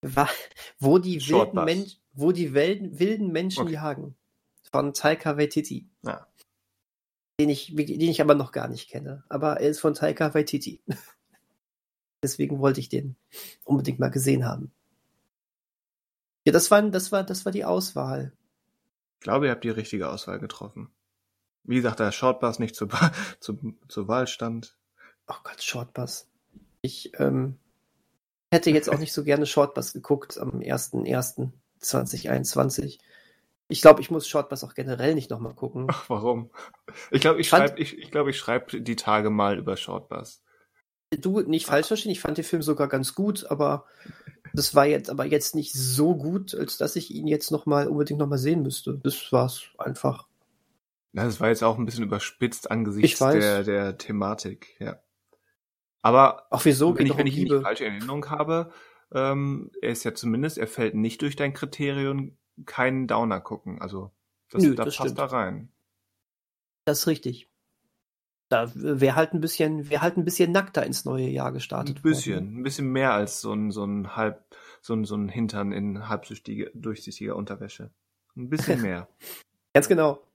war, 0.03 0.31
wo 0.79 0.99
die 0.99 1.21
wilden. 1.29 1.65
Men 1.65 1.87
wo 2.13 2.33
die 2.33 2.55
wilden, 2.55 2.99
wilden 2.99 3.31
Menschen 3.31 3.63
Okay. 3.63 3.75
jagen. 3.75 4.17
Von 4.73 4.95
Taika 4.95 5.37
Waititi. 5.37 5.89
Ja. 6.03 6.27
Den 7.41 7.49
ich, 7.49 7.75
den 7.75 8.01
ich 8.01 8.21
aber 8.21 8.35
noch 8.35 8.53
gar 8.53 8.69
nicht 8.69 8.91
kenne. 8.91 9.25
Aber 9.29 9.61
er 9.61 9.71
ist 9.71 9.81
von 9.81 9.95
Taika 9.95 10.35
Waititi. 10.35 10.83
Deswegen 12.23 12.61
wollte 12.61 12.81
ich 12.81 12.91
den 12.91 13.17
unbedingt 13.65 13.99
mal 13.99 14.11
gesehen 14.11 14.45
haben. 14.45 14.71
Ja, 16.47 16.53
das 16.53 16.71
war, 16.71 16.83
das 16.83 17.11
war, 17.13 17.25
das 17.25 17.45
war 17.45 17.53
die 17.53 17.65
Auswahl. 17.65 18.33
Ich 19.19 19.25
glaube, 19.25 19.47
ihr 19.47 19.51
habt 19.53 19.65
die 19.65 19.71
richtige 19.71 20.11
Auswahl 20.11 20.39
getroffen. 20.39 20.91
Wie 21.65 21.77
gesagt, 21.77 22.01
da 22.01 22.11
Shortbus 22.13 22.59
nicht 22.59 22.75
zur, 22.77 22.89
Ba- 22.89 23.13
zu, 23.41 23.75
zur 23.89 24.09
Wahl 24.09 24.27
stand. 24.27 24.77
Oh 25.27 25.35
Gott, 25.45 25.63
Shortbus. 25.63 26.27
Ich 26.83 27.13
ähm, 27.19 27.59
hätte 28.51 28.71
jetzt 28.71 28.89
auch 28.91 28.99
nicht 28.99 29.13
so 29.13 29.23
gerne 29.25 29.45
Shortbus 29.47 29.93
geguckt 29.93 30.39
am 30.39 30.61
1.1.2021. 30.61 32.99
Ich 33.71 33.81
glaube, 33.81 34.01
ich 34.01 34.11
muss 34.11 34.27
Shortbus 34.27 34.65
auch 34.65 34.75
generell 34.75 35.15
nicht 35.15 35.31
nochmal 35.31 35.55
gucken. 35.55 35.87
Ach, 35.89 36.11
warum? 36.11 36.51
Ich 37.11 37.21
glaube, 37.21 37.41
ich 37.41 37.49
schreibe 37.49 37.81
ich, 37.81 37.97
ich, 37.97 38.11
glaub, 38.11 38.27
ich 38.27 38.37
schreib 38.37 38.71
die 38.73 38.97
Tage 38.97 39.31
mal 39.31 39.59
über 39.59 39.77
Shortbus. 39.77 40.43
Du, 41.21 41.41
nicht 41.41 41.67
falsch 41.67 41.87
verstehen, 41.87 42.13
ich 42.13 42.21
fand 42.21 42.37
den 42.37 42.45
Film 42.45 42.63
sogar 42.63 42.89
ganz 42.89 43.15
gut, 43.15 43.51
aber 43.51 43.87
das 44.53 44.75
war 44.75 44.87
jetzt 44.87 45.09
aber 45.09 45.25
jetzt 45.25 45.55
nicht 45.55 45.73
so 45.73 46.17
gut, 46.17 46.55
als 46.55 46.79
dass 46.79 46.97
ich 46.97 47.11
ihn 47.13 47.27
jetzt 47.27 47.51
nochmal 47.51 47.89
unbedingt 47.89 48.19
nochmal 48.21 48.39
sehen 48.39 48.63
müsste. 48.63 48.99
Das 49.03 49.33
war's 49.33 49.63
einfach. 49.79 50.27
Na, 51.13 51.25
Das 51.25 51.41
war 51.41 51.49
jetzt 51.49 51.63
auch 51.63 51.79
ein 51.79 51.85
bisschen 51.85 52.05
überspitzt 52.05 52.71
angesichts 52.71 53.19
der, 53.19 53.63
der 53.63 53.99
Thematik, 53.99 54.77
ja. 54.81 55.01
Aber 56.03 56.47
Auch 56.51 56.65
wieso? 56.65 56.97
wenn 56.99 57.07
ich, 57.07 57.17
wenn 57.17 57.27
ich 57.27 57.37
ihn 57.37 57.45
nicht 57.45 57.63
falsch 57.63 57.81
in 57.83 57.95
Erinnerung 57.95 58.31
habe, 58.31 58.73
ähm, 59.13 59.71
er 59.83 59.91
ist 59.91 60.05
ja 60.05 60.15
zumindest, 60.15 60.59
er 60.59 60.67
fällt 60.67 60.95
nicht 60.95 61.23
durch 61.23 61.37
dein 61.37 61.53
Kriterium, 61.53 62.37
keinen 62.65 63.07
Downer 63.07 63.41
gucken. 63.41 63.81
Also 63.81 64.11
das, 64.51 64.63
Nö, 64.63 64.75
da 64.75 64.85
das 64.85 64.97
passt 64.97 65.11
stimmt. 65.11 65.19
da 65.19 65.27
rein. 65.27 65.73
Das 66.85 67.01
ist 67.01 67.07
richtig. 67.07 67.49
Da 68.49 68.73
wäre 68.75 69.15
halt 69.15 69.33
ein 69.33 69.41
bisschen, 69.41 69.91
wäre 69.91 70.03
halt 70.03 70.17
ein 70.17 70.25
bisschen 70.25 70.51
nackter 70.51 70.85
ins 70.85 71.05
neue 71.05 71.29
Jahr 71.29 71.53
gestartet. 71.53 71.99
Ein 71.99 72.03
bisschen, 72.03 72.59
ein 72.59 72.63
bisschen 72.65 72.91
mehr 72.91 73.13
als 73.13 73.41
so 73.41 73.53
ein, 73.53 73.71
so 73.71 73.85
ein 73.85 74.17
halb, 74.17 74.45
so 74.81 74.95
ein, 74.95 75.05
so 75.05 75.15
ein 75.15 75.29
Hintern 75.29 75.71
in 75.71 76.09
halbsüchtige, 76.09 76.73
durchsichtiger 76.75 77.37
Unterwäsche. 77.37 77.93
Ein 78.37 78.49
bisschen 78.49 78.83
mehr. 78.83 79.09
Ganz 79.73 79.87
genau. 79.87 80.27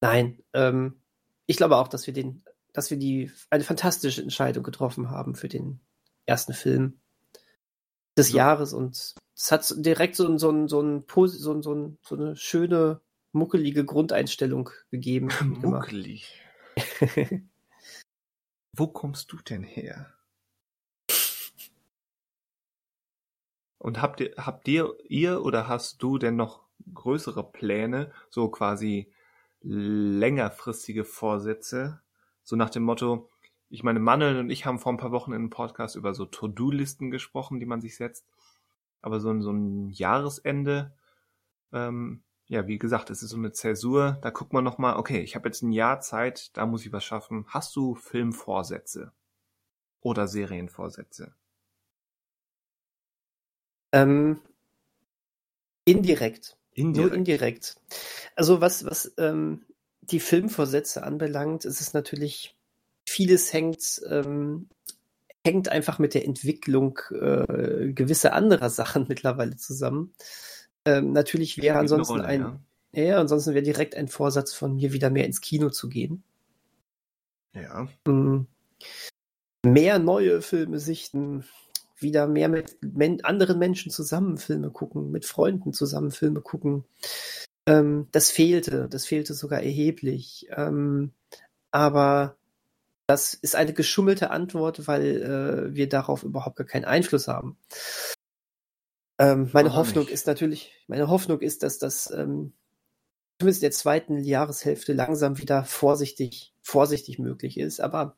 Nein, 0.00 0.42
ähm, 0.52 1.02
ich 1.46 1.56
glaube 1.56 1.76
auch, 1.76 1.88
dass 1.88 2.06
wir 2.06 2.14
den, 2.14 2.44
dass 2.72 2.90
wir 2.90 2.98
die 2.98 3.32
eine 3.50 3.64
fantastische 3.64 4.22
Entscheidung 4.22 4.62
getroffen 4.62 5.10
haben 5.10 5.34
für 5.34 5.48
den 5.48 5.80
ersten 6.24 6.52
Film 6.52 7.00
des 8.16 8.28
So. 8.28 8.36
Jahres 8.36 8.72
und 8.72 9.14
es 9.34 9.50
hat 9.52 9.74
direkt 9.78 10.16
so, 10.16 10.36
so, 10.38 10.50
ein- 10.50 10.68
so, 10.68 10.80
ein, 10.82 11.04
so, 11.06 11.52
ein- 11.54 11.62
so, 11.62 11.96
so 12.02 12.14
eine 12.16 12.36
schöne 12.36 13.00
muckelige 13.32 13.84
Grundeinstellung 13.84 14.70
gegeben. 14.90 15.28
Muckelig. 15.62 16.40
Wo 18.76 18.86
kommst 18.86 19.32
du 19.32 19.36
denn 19.38 19.62
her? 19.64 20.12
Und 23.78 24.00
habt 24.00 24.20
ihr, 24.20 24.32
habt 24.36 24.68
ihr, 24.68 24.94
ihr 25.08 25.42
oder 25.44 25.66
hast 25.68 26.02
du 26.02 26.18
denn 26.18 26.36
noch 26.36 26.62
größere 26.94 27.42
Pläne, 27.50 28.12
so 28.30 28.48
quasi 28.48 29.12
längerfristige 29.62 31.04
Vorsätze? 31.04 32.00
So 32.44 32.56
nach 32.56 32.70
dem 32.70 32.84
Motto, 32.84 33.28
ich 33.72 33.82
meine, 33.82 34.00
Manuel 34.00 34.38
und 34.38 34.50
ich 34.50 34.66
haben 34.66 34.78
vor 34.78 34.92
ein 34.92 34.98
paar 34.98 35.12
Wochen 35.12 35.32
in 35.32 35.38
einem 35.38 35.50
Podcast 35.50 35.96
über 35.96 36.12
so 36.14 36.26
To-Do-Listen 36.26 37.10
gesprochen, 37.10 37.58
die 37.58 37.66
man 37.66 37.80
sich 37.80 37.96
setzt. 37.96 38.26
Aber 39.00 39.18
so, 39.18 39.30
ein- 39.30 39.42
so 39.42 39.50
ein 39.50 39.88
Jahresende, 39.90 40.94
ähm, 41.72 42.22
ja, 42.48 42.66
wie 42.66 42.78
gesagt, 42.78 43.08
es 43.10 43.22
ist 43.22 43.30
so 43.30 43.36
eine 43.38 43.52
Zäsur, 43.52 44.18
da 44.20 44.30
guckt 44.30 44.52
man 44.52 44.62
nochmal, 44.62 44.96
okay, 44.96 45.20
ich 45.22 45.34
habe 45.36 45.48
jetzt 45.48 45.62
ein 45.62 45.72
Jahr 45.72 46.00
Zeit, 46.00 46.54
da 46.56 46.66
muss 46.66 46.84
ich 46.84 46.92
was 46.92 47.02
schaffen. 47.04 47.46
Hast 47.48 47.74
du 47.74 47.94
Filmvorsätze? 47.94 49.12
Oder 50.02 50.28
Serienvorsätze? 50.28 51.34
Ähm, 53.92 54.40
indirekt. 55.84 56.56
Indirekt. 56.74 57.10
Nur 57.10 57.16
indirekt. 57.16 57.76
Also 58.36 58.60
was, 58.60 58.84
was 58.84 59.12
ähm, 59.18 59.64
die 60.02 60.20
Filmvorsätze 60.20 61.04
anbelangt, 61.04 61.64
ist 61.64 61.80
es 61.80 61.94
natürlich, 61.94 62.56
vieles 63.12 63.52
hängt, 63.52 64.00
ähm, 64.08 64.68
hängt 65.44 65.68
einfach 65.68 65.98
mit 65.98 66.14
der 66.14 66.24
Entwicklung 66.24 66.98
äh, 67.10 67.92
gewisser 67.92 68.32
anderer 68.32 68.70
Sachen 68.70 69.04
mittlerweile 69.08 69.56
zusammen. 69.56 70.14
Ähm, 70.84 71.12
natürlich 71.12 71.58
wäre 71.58 71.78
ansonsten 71.78 72.14
Rolle, 72.14 72.24
ein, 72.24 72.40
ja. 72.40 72.60
Ja, 72.94 73.20
ansonsten 73.20 73.54
wäre 73.54 73.62
direkt 73.62 73.94
ein 73.94 74.08
Vorsatz 74.08 74.52
von 74.52 74.74
mir, 74.76 74.92
wieder 74.92 75.08
mehr 75.10 75.24
ins 75.24 75.40
Kino 75.40 75.70
zu 75.70 75.88
gehen. 75.88 76.22
Ja. 77.54 77.88
Mhm. 78.06 78.46
Mehr 79.64 79.98
neue 79.98 80.42
Filme 80.42 80.78
sichten, 80.78 81.44
wieder 81.98 82.26
mehr 82.26 82.48
mit 82.48 82.76
men 82.82 83.24
anderen 83.24 83.58
Menschen 83.58 83.90
zusammen 83.90 84.36
Filme 84.36 84.70
gucken, 84.70 85.10
mit 85.10 85.24
Freunden 85.24 85.72
zusammen 85.72 86.10
Filme 86.10 86.40
gucken. 86.40 86.84
Ähm, 87.66 88.08
das 88.10 88.30
fehlte, 88.30 88.88
das 88.88 89.06
fehlte 89.06 89.34
sogar 89.34 89.62
erheblich. 89.62 90.48
Ähm, 90.50 91.12
aber 91.70 92.36
das 93.06 93.34
ist 93.34 93.56
eine 93.56 93.72
geschummelte 93.72 94.30
Antwort, 94.30 94.86
weil 94.86 95.22
äh, 95.22 95.74
wir 95.74 95.88
darauf 95.88 96.22
überhaupt 96.22 96.56
gar 96.56 96.66
keinen 96.66 96.84
Einfluss 96.84 97.28
haben. 97.28 97.58
Ähm, 99.18 99.50
meine 99.52 99.70
Warum 99.70 99.76
Hoffnung 99.76 100.04
nicht? 100.04 100.14
ist 100.14 100.26
natürlich, 100.26 100.72
meine 100.86 101.08
Hoffnung 101.08 101.40
ist, 101.40 101.62
dass 101.62 101.78
das 101.78 102.10
ähm, 102.10 102.52
zumindest 103.38 103.62
in 103.62 103.66
der 103.66 103.72
zweiten 103.72 104.24
Jahreshälfte 104.24 104.92
langsam 104.92 105.38
wieder 105.38 105.64
vorsichtig, 105.64 106.54
vorsichtig 106.60 107.18
möglich 107.18 107.58
ist. 107.58 107.80
Aber 107.80 108.16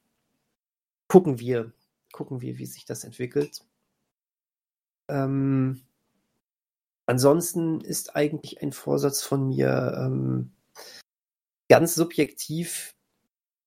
gucken 1.08 1.38
wir, 1.38 1.72
gucken 2.12 2.40
wir, 2.40 2.58
wie 2.58 2.66
sich 2.66 2.84
das 2.84 3.04
entwickelt. 3.04 3.64
Ähm, 5.08 5.82
ansonsten 7.06 7.80
ist 7.80 8.16
eigentlich 8.16 8.62
ein 8.62 8.72
Vorsatz 8.72 9.22
von 9.22 9.48
mir 9.48 9.94
ähm, 9.98 10.52
ganz 11.68 11.94
subjektiv, 11.94 12.93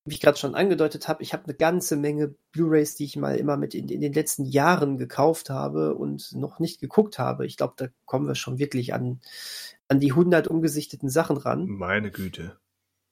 wie 0.08 0.14
ich 0.14 0.22
gerade 0.22 0.38
schon 0.38 0.56
angedeutet 0.56 1.08
habe. 1.08 1.22
Ich 1.22 1.34
habe 1.34 1.44
eine 1.46 1.54
ganze 1.54 1.98
Menge 1.98 2.34
Blu-rays, 2.52 2.96
die 2.96 3.06
ich 3.06 3.18
mal 3.18 3.36
immer 3.36 3.58
mit 3.58 3.76
in, 3.76 3.90
in 3.90 4.02
den 4.02 4.14
letzten 4.14 4.46
Jahren 4.46 4.98
gekauft 4.98 5.50
habe 5.50 5.96
und 5.96 6.34
noch 6.34 6.60
nicht 6.60 6.80
geguckt 6.80 7.20
habe. 7.20 7.46
Ich 7.46 7.58
glaube, 7.58 7.74
da 7.78 7.88
kommen 8.06 8.28
wir 8.28 8.36
schon 8.36 8.58
wirklich 8.58 8.94
an, 8.94 9.20
an 9.88 10.00
die 10.00 10.12
100 10.12 10.48
umgesichteten 10.48 11.10
Sachen 11.10 11.38
ran. 11.38 11.68
Meine 11.68 12.12
Güte. 12.12 12.58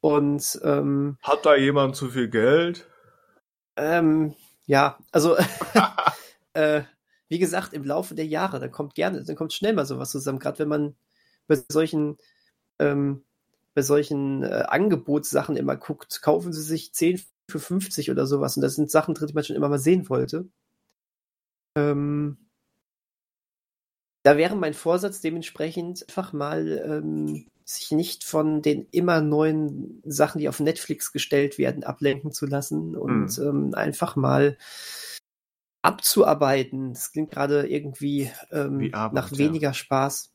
Und 0.01 0.59
ähm, 0.63 1.17
Hat 1.21 1.45
da 1.45 1.55
jemand 1.55 1.95
zu 1.95 2.09
viel 2.09 2.29
Geld? 2.29 2.87
ähm, 3.77 4.35
ja, 4.65 4.97
also 5.11 5.35
äh, 6.53 6.83
wie 7.27 7.39
gesagt, 7.39 7.73
im 7.73 7.83
Laufe 7.83 8.15
der 8.15 8.25
Jahre, 8.25 8.59
dann 8.59 8.71
kommt 8.71 8.95
gerne, 8.95 9.23
dann 9.23 9.35
kommt 9.35 9.53
schnell 9.53 9.73
mal 9.73 9.85
sowas 9.85 10.11
zusammen, 10.11 10.39
gerade 10.39 10.59
wenn 10.59 10.67
man 10.67 10.95
bei 11.47 11.57
solchen, 11.69 12.17
ähm, 12.79 13.23
bei 13.75 13.81
solchen 13.81 14.43
äh, 14.43 14.63
Angebotssachen 14.67 15.57
immer 15.57 15.75
guckt, 15.75 16.21
kaufen 16.21 16.53
sie 16.53 16.63
sich 16.63 16.93
10 16.93 17.21
für 17.51 17.59
50 17.59 18.09
oder 18.09 18.25
sowas 18.25 18.55
und 18.55 18.63
das 18.63 18.75
sind 18.75 18.89
Sachen 18.89 19.13
drin, 19.13 19.27
die 19.27 19.33
man 19.33 19.43
schon 19.43 19.55
immer 19.55 19.69
mal 19.69 19.79
sehen 19.79 20.09
wollte. 20.09 20.47
Ähm, 21.77 22.37
da 24.23 24.37
wäre 24.37 24.55
mein 24.55 24.73
Vorsatz 24.73 25.21
dementsprechend 25.21 26.07
einfach 26.09 26.33
mal 26.33 26.67
ähm, 26.83 27.45
sich 27.65 27.91
nicht 27.91 28.23
von 28.23 28.61
den 28.61 28.87
immer 28.91 29.21
neuen 29.21 30.01
Sachen, 30.05 30.39
die 30.39 30.49
auf 30.49 30.59
Netflix 30.59 31.11
gestellt 31.11 31.57
werden, 31.57 31.83
ablenken 31.83 32.31
zu 32.31 32.45
lassen 32.45 32.95
und 32.95 33.37
ähm, 33.39 33.73
einfach 33.75 34.15
mal 34.15 34.57
abzuarbeiten. 35.81 36.93
Das 36.93 37.11
klingt 37.11 37.31
gerade 37.31 37.67
irgendwie 37.67 38.31
ähm, 38.51 38.89
Arbeit, 38.93 39.13
nach 39.13 39.31
ja. 39.31 39.37
weniger 39.37 39.73
Spaß, 39.73 40.31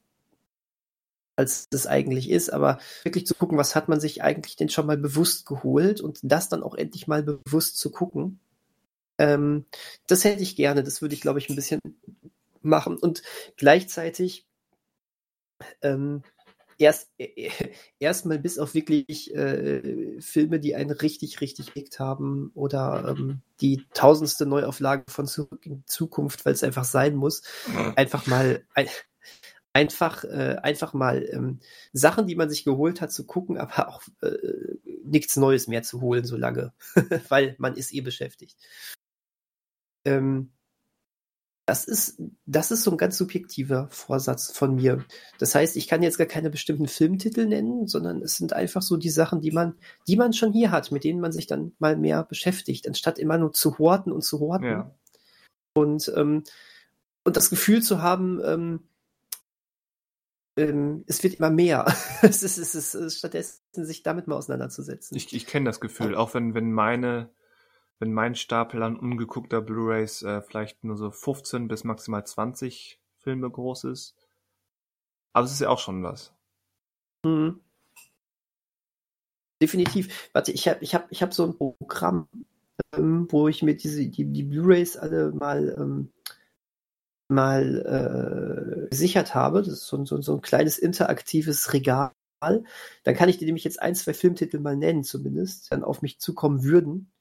als 1.41 1.69
das 1.71 1.87
eigentlich 1.87 2.31
ist, 2.31 2.53
aber 2.53 2.79
wirklich 3.03 3.27
zu 3.27 3.35
gucken, 3.35 3.59
was 3.59 3.75
hat 3.75 3.89
man 3.89 3.99
sich 3.99 4.23
eigentlich 4.23 4.57
denn 4.57 4.69
schon 4.69 4.87
mal 4.87 4.99
bewusst 4.99 5.47
geholt 5.47 6.01
und 6.01 6.21
das 6.23 6.49
dann 6.49 6.63
auch 6.63 6.75
endlich 6.75 7.07
mal 7.09 7.23
bewusst 7.23 7.79
zu 7.79 7.91
gucken. 7.91 8.41
Ähm, 9.19 9.65
das 10.07 10.25
hätte 10.25 10.43
ich 10.43 10.55
gerne, 10.55 10.83
das 10.83 11.03
würde 11.03 11.15
ich, 11.15 11.21
glaube 11.21 11.39
ich, 11.39 11.49
ein 11.49 11.57
bisschen 11.57 11.81
machen 12.63 12.99
und 12.99 13.23
gleichzeitig 13.57 14.47
ähm, 15.83 16.23
erst 16.79 17.09
äh, 17.19 17.51
erstmal 17.99 18.39
bis 18.39 18.59
auf 18.59 18.75
wirklich 18.75 19.35
äh, 19.35 20.21
Filme, 20.21 20.61
die 20.61 20.75
einen 20.75 20.91
richtig, 20.91 21.41
richtig 21.41 21.73
gekickt 21.73 21.99
haben 21.99 22.51
oder 22.55 23.15
ähm, 23.17 23.41
die 23.63 23.87
tausendste 23.95 24.45
Neuauflage 24.45 25.05
von 25.09 25.27
Zurück 25.27 25.65
in 25.65 25.77
die 25.77 25.87
Zukunft, 25.87 26.45
weil 26.45 26.53
es 26.53 26.65
einfach 26.65 26.85
sein 26.85 27.17
muss, 27.17 27.43
einfach 27.97 28.27
mal 28.27 28.63
ein, 28.75 28.89
einfach 29.73 30.25
äh, 30.25 30.57
einfach 30.63 30.95
mal 30.95 31.27
ähm, 31.31 31.61
Sachen, 31.93 32.27
die 32.27 32.35
man 32.35 32.51
sich 32.51 32.65
geholt 32.65 33.01
hat, 33.01 33.13
zu 33.13 33.27
gucken, 33.27 33.57
aber 33.59 33.89
auch 33.89 34.03
äh, 34.23 34.37
nichts 35.05 35.37
Neues 35.37 35.69
mehr 35.69 35.83
zu 35.83 36.01
holen, 36.01 36.25
so 36.25 36.37
lange, 36.37 36.73
weil 37.29 37.55
man 37.59 37.75
ist 37.75 37.93
eh 37.93 38.01
beschäftigt. 38.01 38.57
Ähm, 40.05 40.53
das 41.71 41.85
ist, 41.85 42.21
das 42.47 42.73
ist 42.73 42.83
so 42.83 42.91
ein 42.91 42.97
ganz 42.97 43.17
subjektiver 43.17 43.87
Vorsatz 43.91 44.51
von 44.51 44.75
mir. 44.75 45.05
Das 45.39 45.55
heißt, 45.55 45.77
ich 45.77 45.87
kann 45.87 46.03
jetzt 46.03 46.19
gar 46.19 46.27
keine 46.27 46.51
bestimmten 46.51 46.89
Filmtitel 46.89 47.47
nennen, 47.47 47.87
sondern 47.87 48.23
es 48.23 48.37
sind 48.37 48.53
einfach 48.53 48.83
so 48.83 48.97
die 48.97 49.11
Sachen, 49.11 49.41
die 49.41 49.53
man, 49.53 49.75
die 50.09 50.17
man 50.17 50.33
schon 50.33 50.53
hier 50.53 50.73
hat, 50.73 50.91
mit 50.91 51.05
denen 51.05 51.21
man 51.21 51.31
sich 51.31 51.47
dann 51.47 51.73
mal 51.79 51.97
mehr 51.97 52.25
beschäftigt, 52.25 52.89
anstatt 52.89 53.21
immer 53.21 53.39
nur 53.39 53.53
zu 53.53 53.79
horten 53.79 54.11
und 54.11 54.23
zu 54.23 54.41
horten. 54.41 54.67
Ja. 54.67 54.95
Und, 55.73 56.13
ähm, 56.17 56.43
und 57.23 57.37
das 57.37 57.51
Gefühl 57.51 57.83
zu 57.83 58.03
haben, 58.03 58.41
ähm, 58.45 58.90
ähm, 60.61 61.05
es 61.07 61.23
wird 61.23 61.35
immer 61.35 61.51
mehr. 61.51 61.87
es 62.23 62.43
ist, 62.43 62.59
es 62.59 62.75
ist, 62.75 62.95
es 62.95 62.95
ist 62.95 63.19
stattdessen 63.19 63.85
sich 63.85 64.03
damit 64.03 64.27
mal 64.27 64.37
auseinanderzusetzen. 64.37 65.17
Ich, 65.17 65.35
ich 65.35 65.47
kenne 65.47 65.67
das 65.67 65.81
Gefühl, 65.81 66.15
auch 66.15 66.35
wenn, 66.35 66.55
wenn 66.55 66.73
meine, 66.73 67.31
wenn 67.99 68.13
mein 68.13 68.35
Stapel 68.35 68.83
an 68.83 68.97
ungeguckter 68.97 69.61
Blu-rays 69.61 70.23
äh, 70.23 70.43
vielleicht 70.43 70.85
nur 70.85 70.97
so 70.97 71.11
15 71.11 71.69
bis 71.69 71.85
maximal 71.85 72.27
20 72.27 73.01
Filme 73.19 73.51
groß 73.51 73.85
ist. 73.85 74.17
Aber 75.33 75.45
es 75.45 75.53
ist 75.53 75.61
ja 75.61 75.69
auch 75.69 75.79
schon 75.79 76.03
was. 76.03 76.35
Mhm. 77.25 77.61
Definitiv. 79.63 80.31
Warte, 80.33 80.53
ich 80.53 80.67
habe 80.69 80.79
ich 80.83 80.95
hab, 80.95 81.11
ich 81.13 81.23
hab 81.23 81.35
so 81.35 81.45
ein 81.45 81.57
Programm, 81.57 82.29
ähm, 82.97 83.27
wo 83.31 83.49
ich 83.49 83.63
mir 83.63 83.77
diese, 83.77 84.07
die, 84.07 84.25
die 84.25 84.43
Blu-Rays 84.43 84.97
alle 84.97 85.33
mal, 85.33 85.77
ähm, 85.79 86.13
mal 87.31 88.87
äh, 88.87 88.89
gesichert 88.91 89.35
habe. 89.35 89.61
Das 89.63 89.69
ist 89.69 89.87
so, 89.87 90.05
so, 90.05 90.21
so 90.21 90.35
ein 90.35 90.43
kleines 90.43 90.79
interaktives 90.79 91.73
Regal. 91.73 92.13
Dann 92.41 93.15
kann 93.15 93.29
ich 93.29 93.39
dir 93.39 93.47
nämlich 93.47 93.65
jetzt 93.65 93.83
ein, 93.83 93.95
zwei 93.95 94.15
Filmtitel 94.15 94.61
mal 94.61 94.77
nennen, 94.77 95.05
zumindest, 95.05 95.67
die 95.67 95.71
dann 95.71 95.85
auf 95.85 96.03
mich 96.03 96.19
zukommen 96.19 96.65
würden. 96.65 97.13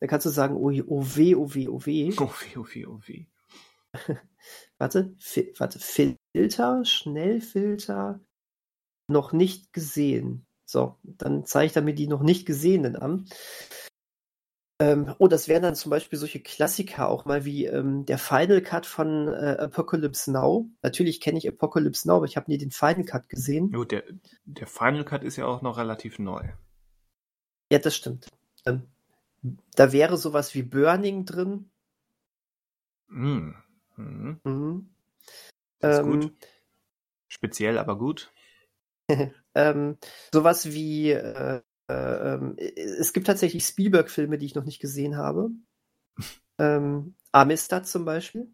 Dann 0.00 0.08
kannst 0.08 0.26
du 0.26 0.30
sagen, 0.30 0.56
oh, 0.56 0.70
oh 0.86 1.06
weh, 1.14 1.34
oh 1.34 1.54
weh, 1.54 1.68
oh 1.68 1.84
weh. 1.86 2.12
Oh 2.18 2.30
weh, 2.40 2.56
oh 2.58 2.66
weh, 2.72 2.86
oh 2.86 3.00
weh. 3.06 3.26
Warte, 4.78 5.14
fi 5.18 5.54
warte, 5.58 5.78
Filter, 5.78 6.84
Schnellfilter, 6.84 8.20
noch 9.08 9.32
nicht 9.32 9.72
gesehen. 9.72 10.46
So, 10.66 10.96
dann 11.02 11.46
zeigt 11.46 11.76
er 11.76 11.82
mir 11.82 11.94
die 11.94 12.08
noch 12.08 12.22
nicht 12.22 12.44
gesehenen 12.44 12.96
an. 12.96 13.26
Ähm, 14.78 15.14
oh, 15.18 15.26
das 15.26 15.48
wären 15.48 15.62
dann 15.62 15.74
zum 15.74 15.90
Beispiel 15.90 16.18
solche 16.18 16.40
Klassiker 16.40 17.08
auch 17.08 17.24
mal 17.24 17.46
wie 17.46 17.64
ähm, 17.64 18.04
der 18.04 18.18
Final 18.18 18.60
Cut 18.60 18.84
von 18.84 19.28
äh, 19.28 19.56
Apocalypse 19.58 20.30
Now. 20.30 20.68
Natürlich 20.82 21.20
kenne 21.22 21.38
ich 21.38 21.48
Apocalypse 21.48 22.06
Now, 22.06 22.16
aber 22.16 22.26
ich 22.26 22.36
habe 22.36 22.50
nie 22.50 22.58
den 22.58 22.70
Final 22.70 23.04
Cut 23.04 23.30
gesehen. 23.30 23.72
Gut, 23.72 23.90
der, 23.90 24.04
der 24.44 24.66
Final 24.66 25.04
Cut 25.04 25.24
ist 25.24 25.36
ja 25.36 25.46
auch 25.46 25.62
noch 25.62 25.78
relativ 25.78 26.18
neu. 26.18 26.42
Ja, 27.72 27.78
das 27.78 27.96
stimmt. 27.96 28.26
Ähm, 28.66 28.82
da 29.76 29.92
wäre 29.92 30.18
sowas 30.18 30.54
wie 30.54 30.62
Burning 30.62 31.24
drin. 31.24 31.70
Mm. 33.08 33.52
Mhm. 33.96 34.40
Mhm. 34.44 34.90
Das 35.80 35.98
ist 35.98 36.04
Ähm, 36.04 36.20
gut. 36.20 36.32
Speziell, 37.28 37.78
aber 37.78 37.96
gut. 37.96 38.30
ähm, 39.54 39.96
sowas 40.32 40.66
wie, 40.66 41.12
äh, 41.12 41.62
ähm, 41.88 42.56
es 42.58 43.12
gibt 43.12 43.26
tatsächlich 43.26 43.64
Spielberg-Filme, 43.64 44.38
die 44.38 44.46
ich 44.46 44.54
noch 44.54 44.64
nicht 44.64 44.80
gesehen 44.80 45.16
habe. 45.16 45.50
ähm, 46.58 47.14
Amistad 47.32 47.86
zum 47.86 48.04
Beispiel. 48.04 48.48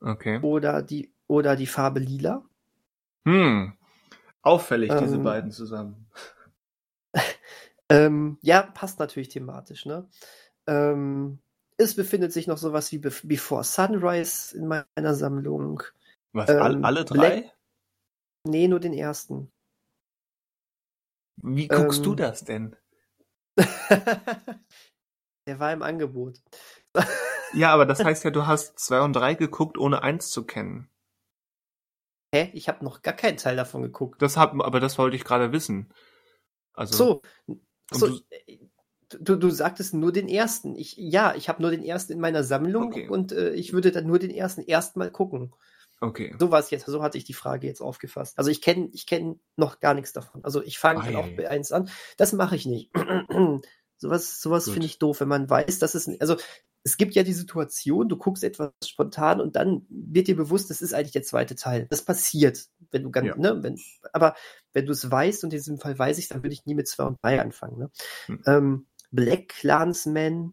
Okay. 0.00 0.40
Oder 0.42 0.82
die, 0.82 1.12
oder 1.26 1.56
die 1.56 1.66
Farbe 1.66 2.00
Lila. 2.00 2.44
Hm. 3.26 3.72
Auffällig, 4.42 4.90
diese 5.00 5.16
Ähm, 5.16 5.22
beiden 5.22 5.50
zusammen. 5.50 6.06
Ähm, 7.90 8.38
ja, 8.40 8.62
passt 8.62 8.98
natürlich 8.98 9.28
thematisch, 9.28 9.84
ne? 9.84 10.08
Ähm, 10.66 11.38
es 11.76 11.94
befindet 11.94 12.32
sich 12.32 12.46
noch 12.46 12.56
sowas 12.56 12.90
wie 12.92 12.98
Bef 12.98 13.20
Before 13.24 13.62
Sunrise 13.62 14.56
in 14.56 14.66
meiner 14.68 15.14
Sammlung. 15.14 15.82
Was, 16.32 16.48
ähm, 16.48 16.82
alle 16.82 17.04
drei? 17.04 17.40
Black- 17.40 17.54
Nee, 18.46 18.68
nur 18.68 18.80
den 18.80 18.94
ersten. 18.94 19.50
Wie 21.36 21.68
guckst 21.68 22.00
ähm, 22.00 22.04
du 22.06 22.14
das 22.14 22.44
denn? 22.44 22.76
Der 25.46 25.58
war 25.60 25.72
im 25.72 25.82
Angebot. 25.82 26.40
Ja, 27.54 27.72
aber 27.72 27.86
das 27.86 28.02
heißt 28.02 28.24
ja, 28.24 28.30
du 28.30 28.46
hast 28.46 28.78
zwei 28.78 29.00
und 29.00 29.12
drei 29.14 29.34
geguckt, 29.34 29.78
ohne 29.78 30.02
eins 30.02 30.30
zu 30.30 30.44
kennen. 30.44 30.88
Hä? 32.34 32.50
Ich 32.52 32.68
habe 32.68 32.84
noch 32.84 33.02
gar 33.02 33.14
keinen 33.14 33.36
Teil 33.36 33.56
davon 33.56 33.82
geguckt. 33.82 34.20
Das 34.20 34.36
hab, 34.36 34.54
aber 34.60 34.80
das 34.80 34.98
wollte 34.98 35.16
ich 35.16 35.24
gerade 35.24 35.52
wissen. 35.52 35.92
Also, 36.72 36.96
So, 36.96 37.22
so 37.92 38.08
du- 38.08 38.20
äh, 38.30 38.58
du, 39.20 39.36
du 39.36 39.50
sagtest 39.50 39.94
nur 39.94 40.12
den 40.12 40.28
ersten. 40.28 40.74
Ich, 40.74 40.96
ja, 40.96 41.34
ich 41.36 41.48
habe 41.48 41.62
nur 41.62 41.70
den 41.70 41.84
ersten 41.84 42.14
in 42.14 42.20
meiner 42.20 42.42
Sammlung 42.42 42.88
Okay. 42.88 43.08
und 43.08 43.32
äh, 43.32 43.50
ich 43.50 43.72
würde 43.72 43.92
dann 43.92 44.06
nur 44.06 44.18
den 44.18 44.30
ersten 44.30 44.62
erstmal 44.62 45.10
gucken. 45.12 45.52
Okay. 46.00 46.34
So 46.38 46.50
war 46.50 46.60
es 46.60 46.70
jetzt, 46.70 46.86
so 46.86 47.02
hatte 47.02 47.18
ich 47.18 47.24
die 47.24 47.34
Frage 47.34 47.66
jetzt 47.66 47.80
aufgefasst. 47.80 48.36
Also 48.38 48.50
ich 48.50 48.60
kenne 48.60 48.88
ich 48.92 49.06
kenn 49.06 49.40
noch 49.56 49.80
gar 49.80 49.94
nichts 49.94 50.12
davon. 50.12 50.44
Also 50.44 50.62
ich 50.62 50.78
fange 50.78 51.02
dann 51.04 51.16
auch 51.16 51.28
bei 51.36 51.48
eins 51.48 51.72
an. 51.72 51.88
Das 52.16 52.32
mache 52.32 52.56
ich 52.56 52.66
nicht. 52.66 52.90
sowas 53.98 54.40
sowas 54.42 54.68
finde 54.68 54.86
ich 54.86 54.98
doof, 54.98 55.20
wenn 55.20 55.28
man 55.28 55.48
weiß, 55.48 55.78
dass 55.78 55.94
es, 55.94 56.08
also 56.20 56.36
es 56.86 56.98
gibt 56.98 57.14
ja 57.14 57.22
die 57.22 57.32
Situation, 57.32 58.10
du 58.10 58.16
guckst 58.18 58.44
etwas 58.44 58.72
spontan 58.84 59.40
und 59.40 59.56
dann 59.56 59.86
wird 59.88 60.28
dir 60.28 60.36
bewusst, 60.36 60.68
das 60.68 60.82
ist 60.82 60.92
eigentlich 60.92 61.12
der 61.12 61.22
zweite 61.22 61.54
Teil. 61.54 61.86
Das 61.88 62.02
passiert, 62.04 62.66
wenn 62.90 63.04
du 63.04 63.10
ganz, 63.10 63.28
Ja. 63.28 63.36
ne, 63.36 63.62
wenn, 63.62 63.80
aber 64.12 64.34
wenn 64.74 64.84
du 64.84 64.92
es 64.92 65.10
weißt 65.10 65.44
und 65.44 65.52
in 65.54 65.58
diesem 65.58 65.78
Fall 65.78 65.98
weiß 65.98 66.18
ich, 66.18 66.28
dann 66.28 66.42
würde 66.42 66.52
ich 66.52 66.66
nie 66.66 66.74
mit 66.74 66.86
zwei 66.88 67.04
und 67.04 67.16
drei 67.22 67.40
anfangen. 67.40 67.78
Ne? 67.78 67.90
Hm. 68.26 68.42
Ähm, 68.46 68.86
Black 69.10 69.48
Clansman 69.48 70.52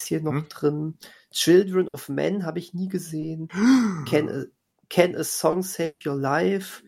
ist 0.00 0.06
hier 0.08 0.22
noch 0.22 0.32
Hm. 0.32 0.48
drin. 0.48 0.98
Children 1.30 1.88
of 1.92 2.08
Men 2.08 2.46
habe 2.46 2.58
ich 2.58 2.72
nie 2.72 2.88
gesehen. 2.88 3.48
Can 4.08 4.28
a, 4.30 4.44
Can 4.90 5.14
a 5.14 5.24
Song 5.24 5.62
Save 5.62 5.94
Your 6.04 6.16
Life? 6.16 6.82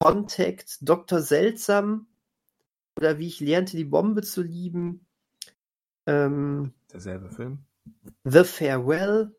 Contact, 0.00 0.78
Dr. 0.82 1.22
Seltsam 1.22 2.06
oder 2.98 3.18
wie 3.18 3.28
ich 3.28 3.40
lernte, 3.40 3.76
die 3.76 3.84
Bombe 3.84 4.22
zu 4.22 4.42
lieben. 4.42 5.06
Ähm, 6.06 6.74
Derselbe 6.92 7.30
Film. 7.30 7.64
The 8.24 8.44
Farewell, 8.44 9.34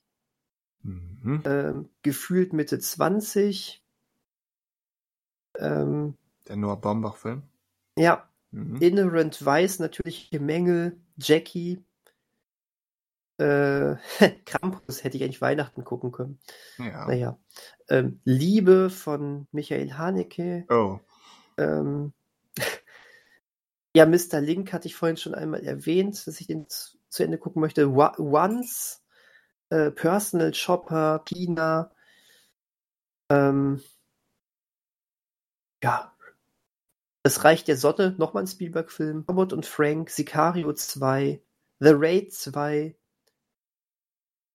Mhm. 0.82 1.44
ähm, 1.46 1.90
gefühlt 2.02 2.54
Mitte 2.54 2.80
20. 2.80 3.84
Ähm, 5.60 6.16
Der 6.48 6.56
Noah 6.56 6.80
Baumbach-Film. 6.80 7.44
ja, 7.98 8.28
Mhm. 8.52 8.78
Inherent 8.82 9.46
Vice, 9.46 9.80
natürliche 9.80 10.40
Mängel, 10.40 11.00
Jackie. 11.18 11.84
Äh, 13.40 13.96
Krampus 14.46 15.04
hätte 15.04 15.18
ich 15.18 15.24
eigentlich 15.24 15.42
Weihnachten 15.42 15.84
gucken 15.84 16.12
können. 16.12 16.40
Ja. 16.80 17.06
Naja. 17.08 17.40
Ähm, 17.90 18.20
Liebe 18.26 18.90
von 18.90 19.48
Michael 19.52 19.94
Haneke. 19.94 20.66
Oh. 20.70 21.00
Ähm, 21.58 22.14
ja, 23.96 24.06
Mr. 24.06 24.42
Link 24.42 24.74
hatte 24.74 24.88
ich 24.88 24.96
vorhin 24.96 25.18
schon 25.18 25.36
einmal 25.36 25.64
erwähnt, 25.64 26.28
dass 26.28 26.40
ich 26.42 26.48
den 26.48 26.68
zu, 26.68 26.98
zu 27.10 27.24
Ende 27.24 27.38
gucken 27.38 27.62
möchte. 27.62 27.90
Once, 27.90 29.04
äh, 29.70 29.92
Personal 29.92 30.54
Shopper, 30.54 31.20
Pina. 31.20 31.92
Ähm, 33.30 33.82
ja. 35.84 36.14
Das 37.24 37.44
Reich 37.44 37.64
der 37.66 37.78
Sonne, 37.78 38.16
nochmal 38.18 38.44
ein 38.44 38.48
Spielberg-Film. 38.48 39.26
Robert 39.28 39.54
und 39.54 39.66
Frank, 39.66 40.10
Sicario 40.10 40.74
2, 40.74 41.42
The 41.80 41.92
Raid 41.94 42.34
2, 42.34 42.96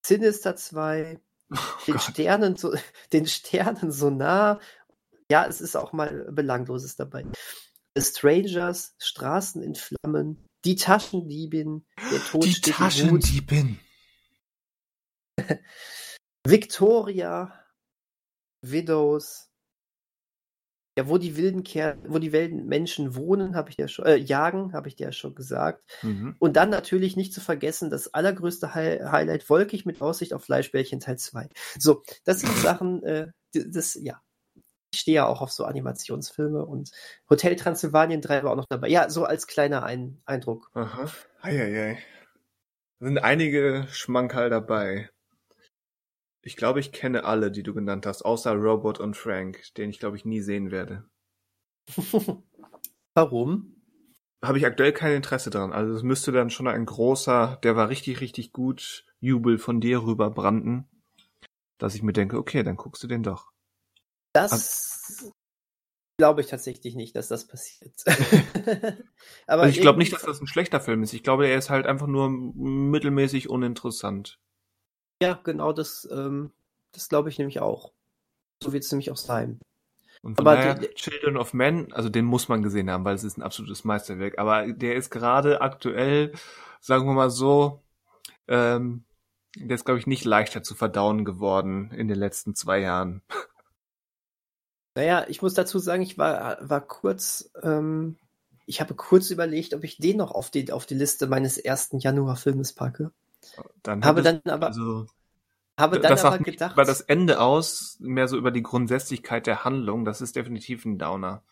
Sinister 0.05 0.57
2, 0.57 1.17
Oh 1.17 1.32
den 1.87 1.95
Gott. 1.95 2.03
Sternen 2.03 2.57
so, 2.57 2.75
den 3.13 3.27
Sternen 3.27 3.93
so 3.93 4.11
nah. 4.11 4.61
Ja, 5.31 5.47
es 5.47 5.61
ist 5.61 5.77
auch 5.77 5.93
mal 5.93 6.29
Belangloses 6.31 6.97
dabei. 6.97 7.25
The 7.95 8.03
Strangers, 8.03 8.95
Straßen 8.99 9.63
in 9.63 9.75
Flammen, 9.75 10.49
die 10.65 10.77
Taschendiebin, 10.77 11.85
der 12.11 12.21
Tod 12.21 12.45
Die 12.45 12.61
Taschendiebin. 12.61 13.79
Victoria, 16.47 17.67
Widows. 18.63 19.52
Ja, 20.97 21.09
wo 21.09 21.17
die 21.17 21.39
wilden 21.39 21.63
Kerl, 21.63 21.97
wo 22.07 22.19
die 22.19 22.33
wilden 22.33 22.67
Menschen 22.67 23.17
wohnen, 23.17 23.57
habe 23.57 23.71
ich 23.71 23.79
ja 23.79 23.89
schon, 23.89 24.05
äh, 24.05 24.17
jagen, 24.17 24.75
habe 24.75 24.89
ich 24.89 24.97
dir 24.97 25.07
ja 25.07 25.13
schon 25.13 25.35
gesagt. 25.35 25.83
Mhm. 26.03 26.37
Und 26.39 26.57
dann 26.57 26.69
natürlich 26.69 27.17
nicht 27.17 27.33
zu 27.33 27.41
vergessen, 27.41 27.89
das 27.89 28.13
allergrößte 28.13 28.75
Hi 28.75 28.99
Highlight, 28.99 29.49
wolkig 29.49 29.87
mit 29.87 30.03
Aussicht 30.03 30.35
auf 30.35 30.45
Fleischbällchen 30.45 31.01
Teil 31.01 31.17
2. 31.17 31.49
So, 31.79 32.03
das 32.25 32.41
sind 32.41 32.53
Sachen, 32.59 33.03
äh, 33.05 33.29
das, 33.53 33.95
ja. 33.95 34.21
Ich 34.95 35.01
stehe 35.01 35.17
ja 35.17 35.27
auch 35.27 35.41
auf 35.41 35.51
so 35.51 35.65
Animationsfilme 35.65 36.67
und 36.67 36.91
Hotel 37.31 37.57
Transylvanien 37.57 38.21
3 38.21 38.45
war 38.45 38.53
auch 38.53 38.57
noch 38.57 38.67
dabei. 38.69 38.89
Ja, 38.89 39.09
so 39.09 39.25
als 39.25 39.47
kleiner 39.47 39.85
Ein 39.85 40.21
Eindruck. 40.27 40.71
Aha. 40.75 41.11
Eieiei. 41.41 41.99
Da 43.01 43.07
sind 43.07 43.19
einige 43.19 43.87
Schmankerl 43.91 44.51
dabei. 44.51 45.09
Ich 46.45 46.57
glaube, 46.57 46.81
ich 46.81 46.93
kenne 46.93 47.25
alle, 47.25 47.51
die 47.51 47.63
du 47.63 47.73
genannt 47.73 48.05
hast, 48.05 48.23
außer 48.23 48.53
Robot 48.53 48.99
und 48.99 49.17
Frank, 49.17 49.63
den 49.77 49.91
ich 49.91 49.99
glaube 49.99 50.17
ich 50.17 50.25
nie 50.25 50.41
sehen 50.41 50.71
werde. 50.71 51.05
Warum? 53.15 53.77
Habe 54.45 54.59
ich 54.59 54.67
aktuell 54.67 54.93
kein 54.93 55.15
Interesse 55.15 55.51
dran. 55.51 55.73
Also 55.73 55.95
es 55.95 56.03
müsste 56.03 56.33
dann 56.33 56.51
schon 56.51 56.67
ein 56.67 56.85
großer, 56.85 57.61
der 57.63 57.77
war 57.77 57.89
richtig, 57.89 58.21
richtig 58.21 58.53
gut, 58.53 59.05
Jubel 59.21 59.59
von 59.59 59.81
dir 59.81 60.03
rüber 60.03 60.31
branden, 60.31 60.89
dass 61.79 61.95
ich 61.95 62.03
mir 62.03 62.13
denke, 62.13 62.39
okay, 62.39 62.65
dann 62.65 62.77
guckst 62.77 63.03
du 63.05 63.07
den 63.07 63.23
doch. 63.23 63.53
Das 64.33 65.33
glaube 66.17 66.41
ich 66.41 66.49
tatsächlich 66.49 66.97
nicht, 66.97 67.15
dass 67.15 67.29
das 67.29 67.47
passiert. 67.47 67.95
Aber 69.47 69.63
Also 69.63 69.77
ich 69.77 69.81
glaube 69.81 69.99
nicht, 69.99 70.13
dass 70.13 70.23
das 70.23 70.41
ein 70.41 70.49
schlechter 70.49 70.81
Film 70.81 71.05
ist. 71.05 71.13
Ich 71.13 71.23
glaube, 71.23 71.47
er 71.47 71.57
ist 71.57 71.71
halt 71.71 71.87
einfach 71.87 72.09
nur 72.09 72.31
mittelmäßig 72.31 73.49
uninteressant. 73.49 74.41
Ja, 75.23 75.39
genau 75.45 75.73
das, 75.73 76.09
ähm, 76.11 76.51
das 76.93 77.09
glaube 77.09 77.29
ich 77.29 77.39
nämlich 77.39 77.61
auch. 77.61 77.93
So 78.63 78.73
wird 78.73 78.85
es 78.85 78.93
nämlich 78.93 79.11
auch 79.11 79.17
sein. 79.17 79.61
Und 80.23 80.37
von 80.37 80.45
Aber 80.45 80.57
daher, 80.57 80.75
die- 80.75 80.89
Children 80.95 81.37
of 81.37 81.53
Men, 81.53 81.93
also 81.93 82.09
den 82.09 82.25
muss 82.25 82.49
man 82.49 82.63
gesehen 82.63 82.91
haben, 82.91 83.05
weil 83.05 83.15
es 83.15 83.25
ist 83.25 83.39
ein 83.39 83.43
absolutes 83.43 83.85
Meisterwerk. 83.85 84.39
Aber 84.39 84.73
der 84.73 84.97
ist 84.97 85.11
gerade 85.11 85.61
aktuell, 85.61 86.33
sagen 86.81 87.07
wir 87.07 87.13
mal 87.15 87.31
so, 87.31 87.83
ähm, 88.49 89.05
der 89.57 89.77
ist, 89.77 89.85
glaube 89.85 90.01
ich, 90.01 90.07
nicht 90.07 90.25
leichter 90.25 90.63
zu 90.63 90.75
verdauen 90.75 91.25
geworden 91.25 91.91
in 91.93 92.09
den 92.09 92.19
letzten 92.19 92.55
zwei 92.55 92.81
Jahren. 92.81 93.23
Naja, 94.95 95.27
ich 95.29 95.43
muss 95.43 95.53
dazu 95.55 95.79
sagen, 95.79 96.03
ich 96.03 96.17
war, 96.19 96.57
war 96.69 96.81
kurz, 96.81 97.51
ähm, 97.63 98.17
ich 98.67 98.81
habe 98.81 98.95
kurz 98.95 99.31
überlegt, 99.31 99.75
ob 99.75 99.85
ich 99.85 99.99
den 99.99 100.17
noch 100.19 100.31
auf 100.33 100.51
die, 100.51 100.71
auf 100.73 100.87
die 100.87 100.95
Liste 100.95 101.27
meines 101.27 101.59
ersten 101.59 101.99
Januar-Filmes 101.99 102.73
packe. 102.75 103.13
Dann 103.83 104.05
Habe 104.05 104.23
dann 104.23 104.41
aber, 104.47 104.69
also, 104.69 105.07
habe 105.79 106.01
dann 106.01 106.11
das 106.11 106.25
aber 106.25 106.39
gedacht, 106.39 106.73
über 106.75 106.85
das 106.85 107.01
Ende 107.01 107.41
aus, 107.41 107.97
mehr 108.01 108.29
so 108.29 108.37
über 108.37 108.51
die 108.51 108.63
Grundsätzlichkeit 108.63 109.47
der 109.47 109.65
Handlung. 109.65 110.05
Das 110.05 110.21
ist 110.21 110.37
definitiv 110.37 110.85
ein 110.85 110.99
Downer. 110.99 111.43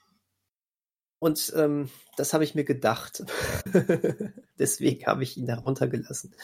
und 1.21 1.53
ähm, 1.57 1.91
das 2.17 2.33
habe 2.35 2.45
ich 2.45 2.55
mir 2.55 2.65
gedacht. 2.65 3.25
Deswegen 4.59 5.07
habe 5.07 5.23
ich 5.23 5.37
ihn 5.37 5.47
da 5.47 5.57
runtergelassen. 5.59 6.35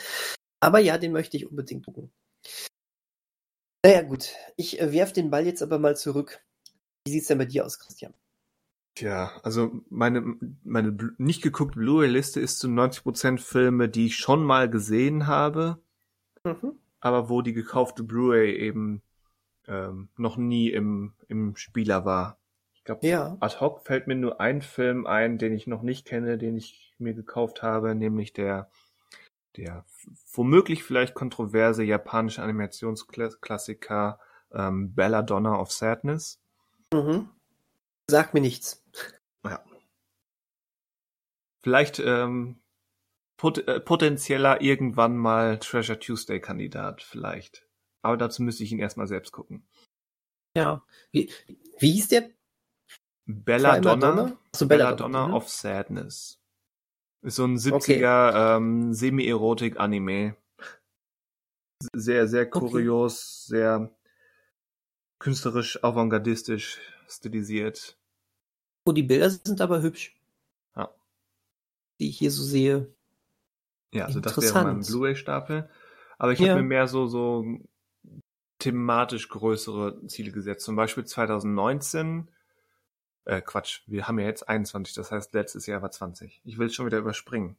Aber 0.60 0.78
ja, 0.81 0.98
den 0.98 1.12
möchte 1.12 1.36
ich 1.36 1.48
unbedingt 1.48 1.85
gucken. 1.86 2.12
Naja, 3.85 4.02
gut. 4.02 4.32
Ich 4.56 4.81
äh, 4.81 4.93
werf 4.93 5.12
den 5.12 5.31
Ball 5.31 5.47
jetzt 5.47 5.62
aber 5.62 5.78
mal 5.78 5.97
zurück. 5.97 6.44
Wie 7.06 7.12
sieht's 7.12 7.28
denn 7.28 7.39
bei 7.39 7.44
dir 7.47 7.64
aus, 7.64 7.78
Christian? 7.78 8.14
Tja, 8.97 9.31
also 9.43 9.82
meine, 9.90 10.36
meine 10.64 10.97
nicht 11.18 11.43
geguckte 11.43 11.78
Blu-ray-Liste 11.78 12.40
ist 12.40 12.59
zu 12.59 12.66
90% 12.66 13.39
Filme, 13.40 13.90
die 13.90 14.06
ich 14.06 14.16
schon 14.16 14.43
mal 14.43 14.70
gesehen 14.70 15.27
habe, 15.27 15.78
Mhm. 16.44 16.78
aber 17.01 17.28
wo 17.28 17.43
die 17.43 17.52
gekaufte 17.52 18.02
Blu-ray 18.02 18.56
eben 18.56 19.02
ähm, 19.68 20.09
noch 20.16 20.39
nie 20.39 20.70
im, 20.70 21.12
im 21.28 21.56
Spieler 21.56 22.06
war. 22.06 22.39
Ich 22.74 22.85
glaube, 22.85 23.06
Ja. 23.06 23.36
ad 23.40 23.56
hoc 23.60 23.82
fällt 23.85 24.06
mir 24.06 24.14
nur 24.14 24.40
ein 24.40 24.62
Film 24.62 25.06
ein, 25.06 25.36
den 25.36 25.52
ich 25.52 25.66
noch 25.66 25.82
nicht 25.82 26.06
kenne, 26.06 26.39
den 26.39 26.56
ich 26.56 26.94
mir 26.98 27.12
gekauft 27.12 27.62
habe, 27.62 27.94
nämlich 27.94 28.32
der, 28.32 28.70
der 29.59 29.85
womöglich 30.32 30.85
vielleicht 30.85 31.14
kontroverse 31.14 31.85
japanische 31.85 32.43
Animationsklassiker 32.43 34.18
ähm, 34.52 34.94
Belladonna 34.94 35.60
of 35.60 35.70
Sadness. 35.70 36.40
Mhm. 36.94 37.28
Sag 38.08 38.34
mir 38.34 38.40
nichts. 38.40 38.82
Vielleicht 41.66 41.98
ähm, 41.98 42.60
pot 43.36 43.58
äh, 43.66 43.80
potenzieller 43.80 44.60
irgendwann 44.60 45.16
mal 45.16 45.58
Treasure 45.58 45.98
Tuesday 45.98 46.40
Kandidat, 46.40 47.02
vielleicht. 47.02 47.66
Aber 48.02 48.16
dazu 48.16 48.44
müsste 48.44 48.62
ich 48.62 48.70
ihn 48.70 48.78
erstmal 48.78 49.08
selbst 49.08 49.32
gucken. 49.32 49.66
Ja. 50.56 50.84
Wie, 51.10 51.28
wie 51.80 51.90
hieß 51.90 52.06
der? 52.06 52.30
Belladonna, 53.24 53.96
Madonna? 53.96 54.38
So 54.54 54.68
Belladonna 54.68 55.26
mhm. 55.26 55.34
of 55.34 55.48
Sadness. 55.48 56.40
Ist 57.22 57.34
so 57.34 57.44
ein 57.44 57.56
70er 57.56 58.56
ähm, 58.58 58.94
Semi-Erotik-Anime. 58.94 60.36
Sehr, 61.96 62.28
sehr 62.28 62.48
kurios, 62.48 63.44
sehr 63.46 63.90
künstlerisch, 65.18 65.82
avantgardistisch 65.82 66.78
stilisiert. 67.08 67.96
Oh, 68.84 68.92
die 68.92 69.02
Bilder 69.02 69.30
sind 69.30 69.60
aber 69.60 69.82
hübsch. 69.82 70.14
Ja. 70.76 70.90
Die 71.98 72.08
ich 72.10 72.18
hier 72.18 72.30
so 72.30 72.42
sehe. 72.42 72.92
Ja, 73.92 74.04
also 74.06 74.20
das 74.20 74.36
wäre 74.40 74.64
mein. 74.64 74.80
Blu-ray-Stapel. 74.80 75.68
Aber 76.18 76.32
ich 76.32 76.38
Ja. 76.38 76.50
habe 76.50 76.62
mir 76.62 76.68
mehr 76.68 76.86
so, 76.88 77.06
so 77.06 77.44
thematisch 78.58 79.28
größere 79.28 80.06
Ziele 80.06 80.32
gesetzt. 80.32 80.64
Zum 80.64 80.76
Beispiel 80.76 81.04
2019. 81.04 82.28
Äh, 83.24 83.42
Quatsch, 83.42 83.82
wir 83.86 84.06
haben 84.06 84.18
ja 84.20 84.26
jetzt 84.26 84.48
21, 84.48 84.94
das 84.94 85.10
heißt 85.10 85.34
letztes 85.34 85.66
Jahr 85.66 85.82
war 85.82 85.90
20. 85.90 86.40
Ich 86.44 86.58
will 86.58 86.68
es 86.68 86.74
schon 86.74 86.86
wieder 86.86 86.98
überspringen. 86.98 87.56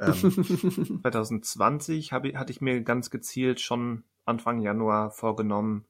Ähm, 0.00 0.12
2020 1.02 2.12
hab, 2.12 2.24
ich- 2.24 2.36
hatte 2.36 2.50
ich 2.52 2.60
mir 2.60 2.80
ganz 2.82 3.10
gezielt 3.10 3.60
schon 3.60 4.02
Anfang 4.24 4.60
Januar 4.60 5.10
vorgenommen, 5.12 5.86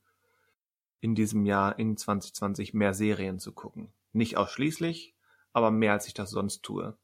in 1.00 1.14
diesem 1.14 1.44
Jahr, 1.44 1.78
in 1.78 1.96
2020, 1.96 2.74
mehr 2.74 2.94
Serien 2.94 3.38
zu 3.38 3.52
gucken. 3.52 3.92
Nicht 4.12 4.36
ausschließlich, 4.36 5.14
aber 5.52 5.70
mehr 5.70 5.92
als 5.92 6.06
ich 6.06 6.14
das 6.14 6.30
sonst 6.30 6.62
tue. 6.62 6.96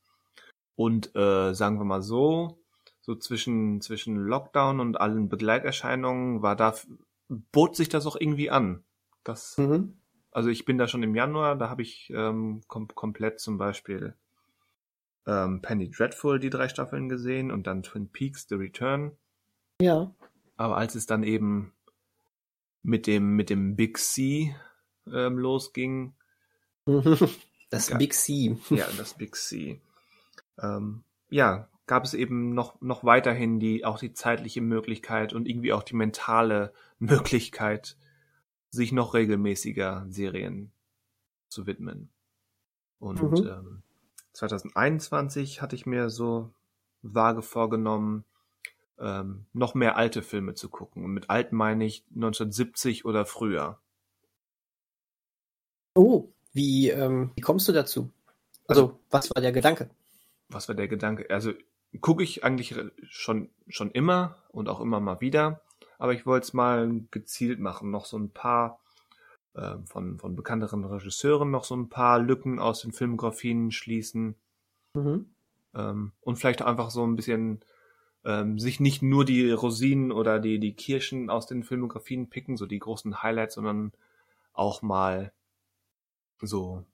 Und 0.77 1.15
äh, 1.15 1.55
sagen 1.55 1.79
wir 1.79 1.85
mal 1.85 2.03
so, 2.03 2.59
so 3.01 3.15
zwischen, 3.15 3.81
zwischen 3.81 4.16
Lockdown 4.16 4.81
und 4.81 5.01
allen 5.01 5.29
Begleiterscheinungen 5.29 6.43
war 6.43 6.57
da, 6.57 6.75
bot 7.29 7.77
sich 7.77 7.89
das 7.89 8.07
auch 8.07 8.16
irgendwie 8.19 8.51
an. 8.51 8.83
Das, 9.23 9.57
Mhm. 9.59 9.99
also 10.31 10.49
ich 10.49 10.65
bin 10.65 10.79
da 10.79 10.89
schon 10.89 11.03
im 11.03 11.15
Januar, 11.15 11.57
da 11.57 11.69
habe 11.69 11.83
ich 11.83 12.11
ähm, 12.15 12.62
kom 12.66 12.89
komplett 12.89 13.41
zum 13.41 13.59
Beispiel 13.59 14.16
ähm, 15.27 15.62
Penny 15.62 15.91
Dreadful 15.91 16.39
die 16.39 16.51
drei 16.51 16.69
Staffeln 16.69 17.09
gesehen 17.09 17.51
und 17.51 17.66
dann 17.66 17.83
Twin 17.83 18.09
Peaks 18.09 18.47
The 18.49 18.57
Return. 18.57 19.16
Ja. 19.81 20.15
Aber 20.57 20.77
als 20.77 20.95
es 20.95 21.07
dann 21.07 21.23
eben 21.23 21.73
mit 22.85 23.09
dem 23.09 23.35
mit 23.35 23.51
dem 23.51 23.74
Big 23.74 23.98
C 23.98 24.55
ähm, 25.12 25.39
losging, 25.39 26.15
Das. 27.70 27.90
Big 27.98 28.15
C. 28.15 28.56
ja 28.70 28.86
das 28.97 29.15
Big 29.15 29.35
C, 29.35 29.81
ähm, 30.62 31.02
ja 31.31 31.69
gab 31.86 32.05
es 32.05 32.15
eben 32.15 32.55
noch 32.55 32.81
noch 32.81 33.02
weiterhin 33.05 33.59
die 33.59 33.85
auch 33.85 33.98
die 33.98 34.12
zeitliche 34.12 34.61
Möglichkeit 34.61 35.32
und 35.32 35.48
irgendwie 35.48 35.73
auch 35.73 35.82
die 35.82 35.97
mentale 35.97 36.73
Möglichkeit, 37.01 37.97
sich 38.70 38.93
noch 38.93 39.15
regelmäßiger 39.15 40.06
Serien 40.09 40.70
zu 41.48 41.66
widmen. 41.66 42.11
Und 43.01 43.20
Mhm. 43.20 43.47
ähm, 43.48 43.82
2021 44.32 45.61
hatte 45.62 45.77
ich 45.77 45.86
mir 45.86 46.11
so 46.11 46.51
vage 47.02 47.43
vorgenommen, 47.43 48.24
ähm, 48.99 49.47
noch 49.53 49.75
mehr 49.75 49.97
alte 49.97 50.23
Filme 50.23 50.55
zu 50.55 50.69
gucken. 50.69 51.05
Und 51.05 51.12
mit 51.12 51.31
alt 51.31 51.53
meine 51.53 51.85
ich 51.85 52.05
1970 52.15 53.05
oder 53.05 53.27
früher. 53.27 53.79
Oh, 55.95 56.29
wie, 56.53 56.91
ähm, 56.91 57.33
wie 57.35 57.41
kommst 57.41 57.69
du 57.69 57.73
dazu? 57.73 58.11
Also, 58.66 58.99
was 59.11 59.31
war 59.35 59.43
der 59.43 59.53
Gedanke? 59.53 59.91
Was 60.49 60.69
war 60.69 60.75
der 60.75 60.89
Gedanke? 60.89 61.29
Also 61.31 61.53
gucke 62.01 62.23
ich 62.23 62.45
eigentlich 62.45 62.75
schon, 63.09 63.51
schon 63.69 63.91
immer 63.91 64.37
und 64.49 64.69
auch 64.69 64.81
immer 64.81 65.01
mal 65.01 65.21
wieder. 65.21 65.61
Aber 65.99 66.12
ich 66.12 66.27
wollte 66.27 66.47
es 66.47 66.53
mal 66.53 67.03
gezielt 67.11 67.61
machen. 67.61 67.91
Noch 67.91 68.07
so 68.07 68.19
ein 68.19 68.31
paar 68.31 68.81
ähm, 69.57 69.87
von, 69.87 70.19
von 70.19 70.35
bekannteren 70.35 70.85
Regisseuren, 70.85 71.51
noch 71.51 71.65
so 71.65 71.77
ein 71.77 71.89
paar 71.89 72.19
Lücken 72.19 72.59
aus 72.59 72.83
den 72.83 72.93
Filmografien 72.93 73.71
schließen. 73.71 74.35
Mhm. 74.95 75.27
ähm, 75.75 76.12
und 76.21 76.37
vielleicht 76.37 76.62
einfach 76.62 76.91
so 76.91 77.05
ein 77.05 77.16
bisschen 77.16 77.65
ähm, 78.25 78.59
sich 78.59 78.81
nicht 78.81 79.03
nur 79.03 79.25
die 79.25 79.51
Rosinen 79.51 80.13
oder 80.13 80.41
die, 80.41 80.59
die 80.59 80.75
Kirschen 80.75 81.31
aus 81.31 81.47
den 81.47 81.65
Filmografien 81.65 82.29
picken, 82.31 82.57
so 82.57 82.67
die 82.67 82.79
großen 82.79 83.23
Highlights, 83.23 83.55
sondern 83.57 83.93
auch 84.53 84.83
mal 84.83 85.33
so, 86.41 86.85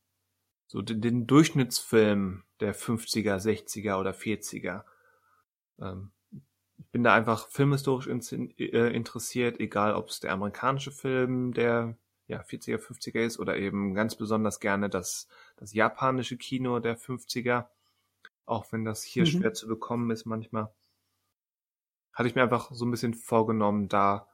so 0.66 0.82
den, 0.82 1.00
den 1.00 1.26
Durchschnittsfilm 1.26 2.44
der 2.60 2.74
50er, 2.74 3.38
60er 3.38 4.00
oder 4.00 4.12
40er. 4.14 4.84
Ähm, 5.80 6.12
ich 6.78 6.86
bin 6.92 7.04
da 7.04 7.14
einfach 7.14 7.48
filmhistorisch 7.48 8.08
in, 8.08 8.20
äh, 8.58 8.90
interessiert, 8.94 9.60
egal 9.60 9.94
ob 9.94 10.08
es 10.10 10.20
der 10.20 10.32
amerikanische 10.32 10.92
Film 10.92 11.54
der 11.54 11.96
ja, 12.28 12.42
40er, 12.42 12.78
50er 12.78 13.24
ist 13.24 13.38
oder 13.40 13.56
eben 13.58 13.94
ganz 13.94 14.16
besonders 14.16 14.60
gerne 14.60 14.90
das, 14.90 15.28
das 15.56 15.74
japanische 15.74 16.36
Kino 16.38 16.80
der 16.80 16.98
50er 16.98 17.68
auch 18.46 18.72
wenn 18.72 18.84
das 18.84 19.02
hier 19.04 19.24
Mhm. 19.24 19.26
schwer 19.26 19.54
zu 19.54 19.68
bekommen 19.68 20.10
ist 20.10 20.24
manchmal, 20.26 20.70
hatte 22.12 22.28
ich 22.28 22.34
mir 22.34 22.42
einfach 22.42 22.70
so 22.72 22.84
ein 22.84 22.90
bisschen 22.90 23.14
vorgenommen, 23.14 23.88
da 23.88 24.28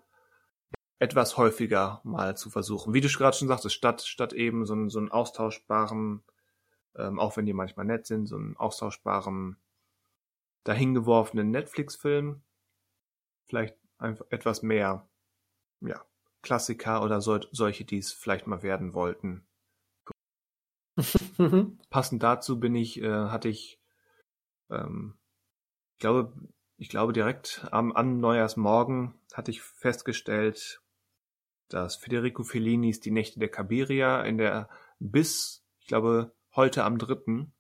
etwas 0.99 1.37
häufiger 1.37 2.01
mal 2.05 2.37
zu 2.37 2.51
versuchen. 2.51 2.95
Wie 2.95 3.01
du 3.01 3.09
gerade 3.09 3.37
schon 3.37 3.49
sagtest, 3.49 3.75
statt, 3.75 4.03
statt 4.03 4.33
eben 4.33 4.65
so 4.65 4.73
einen, 4.73 4.89
so 4.89 4.99
einen 4.99 5.11
austauschbaren, 5.11 6.23
ähm, 6.97 7.19
auch 7.19 7.37
wenn 7.37 7.47
die 7.47 7.53
manchmal 7.53 7.87
nett 7.87 8.07
sind, 8.07 8.27
so 8.27 8.37
einen 8.37 8.57
austauschbaren, 8.57 9.59
dahingeworfenen 10.65 11.51
Netflix-Film, 11.51 12.43
vielleicht 13.45 13.77
einfach 13.99 14.27
etwas 14.31 14.63
mehr, 14.63 15.09
ja, 15.81 16.05
Klassiker 16.43 17.03
oder 17.03 17.21
so, 17.21 17.39
solche, 17.53 17.85
die 17.85 17.99
es 17.99 18.13
vielleicht 18.13 18.47
mal 18.47 18.63
werden 18.63 18.95
wollten. 18.95 19.47
Passend 21.91 22.23
dazu 22.23 22.59
bin 22.59 22.75
ich, 22.75 23.01
äh, 23.03 23.29
hatte 23.29 23.49
ich, 23.49 23.81
ähm, 24.71 25.19
ich 25.95 25.99
glaube, 25.99 26.33
ich 26.77 26.89
glaube 26.89 27.13
direkt 27.13 27.67
am, 27.71 27.93
am 27.93 28.21
Neujahrsmorgen 28.21 29.15
hatte 29.33 29.51
ich 29.51 29.63
festgestellt, 29.63 30.83
dass 31.69 31.97
Federico 31.97 32.43
Fellinis 32.43 33.01
Die 33.01 33.11
Nächte 33.11 33.41
der 33.41 33.49
Kabiria 33.49 34.23
in 34.23 34.39
der 34.39 34.69
bis, 34.99 35.65
ich 35.81 35.87
glaube, 35.87 36.33
heute 36.55 36.85
am 36.85 36.99
dritten 36.99 37.53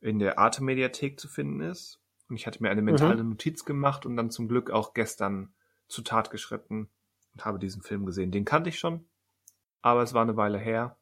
in 0.00 0.18
der 0.18 0.38
Arte 0.38 0.62
Mediathek 0.62 1.18
zu 1.18 1.28
finden 1.28 1.60
ist. 1.60 2.00
Und 2.28 2.36
ich 2.36 2.46
hatte 2.46 2.62
mir 2.62 2.70
eine 2.70 2.82
mentale 2.82 3.24
Notiz 3.24 3.64
gemacht 3.64 4.06
und 4.06 4.16
dann 4.16 4.30
zum 4.30 4.48
Glück 4.48 4.70
auch 4.70 4.92
gestern 4.92 5.54
zu 5.88 6.02
Tat 6.02 6.30
geschritten 6.30 6.90
und 7.32 7.44
habe 7.44 7.58
diesen 7.58 7.82
Film 7.82 8.04
gesehen. 8.06 8.30
Den 8.30 8.44
kannte 8.44 8.68
ich 8.68 8.78
schon, 8.78 9.06
aber 9.80 10.02
es 10.02 10.14
war 10.14 10.22
eine 10.22 10.36
Weile 10.36 10.58
her. 10.58 10.98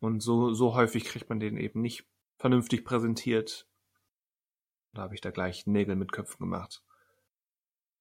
Und 0.00 0.20
so, 0.20 0.52
so 0.52 0.74
häufig 0.74 1.04
kriegt 1.04 1.28
man 1.28 1.38
den 1.38 1.56
eben 1.56 1.80
nicht 1.80 2.08
vernünftig 2.38 2.84
präsentiert. 2.84 3.68
Da 4.94 5.02
habe 5.02 5.14
ich 5.14 5.20
da 5.20 5.30
gleich 5.30 5.66
Nägel 5.66 5.96
mit 5.96 6.12
Köpfen 6.12 6.38
gemacht. 6.38 6.82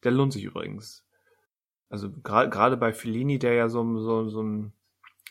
Der 0.03 0.11
lohnt 0.11 0.33
sich 0.33 0.43
übrigens. 0.43 1.05
Also 1.89 2.11
gerade 2.11 2.77
bei 2.77 2.93
Fellini, 2.93 3.39
der 3.39 3.53
ja 3.53 3.69
so, 3.69 3.83
so, 3.99 4.29
so, 4.29 4.41
ein, 4.41 4.73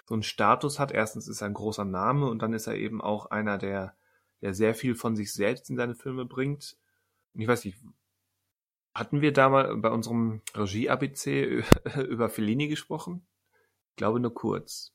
so 0.06 0.14
einen 0.14 0.22
Status 0.22 0.78
hat. 0.78 0.92
Erstens 0.92 1.28
ist 1.28 1.40
er 1.40 1.48
ein 1.48 1.54
großer 1.54 1.84
Name 1.84 2.26
und 2.26 2.40
dann 2.42 2.52
ist 2.52 2.66
er 2.66 2.76
eben 2.76 3.00
auch 3.00 3.26
einer, 3.26 3.58
der, 3.58 3.96
der 4.42 4.54
sehr 4.54 4.74
viel 4.74 4.94
von 4.94 5.16
sich 5.16 5.32
selbst 5.32 5.70
in 5.70 5.76
seine 5.76 5.94
Filme 5.94 6.24
bringt. 6.26 6.76
Und 7.34 7.40
ich 7.40 7.48
weiß 7.48 7.64
nicht, 7.64 7.78
hatten 8.94 9.20
wir 9.20 9.32
da 9.32 9.48
mal 9.48 9.76
bei 9.76 9.90
unserem 9.90 10.42
Regie-ABC 10.54 11.64
über 12.08 12.28
Fellini 12.28 12.68
gesprochen? 12.68 13.26
Ich 13.90 13.96
glaube 13.96 14.20
nur 14.20 14.34
kurz. 14.34 14.92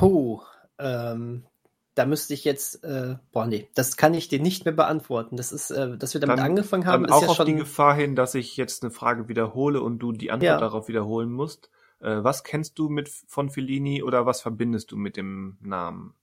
Oh, 0.00 0.42
ähm, 0.78 1.46
da 1.94 2.06
müsste 2.06 2.34
ich 2.34 2.44
jetzt, 2.44 2.84
äh, 2.84 3.16
boah, 3.32 3.46
nee, 3.46 3.68
das 3.74 3.96
kann 3.96 4.14
ich 4.14 4.28
dir 4.28 4.40
nicht 4.40 4.64
mehr 4.64 4.72
beantworten. 4.74 5.36
Das 5.36 5.52
ist, 5.52 5.70
äh, 5.70 5.96
dass 5.98 6.14
wir 6.14 6.20
damit 6.20 6.38
Dann- 6.38 6.46
angefangen 6.46 6.86
haben, 6.86 7.02
Dann 7.02 7.10
ist 7.10 7.16
auch 7.16 7.22
ja 7.22 7.28
auf 7.28 7.36
schon. 7.36 7.46
die 7.46 7.54
Gefahr 7.56 7.94
hin, 7.94 8.14
dass 8.16 8.34
ich 8.34 8.56
jetzt 8.56 8.82
eine 8.82 8.90
Frage 8.92 9.28
wiederhole 9.28 9.80
und 9.82 9.98
du 9.98 10.12
die 10.12 10.30
Antwort 10.30 10.46
Ja. 10.46 10.58
darauf 10.58 10.88
wiederholen 10.88 11.30
musst. 11.32 11.70
Äh, 12.00 12.22
was 12.24 12.44
kennst 12.44 12.78
du 12.78 12.88
mit 12.88 13.08
von 13.26 13.50
Fellini 13.50 14.02
oder 14.02 14.24
was 14.24 14.40
verbindest 14.40 14.92
du 14.92 14.96
mit 14.96 15.16
dem 15.16 15.58
Namen? 15.60 16.14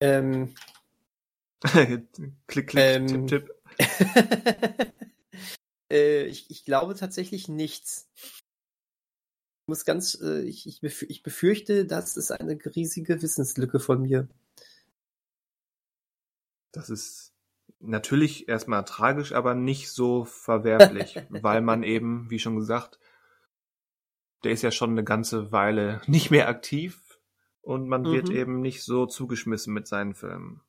Ähm, 0.00 0.54
klick, 2.46 2.68
klick, 2.68 2.74
Ähm. 2.76 3.26
tipp, 3.26 3.26
tipp. 3.28 3.54
äh, 5.92 6.24
ich, 6.24 6.50
ich 6.50 6.64
glaube 6.64 6.94
tatsächlich 6.94 7.48
nichts. 7.48 8.08
Ich 8.16 9.68
muss 9.68 9.84
ganz, 9.84 10.18
äh, 10.20 10.40
ich, 10.42 10.66
ich 10.82 11.22
befürchte, 11.22 11.84
das 11.86 12.16
ist 12.16 12.32
eine 12.32 12.58
riesige 12.74 13.22
Wissenslücke 13.22 13.78
von 13.78 14.02
mir. 14.02 14.26
Das 16.72 16.90
ist 16.90 17.32
natürlich 17.80 18.48
erstmal 18.48 18.84
tragisch, 18.84 19.32
aber 19.32 19.54
nicht 19.54 19.90
so 19.90 20.24
verwerflich, 20.24 21.18
weil 21.30 21.60
man 21.62 21.82
eben, 21.82 22.30
wie 22.30 22.38
schon 22.38 22.56
gesagt, 22.56 22.98
der 24.44 24.52
ist 24.52 24.62
ja 24.62 24.70
schon 24.70 24.90
eine 24.90 25.04
ganze 25.04 25.52
Weile 25.52 26.00
nicht 26.06 26.30
mehr 26.30 26.48
aktiv 26.48 27.18
und 27.62 27.88
man 27.88 28.04
wird 28.04 28.28
Mhm. 28.28 28.36
eben 28.36 28.60
nicht 28.60 28.82
so 28.82 29.06
zugeschmissen 29.06 29.72
mit 29.74 29.86
seinen 29.86 30.14
Filmen. 30.14 30.62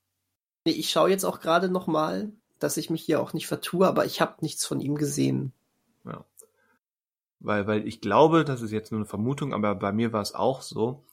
Nee, 0.66 0.74
ich 0.74 0.90
schaue 0.92 1.10
jetzt 1.10 1.24
auch 1.24 1.40
gerade 1.40 1.70
noch 1.70 1.88
mal, 1.88 2.32
dass 2.60 2.78
ich 2.78 2.90
mich 2.90 3.04
hier 3.04 3.22
auch 3.22 3.34
nicht 3.34 3.48
vertue, 3.48 3.88
aber 3.88 4.06
ich 4.06 4.22
habe 4.22 4.36
nichts 4.42 4.66
von 4.66 4.80
ihm 4.82 4.96
gesehen. 4.96 5.54
Ja. 6.06 6.26
Weil, 7.40 7.66
weil 7.66 7.88
ich 7.88 8.02
glaube, 8.02 8.46
das 8.46 8.62
ist 8.62 8.72
jetzt 8.72 8.92
nur 8.92 9.00
eine 9.00 9.08
Vermutung, 9.08 9.54
aber 9.54 9.74
bei 9.74 9.92
mir 9.92 10.14
war 10.14 10.22
es 10.22 10.36
auch 10.36 10.62
so, 10.62 11.04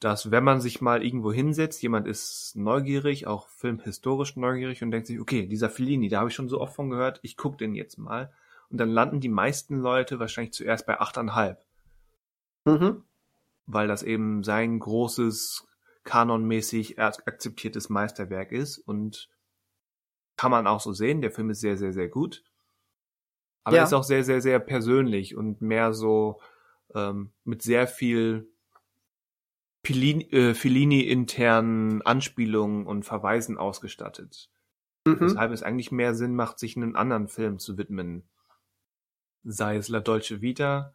dass 0.00 0.30
wenn 0.30 0.44
man 0.44 0.60
sich 0.60 0.80
mal 0.80 1.04
irgendwo 1.04 1.32
hinsetzt, 1.32 1.82
jemand 1.82 2.06
ist 2.06 2.54
neugierig, 2.54 3.26
auch 3.26 3.48
filmhistorisch 3.48 4.36
neugierig 4.36 4.82
und 4.82 4.90
denkt 4.92 5.08
sich, 5.08 5.18
okay, 5.20 5.46
dieser 5.46 5.70
Fellini, 5.70 6.08
da 6.08 6.20
habe 6.20 6.28
ich 6.28 6.34
schon 6.36 6.48
so 6.48 6.60
oft 6.60 6.74
von 6.76 6.90
gehört, 6.90 7.18
ich 7.22 7.36
gucke 7.36 7.56
den 7.56 7.74
jetzt 7.74 7.98
mal. 7.98 8.32
Und 8.70 8.78
dann 8.78 8.90
landen 8.90 9.20
die 9.20 9.28
meisten 9.28 9.78
Leute 9.80 10.18
wahrscheinlich 10.20 10.52
zuerst 10.52 10.86
bei 10.86 11.00
8,5, 11.00 11.56
Mhm. 12.64 13.02
weil 13.66 13.88
das 13.88 14.02
eben 14.02 14.44
sein 14.44 14.78
großes, 14.78 15.66
kanonmäßig 16.04 16.98
ak- 16.98 17.26
akzeptiertes 17.26 17.88
Meisterwerk 17.88 18.52
ist 18.52 18.78
und 18.78 19.28
kann 20.36 20.50
man 20.50 20.66
auch 20.66 20.80
so 20.80 20.92
sehen, 20.92 21.20
der 21.20 21.32
Film 21.32 21.50
ist 21.50 21.60
sehr, 21.60 21.76
sehr, 21.76 21.92
sehr 21.92 22.08
gut. 22.08 22.44
Aber 23.64 23.76
Ja. 23.76 23.82
er 23.82 23.86
ist 23.86 23.92
auch 23.92 24.04
sehr, 24.04 24.22
sehr, 24.24 24.40
sehr 24.40 24.60
persönlich 24.60 25.36
und 25.36 25.60
mehr 25.60 25.92
so 25.92 26.40
ähm, 26.94 27.32
mit 27.44 27.62
sehr 27.62 27.86
viel 27.86 28.48
Fellini-internen 29.84 32.02
Anspielungen 32.02 32.86
und 32.86 33.04
Verweisen 33.04 33.58
ausgestattet. 33.58 34.50
Mhm. 35.06 35.20
Weshalb 35.20 35.52
es 35.52 35.62
eigentlich 35.62 35.92
mehr 35.92 36.14
Sinn 36.14 36.34
macht, 36.34 36.58
sich 36.58 36.76
einen 36.76 36.96
anderen 36.96 37.28
Film 37.28 37.58
zu 37.58 37.78
widmen. 37.78 38.28
Sei 39.44 39.76
es 39.76 39.88
La 39.88 40.00
Dolce 40.00 40.42
Vita 40.42 40.92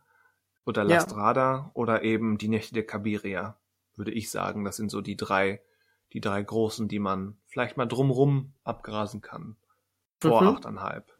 oder 0.66 0.84
La 0.84 0.96
ja. 0.96 1.02
Strada 1.02 1.72
oder 1.74 2.04
eben 2.04 2.38
Die 2.38 2.50
Nächte 2.50 2.74
der 2.74 2.86
Cabiria, 2.86 3.58
würde 3.96 4.12
ich 4.12 4.30
sagen. 4.30 4.66
Das 4.66 4.76
sind 4.76 4.92
so 4.92 5.02
die 5.02 5.18
drei, 5.18 5.62
die 6.12 6.22
drei 6.22 6.44
großen, 6.44 6.88
die 6.88 7.00
man 7.00 7.38
vielleicht 7.48 7.78
mal 7.78 7.88
drumrum 7.88 8.54
abgrasen 8.64 9.22
kann. 9.22 9.56
Vor 10.22 10.42
mhm. 10.42 10.50
achteinhalb. 10.50 11.12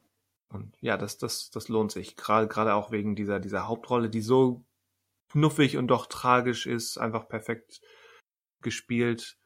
Und 0.50 0.76
ja, 0.82 0.98
das, 0.98 1.18
das, 1.18 1.50
das 1.50 1.68
lohnt 1.68 1.92
sich. 1.92 2.16
Gerade, 2.16 2.48
gerade 2.48 2.76
auch 2.76 2.92
wegen 2.92 3.16
dieser, 3.16 3.40
dieser 3.40 3.68
Hauptrolle, 3.68 4.10
die 4.10 4.22
so 4.22 4.64
knuffig 5.34 5.78
und 5.78 5.88
doch 5.88 6.06
tragisch 6.06 6.68
ist, 6.68 6.98
einfach 6.98 7.28
perfekt 7.28 7.82
gespielt. 8.62 9.38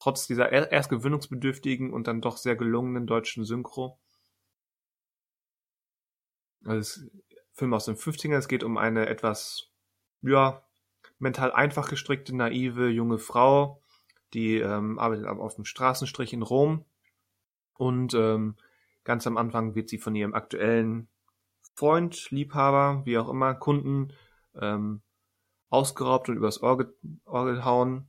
Trotz 0.00 0.26
dieser 0.26 0.50
erst 0.50 0.88
gewöhnungsbedürftigen 0.88 1.92
und 1.92 2.06
dann 2.06 2.20
doch 2.20 2.36
sehr 2.36 2.56
gelungenen 2.56 3.06
deutschen 3.06 3.44
Synchro. 3.44 4.00
Also 6.64 7.02
Film 7.52 7.74
aus 7.74 7.84
den 7.84 7.96
50ern. 7.96 8.36
Es 8.36 8.48
geht 8.48 8.64
um 8.64 8.78
eine 8.78 9.06
etwas, 9.06 9.68
ja, 10.22 10.64
mental 11.18 11.52
einfach 11.52 11.88
gestrickte, 11.88 12.34
naive 12.34 12.88
junge 12.88 13.18
Frau, 13.18 13.82
die 14.34 14.58
ähm, 14.58 14.98
arbeitet 14.98 15.26
auf 15.26 15.56
dem 15.56 15.64
Straßenstrich 15.64 16.32
in 16.32 16.42
Rom. 16.42 16.84
Und 17.74 18.14
ähm, 18.14 18.56
ganz 19.04 19.26
am 19.26 19.36
Anfang 19.36 19.74
wird 19.74 19.88
sie 19.88 19.98
von 19.98 20.14
ihrem 20.14 20.34
aktuellen 20.34 21.08
Freund, 21.74 22.30
Liebhaber, 22.30 23.02
wie 23.04 23.18
auch 23.18 23.28
immer, 23.28 23.54
Kunden 23.54 24.12
ähm, 24.60 25.02
ausgeraubt 25.72 26.28
und 26.28 26.36
übers 26.36 26.62
Orgel, 26.62 26.94
Orgel 27.24 27.64
hauen 27.64 28.06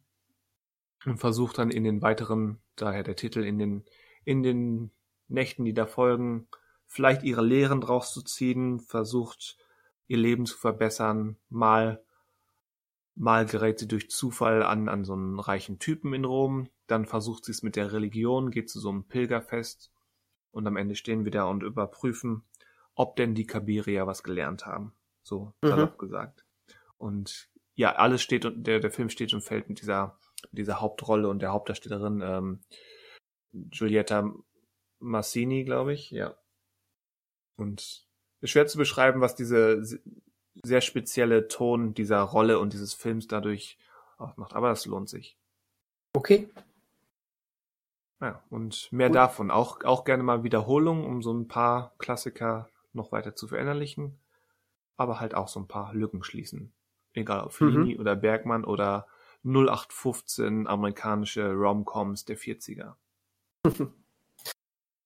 und 1.05 1.17
versucht 1.17 1.57
dann 1.57 1.71
in 1.71 1.83
den 1.85 2.01
weiteren, 2.01 2.59
daher 2.75 3.03
der 3.03 3.15
Titel, 3.15 3.43
in 3.43 3.57
den, 3.57 3.85
in 4.25 4.43
den 4.43 4.91
Nächten, 5.29 5.63
die 5.63 5.73
da 5.73 5.85
folgen, 5.85 6.47
vielleicht 6.87 7.23
ihre 7.23 7.41
Lehren 7.41 7.79
draus 7.79 8.13
zu 8.13 8.21
ziehen, 8.21 8.81
versucht 8.81 9.57
ihr 10.07 10.17
Leben 10.17 10.45
zu 10.45 10.57
verbessern, 10.57 11.37
mal, 11.49 12.03
mal 13.15 13.45
gerät 13.45 13.79
sie 13.79 13.87
durch 13.87 14.09
Zufall 14.09 14.61
an, 14.63 14.89
an 14.89 15.05
so 15.05 15.13
einen 15.13 15.39
reichen 15.39 15.79
Typen 15.79 16.13
in 16.13 16.25
Rom, 16.25 16.69
dann 16.87 17.05
versucht 17.05 17.45
sie 17.45 17.53
es 17.53 17.63
mit 17.63 17.77
der 17.77 17.93
Religion, 17.93 18.51
geht 18.51 18.69
zu 18.69 18.81
so 18.81 18.89
einem 18.89 19.05
Pilgerfest 19.05 19.89
und 20.51 20.67
am 20.67 20.75
Ende 20.75 20.95
stehen 20.95 21.23
wir 21.23 21.31
da 21.31 21.45
und 21.45 21.63
überprüfen, 21.63 22.43
ob 22.93 23.15
denn 23.15 23.35
die 23.35 23.47
Kabirier 23.47 24.05
was 24.05 24.21
gelernt 24.21 24.65
haben. 24.65 24.93
So 25.23 25.53
salopp 25.61 25.93
mhm. 25.93 25.97
gesagt. 25.97 26.45
Und 26.97 27.49
ja, 27.75 27.95
alles 27.95 28.21
steht 28.21 28.45
und 28.45 28.65
der, 28.65 28.79
der 28.79 28.91
Film 28.91 29.09
steht 29.09 29.33
und 29.33 29.41
fällt 29.41 29.69
mit 29.69 29.81
dieser, 29.81 30.17
dieser 30.51 30.81
Hauptrolle 30.81 31.27
und 31.27 31.39
der 31.39 31.51
Hauptdarstellerin 31.51 32.21
ähm, 32.23 32.59
Giulietta 33.53 34.33
Massini, 34.99 35.63
glaube 35.63 35.93
ich, 35.93 36.11
ja. 36.11 36.35
Und 37.55 38.07
ist 38.41 38.49
schwer 38.49 38.67
zu 38.67 38.77
beschreiben, 38.77 39.21
was 39.21 39.35
diese 39.35 39.83
sehr 40.63 40.81
spezielle 40.81 41.47
Ton 41.47 41.93
dieser 41.93 42.21
Rolle 42.21 42.59
und 42.59 42.73
dieses 42.73 42.93
Films 42.93 43.27
dadurch 43.27 43.77
ausmacht, 44.17 44.53
aber 44.53 44.69
das 44.69 44.85
lohnt 44.85 45.09
sich. 45.09 45.37
Okay. 46.13 46.49
Ja, 48.21 48.41
und 48.49 48.91
mehr 48.91 49.09
Gut. 49.09 49.15
davon. 49.15 49.51
Auch, 49.51 49.83
auch 49.83 50.05
gerne 50.05 50.23
mal 50.23 50.43
Wiederholungen, 50.43 51.05
um 51.05 51.21
so 51.21 51.33
ein 51.33 51.47
paar 51.47 51.93
Klassiker 51.97 52.69
noch 52.93 53.11
weiter 53.11 53.35
zu 53.35 53.47
verinnerlichen, 53.47 54.19
aber 54.95 55.19
halt 55.19 55.35
auch 55.35 55.47
so 55.47 55.59
ein 55.59 55.67
paar 55.67 55.93
Lücken 55.93 56.23
schließen. 56.23 56.71
Egal 57.13 57.45
ob 57.45 57.53
Fellini 57.53 57.95
mhm. 57.95 57.99
oder 57.99 58.15
Bergmann 58.15 58.63
oder 58.63 59.07
0815 59.43 60.67
amerikanische 60.67 61.51
Romcoms 61.51 62.25
der 62.25 62.37
40er. 62.37 62.93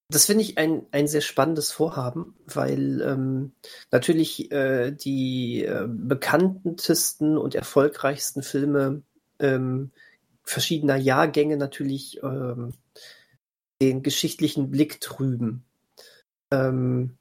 Das 0.10 0.26
finde 0.26 0.44
ich 0.44 0.58
ein, 0.58 0.86
ein 0.92 1.08
sehr 1.10 1.20
spannendes 1.20 1.74
Vorhaben, 1.74 2.34
weil 2.46 3.02
ähm, 3.02 3.52
natürlich 3.92 4.50
äh, 4.54 4.92
die 4.92 5.66
äh, 5.66 5.86
bekanntesten 5.86 7.38
und 7.38 7.56
erfolgreichsten 7.56 8.42
Filme 8.42 9.02
ähm, 9.40 9.92
verschiedener 10.44 10.96
Jahrgänge 10.96 11.58
natürlich 11.58 12.24
ähm, 12.24 12.74
den 13.82 14.02
geschichtlichen 14.02 14.72
Blick 14.72 15.02
trüben. 15.02 15.66
Ähm, 16.52 17.18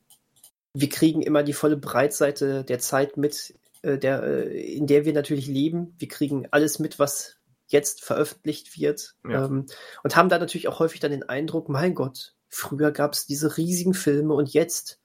wir 0.73 0.89
kriegen 0.89 1.23
immer 1.23 1.43
die 1.43 1.55
volle 1.55 1.77
Breitseite 1.77 2.63
der 2.63 2.79
Zeit 2.79 3.17
mit, 3.17 3.55
äh, 3.83 3.99
der, 3.99 4.23
äh, 4.23 4.75
in 4.75 4.87
der 4.87 5.05
wir 5.05 5.13
natürlich 5.13 5.47
leben. 5.47 5.95
Wir 5.99 6.09
kriegen 6.09 6.49
alles 6.51 6.79
mit, 6.79 6.99
was 6.99 7.37
jetzt 7.69 8.05
veröffentlicht 8.05 8.79
wird. 8.79 9.15
Ja. 9.29 9.47
Ähm, 9.47 9.67
und 10.03 10.17
haben 10.17 10.29
da 10.29 10.39
natürlich 10.39 10.69
auch 10.69 10.79
häufig 10.79 11.01
dann 11.01 11.11
den 11.11 11.29
Eindruck, 11.29 11.69
mein 11.69 11.95
Gott, 11.95 12.37
Früher 12.49 12.93
gab 12.93 13.13
es 13.13 13.27
diese 13.27 13.57
riesigen 13.57 13.95
Filme 13.95 14.35
und 14.35 14.53
jetzt, 14.53 15.01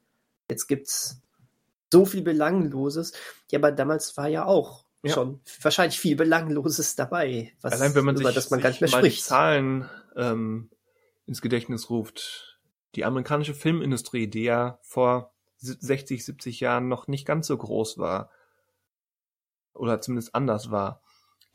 jetzt 0.49 0.67
gibt's 0.67 1.21
so 1.91 2.05
viel 2.05 2.21
Belangloses. 2.21 3.13
Ja, 3.49 3.59
aber 3.59 3.71
damals 3.71 4.15
war 4.15 4.27
ja 4.27 4.45
auch 4.45 4.85
ja. 5.03 5.13
schon 5.13 5.41
wahrscheinlich 5.61 5.99
viel 5.99 6.15
Belangloses 6.15 6.95
dabei, 6.95 7.53
was, 7.61 7.73
Allein 7.73 7.95
wenn 7.95 8.05
man 8.05 8.15
über 8.15 8.29
sich, 8.29 8.35
das 8.35 8.51
man 8.51 8.61
gar 8.61 8.69
nicht 8.69 8.81
mehr 8.81 8.87
spricht. 8.87 9.17
Die 9.17 9.23
Zahlen 9.23 9.89
ähm, 10.15 10.69
ins 11.25 11.41
Gedächtnis 11.41 11.89
ruft. 11.89 12.59
Die 12.95 13.05
amerikanische 13.05 13.53
Filmindustrie, 13.53 14.27
die 14.27 14.43
ja 14.43 14.79
vor 14.81 15.33
60, 15.57 16.23
70 16.23 16.59
Jahren 16.59 16.87
noch 16.87 17.07
nicht 17.07 17.25
ganz 17.25 17.47
so 17.47 17.57
groß 17.57 17.97
war 17.97 18.29
oder 19.73 20.01
zumindest 20.01 20.35
anders 20.35 20.71
war, 20.71 21.01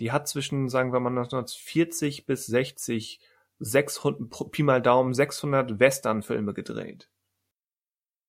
die 0.00 0.12
hat 0.12 0.28
zwischen, 0.28 0.68
sagen 0.68 0.92
wir 0.92 1.00
mal, 1.00 1.10
1940 1.10 2.26
bis 2.26 2.46
60 2.46 3.20
600, 3.58 4.50
Pi 4.50 4.62
mal 4.62 4.82
Daumen 4.82 5.14
600 5.14 5.78
Western-Filme 5.78 6.52
gedreht. 6.54 7.08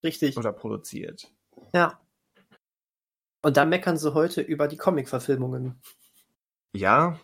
Richtig. 0.04 0.38
Oder 0.38 0.54
produziert. 0.54 1.32
Ja. 1.74 2.00
Und 3.42 3.58
da 3.58 3.66
meckern 3.66 3.98
sie 3.98 4.14
heute 4.14 4.42
über 4.42 4.68
die 4.68 4.78
Comic-Verfilmungen. 4.78 5.82
Ja, 6.74 7.20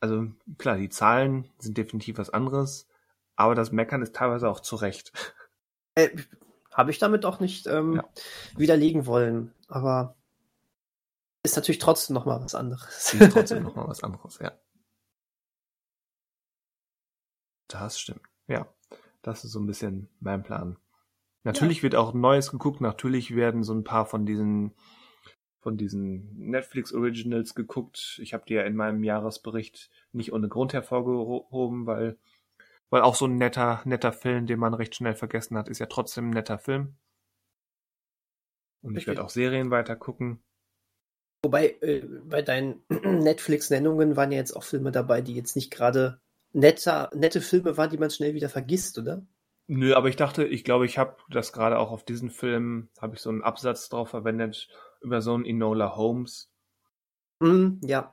also 0.00 0.28
klar, 0.58 0.76
die 0.76 0.88
Zahlen 0.88 1.48
sind 1.58 1.76
definitiv 1.76 2.18
was 2.18 2.30
anderes, 2.30 2.88
aber 3.36 3.54
das 3.54 3.72
Meckern 3.72 4.02
ist 4.02 4.14
teilweise 4.14 4.48
auch 4.48 4.60
zu 4.60 4.76
Recht. 4.76 5.12
Äh, 5.94 6.10
Habe 6.72 6.90
ich 6.92 6.98
damit 6.98 7.24
auch 7.24 7.40
nicht 7.40 7.66
ähm, 7.66 7.96
ja. 7.96 8.08
widerlegen 8.56 9.06
wollen, 9.06 9.52
aber 9.66 10.16
ist 11.42 11.56
natürlich 11.56 11.78
trotzdem 11.78 12.14
nochmal 12.14 12.40
was 12.42 12.54
anderes. 12.54 13.14
Ist 13.14 13.32
trotzdem 13.32 13.62
nochmal 13.62 13.88
was 13.88 14.02
anderes, 14.02 14.38
ja. 14.40 14.52
Das 17.68 17.98
stimmt. 17.98 18.22
Ja, 18.48 18.66
das 19.22 19.44
ist 19.44 19.52
so 19.52 19.60
ein 19.60 19.66
bisschen 19.66 20.08
mein 20.20 20.42
Plan. 20.42 20.76
Natürlich 21.44 21.78
ja. 21.78 21.82
wird 21.84 21.94
auch 21.94 22.12
Neues 22.12 22.50
geguckt, 22.50 22.80
natürlich 22.80 23.34
werden 23.34 23.62
so 23.62 23.72
ein 23.72 23.84
paar 23.84 24.06
von 24.06 24.26
diesen 24.26 24.74
von 25.60 25.76
diesen 25.76 26.48
Netflix 26.48 26.92
Originals 26.92 27.54
geguckt. 27.54 28.18
Ich 28.22 28.32
habe 28.32 28.44
die 28.46 28.54
ja 28.54 28.62
in 28.62 28.76
meinem 28.76 29.04
Jahresbericht 29.04 29.90
nicht 30.12 30.32
ohne 30.32 30.48
Grund 30.48 30.72
hervorgehoben, 30.72 31.86
weil 31.86 32.18
weil 32.88 33.02
auch 33.02 33.14
so 33.14 33.26
ein 33.26 33.36
netter 33.36 33.82
netter 33.84 34.12
Film, 34.12 34.46
den 34.46 34.58
man 34.58 34.74
recht 34.74 34.94
schnell 34.94 35.14
vergessen 35.14 35.56
hat, 35.56 35.68
ist 35.68 35.78
ja 35.78 35.86
trotzdem 35.86 36.30
ein 36.30 36.34
netter 36.34 36.58
Film. 36.58 36.96
Und 38.82 38.96
ich 38.96 39.06
werde 39.06 39.22
auch 39.22 39.30
Serien 39.30 39.70
weiter 39.70 39.96
gucken. 39.96 40.42
Wobei 41.42 41.76
äh, 41.80 42.02
bei 42.24 42.42
deinen 42.42 42.82
Netflix-Nennungen 42.88 44.16
waren 44.16 44.32
ja 44.32 44.38
jetzt 44.38 44.54
auch 44.54 44.64
Filme 44.64 44.92
dabei, 44.92 45.22
die 45.22 45.34
jetzt 45.34 45.56
nicht 45.56 45.70
gerade 45.70 46.20
netter, 46.52 47.10
nette 47.14 47.40
Filme 47.40 47.76
waren, 47.76 47.90
die 47.90 47.98
man 47.98 48.10
schnell 48.10 48.34
wieder 48.34 48.48
vergisst, 48.48 48.98
oder? 48.98 49.26
Nö, 49.66 49.94
aber 49.94 50.08
ich 50.08 50.16
dachte, 50.16 50.44
ich 50.44 50.64
glaube, 50.64 50.84
ich 50.84 50.98
habe 50.98 51.16
das 51.30 51.52
gerade 51.52 51.78
auch 51.78 51.92
auf 51.92 52.04
diesen 52.04 52.30
Film, 52.30 52.88
habe 53.00 53.14
ich 53.14 53.20
so 53.20 53.30
einen 53.30 53.42
Absatz 53.42 53.88
drauf 53.88 54.10
verwendet, 54.10 54.68
über 55.00 55.22
so 55.22 55.34
einen 55.34 55.44
Enola 55.44 55.94
Holmes. 55.94 56.50
Mm, 57.38 57.78
ja. 57.84 58.12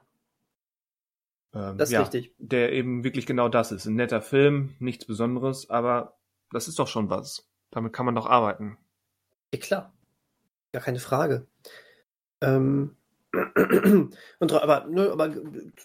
Ähm, 1.53 1.77
das 1.77 1.89
ist 1.89 1.93
ja, 1.93 2.01
richtig. 2.01 2.35
Der 2.37 2.71
eben 2.73 3.03
wirklich 3.03 3.25
genau 3.25 3.49
das 3.49 3.71
ist. 3.71 3.87
Ein 3.87 3.95
netter 3.95 4.21
Film, 4.21 4.75
nichts 4.79 5.05
Besonderes, 5.05 5.69
aber 5.69 6.17
das 6.51 6.67
ist 6.67 6.79
doch 6.79 6.87
schon 6.87 7.09
was. 7.09 7.49
Damit 7.71 7.91
kann 7.91 8.05
man 8.05 8.15
doch 8.15 8.27
arbeiten. 8.27 8.77
Ja, 9.51 9.59
klar. 9.59 9.93
Gar 10.73 10.83
keine 10.83 10.99
Frage. 10.99 11.47
Ähm, 12.41 12.96
und, 14.39 14.53
aber, 14.53 14.85
ne, 14.87 15.11
aber 15.11 15.35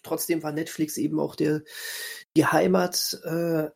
trotzdem 0.02 0.42
war 0.42 0.52
Netflix 0.52 0.96
eben 0.96 1.20
auch 1.20 1.34
der, 1.34 1.62
die 2.36 2.46
Heimat 2.46 3.18
äh, 3.24 3.70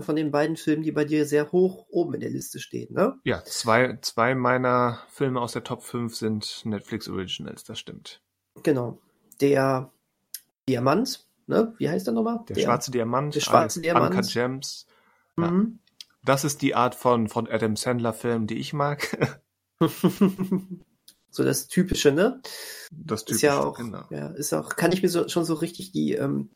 von 0.00 0.16
den 0.16 0.30
beiden 0.30 0.56
Filmen, 0.56 0.82
die 0.82 0.92
bei 0.92 1.04
dir 1.04 1.26
sehr 1.26 1.52
hoch 1.52 1.86
oben 1.90 2.14
in 2.14 2.20
der 2.20 2.30
Liste 2.30 2.60
stehen, 2.60 2.94
ne? 2.94 3.18
Ja, 3.24 3.42
zwei, 3.44 3.98
zwei 4.02 4.34
meiner 4.34 5.02
Filme 5.08 5.40
aus 5.40 5.52
der 5.52 5.64
Top 5.64 5.82
5 5.82 6.14
sind 6.14 6.62
Netflix 6.64 7.08
Originals, 7.08 7.64
das 7.64 7.78
stimmt. 7.78 8.22
Genau. 8.62 8.98
Der 9.40 9.90
Diamant, 10.68 11.26
ne? 11.46 11.74
Wie 11.78 11.88
heißt 11.88 12.06
der 12.06 12.14
nochmal? 12.14 12.40
Der, 12.48 12.56
der 12.56 12.62
schwarze 12.62 12.90
Diamant. 12.90 13.34
Der 13.34 13.40
schwarze 13.40 13.80
Diamant. 13.80 14.14
Anka 14.14 14.26
Gems. 14.26 14.86
Ja. 15.38 15.50
Mhm. 15.50 15.80
Das 16.24 16.44
ist 16.44 16.62
die 16.62 16.74
Art 16.74 16.94
von, 16.94 17.28
von 17.28 17.46
Adam 17.48 17.76
Sandler-Film, 17.76 18.46
die 18.46 18.58
ich 18.58 18.72
mag. 18.72 19.16
So 21.36 21.44
das 21.44 21.68
Typische, 21.68 22.12
ne? 22.12 22.40
Das 22.90 23.26
Typische, 23.26 23.34
ist 23.34 23.42
ja 23.42 23.60
auch, 23.60 23.76
genau. 23.76 24.04
Ja, 24.08 24.28
ist 24.28 24.54
auch, 24.54 24.70
kann 24.70 24.92
ich 24.92 25.02
mir 25.02 25.10
so, 25.10 25.28
schon 25.28 25.44
so 25.44 25.52
richtig 25.52 25.92
die, 25.92 26.14
ähm, 26.14 26.48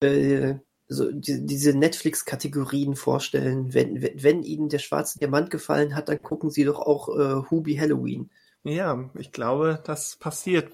äh, 0.00 0.56
so 0.88 1.12
die, 1.12 1.46
diese 1.46 1.72
Netflix-Kategorien 1.72 2.96
vorstellen. 2.96 3.72
Wenn, 3.74 4.02
wenn, 4.02 4.20
wenn 4.20 4.42
Ihnen 4.42 4.68
der 4.70 4.80
schwarze 4.80 5.20
Diamant 5.20 5.50
gefallen 5.50 5.94
hat, 5.94 6.08
dann 6.08 6.20
gucken 6.20 6.50
Sie 6.50 6.64
doch 6.64 6.80
auch 6.80 7.08
äh, 7.16 7.48
Hubi 7.48 7.76
Halloween. 7.76 8.28
Ja, 8.64 9.08
ich 9.14 9.30
glaube, 9.30 9.80
das 9.84 10.16
passiert, 10.16 10.72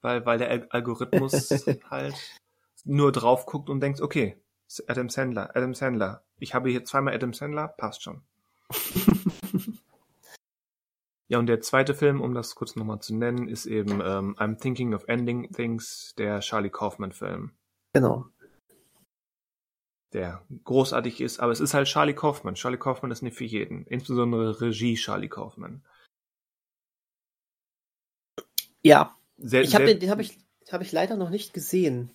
weil, 0.00 0.26
weil 0.26 0.38
der 0.38 0.66
Algorithmus 0.70 1.50
halt 1.88 2.16
nur 2.84 3.12
drauf 3.12 3.46
guckt 3.46 3.70
und 3.70 3.78
denkt, 3.80 4.00
okay, 4.00 4.42
Adam 4.88 5.08
Sandler, 5.08 5.54
Adam 5.54 5.72
Sandler. 5.72 6.24
Ich 6.40 6.52
habe 6.52 6.68
hier 6.68 6.84
zweimal 6.84 7.14
Adam 7.14 7.32
Sandler, 7.32 7.68
passt 7.68 8.02
schon. 8.02 8.22
ja, 11.28 11.38
und 11.38 11.46
der 11.46 11.60
zweite 11.60 11.94
Film, 11.94 12.20
um 12.20 12.34
das 12.34 12.54
kurz 12.54 12.76
nochmal 12.76 13.00
zu 13.00 13.14
nennen, 13.14 13.48
ist 13.48 13.66
eben 13.66 14.00
ähm, 14.00 14.36
I'm 14.38 14.60
Thinking 14.60 14.94
of 14.94 15.04
Ending 15.08 15.50
Things, 15.52 16.14
der 16.16 16.40
Charlie 16.40 16.70
Kaufman-Film. 16.70 17.52
Genau 17.92 18.26
der 20.16 20.42
großartig 20.64 21.20
ist, 21.20 21.40
aber 21.40 21.52
es 21.52 21.60
ist 21.60 21.74
halt 21.74 21.88
Charlie 21.88 22.14
Kaufman. 22.14 22.54
Charlie 22.54 22.78
Kaufman 22.78 23.10
ist 23.10 23.22
nicht 23.22 23.36
für 23.36 23.44
jeden, 23.44 23.84
insbesondere 23.86 24.60
Regie 24.60 24.94
Charlie 24.94 25.28
Kaufman. 25.28 25.84
Ja, 28.82 29.14
sehr, 29.36 29.62
ich 29.62 29.74
hab 29.74 29.84
den, 29.84 30.00
den 30.00 30.10
habe 30.10 30.22
ich, 30.22 30.38
hab 30.70 30.80
ich 30.80 30.92
leider 30.92 31.16
noch 31.16 31.28
nicht 31.28 31.52
gesehen. 31.52 32.10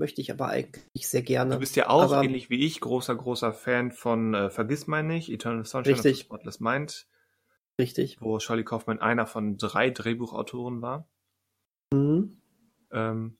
Möchte 0.00 0.20
ich 0.20 0.32
aber 0.32 0.48
eigentlich 0.48 1.06
sehr 1.06 1.22
gerne. 1.22 1.54
Du 1.54 1.60
bist 1.60 1.76
ja 1.76 1.88
auch, 1.88 2.02
aber, 2.02 2.24
ähnlich 2.24 2.50
wie 2.50 2.66
ich, 2.66 2.80
großer, 2.80 3.14
großer 3.14 3.52
Fan 3.52 3.92
von 3.92 4.34
äh, 4.34 4.50
Vergiss 4.50 4.88
mein 4.88 5.06
nicht, 5.06 5.28
Eternal 5.30 5.64
Sunshine 5.64 5.94
richtig. 5.94 6.12
of 6.12 6.18
the 6.18 6.24
Spotless 6.24 6.58
Mind. 6.58 7.06
Richtig. 7.78 8.20
Wo 8.20 8.38
Charlie 8.38 8.64
Kaufman 8.64 9.00
einer 9.00 9.26
von 9.26 9.56
drei 9.56 9.90
Drehbuchautoren 9.90 10.80
war. 10.82 11.08
Mhm. 11.92 12.36
Ähm, 12.92 13.36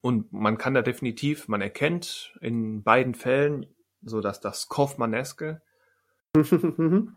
und 0.00 0.32
man 0.32 0.58
kann 0.58 0.74
da 0.74 0.82
definitiv, 0.82 1.48
man 1.48 1.60
erkennt 1.60 2.36
in 2.40 2.82
beiden 2.82 3.14
Fällen 3.14 3.66
so 4.04 4.20
dass 4.20 4.40
das 4.40 4.68
Kaufmanneske. 4.68 5.62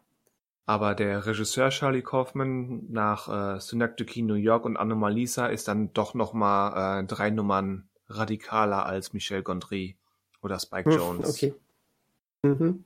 Aber 0.66 0.96
der 0.96 1.26
Regisseur 1.26 1.70
Charlie 1.70 2.02
Kaufman 2.02 2.92
nach 2.92 3.56
äh, 3.56 3.60
Synecdoche, 3.60 4.24
New 4.24 4.34
York 4.34 4.66
und 4.66 4.76
Anomalisa 4.76 5.48
ist 5.48 5.68
dann 5.68 5.94
doch 5.94 6.14
nochmal 6.14 7.04
äh, 7.04 7.08
drei 7.08 7.30
Nummern 7.30 7.90
radikaler 8.10 8.86
als 8.86 9.14
Michel 9.14 9.44
Gondry 9.44 9.98
oder 10.42 10.60
Spike 10.60 10.90
hm, 10.90 10.98
Jones. 10.98 11.30
Okay. 11.30 11.54
Mhm. 12.44 12.84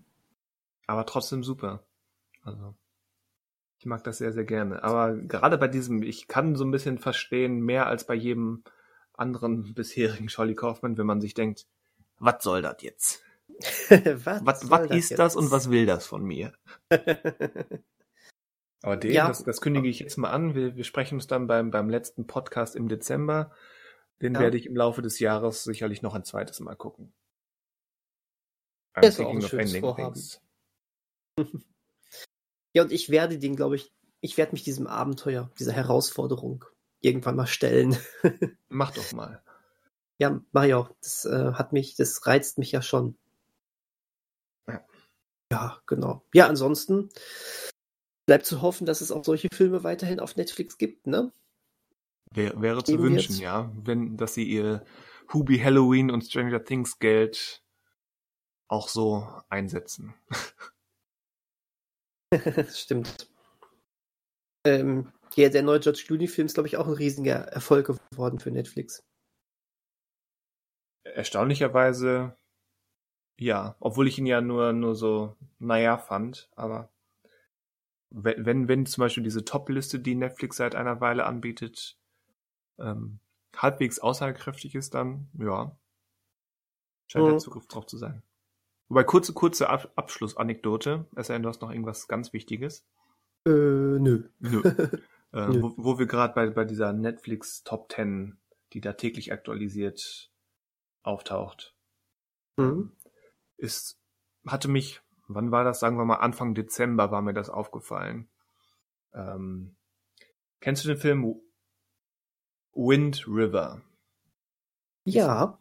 Aber 0.85 1.05
trotzdem 1.05 1.43
super. 1.43 1.83
Also 2.43 2.75
ich 3.81 3.87
mag 3.87 4.03
das 4.03 4.19
sehr, 4.19 4.31
sehr 4.31 4.43
gerne. 4.43 4.83
Aber 4.83 5.15
gerade 5.15 5.57
bei 5.57 5.67
diesem, 5.67 6.03
ich 6.03 6.27
kann 6.27 6.53
so 6.53 6.63
ein 6.63 6.69
bisschen 6.69 6.99
verstehen, 6.99 7.61
mehr 7.61 7.87
als 7.87 8.05
bei 8.05 8.13
jedem 8.13 8.63
anderen 9.11 9.73
bisherigen 9.73 10.27
Charlie 10.27 10.53
Kaufman, 10.53 10.99
wenn 10.99 11.07
man 11.07 11.19
sich 11.19 11.33
denkt, 11.33 11.65
was 12.19 12.43
soll 12.43 12.61
das 12.61 12.75
jetzt? 12.81 13.23
was 13.89 14.69
was 14.69 14.91
ist 14.91 15.09
jetzt? 15.09 15.17
das 15.17 15.35
und 15.35 15.49
was 15.49 15.71
will 15.71 15.87
das 15.87 16.05
von 16.05 16.23
mir? 16.23 16.53
Aber 18.83 18.97
den, 18.97 19.13
ja. 19.13 19.27
das, 19.27 19.43
das, 19.43 19.61
kündige 19.61 19.89
ich 19.89 19.99
jetzt 19.99 20.17
mal 20.17 20.29
an. 20.29 20.53
Wir, 20.53 20.75
wir 20.75 20.83
sprechen 20.83 21.15
uns 21.15 21.25
dann 21.25 21.47
beim, 21.47 21.71
beim 21.71 21.89
letzten 21.89 22.27
Podcast 22.27 22.75
im 22.75 22.87
Dezember. 22.87 23.51
Den 24.21 24.35
ja. 24.35 24.41
werde 24.41 24.57
ich 24.57 24.67
im 24.67 24.75
Laufe 24.75 25.01
des 25.01 25.17
Jahres 25.17 25.63
sicherlich 25.63 26.03
noch 26.03 26.13
ein 26.13 26.23
zweites 26.23 26.59
Mal 26.59 26.75
gucken. 26.75 27.13
I'm 28.93 29.07
ist 29.07 29.19
auch 29.19 29.33
ein 29.33 29.41
schönes 29.41 29.75
Vorhaben. 29.77 30.21
Ja, 32.73 32.83
und 32.83 32.91
ich 32.91 33.09
werde 33.09 33.37
den, 33.37 33.55
glaube 33.55 33.75
ich, 33.75 33.91
ich 34.21 34.37
werde 34.37 34.53
mich 34.53 34.63
diesem 34.63 34.87
Abenteuer, 34.87 35.49
dieser 35.59 35.73
Herausforderung 35.73 36.65
irgendwann 37.01 37.35
mal 37.35 37.47
stellen. 37.47 37.97
Mach 38.69 38.91
doch 38.91 39.11
mal. 39.11 39.41
Ja, 40.19 40.39
mach 40.51 40.65
ich 40.65 40.75
auch. 40.75 40.91
Das 41.01 41.25
äh, 41.25 41.53
hat 41.53 41.73
mich, 41.73 41.95
das 41.95 42.27
reizt 42.27 42.59
mich 42.59 42.71
ja 42.71 42.83
schon. 42.83 43.17
Ja. 44.67 44.85
ja, 45.51 45.81
genau. 45.87 46.23
Ja, 46.31 46.45
ansonsten 46.45 47.09
bleibt 48.27 48.45
zu 48.45 48.61
hoffen, 48.61 48.85
dass 48.85 49.01
es 49.01 49.11
auch 49.11 49.25
solche 49.25 49.47
Filme 49.51 49.83
weiterhin 49.83 50.19
auf 50.19 50.35
Netflix 50.35 50.77
gibt, 50.77 51.07
ne? 51.07 51.33
Wär, 52.33 52.61
wäre 52.61 52.83
zu 52.83 52.99
wünschen, 52.99 53.31
jetzt. 53.31 53.41
ja, 53.41 53.71
wenn, 53.83 54.15
dass 54.15 54.35
sie 54.35 54.43
ihr 54.43 54.85
Hubi 55.33 55.57
Halloween 55.57 56.11
und 56.11 56.21
Stranger 56.21 56.63
Things 56.63 56.99
Geld 56.99 57.63
auch 58.67 58.87
so 58.89 59.27
einsetzen. 59.49 60.13
Stimmt. 62.73 63.29
Ähm, 64.65 65.11
ja, 65.35 65.49
der 65.49 65.63
neue 65.63 65.79
George 65.79 66.03
Clooney-Film 66.05 66.45
ist, 66.45 66.53
glaube 66.53 66.67
ich, 66.67 66.77
auch 66.77 66.87
ein 66.87 66.93
riesiger 66.93 67.35
Erfolg 67.47 67.87
geworden 67.87 68.39
für 68.39 68.51
Netflix. 68.51 69.03
Erstaunlicherweise, 71.03 72.37
ja, 73.39 73.75
obwohl 73.79 74.07
ich 74.07 74.17
ihn 74.19 74.25
ja 74.25 74.39
nur, 74.39 74.71
nur 74.73 74.95
so, 74.95 75.35
naja, 75.59 75.97
fand, 75.97 76.49
aber 76.55 76.91
wenn, 78.11 78.45
wenn, 78.45 78.67
wenn 78.67 78.85
zum 78.85 79.01
Beispiel 79.01 79.23
diese 79.23 79.45
Top-Liste, 79.45 79.99
die 79.99 80.15
Netflix 80.15 80.57
seit 80.57 80.75
einer 80.75 81.01
Weile 81.01 81.25
anbietet, 81.25 81.97
ähm, 82.77 83.19
halbwegs 83.55 83.99
aussagekräftig 83.99 84.75
ist, 84.75 84.93
dann, 84.93 85.29
ja, 85.37 85.75
scheint 87.07 87.25
mhm. 87.25 87.29
der 87.31 87.39
Zugriff 87.39 87.67
drauf 87.67 87.85
zu 87.85 87.97
sein. 87.97 88.21
Wobei, 88.91 89.05
kurze, 89.05 89.31
kurze 89.31 89.69
Ab 89.69 89.89
Abschlussanekdote, 89.95 91.05
es 91.15 91.27
sei 91.27 91.35
denn, 91.35 91.43
du 91.43 91.47
hast 91.47 91.61
noch 91.61 91.71
irgendwas 91.71 92.09
ganz 92.09 92.33
Wichtiges. 92.33 92.85
Äh, 93.45 93.49
nö. 93.49 94.29
Nö. 94.39 94.61
Äh, 95.33 95.47
wo, 95.61 95.73
wo 95.77 95.97
wir 95.97 96.07
gerade 96.07 96.33
bei, 96.33 96.49
bei 96.49 96.65
dieser 96.65 96.91
Netflix 96.91 97.63
Top 97.63 97.89
10, 97.89 98.37
die 98.73 98.81
da 98.81 98.91
täglich 98.91 99.31
aktualisiert 99.31 100.29
auftaucht, 101.03 101.73
mhm. 102.57 102.91
ist, 103.55 103.97
hatte 104.45 104.67
mich, 104.67 104.99
wann 105.29 105.49
war 105.49 105.63
das? 105.63 105.79
Sagen 105.79 105.95
wir 105.95 106.03
mal 106.03 106.15
Anfang 106.15 106.53
Dezember 106.53 107.11
war 107.11 107.21
mir 107.21 107.33
das 107.33 107.49
aufgefallen. 107.49 108.27
Ähm, 109.13 109.77
kennst 110.59 110.83
du 110.83 110.89
den 110.89 110.97
Film 110.97 111.41
Wind 112.73 113.25
River? 113.25 113.81
Ja, 115.05 115.57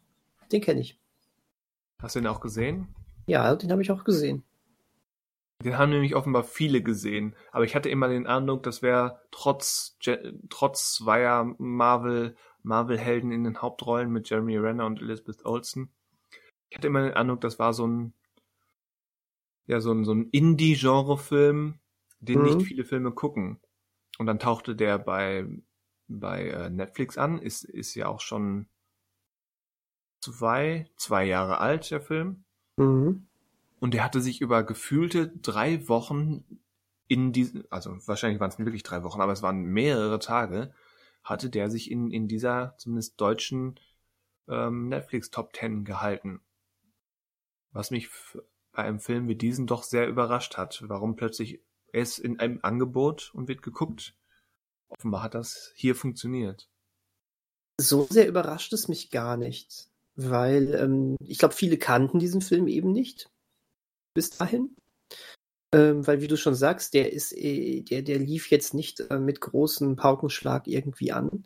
den 0.51 0.59
kenne 0.59 0.81
ich. 0.81 0.99
Hast 1.99 2.17
du 2.17 2.19
den 2.19 2.27
auch 2.27 2.41
gesehen? 2.41 2.93
Ja, 3.31 3.55
den 3.55 3.71
habe 3.71 3.81
ich 3.81 3.91
auch 3.91 4.03
gesehen. 4.03 4.43
Den 5.63 5.77
haben 5.77 5.91
nämlich 5.91 6.15
offenbar 6.15 6.43
viele 6.43 6.83
gesehen, 6.83 7.33
aber 7.53 7.63
ich 7.63 7.75
hatte 7.75 7.87
immer 7.87 8.09
den 8.09 8.27
Eindruck, 8.27 8.61
das 8.63 8.81
wäre 8.81 9.21
trotz 9.31 9.97
trotz 10.49 10.95
zweier 10.95 11.55
Marvel 11.57 12.35
Marvel 12.61 12.97
Helden 12.97 13.31
in 13.31 13.45
den 13.45 13.61
Hauptrollen 13.61 14.11
mit 14.11 14.29
Jeremy 14.29 14.57
Renner 14.57 14.85
und 14.85 15.01
Elizabeth 15.01 15.45
Olsen. 15.45 15.93
Ich 16.67 16.75
hatte 16.75 16.87
immer 16.87 17.03
den 17.03 17.13
Eindruck, 17.13 17.39
das 17.39 17.57
war 17.57 17.73
so 17.73 17.87
ein 17.87 18.13
ja 19.65 19.79
so 19.79 19.93
ein 19.93 20.03
so 20.03 20.13
ein 20.13 20.27
Indie 20.31 20.75
Genre 20.75 21.17
Film, 21.17 21.79
den 22.19 22.39
mhm. 22.39 22.45
nicht 22.45 22.67
viele 22.67 22.83
Filme 22.83 23.13
gucken. 23.13 23.61
Und 24.17 24.25
dann 24.25 24.39
tauchte 24.39 24.75
der 24.75 24.97
bei 24.97 25.47
bei 26.09 26.49
äh, 26.49 26.69
Netflix 26.69 27.17
an, 27.17 27.39
ist 27.39 27.63
ist 27.63 27.95
ja 27.95 28.09
auch 28.09 28.19
schon 28.19 28.67
zwei 30.19 30.89
zwei 30.97 31.23
Jahre 31.23 31.59
alt 31.59 31.89
der 31.91 32.01
Film. 32.01 32.43
Mhm. 32.81 33.27
Und 33.79 33.95
er 33.95 34.03
hatte 34.03 34.21
sich 34.21 34.41
über 34.41 34.63
gefühlte 34.63 35.27
drei 35.27 35.87
Wochen 35.87 36.43
in 37.07 37.33
diesen, 37.33 37.63
also 37.71 37.97
wahrscheinlich 38.05 38.39
waren 38.39 38.51
es 38.51 38.59
wirklich 38.59 38.83
drei 38.83 39.03
Wochen, 39.03 39.21
aber 39.21 39.33
es 39.33 39.41
waren 39.41 39.63
mehrere 39.63 40.19
Tage, 40.19 40.73
hatte 41.23 41.49
der 41.49 41.69
sich 41.69 41.91
in, 41.91 42.11
in 42.11 42.27
dieser 42.27 42.75
zumindest 42.77 43.19
deutschen 43.19 43.79
ähm, 44.47 44.89
Netflix 44.89 45.29
Top 45.31 45.53
Ten 45.53 45.83
gehalten. 45.83 46.41
Was 47.71 47.91
mich 47.91 48.09
bei 48.71 48.83
einem 48.83 48.99
Film 48.99 49.27
wie 49.27 49.35
diesen 49.35 49.67
doch 49.67 49.83
sehr 49.83 50.07
überrascht 50.07 50.57
hat. 50.57 50.83
Warum 50.87 51.15
plötzlich 51.15 51.61
er 51.91 52.01
ist 52.01 52.19
in 52.19 52.39
einem 52.39 52.59
Angebot 52.61 53.31
und 53.33 53.47
wird 53.47 53.61
geguckt. 53.61 54.15
Offenbar 54.87 55.23
hat 55.23 55.35
das 55.35 55.71
hier 55.75 55.95
funktioniert. 55.95 56.69
So 57.77 58.07
sehr 58.09 58.27
überrascht 58.27 58.73
es 58.73 58.87
mich 58.87 59.09
gar 59.09 59.37
nicht, 59.37 59.89
weil 60.29 60.75
ähm, 60.75 61.15
ich 61.25 61.37
glaube, 61.37 61.55
viele 61.55 61.77
kannten 61.77 62.19
diesen 62.19 62.41
Film 62.41 62.67
eben 62.67 62.91
nicht 62.91 63.29
bis 64.13 64.31
dahin. 64.31 64.75
Ähm, 65.73 66.05
weil, 66.05 66.19
wie 66.19 66.27
du 66.27 66.35
schon 66.35 66.55
sagst, 66.55 66.93
der 66.93 67.13
ist, 67.13 67.31
äh, 67.31 67.81
der, 67.81 68.01
der 68.01 68.19
lief 68.19 68.51
jetzt 68.51 68.73
nicht 68.73 68.99
äh, 68.99 69.19
mit 69.19 69.39
großem 69.39 69.95
Paukenschlag 69.95 70.67
irgendwie 70.67 71.13
an, 71.13 71.45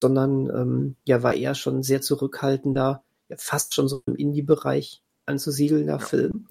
sondern 0.00 0.48
ähm, 0.48 0.96
ja, 1.04 1.24
war 1.24 1.34
eher 1.34 1.56
schon 1.56 1.82
sehr 1.82 2.00
zurückhaltender, 2.00 3.02
ja, 3.28 3.36
fast 3.36 3.74
schon 3.74 3.88
so 3.88 4.02
im 4.06 4.14
Indie-Bereich 4.14 5.02
anzusiedelnder 5.26 5.94
ja. 5.94 5.98
Film. 5.98 6.46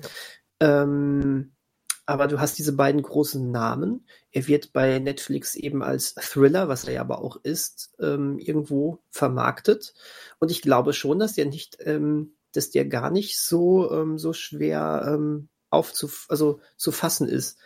Ähm, 0.60 1.54
aber 2.08 2.28
du 2.28 2.40
hast 2.40 2.58
diese 2.58 2.76
beiden 2.76 3.04
großen 3.04 3.52
Namen. 3.52 4.08
Er 4.32 4.48
wird 4.48 4.74
bei 4.74 4.98
Netflix 4.98 5.56
eben 5.56 5.84
als 5.84 6.16
Thriller, 6.16 6.68
was 6.68 6.86
er 6.86 6.94
ja 6.94 7.02
aber 7.02 7.20
auch 7.20 7.38
ist, 7.44 7.94
ähm, 8.00 8.40
irgendwo 8.40 9.04
vermarktet. 9.12 9.94
Und 10.40 10.50
ich 10.50 10.64
glaube 10.64 10.94
schon, 10.94 11.20
dass 11.20 11.34
der 11.34 11.46
nicht 11.46 11.78
ähm, 11.82 12.34
dass 12.54 12.72
der 12.72 12.86
gar 12.86 13.12
nicht 13.12 13.38
so, 13.38 13.92
ähm, 13.92 14.18
so 14.18 14.34
schwer 14.34 15.04
ähm, 15.08 15.50
aufzuf 15.70 16.26
also 16.30 16.60
zu 16.76 16.92
fassen 16.92 17.28
ist. 17.28 17.60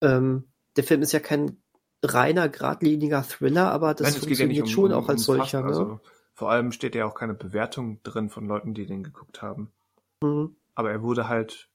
Ähm, 0.00 0.48
der 0.76 0.84
Film 0.84 1.02
ist 1.02 1.12
ja 1.12 1.20
kein 1.20 1.62
reiner, 2.02 2.48
geradliniger 2.48 3.22
Thriller, 3.22 3.70
aber 3.70 3.94
das 3.94 4.12
Nein, 4.12 4.20
funktioniert 4.20 4.56
ja 4.56 4.62
um, 4.64 4.70
schon 4.70 4.92
um, 4.92 4.98
auch 4.98 5.08
als 5.08 5.24
solcher. 5.24 5.60
ne? 5.60 5.66
also, 5.66 6.00
Vor 6.32 6.50
allem 6.50 6.72
steht 6.72 6.94
ja 6.94 7.06
auch 7.06 7.14
keine 7.14 7.34
Bewertung 7.34 8.02
drin 8.02 8.30
von 8.30 8.46
Leuten, 8.46 8.72
die 8.74 8.86
den 8.86 9.02
geguckt 9.02 9.42
haben. 9.42 9.72
Mhm. 10.22 10.56
Aber 10.74 10.90
er 10.90 11.02
wurde 11.02 11.28
halt 11.28 11.68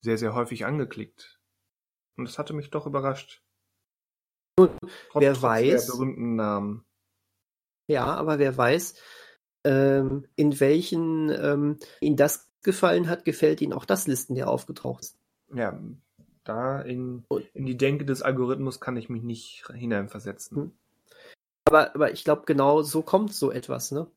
sehr, 0.00 0.18
sehr 0.18 0.34
häufig 0.34 0.64
angeklickt. 0.64 1.40
Und 2.16 2.24
das 2.26 2.38
hatte 2.38 2.52
mich 2.52 2.70
doch 2.70 2.86
überrascht. 2.86 3.42
Nun, 4.58 4.70
wer 5.14 5.34
trotz 5.34 5.42
weiß- 5.42 5.86
Der 5.86 5.92
berühmten 5.92 6.36
Namen. 6.36 6.84
Ja, 7.88 8.06
aber 8.06 8.38
wer 8.38 8.56
weiß, 8.56 8.94
ähm, 9.64 10.26
in 10.36 10.60
welchen 10.60 11.30
ähm, 11.30 11.78
ihn 12.00 12.16
das 12.16 12.50
gefallen 12.62 13.08
hat, 13.08 13.24
gefällt 13.24 13.60
ihnen 13.60 13.72
auch 13.72 13.84
das 13.84 14.06
Listen, 14.06 14.34
der 14.34 14.48
aufgetaucht 14.48 15.02
ist. 15.02 15.18
Ja, 15.52 15.80
da 16.44 16.80
in, 16.82 17.24
in 17.54 17.66
die 17.66 17.76
Denke 17.76 18.04
des 18.04 18.22
Algorithmus 18.22 18.80
kann 18.80 18.96
ich 18.96 19.08
mich 19.08 19.22
nicht 19.22 19.66
hineinversetzen. 19.72 20.56
Hm. 20.56 20.72
Aber, 21.64 21.94
aber 21.94 22.12
ich 22.12 22.24
glaube, 22.24 22.42
genau 22.46 22.82
so 22.82 23.02
kommt 23.02 23.34
so 23.34 23.50
etwas, 23.50 23.90
ne? 23.92 24.10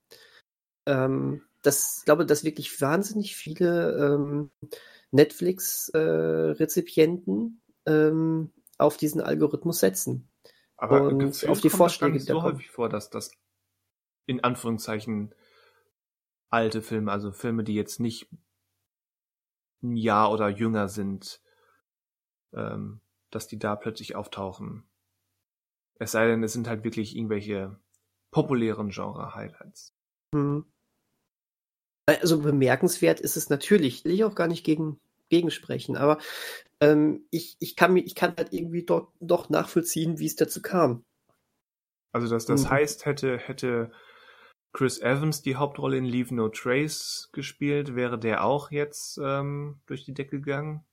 Ähm, 0.85 1.43
das, 1.61 1.99
ich 1.99 2.05
glaube, 2.05 2.25
dass 2.25 2.43
wirklich 2.43 2.81
wahnsinnig 2.81 3.35
viele 3.35 3.97
ähm, 3.97 4.51
Netflix-Rezipienten 5.13 7.61
ähm, 7.85 8.51
auf 8.77 8.97
diesen 8.97 9.21
Algorithmus 9.21 9.79
setzen. 9.79 10.29
Aber 10.75 11.03
Und 11.03 11.19
gefühlt 11.19 11.51
auf 11.51 11.61
die 11.61 11.69
kommt 11.69 11.77
Vorschläge, 11.77 12.19
da 12.19 12.25
so 12.25 12.33
kommen. 12.33 12.55
häufig 12.55 12.71
vor, 12.71 12.89
dass 12.89 13.09
das 13.09 13.31
in 14.25 14.43
Anführungszeichen 14.43 15.33
alte 16.49 16.81
Filme, 16.81 17.11
also 17.11 17.31
Filme, 17.31 17.63
die 17.63 17.75
jetzt 17.75 17.99
nicht 17.99 18.27
ein 19.81 19.95
Jahr 19.95 20.31
oder 20.31 20.49
jünger 20.49 20.89
sind, 20.89 21.41
ähm, 22.53 23.01
dass 23.29 23.47
die 23.47 23.59
da 23.59 23.75
plötzlich 23.75 24.15
auftauchen. 24.15 24.83
Es 25.95 26.11
sei 26.11 26.27
denn, 26.27 26.43
es 26.43 26.53
sind 26.53 26.67
halt 26.67 26.83
wirklich 26.83 27.15
irgendwelche 27.15 27.79
populären 28.31 28.89
Genre-Highlights. 28.89 29.95
Hm. 30.33 30.65
Also 32.05 32.41
bemerkenswert 32.41 33.19
ist 33.19 33.37
es 33.37 33.49
natürlich, 33.49 34.03
will 34.03 34.11
ich 34.11 34.23
auch 34.23 34.35
gar 34.35 34.47
nicht 34.47 34.65
gegen, 34.65 34.99
gegensprechen, 35.29 35.95
aber 35.95 36.19
ähm, 36.81 37.25
ich, 37.31 37.55
ich, 37.59 37.75
kann 37.75 37.93
mir, 37.93 38.01
ich 38.01 38.15
kann 38.15 38.35
halt 38.35 38.51
irgendwie 38.51 38.83
dort 38.83 39.09
doch 39.21 39.49
nachvollziehen, 39.49 40.19
wie 40.19 40.25
es 40.25 40.35
dazu 40.35 40.61
kam. 40.61 41.05
Also 42.11 42.27
das, 42.29 42.45
das 42.45 42.65
Mhm. 42.65 42.69
heißt, 42.69 43.05
hätte, 43.05 43.37
hätte 43.37 43.91
Chris 44.73 44.99
Evans 44.99 45.41
die 45.41 45.55
Hauptrolle 45.55 45.97
in 45.97 46.05
Leave 46.05 46.33
No 46.33 46.49
Trace 46.49 47.29
gespielt, 47.31 47.95
wäre 47.95 48.19
der 48.19 48.43
auch 48.43 48.71
jetzt 48.71 49.19
ähm, 49.23 49.79
durch 49.85 50.03
die 50.03 50.13
Decke 50.13 50.39
gegangen, 50.39 50.83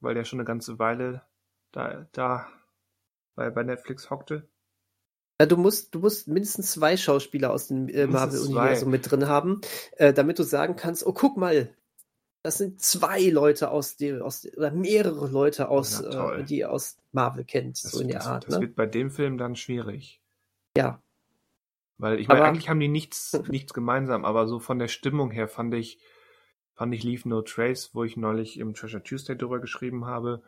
weil 0.00 0.14
der 0.14 0.24
schon 0.24 0.40
eine 0.40 0.46
ganze 0.46 0.78
Weile 0.78 1.22
da, 1.72 2.08
da 2.12 2.48
bei, 3.34 3.50
bei 3.50 3.62
Netflix 3.62 4.10
hockte. 4.10 4.48
Ja, 5.40 5.46
du 5.46 5.56
musst, 5.56 5.94
du 5.94 5.98
musst 5.98 6.28
mindestens 6.28 6.72
zwei 6.72 6.96
Schauspieler 6.96 7.52
aus 7.52 7.66
dem 7.68 7.88
äh, 7.88 8.06
Marvel-Universum 8.06 8.90
mit 8.90 9.10
drin 9.10 9.26
haben, 9.26 9.60
äh, 9.96 10.12
damit 10.12 10.38
du 10.38 10.44
sagen 10.44 10.76
kannst, 10.76 11.04
oh, 11.04 11.12
guck 11.12 11.36
mal, 11.36 11.74
das 12.42 12.58
sind 12.58 12.80
zwei 12.80 13.20
Leute 13.30 13.70
aus 13.70 13.96
dem, 13.96 14.22
aus 14.22 14.46
oder 14.56 14.70
mehrere 14.70 15.28
Leute 15.28 15.68
aus, 15.68 16.02
toll. 16.02 16.40
äh, 16.40 16.44
die 16.44 16.64
aus 16.64 16.98
Marvel 17.12 17.44
kennt, 17.44 17.82
Das, 17.82 17.90
so 17.92 18.00
in 18.00 18.08
der 18.08 18.18
das, 18.18 18.26
Art. 18.26 18.46
das 18.46 18.54
ne? 18.56 18.60
wird 18.60 18.76
bei 18.76 18.86
dem 18.86 19.10
Film 19.10 19.36
dann 19.38 19.56
schwierig. 19.56 20.20
Ja. 20.76 21.02
Weil 21.98 22.20
ich 22.20 22.28
meine, 22.28 22.44
eigentlich 22.44 22.68
haben 22.68 22.80
die 22.80 22.88
nichts, 22.88 23.32
nichts 23.48 23.72
gemeinsam, 23.74 24.24
aber 24.24 24.46
so 24.46 24.60
von 24.60 24.78
der 24.78 24.88
Stimmung 24.88 25.30
her 25.32 25.48
fand 25.48 25.74
ich, 25.74 25.98
fand 26.74 26.94
ich 26.94 27.02
Leave 27.02 27.28
No 27.28 27.42
Trace, 27.42 27.90
wo 27.94 28.04
ich 28.04 28.16
neulich 28.16 28.58
im 28.58 28.74
Treasure 28.74 29.02
Tuesday 29.02 29.36
drüber 29.36 29.58
geschrieben 29.60 30.04
habe, 30.06 30.42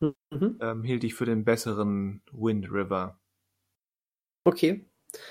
Mhm. 0.00 0.58
ähm, 0.60 0.84
hielt 0.84 1.02
ich 1.02 1.14
für 1.16 1.24
den 1.24 1.44
besseren 1.44 2.22
Wind 2.30 2.70
River. 2.70 3.18
Okay. 4.48 4.84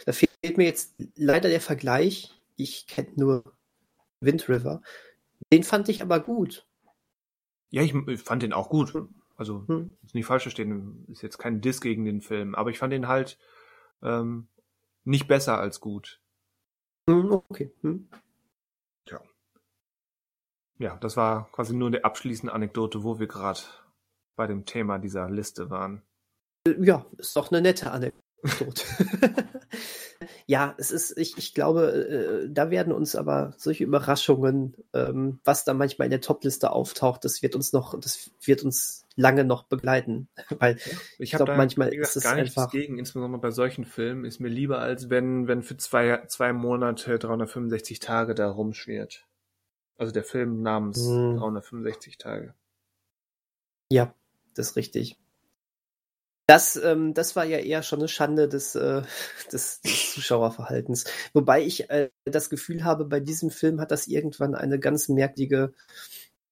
Da 0.06 0.12
fehlt 0.12 0.58
mir 0.58 0.66
jetzt 0.66 0.96
leider 1.16 1.50
der 1.50 1.62
Vergleich. 1.62 2.40
Ich 2.56 2.86
kenne 2.88 3.10
nur 3.16 3.44
Wind 4.22 4.48
River. 4.48 4.82
Den 5.52 5.64
fand 5.64 5.90
ich 5.90 6.02
aber 6.04 6.20
gut. 6.20 6.68
Ja, 7.72 7.82
ich, 7.82 7.94
ich 7.94 8.22
fand 8.22 8.44
den 8.44 8.54
auch 8.54 8.70
gut. 8.70 8.94
Hm. 8.94 9.10
Also, 9.36 9.64
Hm. 9.68 9.92
nicht 10.14 10.26
falsch 10.26 10.44
verstehen, 10.44 11.06
ist 11.10 11.22
jetzt 11.22 11.38
kein 11.38 11.62
Diss 11.62 11.82
gegen 11.82 12.06
den 12.06 12.22
Film, 12.22 12.56
aber 12.56 12.70
ich 12.72 12.80
fand 12.80 12.94
ihn 12.94 13.08
halt 13.08 13.38
ähm, 14.02 14.48
nicht 15.04 15.28
besser 15.28 15.60
als 15.60 15.80
gut. 15.80 16.22
Hm, 17.10 17.32
Okay. 17.50 17.72
Hm. 17.82 18.08
Ja, 20.80 20.96
das 20.98 21.18
war 21.18 21.52
quasi 21.52 21.76
nur 21.76 21.88
eine 21.88 22.06
abschließende 22.06 22.54
Anekdote, 22.54 23.04
wo 23.04 23.18
wir 23.18 23.26
gerade 23.28 23.62
bei 24.36 24.46
dem 24.46 24.66
Thema 24.66 25.00
dieser 25.00 25.28
Liste 25.28 25.72
waren. 25.72 26.04
Ja, 26.80 27.04
ist 27.18 27.36
doch 27.36 27.52
eine 27.52 27.62
nette 27.62 27.90
Anekdote. 27.90 28.27
ja, 30.46 30.76
es 30.78 30.92
ist, 30.92 31.18
ich, 31.18 31.38
ich 31.38 31.54
glaube, 31.54 32.46
äh, 32.46 32.50
da 32.50 32.70
werden 32.70 32.94
uns 32.94 33.16
aber 33.16 33.54
solche 33.58 33.84
Überraschungen, 33.84 34.76
ähm, 34.94 35.40
was 35.44 35.64
da 35.64 35.74
manchmal 35.74 36.06
in 36.06 36.12
der 36.12 36.22
Topliste 36.22 36.72
auftaucht, 36.72 37.26
das 37.26 37.42
wird 37.42 37.56
uns 37.56 37.74
noch, 37.74 38.00
das 38.00 38.32
wird 38.44 38.64
uns 38.64 39.06
lange 39.16 39.44
noch 39.44 39.64
begleiten. 39.64 40.28
Weil 40.60 40.78
Ich 41.18 41.32
glaub, 41.32 41.42
habe 41.42 41.52
da 41.52 41.58
manchmal 41.58 41.90
gesagt, 41.90 42.10
ist 42.10 42.16
es 42.18 42.24
gar 42.24 42.36
nichts 42.36 42.58
einfach- 42.58 42.72
gegen, 42.72 43.00
insbesondere 43.00 43.42
bei 43.42 43.52
solchen 43.52 43.86
Filmen, 43.86 44.26
ist 44.26 44.40
mir 44.40 44.50
lieber, 44.50 44.80
als 44.80 45.10
wenn, 45.10 45.48
wenn 45.48 45.64
für 45.64 45.78
zwei, 45.78 46.24
zwei 46.28 46.54
Monate 46.54 47.18
365 47.20 48.00
Tage 48.00 48.36
da 48.36 48.50
rumschwirrt. 48.50 49.26
Also 49.98 50.14
der 50.14 50.24
Film 50.24 50.62
namens 50.62 51.00
Hm. 51.00 51.38
365 51.38 52.18
Tage. 52.20 52.54
Ja, 53.92 54.14
das 54.54 54.70
ist 54.72 54.76
richtig. 54.76 55.18
Das, 56.50 56.78
ähm, 56.78 57.14
das 57.14 57.36
war 57.36 57.44
ja 57.44 57.58
eher 57.58 57.84
schon 57.84 58.00
eine 58.00 58.08
Schande 58.08 58.48
des, 58.48 58.76
äh, 58.76 59.02
des, 59.52 59.82
des 59.82 60.14
Zuschauerverhaltens. 60.14 61.04
Wobei 61.34 61.62
ich 61.64 61.90
äh, 61.90 62.10
das 62.26 62.50
Gefühl 62.50 62.84
habe, 62.86 63.06
bei 63.06 63.20
diesem 63.20 63.50
Film 63.50 63.82
hat 63.82 63.92
das 63.92 64.08
irgendwann 64.08 64.56
eine 64.56 64.80
ganz 64.80 65.10
merkwürdige, 65.10 65.74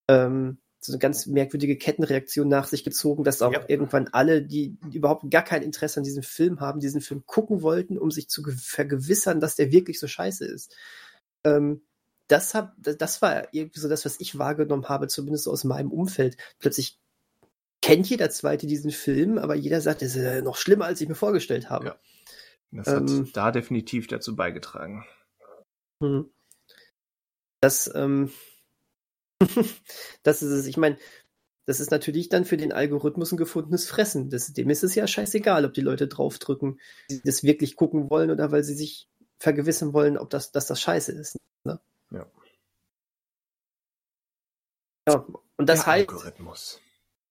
ähm, 0.10 0.60
so 0.82 0.94
eine 0.94 1.00
ganz 1.00 1.28
merkwürdige 1.28 1.78
Kettenreaktion 1.78 2.48
nach 2.50 2.68
sich 2.68 2.84
gezogen, 2.84 3.24
dass 3.24 3.42
auch 3.42 3.54
Ja. 3.54 3.66
irgendwann 3.68 4.10
alle, 4.12 4.44
die 4.44 4.78
überhaupt 4.94 5.30
gar 5.32 5.44
kein 5.44 5.64
Interesse 5.64 6.00
an 6.00 6.04
diesem 6.04 6.24
Film 6.24 6.60
haben, 6.62 6.80
diesen 6.80 7.02
Film 7.02 7.26
gucken 7.26 7.62
wollten, 7.64 7.98
um 7.98 8.12
sich 8.12 8.30
zu 8.30 8.44
ge- 8.44 8.56
vergewissern, 8.58 9.40
dass 9.40 9.56
der 9.56 9.72
wirklich 9.72 10.00
so 10.00 10.08
scheiße 10.08 10.46
ist. 10.46 10.76
Ähm, 11.46 11.84
das, 12.28 12.56
hab, 12.56 12.74
das 12.80 13.22
war 13.22 13.54
irgendwie 13.54 13.80
so 13.80 13.88
das, 13.90 14.06
was 14.06 14.20
ich 14.20 14.38
wahrgenommen 14.38 14.90
habe, 14.90 15.08
zumindest 15.08 15.48
aus 15.48 15.64
meinem 15.64 15.92
Umfeld. 15.92 16.38
Plötzlich 16.60 17.00
kennt 17.86 18.10
jeder 18.10 18.32
Zweite 18.32 18.66
diesen 18.66 18.90
Film, 18.90 19.38
aber 19.38 19.54
jeder 19.54 19.80
sagt, 19.80 20.02
es 20.02 20.16
ist 20.16 20.24
äh, 20.24 20.42
noch 20.42 20.58
schlimmer, 20.58 20.86
als 20.86 21.02
ich 21.02 21.08
mir 21.08 21.14
vorgestellt 21.16 21.70
habe. 21.70 21.86
Ja. 21.86 22.00
Das 22.72 22.88
Ähm. 22.88 23.28
hat 23.28 23.38
da 23.38 23.52
definitiv 23.52 24.08
dazu 24.08 24.36
beigetragen. 24.36 25.06
Mhm. 26.00 26.32
Das, 27.62 27.92
ähm, 27.94 28.32
das 30.24 30.42
ist 30.42 30.50
es. 30.52 30.66
Ich 30.66 30.78
meine, 30.78 30.98
das 31.68 31.80
ist 31.80 31.92
natürlich 31.92 32.28
dann 32.30 32.46
für 32.46 32.58
den 32.58 32.74
Algorithmus 32.74 33.32
ein 33.32 33.38
gefundenes 33.38 33.88
Fressen. 33.88 34.32
Das, 34.32 34.52
dem 34.52 34.70
ist 34.72 34.84
es 34.84 34.96
ja 34.96 35.06
scheißegal, 35.06 35.64
ob 35.64 35.74
die 35.74 35.82
Leute 35.82 36.08
draufdrücken, 36.08 36.80
die 37.12 37.22
das 37.24 37.44
wirklich 37.44 37.76
gucken 37.76 38.10
wollen 38.10 38.32
oder 38.32 38.52
weil 38.52 38.64
sie 38.64 38.76
sich 38.76 39.08
vergewissern 39.38 39.94
wollen, 39.94 40.18
ob 40.18 40.32
das, 40.32 40.52
dass 40.52 40.66
das 40.66 40.82
scheiße 40.82 41.12
ist. 41.12 41.38
Ne? 41.66 41.80
Ja. 42.10 42.26
Ja, 45.08 45.26
und 45.58 45.70
das 45.70 45.82
Der 45.82 45.86
heißt, 45.86 46.10
Algorithmus. 46.10 46.82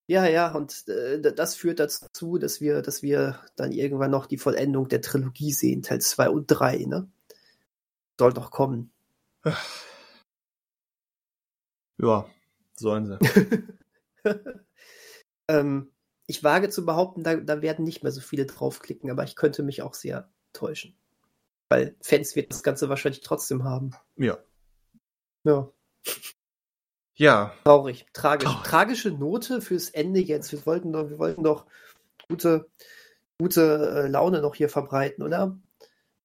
Ja, 0.06 0.26
ja, 0.26 0.52
und 0.52 0.86
äh, 0.88 1.20
das 1.20 1.54
führt 1.54 1.80
dazu, 1.80 2.36
dass 2.36 2.60
wir, 2.60 2.82
dass 2.82 3.02
wir 3.02 3.40
dann 3.56 3.72
irgendwann 3.72 4.10
noch 4.10 4.26
die 4.26 4.36
Vollendung 4.36 4.88
der 4.88 5.00
Trilogie 5.00 5.52
sehen, 5.52 5.82
Teil 5.82 6.00
2 6.00 6.28
und 6.28 6.46
3, 6.46 6.84
ne? 6.84 7.10
Soll 8.18 8.32
doch 8.32 8.50
kommen. 8.50 8.92
Ja, 11.96 12.28
sollen 12.74 13.06
sie. 13.06 13.18
ähm, 15.48 15.92
ich 16.26 16.42
wage 16.42 16.68
zu 16.68 16.84
behaupten, 16.84 17.22
da, 17.22 17.36
da 17.36 17.62
werden 17.62 17.84
nicht 17.84 18.02
mehr 18.02 18.10
so 18.10 18.20
viele 18.20 18.46
draufklicken, 18.46 19.12
aber 19.12 19.22
ich 19.22 19.36
könnte 19.36 19.62
mich 19.62 19.80
auch 19.80 19.94
sehr 19.94 20.28
täuschen. 20.52 20.98
Weil 21.68 21.94
Fans 22.00 22.34
wird 22.34 22.50
das 22.50 22.64
Ganze 22.64 22.88
wahrscheinlich 22.88 23.20
trotzdem 23.20 23.62
haben. 23.62 23.92
Ja. 24.16 24.38
Ja, 25.44 25.70
Ja, 27.16 27.54
traurig, 27.64 28.06
tragisch. 28.12 28.48
Traurig. 28.48 28.66
Tragische 28.68 29.10
Note 29.10 29.60
fürs 29.60 29.90
Ende 29.90 30.20
jetzt. 30.20 30.50
Wir 30.52 30.64
wollten 30.66 30.92
doch, 30.92 31.08
wir 31.08 31.18
wollten 31.18 31.44
doch 31.44 31.66
gute, 32.28 32.68
gute 33.38 34.04
äh, 34.04 34.08
Laune 34.08 34.40
noch 34.40 34.54
hier 34.54 34.68
verbreiten, 34.68 35.22
oder? 35.22 35.58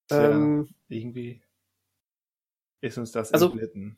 Tja. 0.08 0.32
Ähm, 0.32 0.70
irgendwie 0.88 1.42
ist 2.82 2.98
uns 2.98 3.12
das 3.12 3.32
Also- 3.34 3.48
entglitten. 3.52 3.98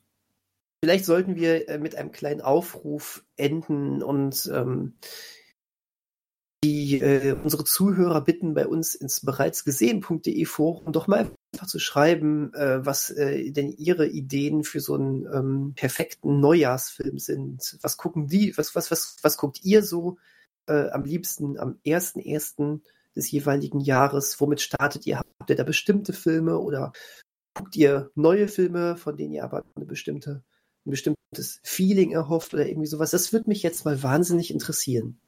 Vielleicht 0.84 1.04
sollten 1.04 1.36
wir 1.36 1.68
äh, 1.68 1.78
mit 1.78 1.94
einem 1.94 2.10
kleinen 2.10 2.40
Aufruf 2.40 3.24
enden 3.36 4.02
und 4.02 4.50
ähm, 4.52 4.96
die 6.64 7.00
äh, 7.00 7.32
unsere 7.32 7.64
Zuhörer 7.64 8.20
bitten, 8.20 8.54
bei 8.54 8.66
uns 8.66 8.94
ins 8.94 9.20
bereits 9.20 9.64
gesehen.de 9.64 10.44
Forum 10.44 10.92
doch 10.92 11.06
mal 11.06 11.30
einfach 11.52 11.66
zu 11.66 11.78
schreiben, 11.78 12.54
äh, 12.54 12.84
was 12.84 13.10
äh, 13.10 13.50
denn 13.50 13.72
ihre 13.72 14.06
Ideen 14.06 14.62
für 14.64 14.80
so 14.80 14.94
einen 14.94 15.26
ähm, 15.32 15.72
perfekten 15.74 16.40
Neujahrsfilm 16.40 17.18
sind. 17.18 17.78
Was 17.82 17.96
gucken 17.96 18.28
die, 18.28 18.56
was, 18.56 18.74
was, 18.74 18.90
was, 18.90 19.16
was 19.22 19.36
guckt 19.36 19.64
ihr 19.64 19.82
so 19.82 20.18
äh, 20.66 20.88
am 20.90 21.04
liebsten 21.04 21.58
am 21.58 21.78
1.1. 21.84 22.80
des 23.16 23.30
jeweiligen 23.30 23.80
Jahres? 23.80 24.40
Womit 24.40 24.60
startet 24.60 25.06
ihr? 25.06 25.18
Habt 25.18 25.50
ihr 25.50 25.56
da 25.56 25.64
bestimmte 25.64 26.12
Filme 26.12 26.58
oder 26.58 26.92
Guckt 27.54 27.76
ihr 27.76 28.10
neue 28.14 28.48
Filme, 28.48 28.96
von 28.96 29.16
denen 29.16 29.34
ihr 29.34 29.44
aber 29.44 29.64
eine 29.74 29.84
bestimmte, 29.84 30.42
ein 30.86 30.90
bestimmtes 30.90 31.60
Feeling 31.62 32.12
erhofft 32.12 32.54
oder 32.54 32.66
irgendwie 32.66 32.86
sowas? 32.86 33.10
Das 33.10 33.32
würde 33.32 33.48
mich 33.48 33.62
jetzt 33.62 33.84
mal 33.84 34.02
wahnsinnig 34.02 34.50
interessieren. 34.50 35.20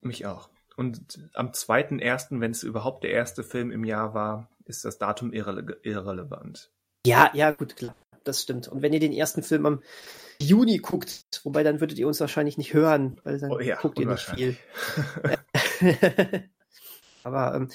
Mich 0.00 0.24
auch. 0.26 0.48
Und 0.76 1.18
am 1.34 1.48
2.1., 1.52 2.40
wenn 2.40 2.50
es 2.50 2.62
überhaupt 2.62 3.02
der 3.02 3.10
erste 3.10 3.42
Film 3.42 3.70
im 3.70 3.84
Jahr 3.84 4.14
war, 4.14 4.48
ist 4.66 4.84
das 4.84 4.98
Datum 4.98 5.32
irrele 5.32 5.78
irrelevant. 5.82 6.70
Ja, 7.06 7.30
ja, 7.34 7.50
gut, 7.52 7.76
klar. 7.76 7.94
Das 8.24 8.42
stimmt. 8.42 8.68
Und 8.68 8.82
wenn 8.82 8.92
ihr 8.92 9.00
den 9.00 9.12
ersten 9.12 9.42
Film 9.42 9.64
am 9.66 9.82
Juni 10.40 10.78
guckt, 10.78 11.40
wobei 11.44 11.62
dann 11.62 11.80
würdet 11.80 11.96
ihr 11.98 12.08
uns 12.08 12.20
wahrscheinlich 12.20 12.58
nicht 12.58 12.74
hören, 12.74 13.18
weil 13.24 13.38
dann 13.38 13.50
Oh 13.52 13.60
ja, 13.60 13.76
guckt 13.76 13.98
ihr 14.00 14.06
nicht 14.06 14.28
viel. 14.28 14.56
Aber 17.22 17.54
ähm, 17.54 17.70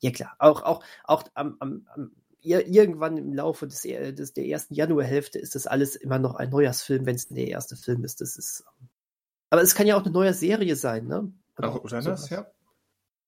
ja 0.00 0.10
klar, 0.10 0.34
auch, 0.38 0.62
auch, 0.62 0.84
auch 1.04 1.24
am, 1.34 1.56
am, 1.60 1.86
am, 1.94 2.12
ir- 2.42 2.66
irgendwann 2.66 3.16
im 3.16 3.32
Laufe 3.34 3.66
des, 3.66 3.84
er- 3.84 4.12
des, 4.12 4.32
der 4.32 4.46
ersten 4.46 4.74
Januarhälfte 4.74 5.38
ist 5.38 5.54
das 5.54 5.66
alles 5.66 5.96
immer 5.96 6.18
noch 6.18 6.34
ein 6.36 6.50
Neujahrsfilm, 6.50 7.06
wenn 7.06 7.16
es 7.16 7.28
der 7.28 7.48
erste 7.48 7.76
Film 7.76 8.04
ist. 8.04 8.20
Das 8.20 8.36
ist. 8.36 8.64
ähm, 8.80 8.88
Aber 9.50 9.62
es 9.62 9.74
kann 9.74 9.86
ja 9.86 9.96
auch 9.96 10.04
eine 10.04 10.12
neue 10.12 10.34
Serie 10.34 10.76
sein, 10.76 11.06
ne? 11.06 11.32
Auch, 11.56 11.82
oder 11.82 12.00
das, 12.02 12.30
ja? 12.30 12.50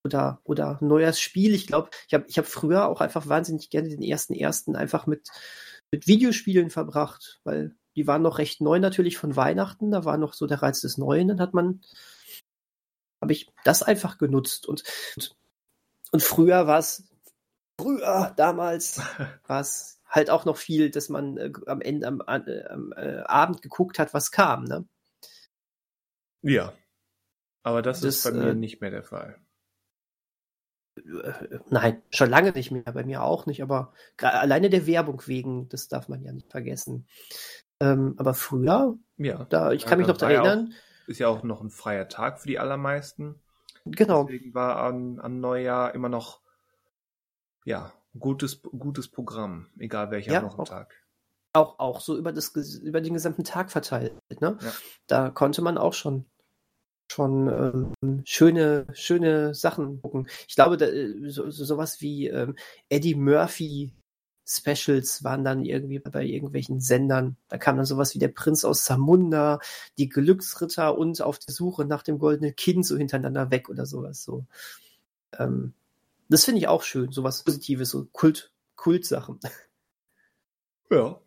Oder, 0.04 0.40
oder 0.44 0.78
neues 0.80 1.20
Spiel. 1.20 1.54
Ich 1.54 1.66
glaube, 1.66 1.90
ich 2.06 2.14
habe 2.14 2.24
ich 2.28 2.38
hab 2.38 2.46
früher 2.46 2.88
auch 2.88 3.00
einfach 3.00 3.28
wahnsinnig 3.28 3.70
gerne 3.70 3.88
den 3.88 4.02
ersten 4.02 4.34
ersten 4.34 4.76
einfach 4.76 5.06
mit, 5.06 5.28
mit 5.90 6.06
Videospielen 6.06 6.70
verbracht, 6.70 7.40
weil 7.44 7.74
die 7.96 8.06
waren 8.06 8.22
noch 8.22 8.38
recht 8.38 8.60
neu 8.60 8.78
natürlich 8.78 9.16
von 9.16 9.34
Weihnachten. 9.34 9.90
Da 9.90 10.04
war 10.04 10.18
noch 10.18 10.34
so 10.34 10.46
der 10.46 10.62
Reiz 10.62 10.80
des 10.80 10.98
Neuen. 10.98 11.28
Dann 11.28 11.40
hat 11.40 11.54
man, 11.54 11.82
habe 13.20 13.32
ich 13.32 13.50
das 13.64 13.82
einfach 13.82 14.18
genutzt 14.18 14.66
und, 14.66 14.84
und, 15.16 15.36
und 16.12 16.22
früher 16.22 16.66
war 16.66 16.78
es, 16.78 17.04
früher, 17.80 18.32
damals 18.36 19.00
war 19.46 19.60
es 19.60 20.00
halt 20.06 20.30
auch 20.30 20.44
noch 20.44 20.56
viel, 20.56 20.90
dass 20.90 21.08
man 21.08 21.36
äh, 21.36 21.52
am 21.66 21.80
Ende, 21.80 22.06
am, 22.06 22.20
äh, 22.26 22.64
am 22.66 22.92
äh, 22.92 23.18
Abend 23.24 23.62
geguckt 23.62 23.98
hat, 23.98 24.14
was 24.14 24.30
kam, 24.30 24.64
ne? 24.64 24.86
Ja. 26.42 26.72
Aber 27.68 27.82
das, 27.82 28.02
Das, 28.02 28.16
ist 28.16 28.22
bei 28.24 28.32
mir 28.32 28.52
äh, 28.52 28.54
nicht 28.54 28.80
mehr 28.80 28.90
der 28.90 29.04
Fall. 29.04 29.38
Äh, 30.96 31.58
Nein, 31.70 32.02
schon 32.10 32.30
lange 32.30 32.52
nicht 32.52 32.70
mehr, 32.70 32.82
bei 32.82 33.04
mir 33.04 33.22
auch 33.22 33.46
nicht, 33.46 33.62
aber 33.62 33.92
alleine 34.20 34.70
der 34.70 34.86
Werbung 34.86 35.22
wegen, 35.26 35.68
das 35.68 35.88
darf 35.88 36.08
man 36.08 36.22
ja 36.22 36.32
nicht 36.32 36.50
vergessen. 36.50 37.06
Ähm, 37.80 38.14
aber 38.18 38.34
früher, 38.34 38.98
Ja. 39.18 39.44
da, 39.48 39.72
ich 39.72 39.82
Ja, 39.82 39.90
kann 39.90 39.98
mich 39.98 40.08
noch 40.08 40.20
ja 40.20 40.30
erinnern, 40.30 40.74
Ist 41.06 41.18
ja 41.20 41.28
auch 41.28 41.42
noch 41.42 41.60
ein 41.62 41.70
freier 41.70 42.08
Tag 42.08 42.40
für 42.40 42.48
die 42.48 42.58
allermeisten. 42.58 43.40
genau, 43.86 44.28
Deswegen 44.28 44.54
war 44.54 44.76
an, 44.78 45.20
an 45.20 45.40
Neujahr 45.40 45.94
immer 45.94 46.08
noch, 46.08 46.40
ja, 47.64 47.92
gutes, 48.18 48.62
gutes 48.62 49.06
Programm, 49.08 49.68
egal 49.78 50.10
welcher 50.10 50.32
Ja, 50.32 50.40
Wochentag. 50.40 50.92
auch, 51.52 51.78
auch 51.78 52.00
so 52.00 52.16
über, 52.16 52.32
das, 52.32 52.48
über 52.82 53.00
den 53.00 53.14
gesamten 53.14 53.44
Tag 53.44 53.70
verteilt, 53.70 54.14
ne? 54.40 54.58
Ja. 54.60 54.72
Da 55.06 55.30
konnte 55.30 55.62
man 55.62 55.78
auch 55.78 55.94
schon, 55.94 56.26
schon 57.10 57.94
ähm, 57.96 58.22
schöne, 58.24 58.86
schöne 58.92 59.54
Sachen 59.54 60.00
gucken. 60.00 60.28
Ich 60.48 60.54
glaube, 60.54 60.76
da, 60.76 60.86
äh, 60.86 61.30
so, 61.30 61.50
so, 61.50 61.64
sowas 61.64 62.00
wie 62.00 62.28
ähm, 62.28 62.56
Eddie 62.88 63.14
Murphy 63.14 63.92
Specials 64.46 65.24
waren 65.24 65.44
dann 65.44 65.64
irgendwie 65.64 65.98
bei 65.98 66.24
irgendwelchen 66.24 66.80
Sendern. 66.80 67.36
Da 67.48 67.58
kam 67.58 67.76
dann 67.76 67.84
sowas 67.84 68.14
wie 68.14 68.18
der 68.18 68.28
Prinz 68.28 68.64
aus 68.64 68.84
Zamunda, 68.84 69.60
die 69.98 70.08
Glücksritter 70.08 70.96
und 70.96 71.20
auf 71.20 71.38
der 71.38 71.52
Suche 71.52 71.84
nach 71.84 72.02
dem 72.02 72.18
goldenen 72.18 72.56
Kind 72.56 72.86
so 72.86 72.96
hintereinander 72.96 73.50
weg 73.50 73.68
oder 73.68 73.84
sowas. 73.84 74.22
So. 74.22 74.46
Ähm, 75.38 75.74
das 76.30 76.44
finde 76.44 76.60
ich 76.60 76.68
auch 76.68 76.82
schön, 76.82 77.12
sowas 77.12 77.44
Positives, 77.44 77.90
so 77.90 78.06
Kult, 78.12 78.52
Kultsachen. 78.76 79.38
Ja. 80.90 81.20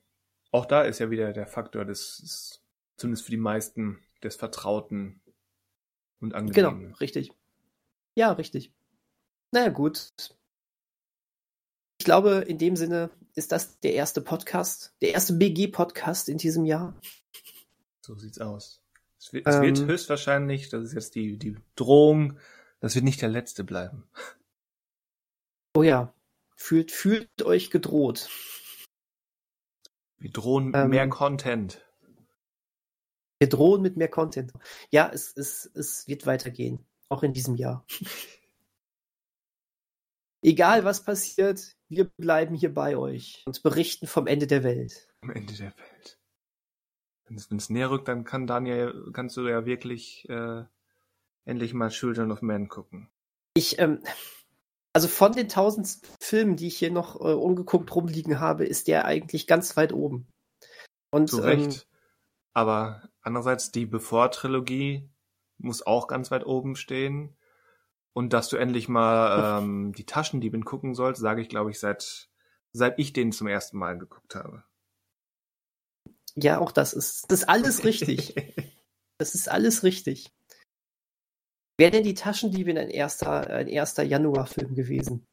Auch 0.50 0.66
da 0.66 0.82
ist 0.82 0.98
ja 0.98 1.12
wieder 1.12 1.34
der 1.34 1.46
Faktor 1.46 1.86
des 1.86 2.62
zumindest 2.98 3.26
für 3.26 3.32
die 3.32 3.38
meisten, 3.38 4.00
des 4.24 4.36
Vertrauten 4.36 5.21
und 6.22 6.30
Genau, 6.54 6.70
Angenehmen. 6.70 6.96
richtig. 6.96 7.32
Ja, 8.16 8.32
richtig. 8.34 8.72
Naja, 9.52 9.70
gut. 9.70 10.10
Ich 12.00 12.06
glaube, 12.06 12.46
in 12.48 12.58
dem 12.58 12.76
Sinne 12.76 13.10
ist 13.36 13.52
das 13.52 13.80
der 13.80 13.94
erste 13.94 14.22
Podcast, 14.22 14.94
der 15.02 15.12
erste 15.14 15.34
BG-Podcast 15.34 16.30
in 16.30 16.38
diesem 16.38 16.66
Jahr. 16.66 16.96
So 18.02 18.16
sieht's 18.16 18.40
aus. 18.40 18.82
Es 19.20 19.32
wird, 19.34 19.46
es 19.48 19.62
wird 19.62 19.80
Ähm. 19.80 19.88
höchstwahrscheinlich, 19.88 20.70
das 20.70 20.84
ist 20.84 20.94
jetzt 20.94 21.16
die, 21.16 21.38
die 21.38 21.56
Drohung, 21.76 22.38
das 22.80 22.96
wird 22.96 23.06
nicht 23.06 23.22
der 23.22 23.30
letzte 23.30 23.64
bleiben. 23.64 24.08
Oh 25.76 25.84
ja, 25.84 26.12
fühlt, 26.56 26.92
fühlt 26.92 27.30
euch 27.44 27.70
gedroht. 27.70 28.30
Wir 30.18 30.32
drohen 30.32 30.72
Ähm. 30.76 30.90
mehr 30.90 31.08
Content. 31.08 31.86
Wir 33.42 33.50
drohen 33.50 33.82
mit 33.82 33.98
mehr 33.98 34.08
Content. 34.08 34.54
Ja, 34.92 35.10
es, 35.12 35.36
es, 35.36 35.66
es 35.74 36.08
wird 36.08 36.28
weitergehen. 36.28 36.86
Auch 37.10 37.24
in 37.24 37.34
diesem 37.34 37.56
Jahr. 37.56 37.84
Egal 40.44 40.86
was 40.86 41.04
passiert, 41.04 41.76
wir 41.90 42.06
bleiben 42.06 42.54
hier 42.54 42.72
bei 42.72 42.96
euch 42.96 43.42
und 43.48 43.64
berichten 43.64 44.06
vom 44.06 44.28
Ende 44.28 44.46
der 44.46 44.64
Welt. 44.64 45.10
am 45.22 45.32
Ende 45.32 45.54
der 45.54 45.74
Welt. 45.76 46.20
Wenn 47.26 47.58
es, 47.58 47.70
näher 47.72 47.90
rückt, 47.90 48.08
dann 48.08 48.26
kann 48.26 48.46
Daniel, 48.46 49.10
kannst 49.12 49.38
du 49.38 49.48
ja 49.48 49.66
wirklich 49.66 50.30
äh, 50.30 50.64
endlich 51.46 51.74
mal 51.74 51.90
Children 51.90 52.32
of 52.32 52.44
Men 52.44 52.68
gucken. 52.68 53.10
Ich, 53.56 53.80
ähm, 53.80 54.04
also 54.94 55.08
von 55.08 55.32
den 55.32 55.50
tausend 55.50 56.00
Filmen, 56.20 56.58
die 56.58 56.68
ich 56.68 56.78
hier 56.78 56.92
noch 56.92 57.16
äh, 57.16 57.34
ungeguckt 57.34 57.96
rumliegen 57.96 58.40
habe, 58.40 58.66
ist 58.66 58.88
der 58.88 59.06
eigentlich 59.06 59.48
ganz 59.48 59.76
weit 59.78 59.94
oben. 59.94 60.28
Und 61.10 61.32
Zu 61.32 61.40
ähm, 61.40 61.44
Recht. 61.46 61.88
Aber 62.54 63.10
andererseits, 63.22 63.72
die 63.72 63.86
Before-Trilogie 63.86 65.10
muss 65.58 65.86
auch 65.86 66.08
ganz 66.08 66.32
weit 66.32 66.46
oben 66.46 66.76
stehen. 66.76 67.36
Und 68.14 68.34
dass 68.34 68.50
du 68.50 68.58
endlich 68.58 68.90
mal 68.90 69.62
ähm, 69.62 69.94
die 69.94 70.06
Taschendiebin 70.06 70.66
gucken 70.66 70.96
sollst, 70.96 71.22
sage 71.22 71.42
ich, 71.42 71.48
glaube 71.48 71.72
ich, 71.72 71.80
seit, 71.80 72.30
seit 72.74 73.00
ich 73.00 73.14
den 73.14 73.32
zum 73.32 73.48
ersten 73.48 73.78
Mal 73.78 73.98
geguckt 73.98 74.36
habe. 74.36 74.64
ja, 76.36 76.60
auch 76.60 76.74
das 76.74 76.94
ist, 76.94 77.32
das 77.32 77.42
ist 77.42 77.50
alles 77.50 77.84
richtig. 77.84 78.36
Das 79.18 79.36
ist 79.36 79.50
alles 79.50 79.84
richtig. 79.84 80.34
Wäre 81.78 81.92
denn 81.92 82.04
die 82.04 82.16
Taschendiebin 82.16 82.76
ein 82.80 82.90
erster, 82.90 83.48
ein 83.52 83.68
erster 83.68 84.02
Januarfilm 84.02 84.74
gewesen? 84.74 85.28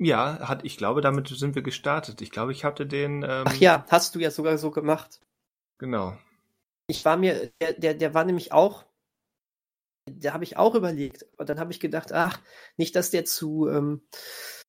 ja, 0.00 0.48
hat, 0.48 0.64
ich 0.64 0.78
glaube, 0.78 1.02
damit 1.02 1.28
sind 1.28 1.54
wir 1.54 1.62
gestartet. 1.62 2.22
Ich 2.22 2.30
glaube, 2.30 2.52
ich 2.52 2.64
hatte 2.64 2.86
den. 2.86 3.22
Ähm, 3.22 3.44
Ach 3.46 3.54
ja, 3.56 3.84
hast 3.90 4.14
du 4.14 4.18
ja 4.18 4.30
sogar 4.30 4.56
so 4.56 4.70
gemacht. 4.70 5.20
Genau. 5.78 6.16
Ich 6.90 7.04
war 7.04 7.16
mir, 7.16 7.52
der, 7.60 7.72
der, 7.74 7.94
der 7.94 8.14
war 8.14 8.24
nämlich 8.24 8.52
auch, 8.52 8.84
da 10.06 10.32
habe 10.32 10.42
ich 10.44 10.56
auch 10.56 10.74
überlegt. 10.74 11.24
Und 11.38 11.48
dann 11.48 11.60
habe 11.60 11.72
ich 11.72 11.78
gedacht, 11.78 12.12
ach, 12.12 12.40
nicht, 12.76 12.96
dass 12.96 13.10
der 13.10 13.24
zu, 13.24 13.68
ähm, 13.68 14.02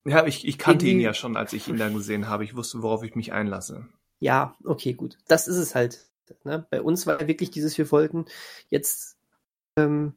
Ja, 0.06 0.26
ich, 0.27 0.48
ich 0.48 0.60
kannte 0.60 0.85
ihn 0.85 0.99
ja 0.99 1.14
schon, 1.15 1.35
als 1.35 1.53
ich 1.53 1.68
ihn 1.68 1.77
dann 1.77 1.95
gesehen 1.95 2.30
habe. 2.30 2.43
Ich 2.43 2.56
wusste, 2.56 2.84
worauf 2.84 3.03
ich 3.03 3.15
mich 3.15 3.34
einlasse. 3.34 3.88
ja, 4.19 4.56
okay, 4.64 4.93
gut. 4.93 5.18
Das 5.27 5.48
ist 5.48 5.57
es 5.57 5.73
halt. 5.73 6.06
Ne? 6.43 6.65
Bei 6.69 6.81
uns 6.81 7.07
war 7.07 7.19
ja 7.19 7.27
wirklich 7.27 7.52
dieses, 7.52 7.77
wir 7.77 7.91
wollten 7.91 8.26
jetzt 8.69 9.18
ähm, 9.77 10.14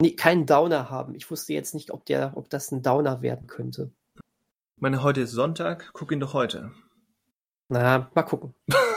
nee, 0.00 0.12
keinen 0.16 0.46
Downer 0.46 0.90
haben. 0.90 1.14
Ich 1.14 1.30
wusste 1.30 1.52
jetzt 1.52 1.74
nicht, 1.74 1.92
ob 1.92 2.04
der, 2.06 2.32
ob 2.36 2.50
das 2.50 2.72
ein 2.72 2.82
Downer 2.82 3.22
werden 3.22 3.46
könnte. 3.46 3.92
Ich 4.16 4.82
meine, 4.82 5.02
heute 5.02 5.20
ist 5.22 5.30
Sonntag, 5.30 5.90
guck 5.92 6.10
ihn 6.10 6.20
doch 6.20 6.34
heute. 6.34 6.72
Na, 7.68 8.10
mal 8.14 8.22
gucken. 8.22 8.54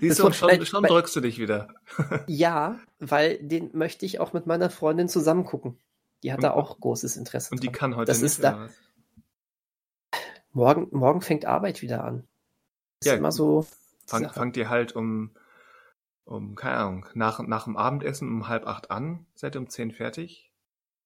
Siehst 0.00 0.18
du, 0.18 0.32
schon, 0.32 0.66
schon 0.66 0.84
drückst 0.84 1.14
du 1.16 1.20
dich 1.20 1.38
wieder. 1.38 1.68
Ja, 2.26 2.78
weil 2.98 3.38
den 3.38 3.70
möchte 3.76 4.06
ich 4.06 4.18
auch 4.20 4.32
mit 4.32 4.46
meiner 4.46 4.70
Freundin 4.70 5.08
zusammen 5.08 5.44
gucken. 5.44 5.78
Die 6.22 6.32
hat 6.32 6.42
da 6.42 6.52
auch 6.52 6.78
großes 6.80 7.16
Interesse. 7.16 7.50
Und 7.52 7.62
die 7.62 7.68
dran. 7.68 7.74
kann 7.76 7.96
heute 7.96 8.06
Das 8.10 8.20
nicht. 8.22 8.32
ist 8.32 8.44
da-? 8.44 8.68
Morgen, 10.52 10.88
morgen 10.90 11.20
fängt 11.20 11.44
Arbeit 11.44 11.82
wieder 11.82 12.04
an. 12.04 12.26
Ist 13.00 13.08
Ja, 13.08 13.14
immer 13.14 13.32
so. 13.32 13.66
die 14.04 14.08
Fang, 14.10 14.30
fangt 14.30 14.56
ihr 14.56 14.68
halt 14.68 14.96
um, 14.96 15.30
um, 16.24 16.54
keine 16.56 16.76
Ahnung, 16.76 17.06
nach, 17.14 17.40
nach 17.40 17.64
dem 17.64 17.76
Abendessen 17.76 18.28
um 18.28 18.48
halb 18.48 18.66
acht 18.66 18.90
an, 18.90 19.26
seid 19.34 19.54
ihr 19.54 19.60
um 19.60 19.68
zehn 19.70 19.92
fertig? 19.92 20.50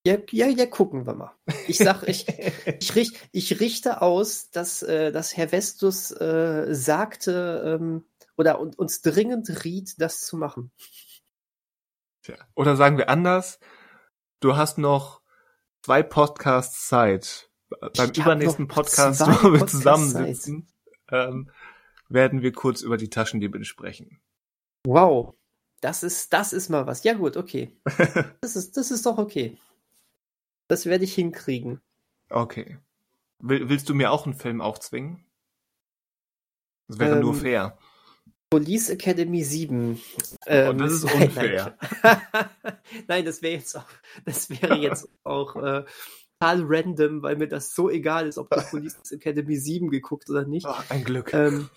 Ja, 0.06 0.18
ja, 0.32 0.48
ja, 0.48 0.66
gucken 0.66 1.06
wir 1.06 1.14
mal. 1.14 1.32
Ich 1.66 1.78
sag, 1.78 2.02
ich, 2.08 2.26
ich, 2.80 2.94
richt, 2.94 3.16
ich 3.32 3.60
richte 3.60 4.02
aus, 4.02 4.50
dass, 4.50 4.82
äh, 4.82 5.12
dass 5.12 5.36
Herr 5.36 5.48
Vestus 5.48 6.10
äh, 6.12 6.66
sagte 6.74 7.78
ähm, 7.80 8.04
oder 8.36 8.61
un, 8.61 8.74
uns 8.74 9.02
dringend 9.02 9.65
riet, 9.65 10.01
das 10.01 10.24
zu 10.27 10.36
machen. 10.36 10.70
Tja. 12.23 12.36
Oder 12.55 12.77
sagen 12.77 12.98
wir 12.98 13.09
anders, 13.09 13.61
du 14.40 14.56
hast 14.56 14.78
noch 14.78 15.20
zwei 15.82 16.02
Podcasts 16.02 16.89
Zeit. 16.89 17.51
Beim 17.69 18.11
Ich 18.11 18.19
übernächsten 18.19 18.69
Podcast, 18.69 19.20
wo 19.43 19.52
wir 19.52 19.66
zusammensitzen, 19.66 20.69
ähm, 21.11 21.51
werden 22.09 22.43
wir 22.43 22.52
kurz 22.52 22.82
über 22.82 22.97
die 22.97 23.11
Taschendiebe 23.11 23.65
sprechen. 23.65 24.20
Wow. 24.86 25.35
Das 25.81 26.02
ist, 26.02 26.32
das 26.32 26.52
ist 26.52 26.70
mal 26.70 26.86
was. 26.86 27.05
Ja, 27.05 27.15
gut, 27.15 27.36
okay. 27.36 27.77
Das 28.40 28.56
ist, 28.56 28.77
das 28.77 28.90
ist 28.90 29.05
doch 29.05 29.19
okay. 29.19 29.59
Das 30.69 30.86
werde 30.86 31.05
ich 31.05 31.15
hinkriegen. 31.15 31.81
Okay. 32.31 32.78
Will, 33.39 33.69
willst 33.69 33.89
du 33.90 33.94
mir 33.94 34.11
auch 34.11 34.24
einen 34.24 34.35
Film 34.35 34.62
aufzwingen? 34.62 35.24
Das 36.89 36.98
wäre 36.98 37.20
nur 37.20 37.35
Ähm, 37.35 37.40
fair. 37.40 37.78
Police 38.55 38.90
Academy 38.90 39.43
7. 39.43 40.01
Oh, 40.47 40.72
das 40.74 40.93
ist 40.93 41.05
unfair. 41.14 41.76
Nein, 42.02 42.20
nein 43.09 43.24
das 43.24 43.43
wäre 43.43 43.55
jetzt 43.55 43.76
auch, 43.76 43.89
das 44.24 44.48
wäre 44.48 44.76
jetzt 44.76 45.09
auch 45.24 45.56
äh, 45.56 45.85
total 46.39 46.62
random, 46.64 47.22
weil 47.22 47.35
mir 47.35 47.48
das 47.48 47.74
so 47.74 47.90
egal 47.90 48.28
ist, 48.28 48.39
ob 48.39 48.51
du 48.51 48.60
Police 48.70 48.97
Academy 49.10 49.56
7 49.56 49.90
geguckt 49.90 50.31
oder 50.31 50.44
nicht. 50.44 50.66
Ach, 50.66 50.89
ein 50.89 51.02
Glück. 51.02 51.35
Ähm, 51.35 51.68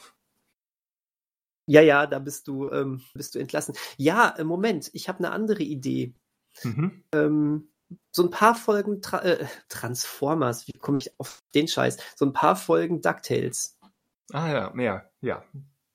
ja, 1.66 1.82
ja, 1.82 2.06
da 2.06 2.20
bist 2.20 2.48
du, 2.48 2.70
ähm, 2.70 3.02
bist 3.16 3.34
du 3.34 3.40
entlassen. 3.40 3.74
Ja, 3.98 4.36
äh, 4.38 4.44
Moment, 4.44 4.91
ich 4.94 5.10
habe 5.10 5.18
eine 5.18 5.32
andere 5.32 5.64
Idee. 5.64 6.14
Mhm. 6.62 7.04
Ähm, 7.12 7.70
so 8.12 8.22
ein 8.22 8.30
paar 8.30 8.54
Folgen 8.54 9.02
Tra 9.02 9.24
äh, 9.24 9.48
Transformers, 9.68 10.68
wie 10.68 10.78
komme 10.78 10.99
ich 10.99 11.20
auf 11.20 11.41
den 11.56 11.68
Scheiß? 11.68 11.98
So 12.16 12.26
ein 12.26 12.34
paar 12.34 12.56
Folgen 12.56 13.02
DuckTales. 13.02 13.80
Ah 14.32 14.48
ja, 14.48 14.74
ja, 14.78 15.10
ja. 15.22 15.44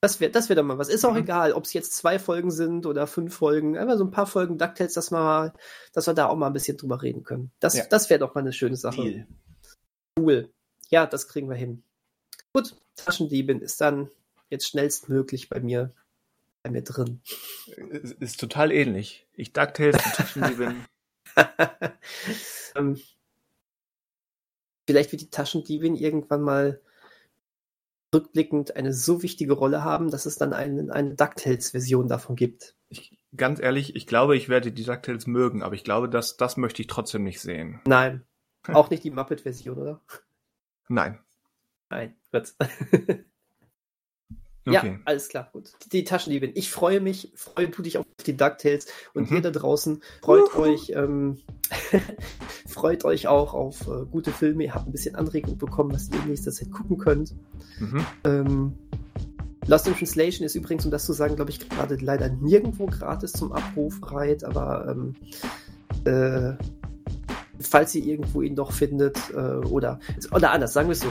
Das 0.03 0.19
wäre 0.19 0.31
das 0.33 0.49
wär 0.49 0.57
doch 0.57 0.63
mal 0.63 0.77
was. 0.77 0.89
Ist 0.89 1.05
auch 1.05 1.13
Mhm. 1.13 1.19
egal, 1.19 1.53
ob 1.53 1.63
es 1.63 1.71
jetzt 1.71 1.93
zwei 1.95 2.19
Folgen 2.19 2.51
sind 2.51 2.85
oder 2.85 3.07
fünf 3.07 3.33
Folgen. 3.37 3.77
Einfach 3.77 3.97
so 3.97 4.03
ein 4.03 4.11
paar 4.11 4.27
Folgen 4.27 4.57
DuckTales, 4.57 4.91
dass, 4.95 5.11
mal, 5.11 5.53
dass 5.93 6.07
wir 6.07 6.13
da 6.13 6.27
auch 6.27 6.35
mal 6.35 6.47
ein 6.47 6.53
bisschen 6.53 6.75
drüber 6.75 7.01
reden 7.01 7.23
können. 7.23 7.51
Das, 7.61 7.73
Ja. 7.77 7.85
das 7.89 8.09
wäre 8.09 8.19
doch 8.19 8.35
mal 8.35 8.41
eine 8.41 8.51
schöne 8.51 8.75
Sache. 8.75 9.25
Cool. 10.19 10.49
Ja, 10.89 11.05
das 11.07 11.29
kriegen 11.29 11.47
wir 11.49 11.55
hin. 11.55 11.83
Gut, 12.51 12.75
Taschendiebin 12.97 13.61
ist 13.61 13.79
dann 13.79 14.09
jetzt 14.49 14.67
schnellstmöglich 14.67 15.47
bei 15.47 15.61
mir, 15.61 15.93
bei 16.63 16.69
mir 16.69 16.83
drin. 16.83 17.21
Ist, 17.77 18.11
ist 18.19 18.39
total 18.41 18.73
ähnlich. 18.73 19.25
Ich 19.35 19.53
DuckTales 19.53 19.95
und 20.05 20.15
Taschendiebin. 20.15 20.85
ähm, 22.75 22.99
vielleicht 24.85 25.13
wird 25.13 25.21
die 25.21 25.29
Taschendiebin 25.29 25.95
irgendwann 25.95 26.41
mal 26.41 26.81
rückblickend 28.13 28.75
eine 28.75 28.93
so 28.93 29.23
wichtige 29.23 29.53
Rolle 29.53 29.83
haben, 29.83 30.11
dass 30.11 30.25
es 30.25 30.37
dann 30.37 30.53
eine, 30.53 30.93
eine 30.93 31.15
DuckTales-Version 31.15 32.07
davon 32.07 32.35
gibt. 32.35 32.75
Ich, 32.89 33.17
ganz 33.35 33.59
ehrlich, 33.59 33.95
ich 33.95 34.07
glaube, 34.07 34.35
ich 34.37 34.49
werde 34.49 34.71
die 34.71 34.83
DuckTales 34.83 35.27
mögen, 35.27 35.63
aber 35.63 35.75
ich 35.75 35.83
glaube, 35.83 36.09
dass 36.09 36.37
das 36.37 36.57
möchte 36.57 36.81
ich 36.81 36.87
trotzdem 36.87 37.23
nicht 37.23 37.41
sehen. 37.41 37.81
Nein, 37.85 38.23
auch 38.67 38.89
nicht 38.89 39.03
die 39.03 39.11
Muppet-Version, 39.11 39.77
oder? 39.77 40.01
Nein. 40.87 41.19
Nein, 41.89 42.15
gut. 42.31 42.53
Okay. 44.65 44.91
Ja, 44.93 44.99
alles 45.05 45.27
klar, 45.27 45.49
gut. 45.51 45.71
Die 45.91 46.05
Taschendiebin. 46.05 46.51
Ich 46.55 46.71
freue 46.71 47.01
mich, 47.01 47.31
freue 47.35 47.67
du 47.67 47.81
dich 47.81 47.97
auf 47.97 48.05
die 48.25 48.37
DuckTales 48.37 48.87
und 49.13 49.29
Mhm. 49.29 49.37
ihr 49.37 49.41
da 49.41 49.51
draußen 49.51 50.01
freut 50.21 50.53
Wuhu. 50.55 50.61
euch, 50.61 50.91
ähm, 50.95 51.37
freut 52.67 53.03
euch 53.03 53.27
auch 53.27 53.53
auf 53.53 53.81
äh, 53.87 54.05
gute 54.09 54.31
Filme. 54.31 54.63
Ihr 54.63 54.73
habt 54.73 54.87
ein 54.87 54.91
bisschen 54.93 55.15
Anregung 55.15 55.57
bekommen, 55.57 55.91
was 55.91 56.09
ihr 56.09 56.15
in 56.23 56.29
nächster 56.29 56.51
Zeit 56.51 56.71
gucken 56.71 56.97
könnt. 56.97 57.33
Mhm. 57.79 58.05
Ähm, 58.23 58.73
Lost 59.67 59.87
in 59.87 59.95
Translation 59.95 60.45
ist 60.45 60.55
übrigens, 60.55 60.85
um 60.85 60.91
das 60.91 61.05
zu 61.05 61.13
sagen, 61.13 61.35
glaube 61.35 61.51
ich, 61.51 61.69
gerade 61.69 61.95
leider 61.95 62.29
nirgendwo 62.29 62.85
gratis 62.85 63.31
zum 63.33 63.51
Abruf 63.53 63.99
bereit, 64.01 64.43
aber 64.43 64.87
ähm, 64.89 65.15
äh, 66.05 66.53
falls 67.61 67.95
ihr 67.95 68.03
irgendwo 68.05 68.41
ihn 68.41 68.55
doch 68.55 68.71
findet, 68.73 69.17
äh, 69.31 69.37
oder, 69.37 69.99
oder 70.31 70.51
anders, 70.51 70.73
sagen 70.73 70.89
wir 70.89 70.93
es 70.93 70.99
so. 71.01 71.07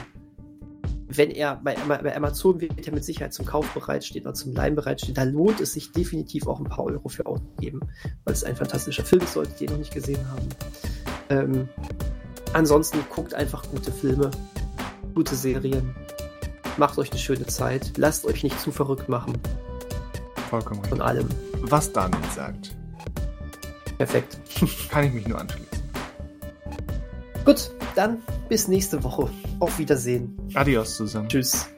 Wenn 1.14 1.30
er 1.30 1.56
bei, 1.62 1.76
Ama- 1.76 1.98
bei 2.02 2.16
Amazon 2.16 2.60
wird 2.60 2.86
er 2.86 2.92
mit 2.94 3.04
Sicherheit 3.04 3.34
zum 3.34 3.44
Kauf 3.44 3.66
bereitstehen 3.74 4.24
oder 4.24 4.34
zum 4.34 4.54
Leihen 4.54 4.74
bereitstehen, 4.74 5.14
da 5.14 5.24
lohnt 5.24 5.60
es 5.60 5.72
sich 5.74 5.92
definitiv 5.92 6.46
auch 6.46 6.58
ein 6.58 6.64
paar 6.64 6.84
Euro 6.84 7.08
für 7.08 7.26
auszugeben, 7.26 7.80
weil 8.24 8.32
es 8.34 8.44
ein 8.44 8.56
fantastischer 8.56 9.04
Film 9.04 9.22
ist, 9.22 9.32
solltet 9.34 9.60
ihr 9.60 9.70
noch 9.70 9.78
nicht 9.78 9.92
gesehen 9.92 10.24
haben. 10.30 10.48
Ähm, 11.28 11.68
ansonsten 12.52 12.98
guckt 13.14 13.34
einfach 13.34 13.62
gute 13.70 13.92
Filme, 13.92 14.30
gute 15.14 15.34
Serien, 15.34 15.94
macht 16.78 16.96
euch 16.98 17.10
eine 17.10 17.18
schöne 17.20 17.46
Zeit, 17.46 17.92
lasst 17.98 18.24
euch 18.24 18.42
nicht 18.42 18.58
zu 18.60 18.70
verrückt 18.72 19.08
machen 19.08 19.34
Vollkommen 20.48 20.80
richtig. 20.80 20.98
von 20.98 21.02
allem. 21.06 21.28
Was 21.62 21.92
Daniel 21.92 22.20
sagt, 22.34 22.74
Perfekt. 23.98 24.38
kann 24.90 25.04
ich 25.04 25.12
mich 25.12 25.28
nur 25.28 25.38
anschließen. 25.38 25.68
Gut, 27.44 27.70
dann 27.94 28.18
bis 28.48 28.68
nächste 28.68 29.02
Woche. 29.04 29.28
Auf 29.62 29.78
Wiedersehen. 29.78 30.36
Adios 30.54 30.96
zusammen. 30.96 31.28
Tschüss. 31.28 31.68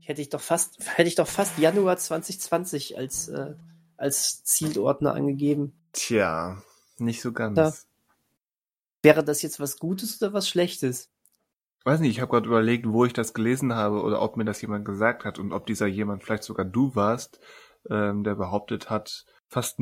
Hätte 0.00 0.20
ich 0.20 0.30
doch 0.30 0.40
fast, 0.40 0.78
hätte 0.96 1.06
ich 1.06 1.14
doch 1.14 1.28
fast 1.28 1.56
Januar 1.56 1.96
2020 1.96 2.98
als, 2.98 3.28
äh, 3.28 3.54
als 3.96 4.42
Zielordner 4.42 5.14
angegeben. 5.14 5.80
Tja, 5.92 6.60
nicht 6.98 7.22
so 7.22 7.32
ganz. 7.32 7.56
Ja. 7.56 7.72
Wäre 9.04 9.22
das 9.22 9.42
jetzt 9.42 9.60
was 9.60 9.78
Gutes 9.78 10.20
oder 10.20 10.32
was 10.32 10.48
Schlechtes? 10.48 11.13
Weiß 11.84 12.00
nicht, 12.00 12.12
ich 12.12 12.20
habe 12.20 12.30
gerade 12.30 12.46
überlegt, 12.46 12.88
wo 12.88 13.04
ich 13.04 13.12
das 13.12 13.34
gelesen 13.34 13.74
habe 13.74 14.02
oder 14.02 14.22
ob 14.22 14.36
mir 14.38 14.46
das 14.46 14.62
jemand 14.62 14.86
gesagt 14.86 15.26
hat 15.26 15.38
und 15.38 15.52
ob 15.52 15.66
dieser 15.66 15.86
jemand 15.86 16.24
vielleicht 16.24 16.42
sogar 16.42 16.64
du 16.64 16.94
warst, 16.94 17.40
ähm, 17.90 18.24
der 18.24 18.34
behauptet 18.36 18.88
hat, 18.88 19.26
fast, 19.48 19.78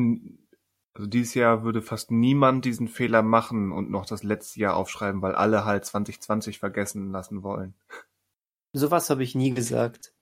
also 0.95 1.07
dieses 1.07 1.35
Jahr 1.35 1.63
würde 1.63 1.81
fast 1.81 2.11
niemand 2.11 2.65
diesen 2.65 2.89
Fehler 2.89 3.23
machen 3.23 3.71
und 3.71 3.89
noch 3.89 4.05
das 4.05 4.25
letzte 4.25 4.59
Jahr 4.59 4.77
aufschreiben, 4.77 5.23
weil 5.23 5.37
alle 5.37 5.65
halt 5.65 5.85
2020 5.85 6.59
vergessen 6.59 7.13
lassen 7.13 7.45
wollen. 7.45 7.75
Sowas 8.73 9.09
habe 9.09 9.23
ich 9.23 9.37
nie 9.37 9.55
gesagt. 9.55 10.13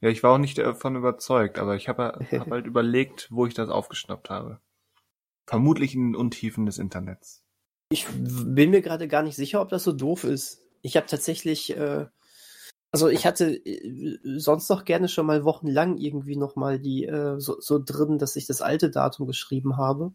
Ja, 0.00 0.08
ich 0.08 0.22
war 0.22 0.32
auch 0.32 0.38
nicht 0.38 0.58
davon 0.58 0.96
überzeugt, 0.96 1.58
aber 1.58 1.76
ich 1.76 1.88
habe 1.88 2.18
hab 2.32 2.50
halt 2.50 2.66
überlegt, 2.66 3.28
wo 3.30 3.46
ich 3.46 3.54
das 3.54 3.68
aufgeschnappt 3.68 4.28
habe. 4.28 4.60
Vermutlich 5.46 5.94
in 5.94 6.08
den 6.08 6.16
Untiefen 6.16 6.66
des 6.66 6.78
Internets. 6.78 7.44
Ich 7.92 8.06
bin 8.08 8.70
mir 8.70 8.82
gerade 8.82 9.08
gar 9.08 9.22
nicht 9.22 9.36
sicher, 9.36 9.60
ob 9.60 9.68
das 9.68 9.84
so 9.84 9.92
doof 9.92 10.24
ist. 10.24 10.62
Ich 10.82 10.96
habe 10.96 11.06
tatsächlich, 11.06 11.76
äh, 11.76 12.06
also 12.92 13.08
ich 13.08 13.26
hatte 13.26 13.54
äh, 13.54 14.18
sonst 14.38 14.68
noch 14.70 14.84
gerne 14.84 15.08
schon 15.08 15.26
mal 15.26 15.44
wochenlang 15.44 15.96
irgendwie 15.98 16.36
noch 16.36 16.56
mal 16.56 16.78
die 16.78 17.04
äh, 17.04 17.38
so, 17.38 17.60
so 17.60 17.78
drin, 17.78 18.18
dass 18.18 18.36
ich 18.36 18.46
das 18.46 18.62
alte 18.62 18.90
Datum 18.90 19.26
geschrieben 19.26 19.76
habe. 19.76 20.12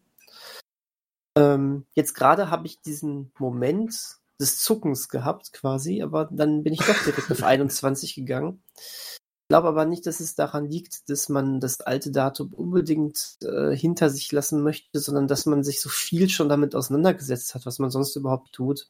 Ähm, 1.36 1.86
jetzt 1.94 2.14
gerade 2.14 2.50
habe 2.50 2.66
ich 2.66 2.80
diesen 2.80 3.30
Moment 3.38 4.18
des 4.40 4.58
Zuckens 4.60 5.08
gehabt 5.08 5.52
quasi, 5.52 6.02
aber 6.02 6.28
dann 6.30 6.62
bin 6.62 6.72
ich 6.72 6.80
doch 6.80 7.04
direkt 7.04 7.30
auf 7.30 7.42
21 7.42 8.14
gegangen. 8.14 8.62
Ich 8.76 9.48
glaube 9.48 9.68
aber 9.68 9.84
nicht, 9.84 10.06
dass 10.06 10.18
es 10.18 10.34
daran 10.34 10.68
liegt, 10.68 11.08
dass 11.08 11.28
man 11.28 11.60
das 11.60 11.80
alte 11.80 12.10
Datum 12.10 12.52
unbedingt 12.52 13.38
äh, 13.42 13.76
hinter 13.76 14.10
sich 14.10 14.32
lassen 14.32 14.60
möchte, 14.62 14.98
sondern 14.98 15.28
dass 15.28 15.46
man 15.46 15.62
sich 15.62 15.80
so 15.80 15.88
viel 15.88 16.28
schon 16.28 16.48
damit 16.48 16.74
auseinandergesetzt 16.74 17.54
hat, 17.54 17.64
was 17.64 17.78
man 17.78 17.90
sonst 17.90 18.16
überhaupt 18.16 18.52
tut. 18.52 18.88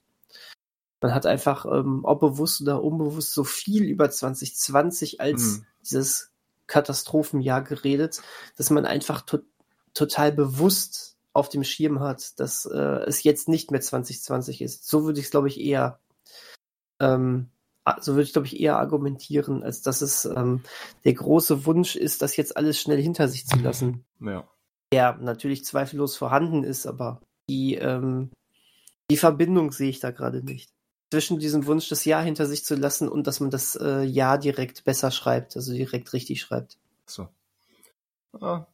Man 1.00 1.14
hat 1.14 1.26
einfach, 1.26 1.66
ähm, 1.66 2.00
ob 2.04 2.20
bewusst 2.20 2.62
oder 2.62 2.82
unbewusst, 2.82 3.32
so 3.32 3.44
viel 3.44 3.84
über 3.84 4.10
2020 4.10 5.20
als 5.20 5.42
Mhm. 5.42 5.66
dieses 5.82 6.30
Katastrophenjahr 6.66 7.62
geredet, 7.62 8.22
dass 8.56 8.70
man 8.70 8.86
einfach 8.86 9.22
to 9.22 9.38
total 9.94 10.30
bewusst 10.30 11.16
auf 11.32 11.48
dem 11.48 11.64
Schirm 11.64 12.00
hat, 12.00 12.38
dass 12.38 12.66
äh, 12.66 12.76
es 13.06 13.22
jetzt 13.22 13.48
nicht 13.48 13.70
mehr 13.70 13.80
2020 13.80 14.60
ist. 14.60 14.86
So 14.86 15.04
würde 15.04 15.20
ich 15.20 15.26
es, 15.26 15.30
glaube 15.30 15.48
ich, 15.48 15.58
eher 15.58 16.00
ähm, 17.00 17.48
so 18.00 18.12
würde 18.12 18.22
ich, 18.22 18.32
glaube 18.32 18.46
ich, 18.48 18.60
eher 18.60 18.78
argumentieren, 18.78 19.62
als 19.62 19.82
dass 19.82 20.00
es 20.00 20.24
ähm, 20.24 20.62
der 21.04 21.14
große 21.14 21.66
Wunsch 21.66 21.94
ist, 21.96 22.20
das 22.22 22.36
jetzt 22.36 22.56
alles 22.56 22.80
schnell 22.80 23.00
hinter 23.00 23.28
sich 23.28 23.46
zu 23.46 23.58
lassen. 23.58 24.04
Ja. 24.20 24.48
Der 24.92 25.16
natürlich 25.16 25.64
zweifellos 25.64 26.16
vorhanden 26.16 26.64
ist, 26.64 26.86
aber 26.86 27.20
die, 27.48 27.76
ähm, 27.76 28.30
die 29.10 29.16
Verbindung 29.16 29.72
sehe 29.72 29.90
ich 29.90 30.00
da 30.00 30.10
gerade 30.10 30.42
nicht. 30.42 30.70
Zwischen 31.10 31.38
diesem 31.38 31.66
Wunsch, 31.66 31.88
das 31.88 32.04
Jahr 32.04 32.22
hinter 32.22 32.46
sich 32.46 32.64
zu 32.64 32.74
lassen 32.74 33.08
und 33.08 33.26
dass 33.26 33.40
man 33.40 33.50
das 33.50 33.76
äh, 33.76 34.02
Jahr 34.02 34.38
direkt 34.38 34.84
besser 34.84 35.10
schreibt, 35.10 35.56
also 35.56 35.72
direkt 35.72 36.12
richtig 36.12 36.40
schreibt. 36.40 36.78
So. 37.06 37.28
Ah, 38.40 38.66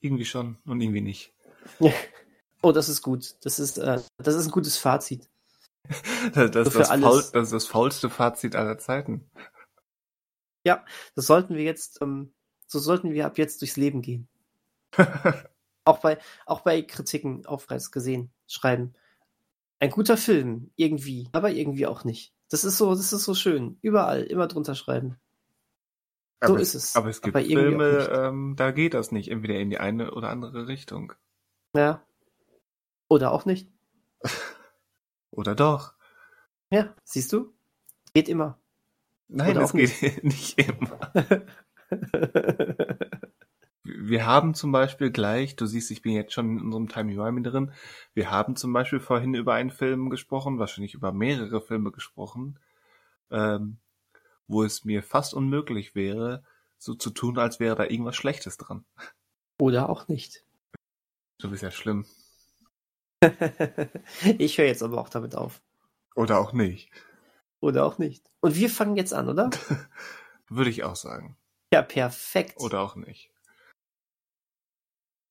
irgendwie 0.00 0.24
schon 0.24 0.56
und 0.64 0.80
irgendwie 0.80 1.02
nicht. 1.02 1.32
Oh, 2.62 2.72
das 2.72 2.88
ist 2.88 3.02
gut. 3.02 3.34
Das 3.42 3.58
ist, 3.58 3.76
äh, 3.76 4.00
das 4.16 4.34
ist 4.36 4.46
ein 4.46 4.50
gutes 4.50 4.78
Fazit. 4.78 5.28
Das, 6.32 6.50
das, 6.50 6.72
So 6.72 6.78
das, 6.78 6.88
faul, 6.88 7.24
das 7.34 7.42
ist 7.48 7.52
das 7.52 7.66
faulste 7.66 8.08
Fazit 8.08 8.56
aller 8.56 8.78
Zeiten. 8.78 9.28
Das 11.14 11.26
sollten 11.26 11.54
wir 11.56 11.62
jetzt, 11.62 12.00
ähm, 12.02 12.32
so 12.66 12.78
sollten 12.78 13.12
wir 13.12 13.26
ab 13.26 13.38
jetzt 13.38 13.60
durchs 13.60 13.76
Leben 13.76 14.02
gehen. 14.02 14.28
Auch 15.86 15.98
bei, 15.98 16.16
auch 16.46 16.62
bei 16.62 16.80
Kritiken 16.80 17.44
aufreiz 17.44 17.90
gesehen, 17.90 18.32
schreiben. 18.46 18.94
Ein 19.84 19.90
guter 19.90 20.16
Film, 20.16 20.70
irgendwie, 20.76 21.28
aber 21.32 21.50
irgendwie 21.50 21.86
auch 21.86 22.04
nicht. 22.04 22.32
Das 22.48 22.64
ist 22.64 22.78
so, 22.78 22.94
das 22.94 23.12
ist 23.12 23.22
so 23.22 23.34
schön. 23.34 23.76
Überall, 23.82 24.22
immer 24.22 24.46
drunter 24.46 24.74
schreiben. 24.74 25.18
So 26.42 26.52
aber 26.54 26.60
ist 26.62 26.74
es. 26.74 26.96
Aber 26.96 27.10
es 27.10 27.20
gibt 27.20 27.36
Aber 27.36 27.44
Filme, 27.44 27.98
nicht. 27.98 28.08
ähm, 28.10 28.54
da 28.56 28.70
geht 28.70 28.94
das 28.94 29.12
nicht. 29.12 29.30
Entweder 29.30 29.56
in 29.56 29.68
die 29.68 29.76
eine 29.76 30.14
oder 30.14 30.30
andere 30.30 30.68
Richtung. 30.68 31.12
Ja. 31.76 32.02
Oder 33.08 33.30
auch 33.32 33.44
nicht. 33.44 33.70
Oder 35.30 35.54
doch. 35.54 35.92
Ja, 36.70 36.94
siehst 37.04 37.30
du? 37.34 37.52
Geht 38.14 38.30
immer. 38.30 38.58
Nein, 39.28 39.50
Oder 39.50 39.66
auch 39.66 39.72
geht 39.74 40.24
nicht 40.24 40.58
immer. 40.58 40.98
wir 44.14 44.26
haben 44.26 44.54
zum 44.54 44.70
Beispiel 44.70 45.10
gleich, 45.10 45.56
du 45.56 45.66
siehst, 45.66 45.90
ich 45.90 46.00
bin 46.00 46.12
jetzt 46.12 46.32
schon 46.32 46.56
in 46.56 46.66
unserem 46.66 46.88
Timey 46.88 47.16
Wimey 47.16 47.42
drin, 47.42 47.72
wir 48.14 48.30
haben 48.30 48.54
zum 48.54 48.72
Beispiel 48.72 49.00
vorhin 49.00 49.34
über 49.34 49.54
einen 49.54 49.72
Film 49.72 50.08
gesprochen, 50.08 50.60
wahrscheinlich 50.60 50.94
über 50.94 51.10
mehrere 51.10 51.60
Filme 51.60 51.90
gesprochen, 51.90 52.60
ähm, 53.32 53.78
wo 54.46 54.62
es 54.62 54.84
mir 54.84 55.02
fast 55.02 55.34
unmöglich 55.34 55.96
wäre, 55.96 56.44
so 56.78 56.94
zu 56.94 57.10
tun, 57.10 57.40
als 57.40 57.58
wäre 57.58 57.74
da 57.74 57.86
irgendwas 57.86 58.14
Schlechtes 58.14 58.56
dran. 58.56 58.84
Oder 59.58 59.88
auch 59.88 60.06
nicht. 60.06 60.44
Du 61.40 61.50
bist 61.50 61.64
ja 61.64 61.72
schlimm. 61.72 62.06
ich 64.38 64.58
höre 64.58 64.66
jetzt 64.66 64.84
aber 64.84 65.00
auch 65.00 65.08
damit 65.08 65.34
auf. 65.34 65.60
Oder 66.14 66.38
auch 66.38 66.52
nicht. 66.52 66.88
Oder 67.58 67.84
auch 67.84 67.98
nicht. 67.98 68.30
Und 68.38 68.54
wir 68.54 68.70
fangen 68.70 68.94
jetzt 68.94 69.12
an, 69.12 69.28
oder? 69.28 69.50
Würde 70.48 70.70
ich 70.70 70.84
auch 70.84 70.94
sagen. 70.94 71.36
Ja, 71.72 71.82
perfekt. 71.82 72.60
Oder 72.60 72.78
auch 72.78 72.94
nicht. 72.94 73.33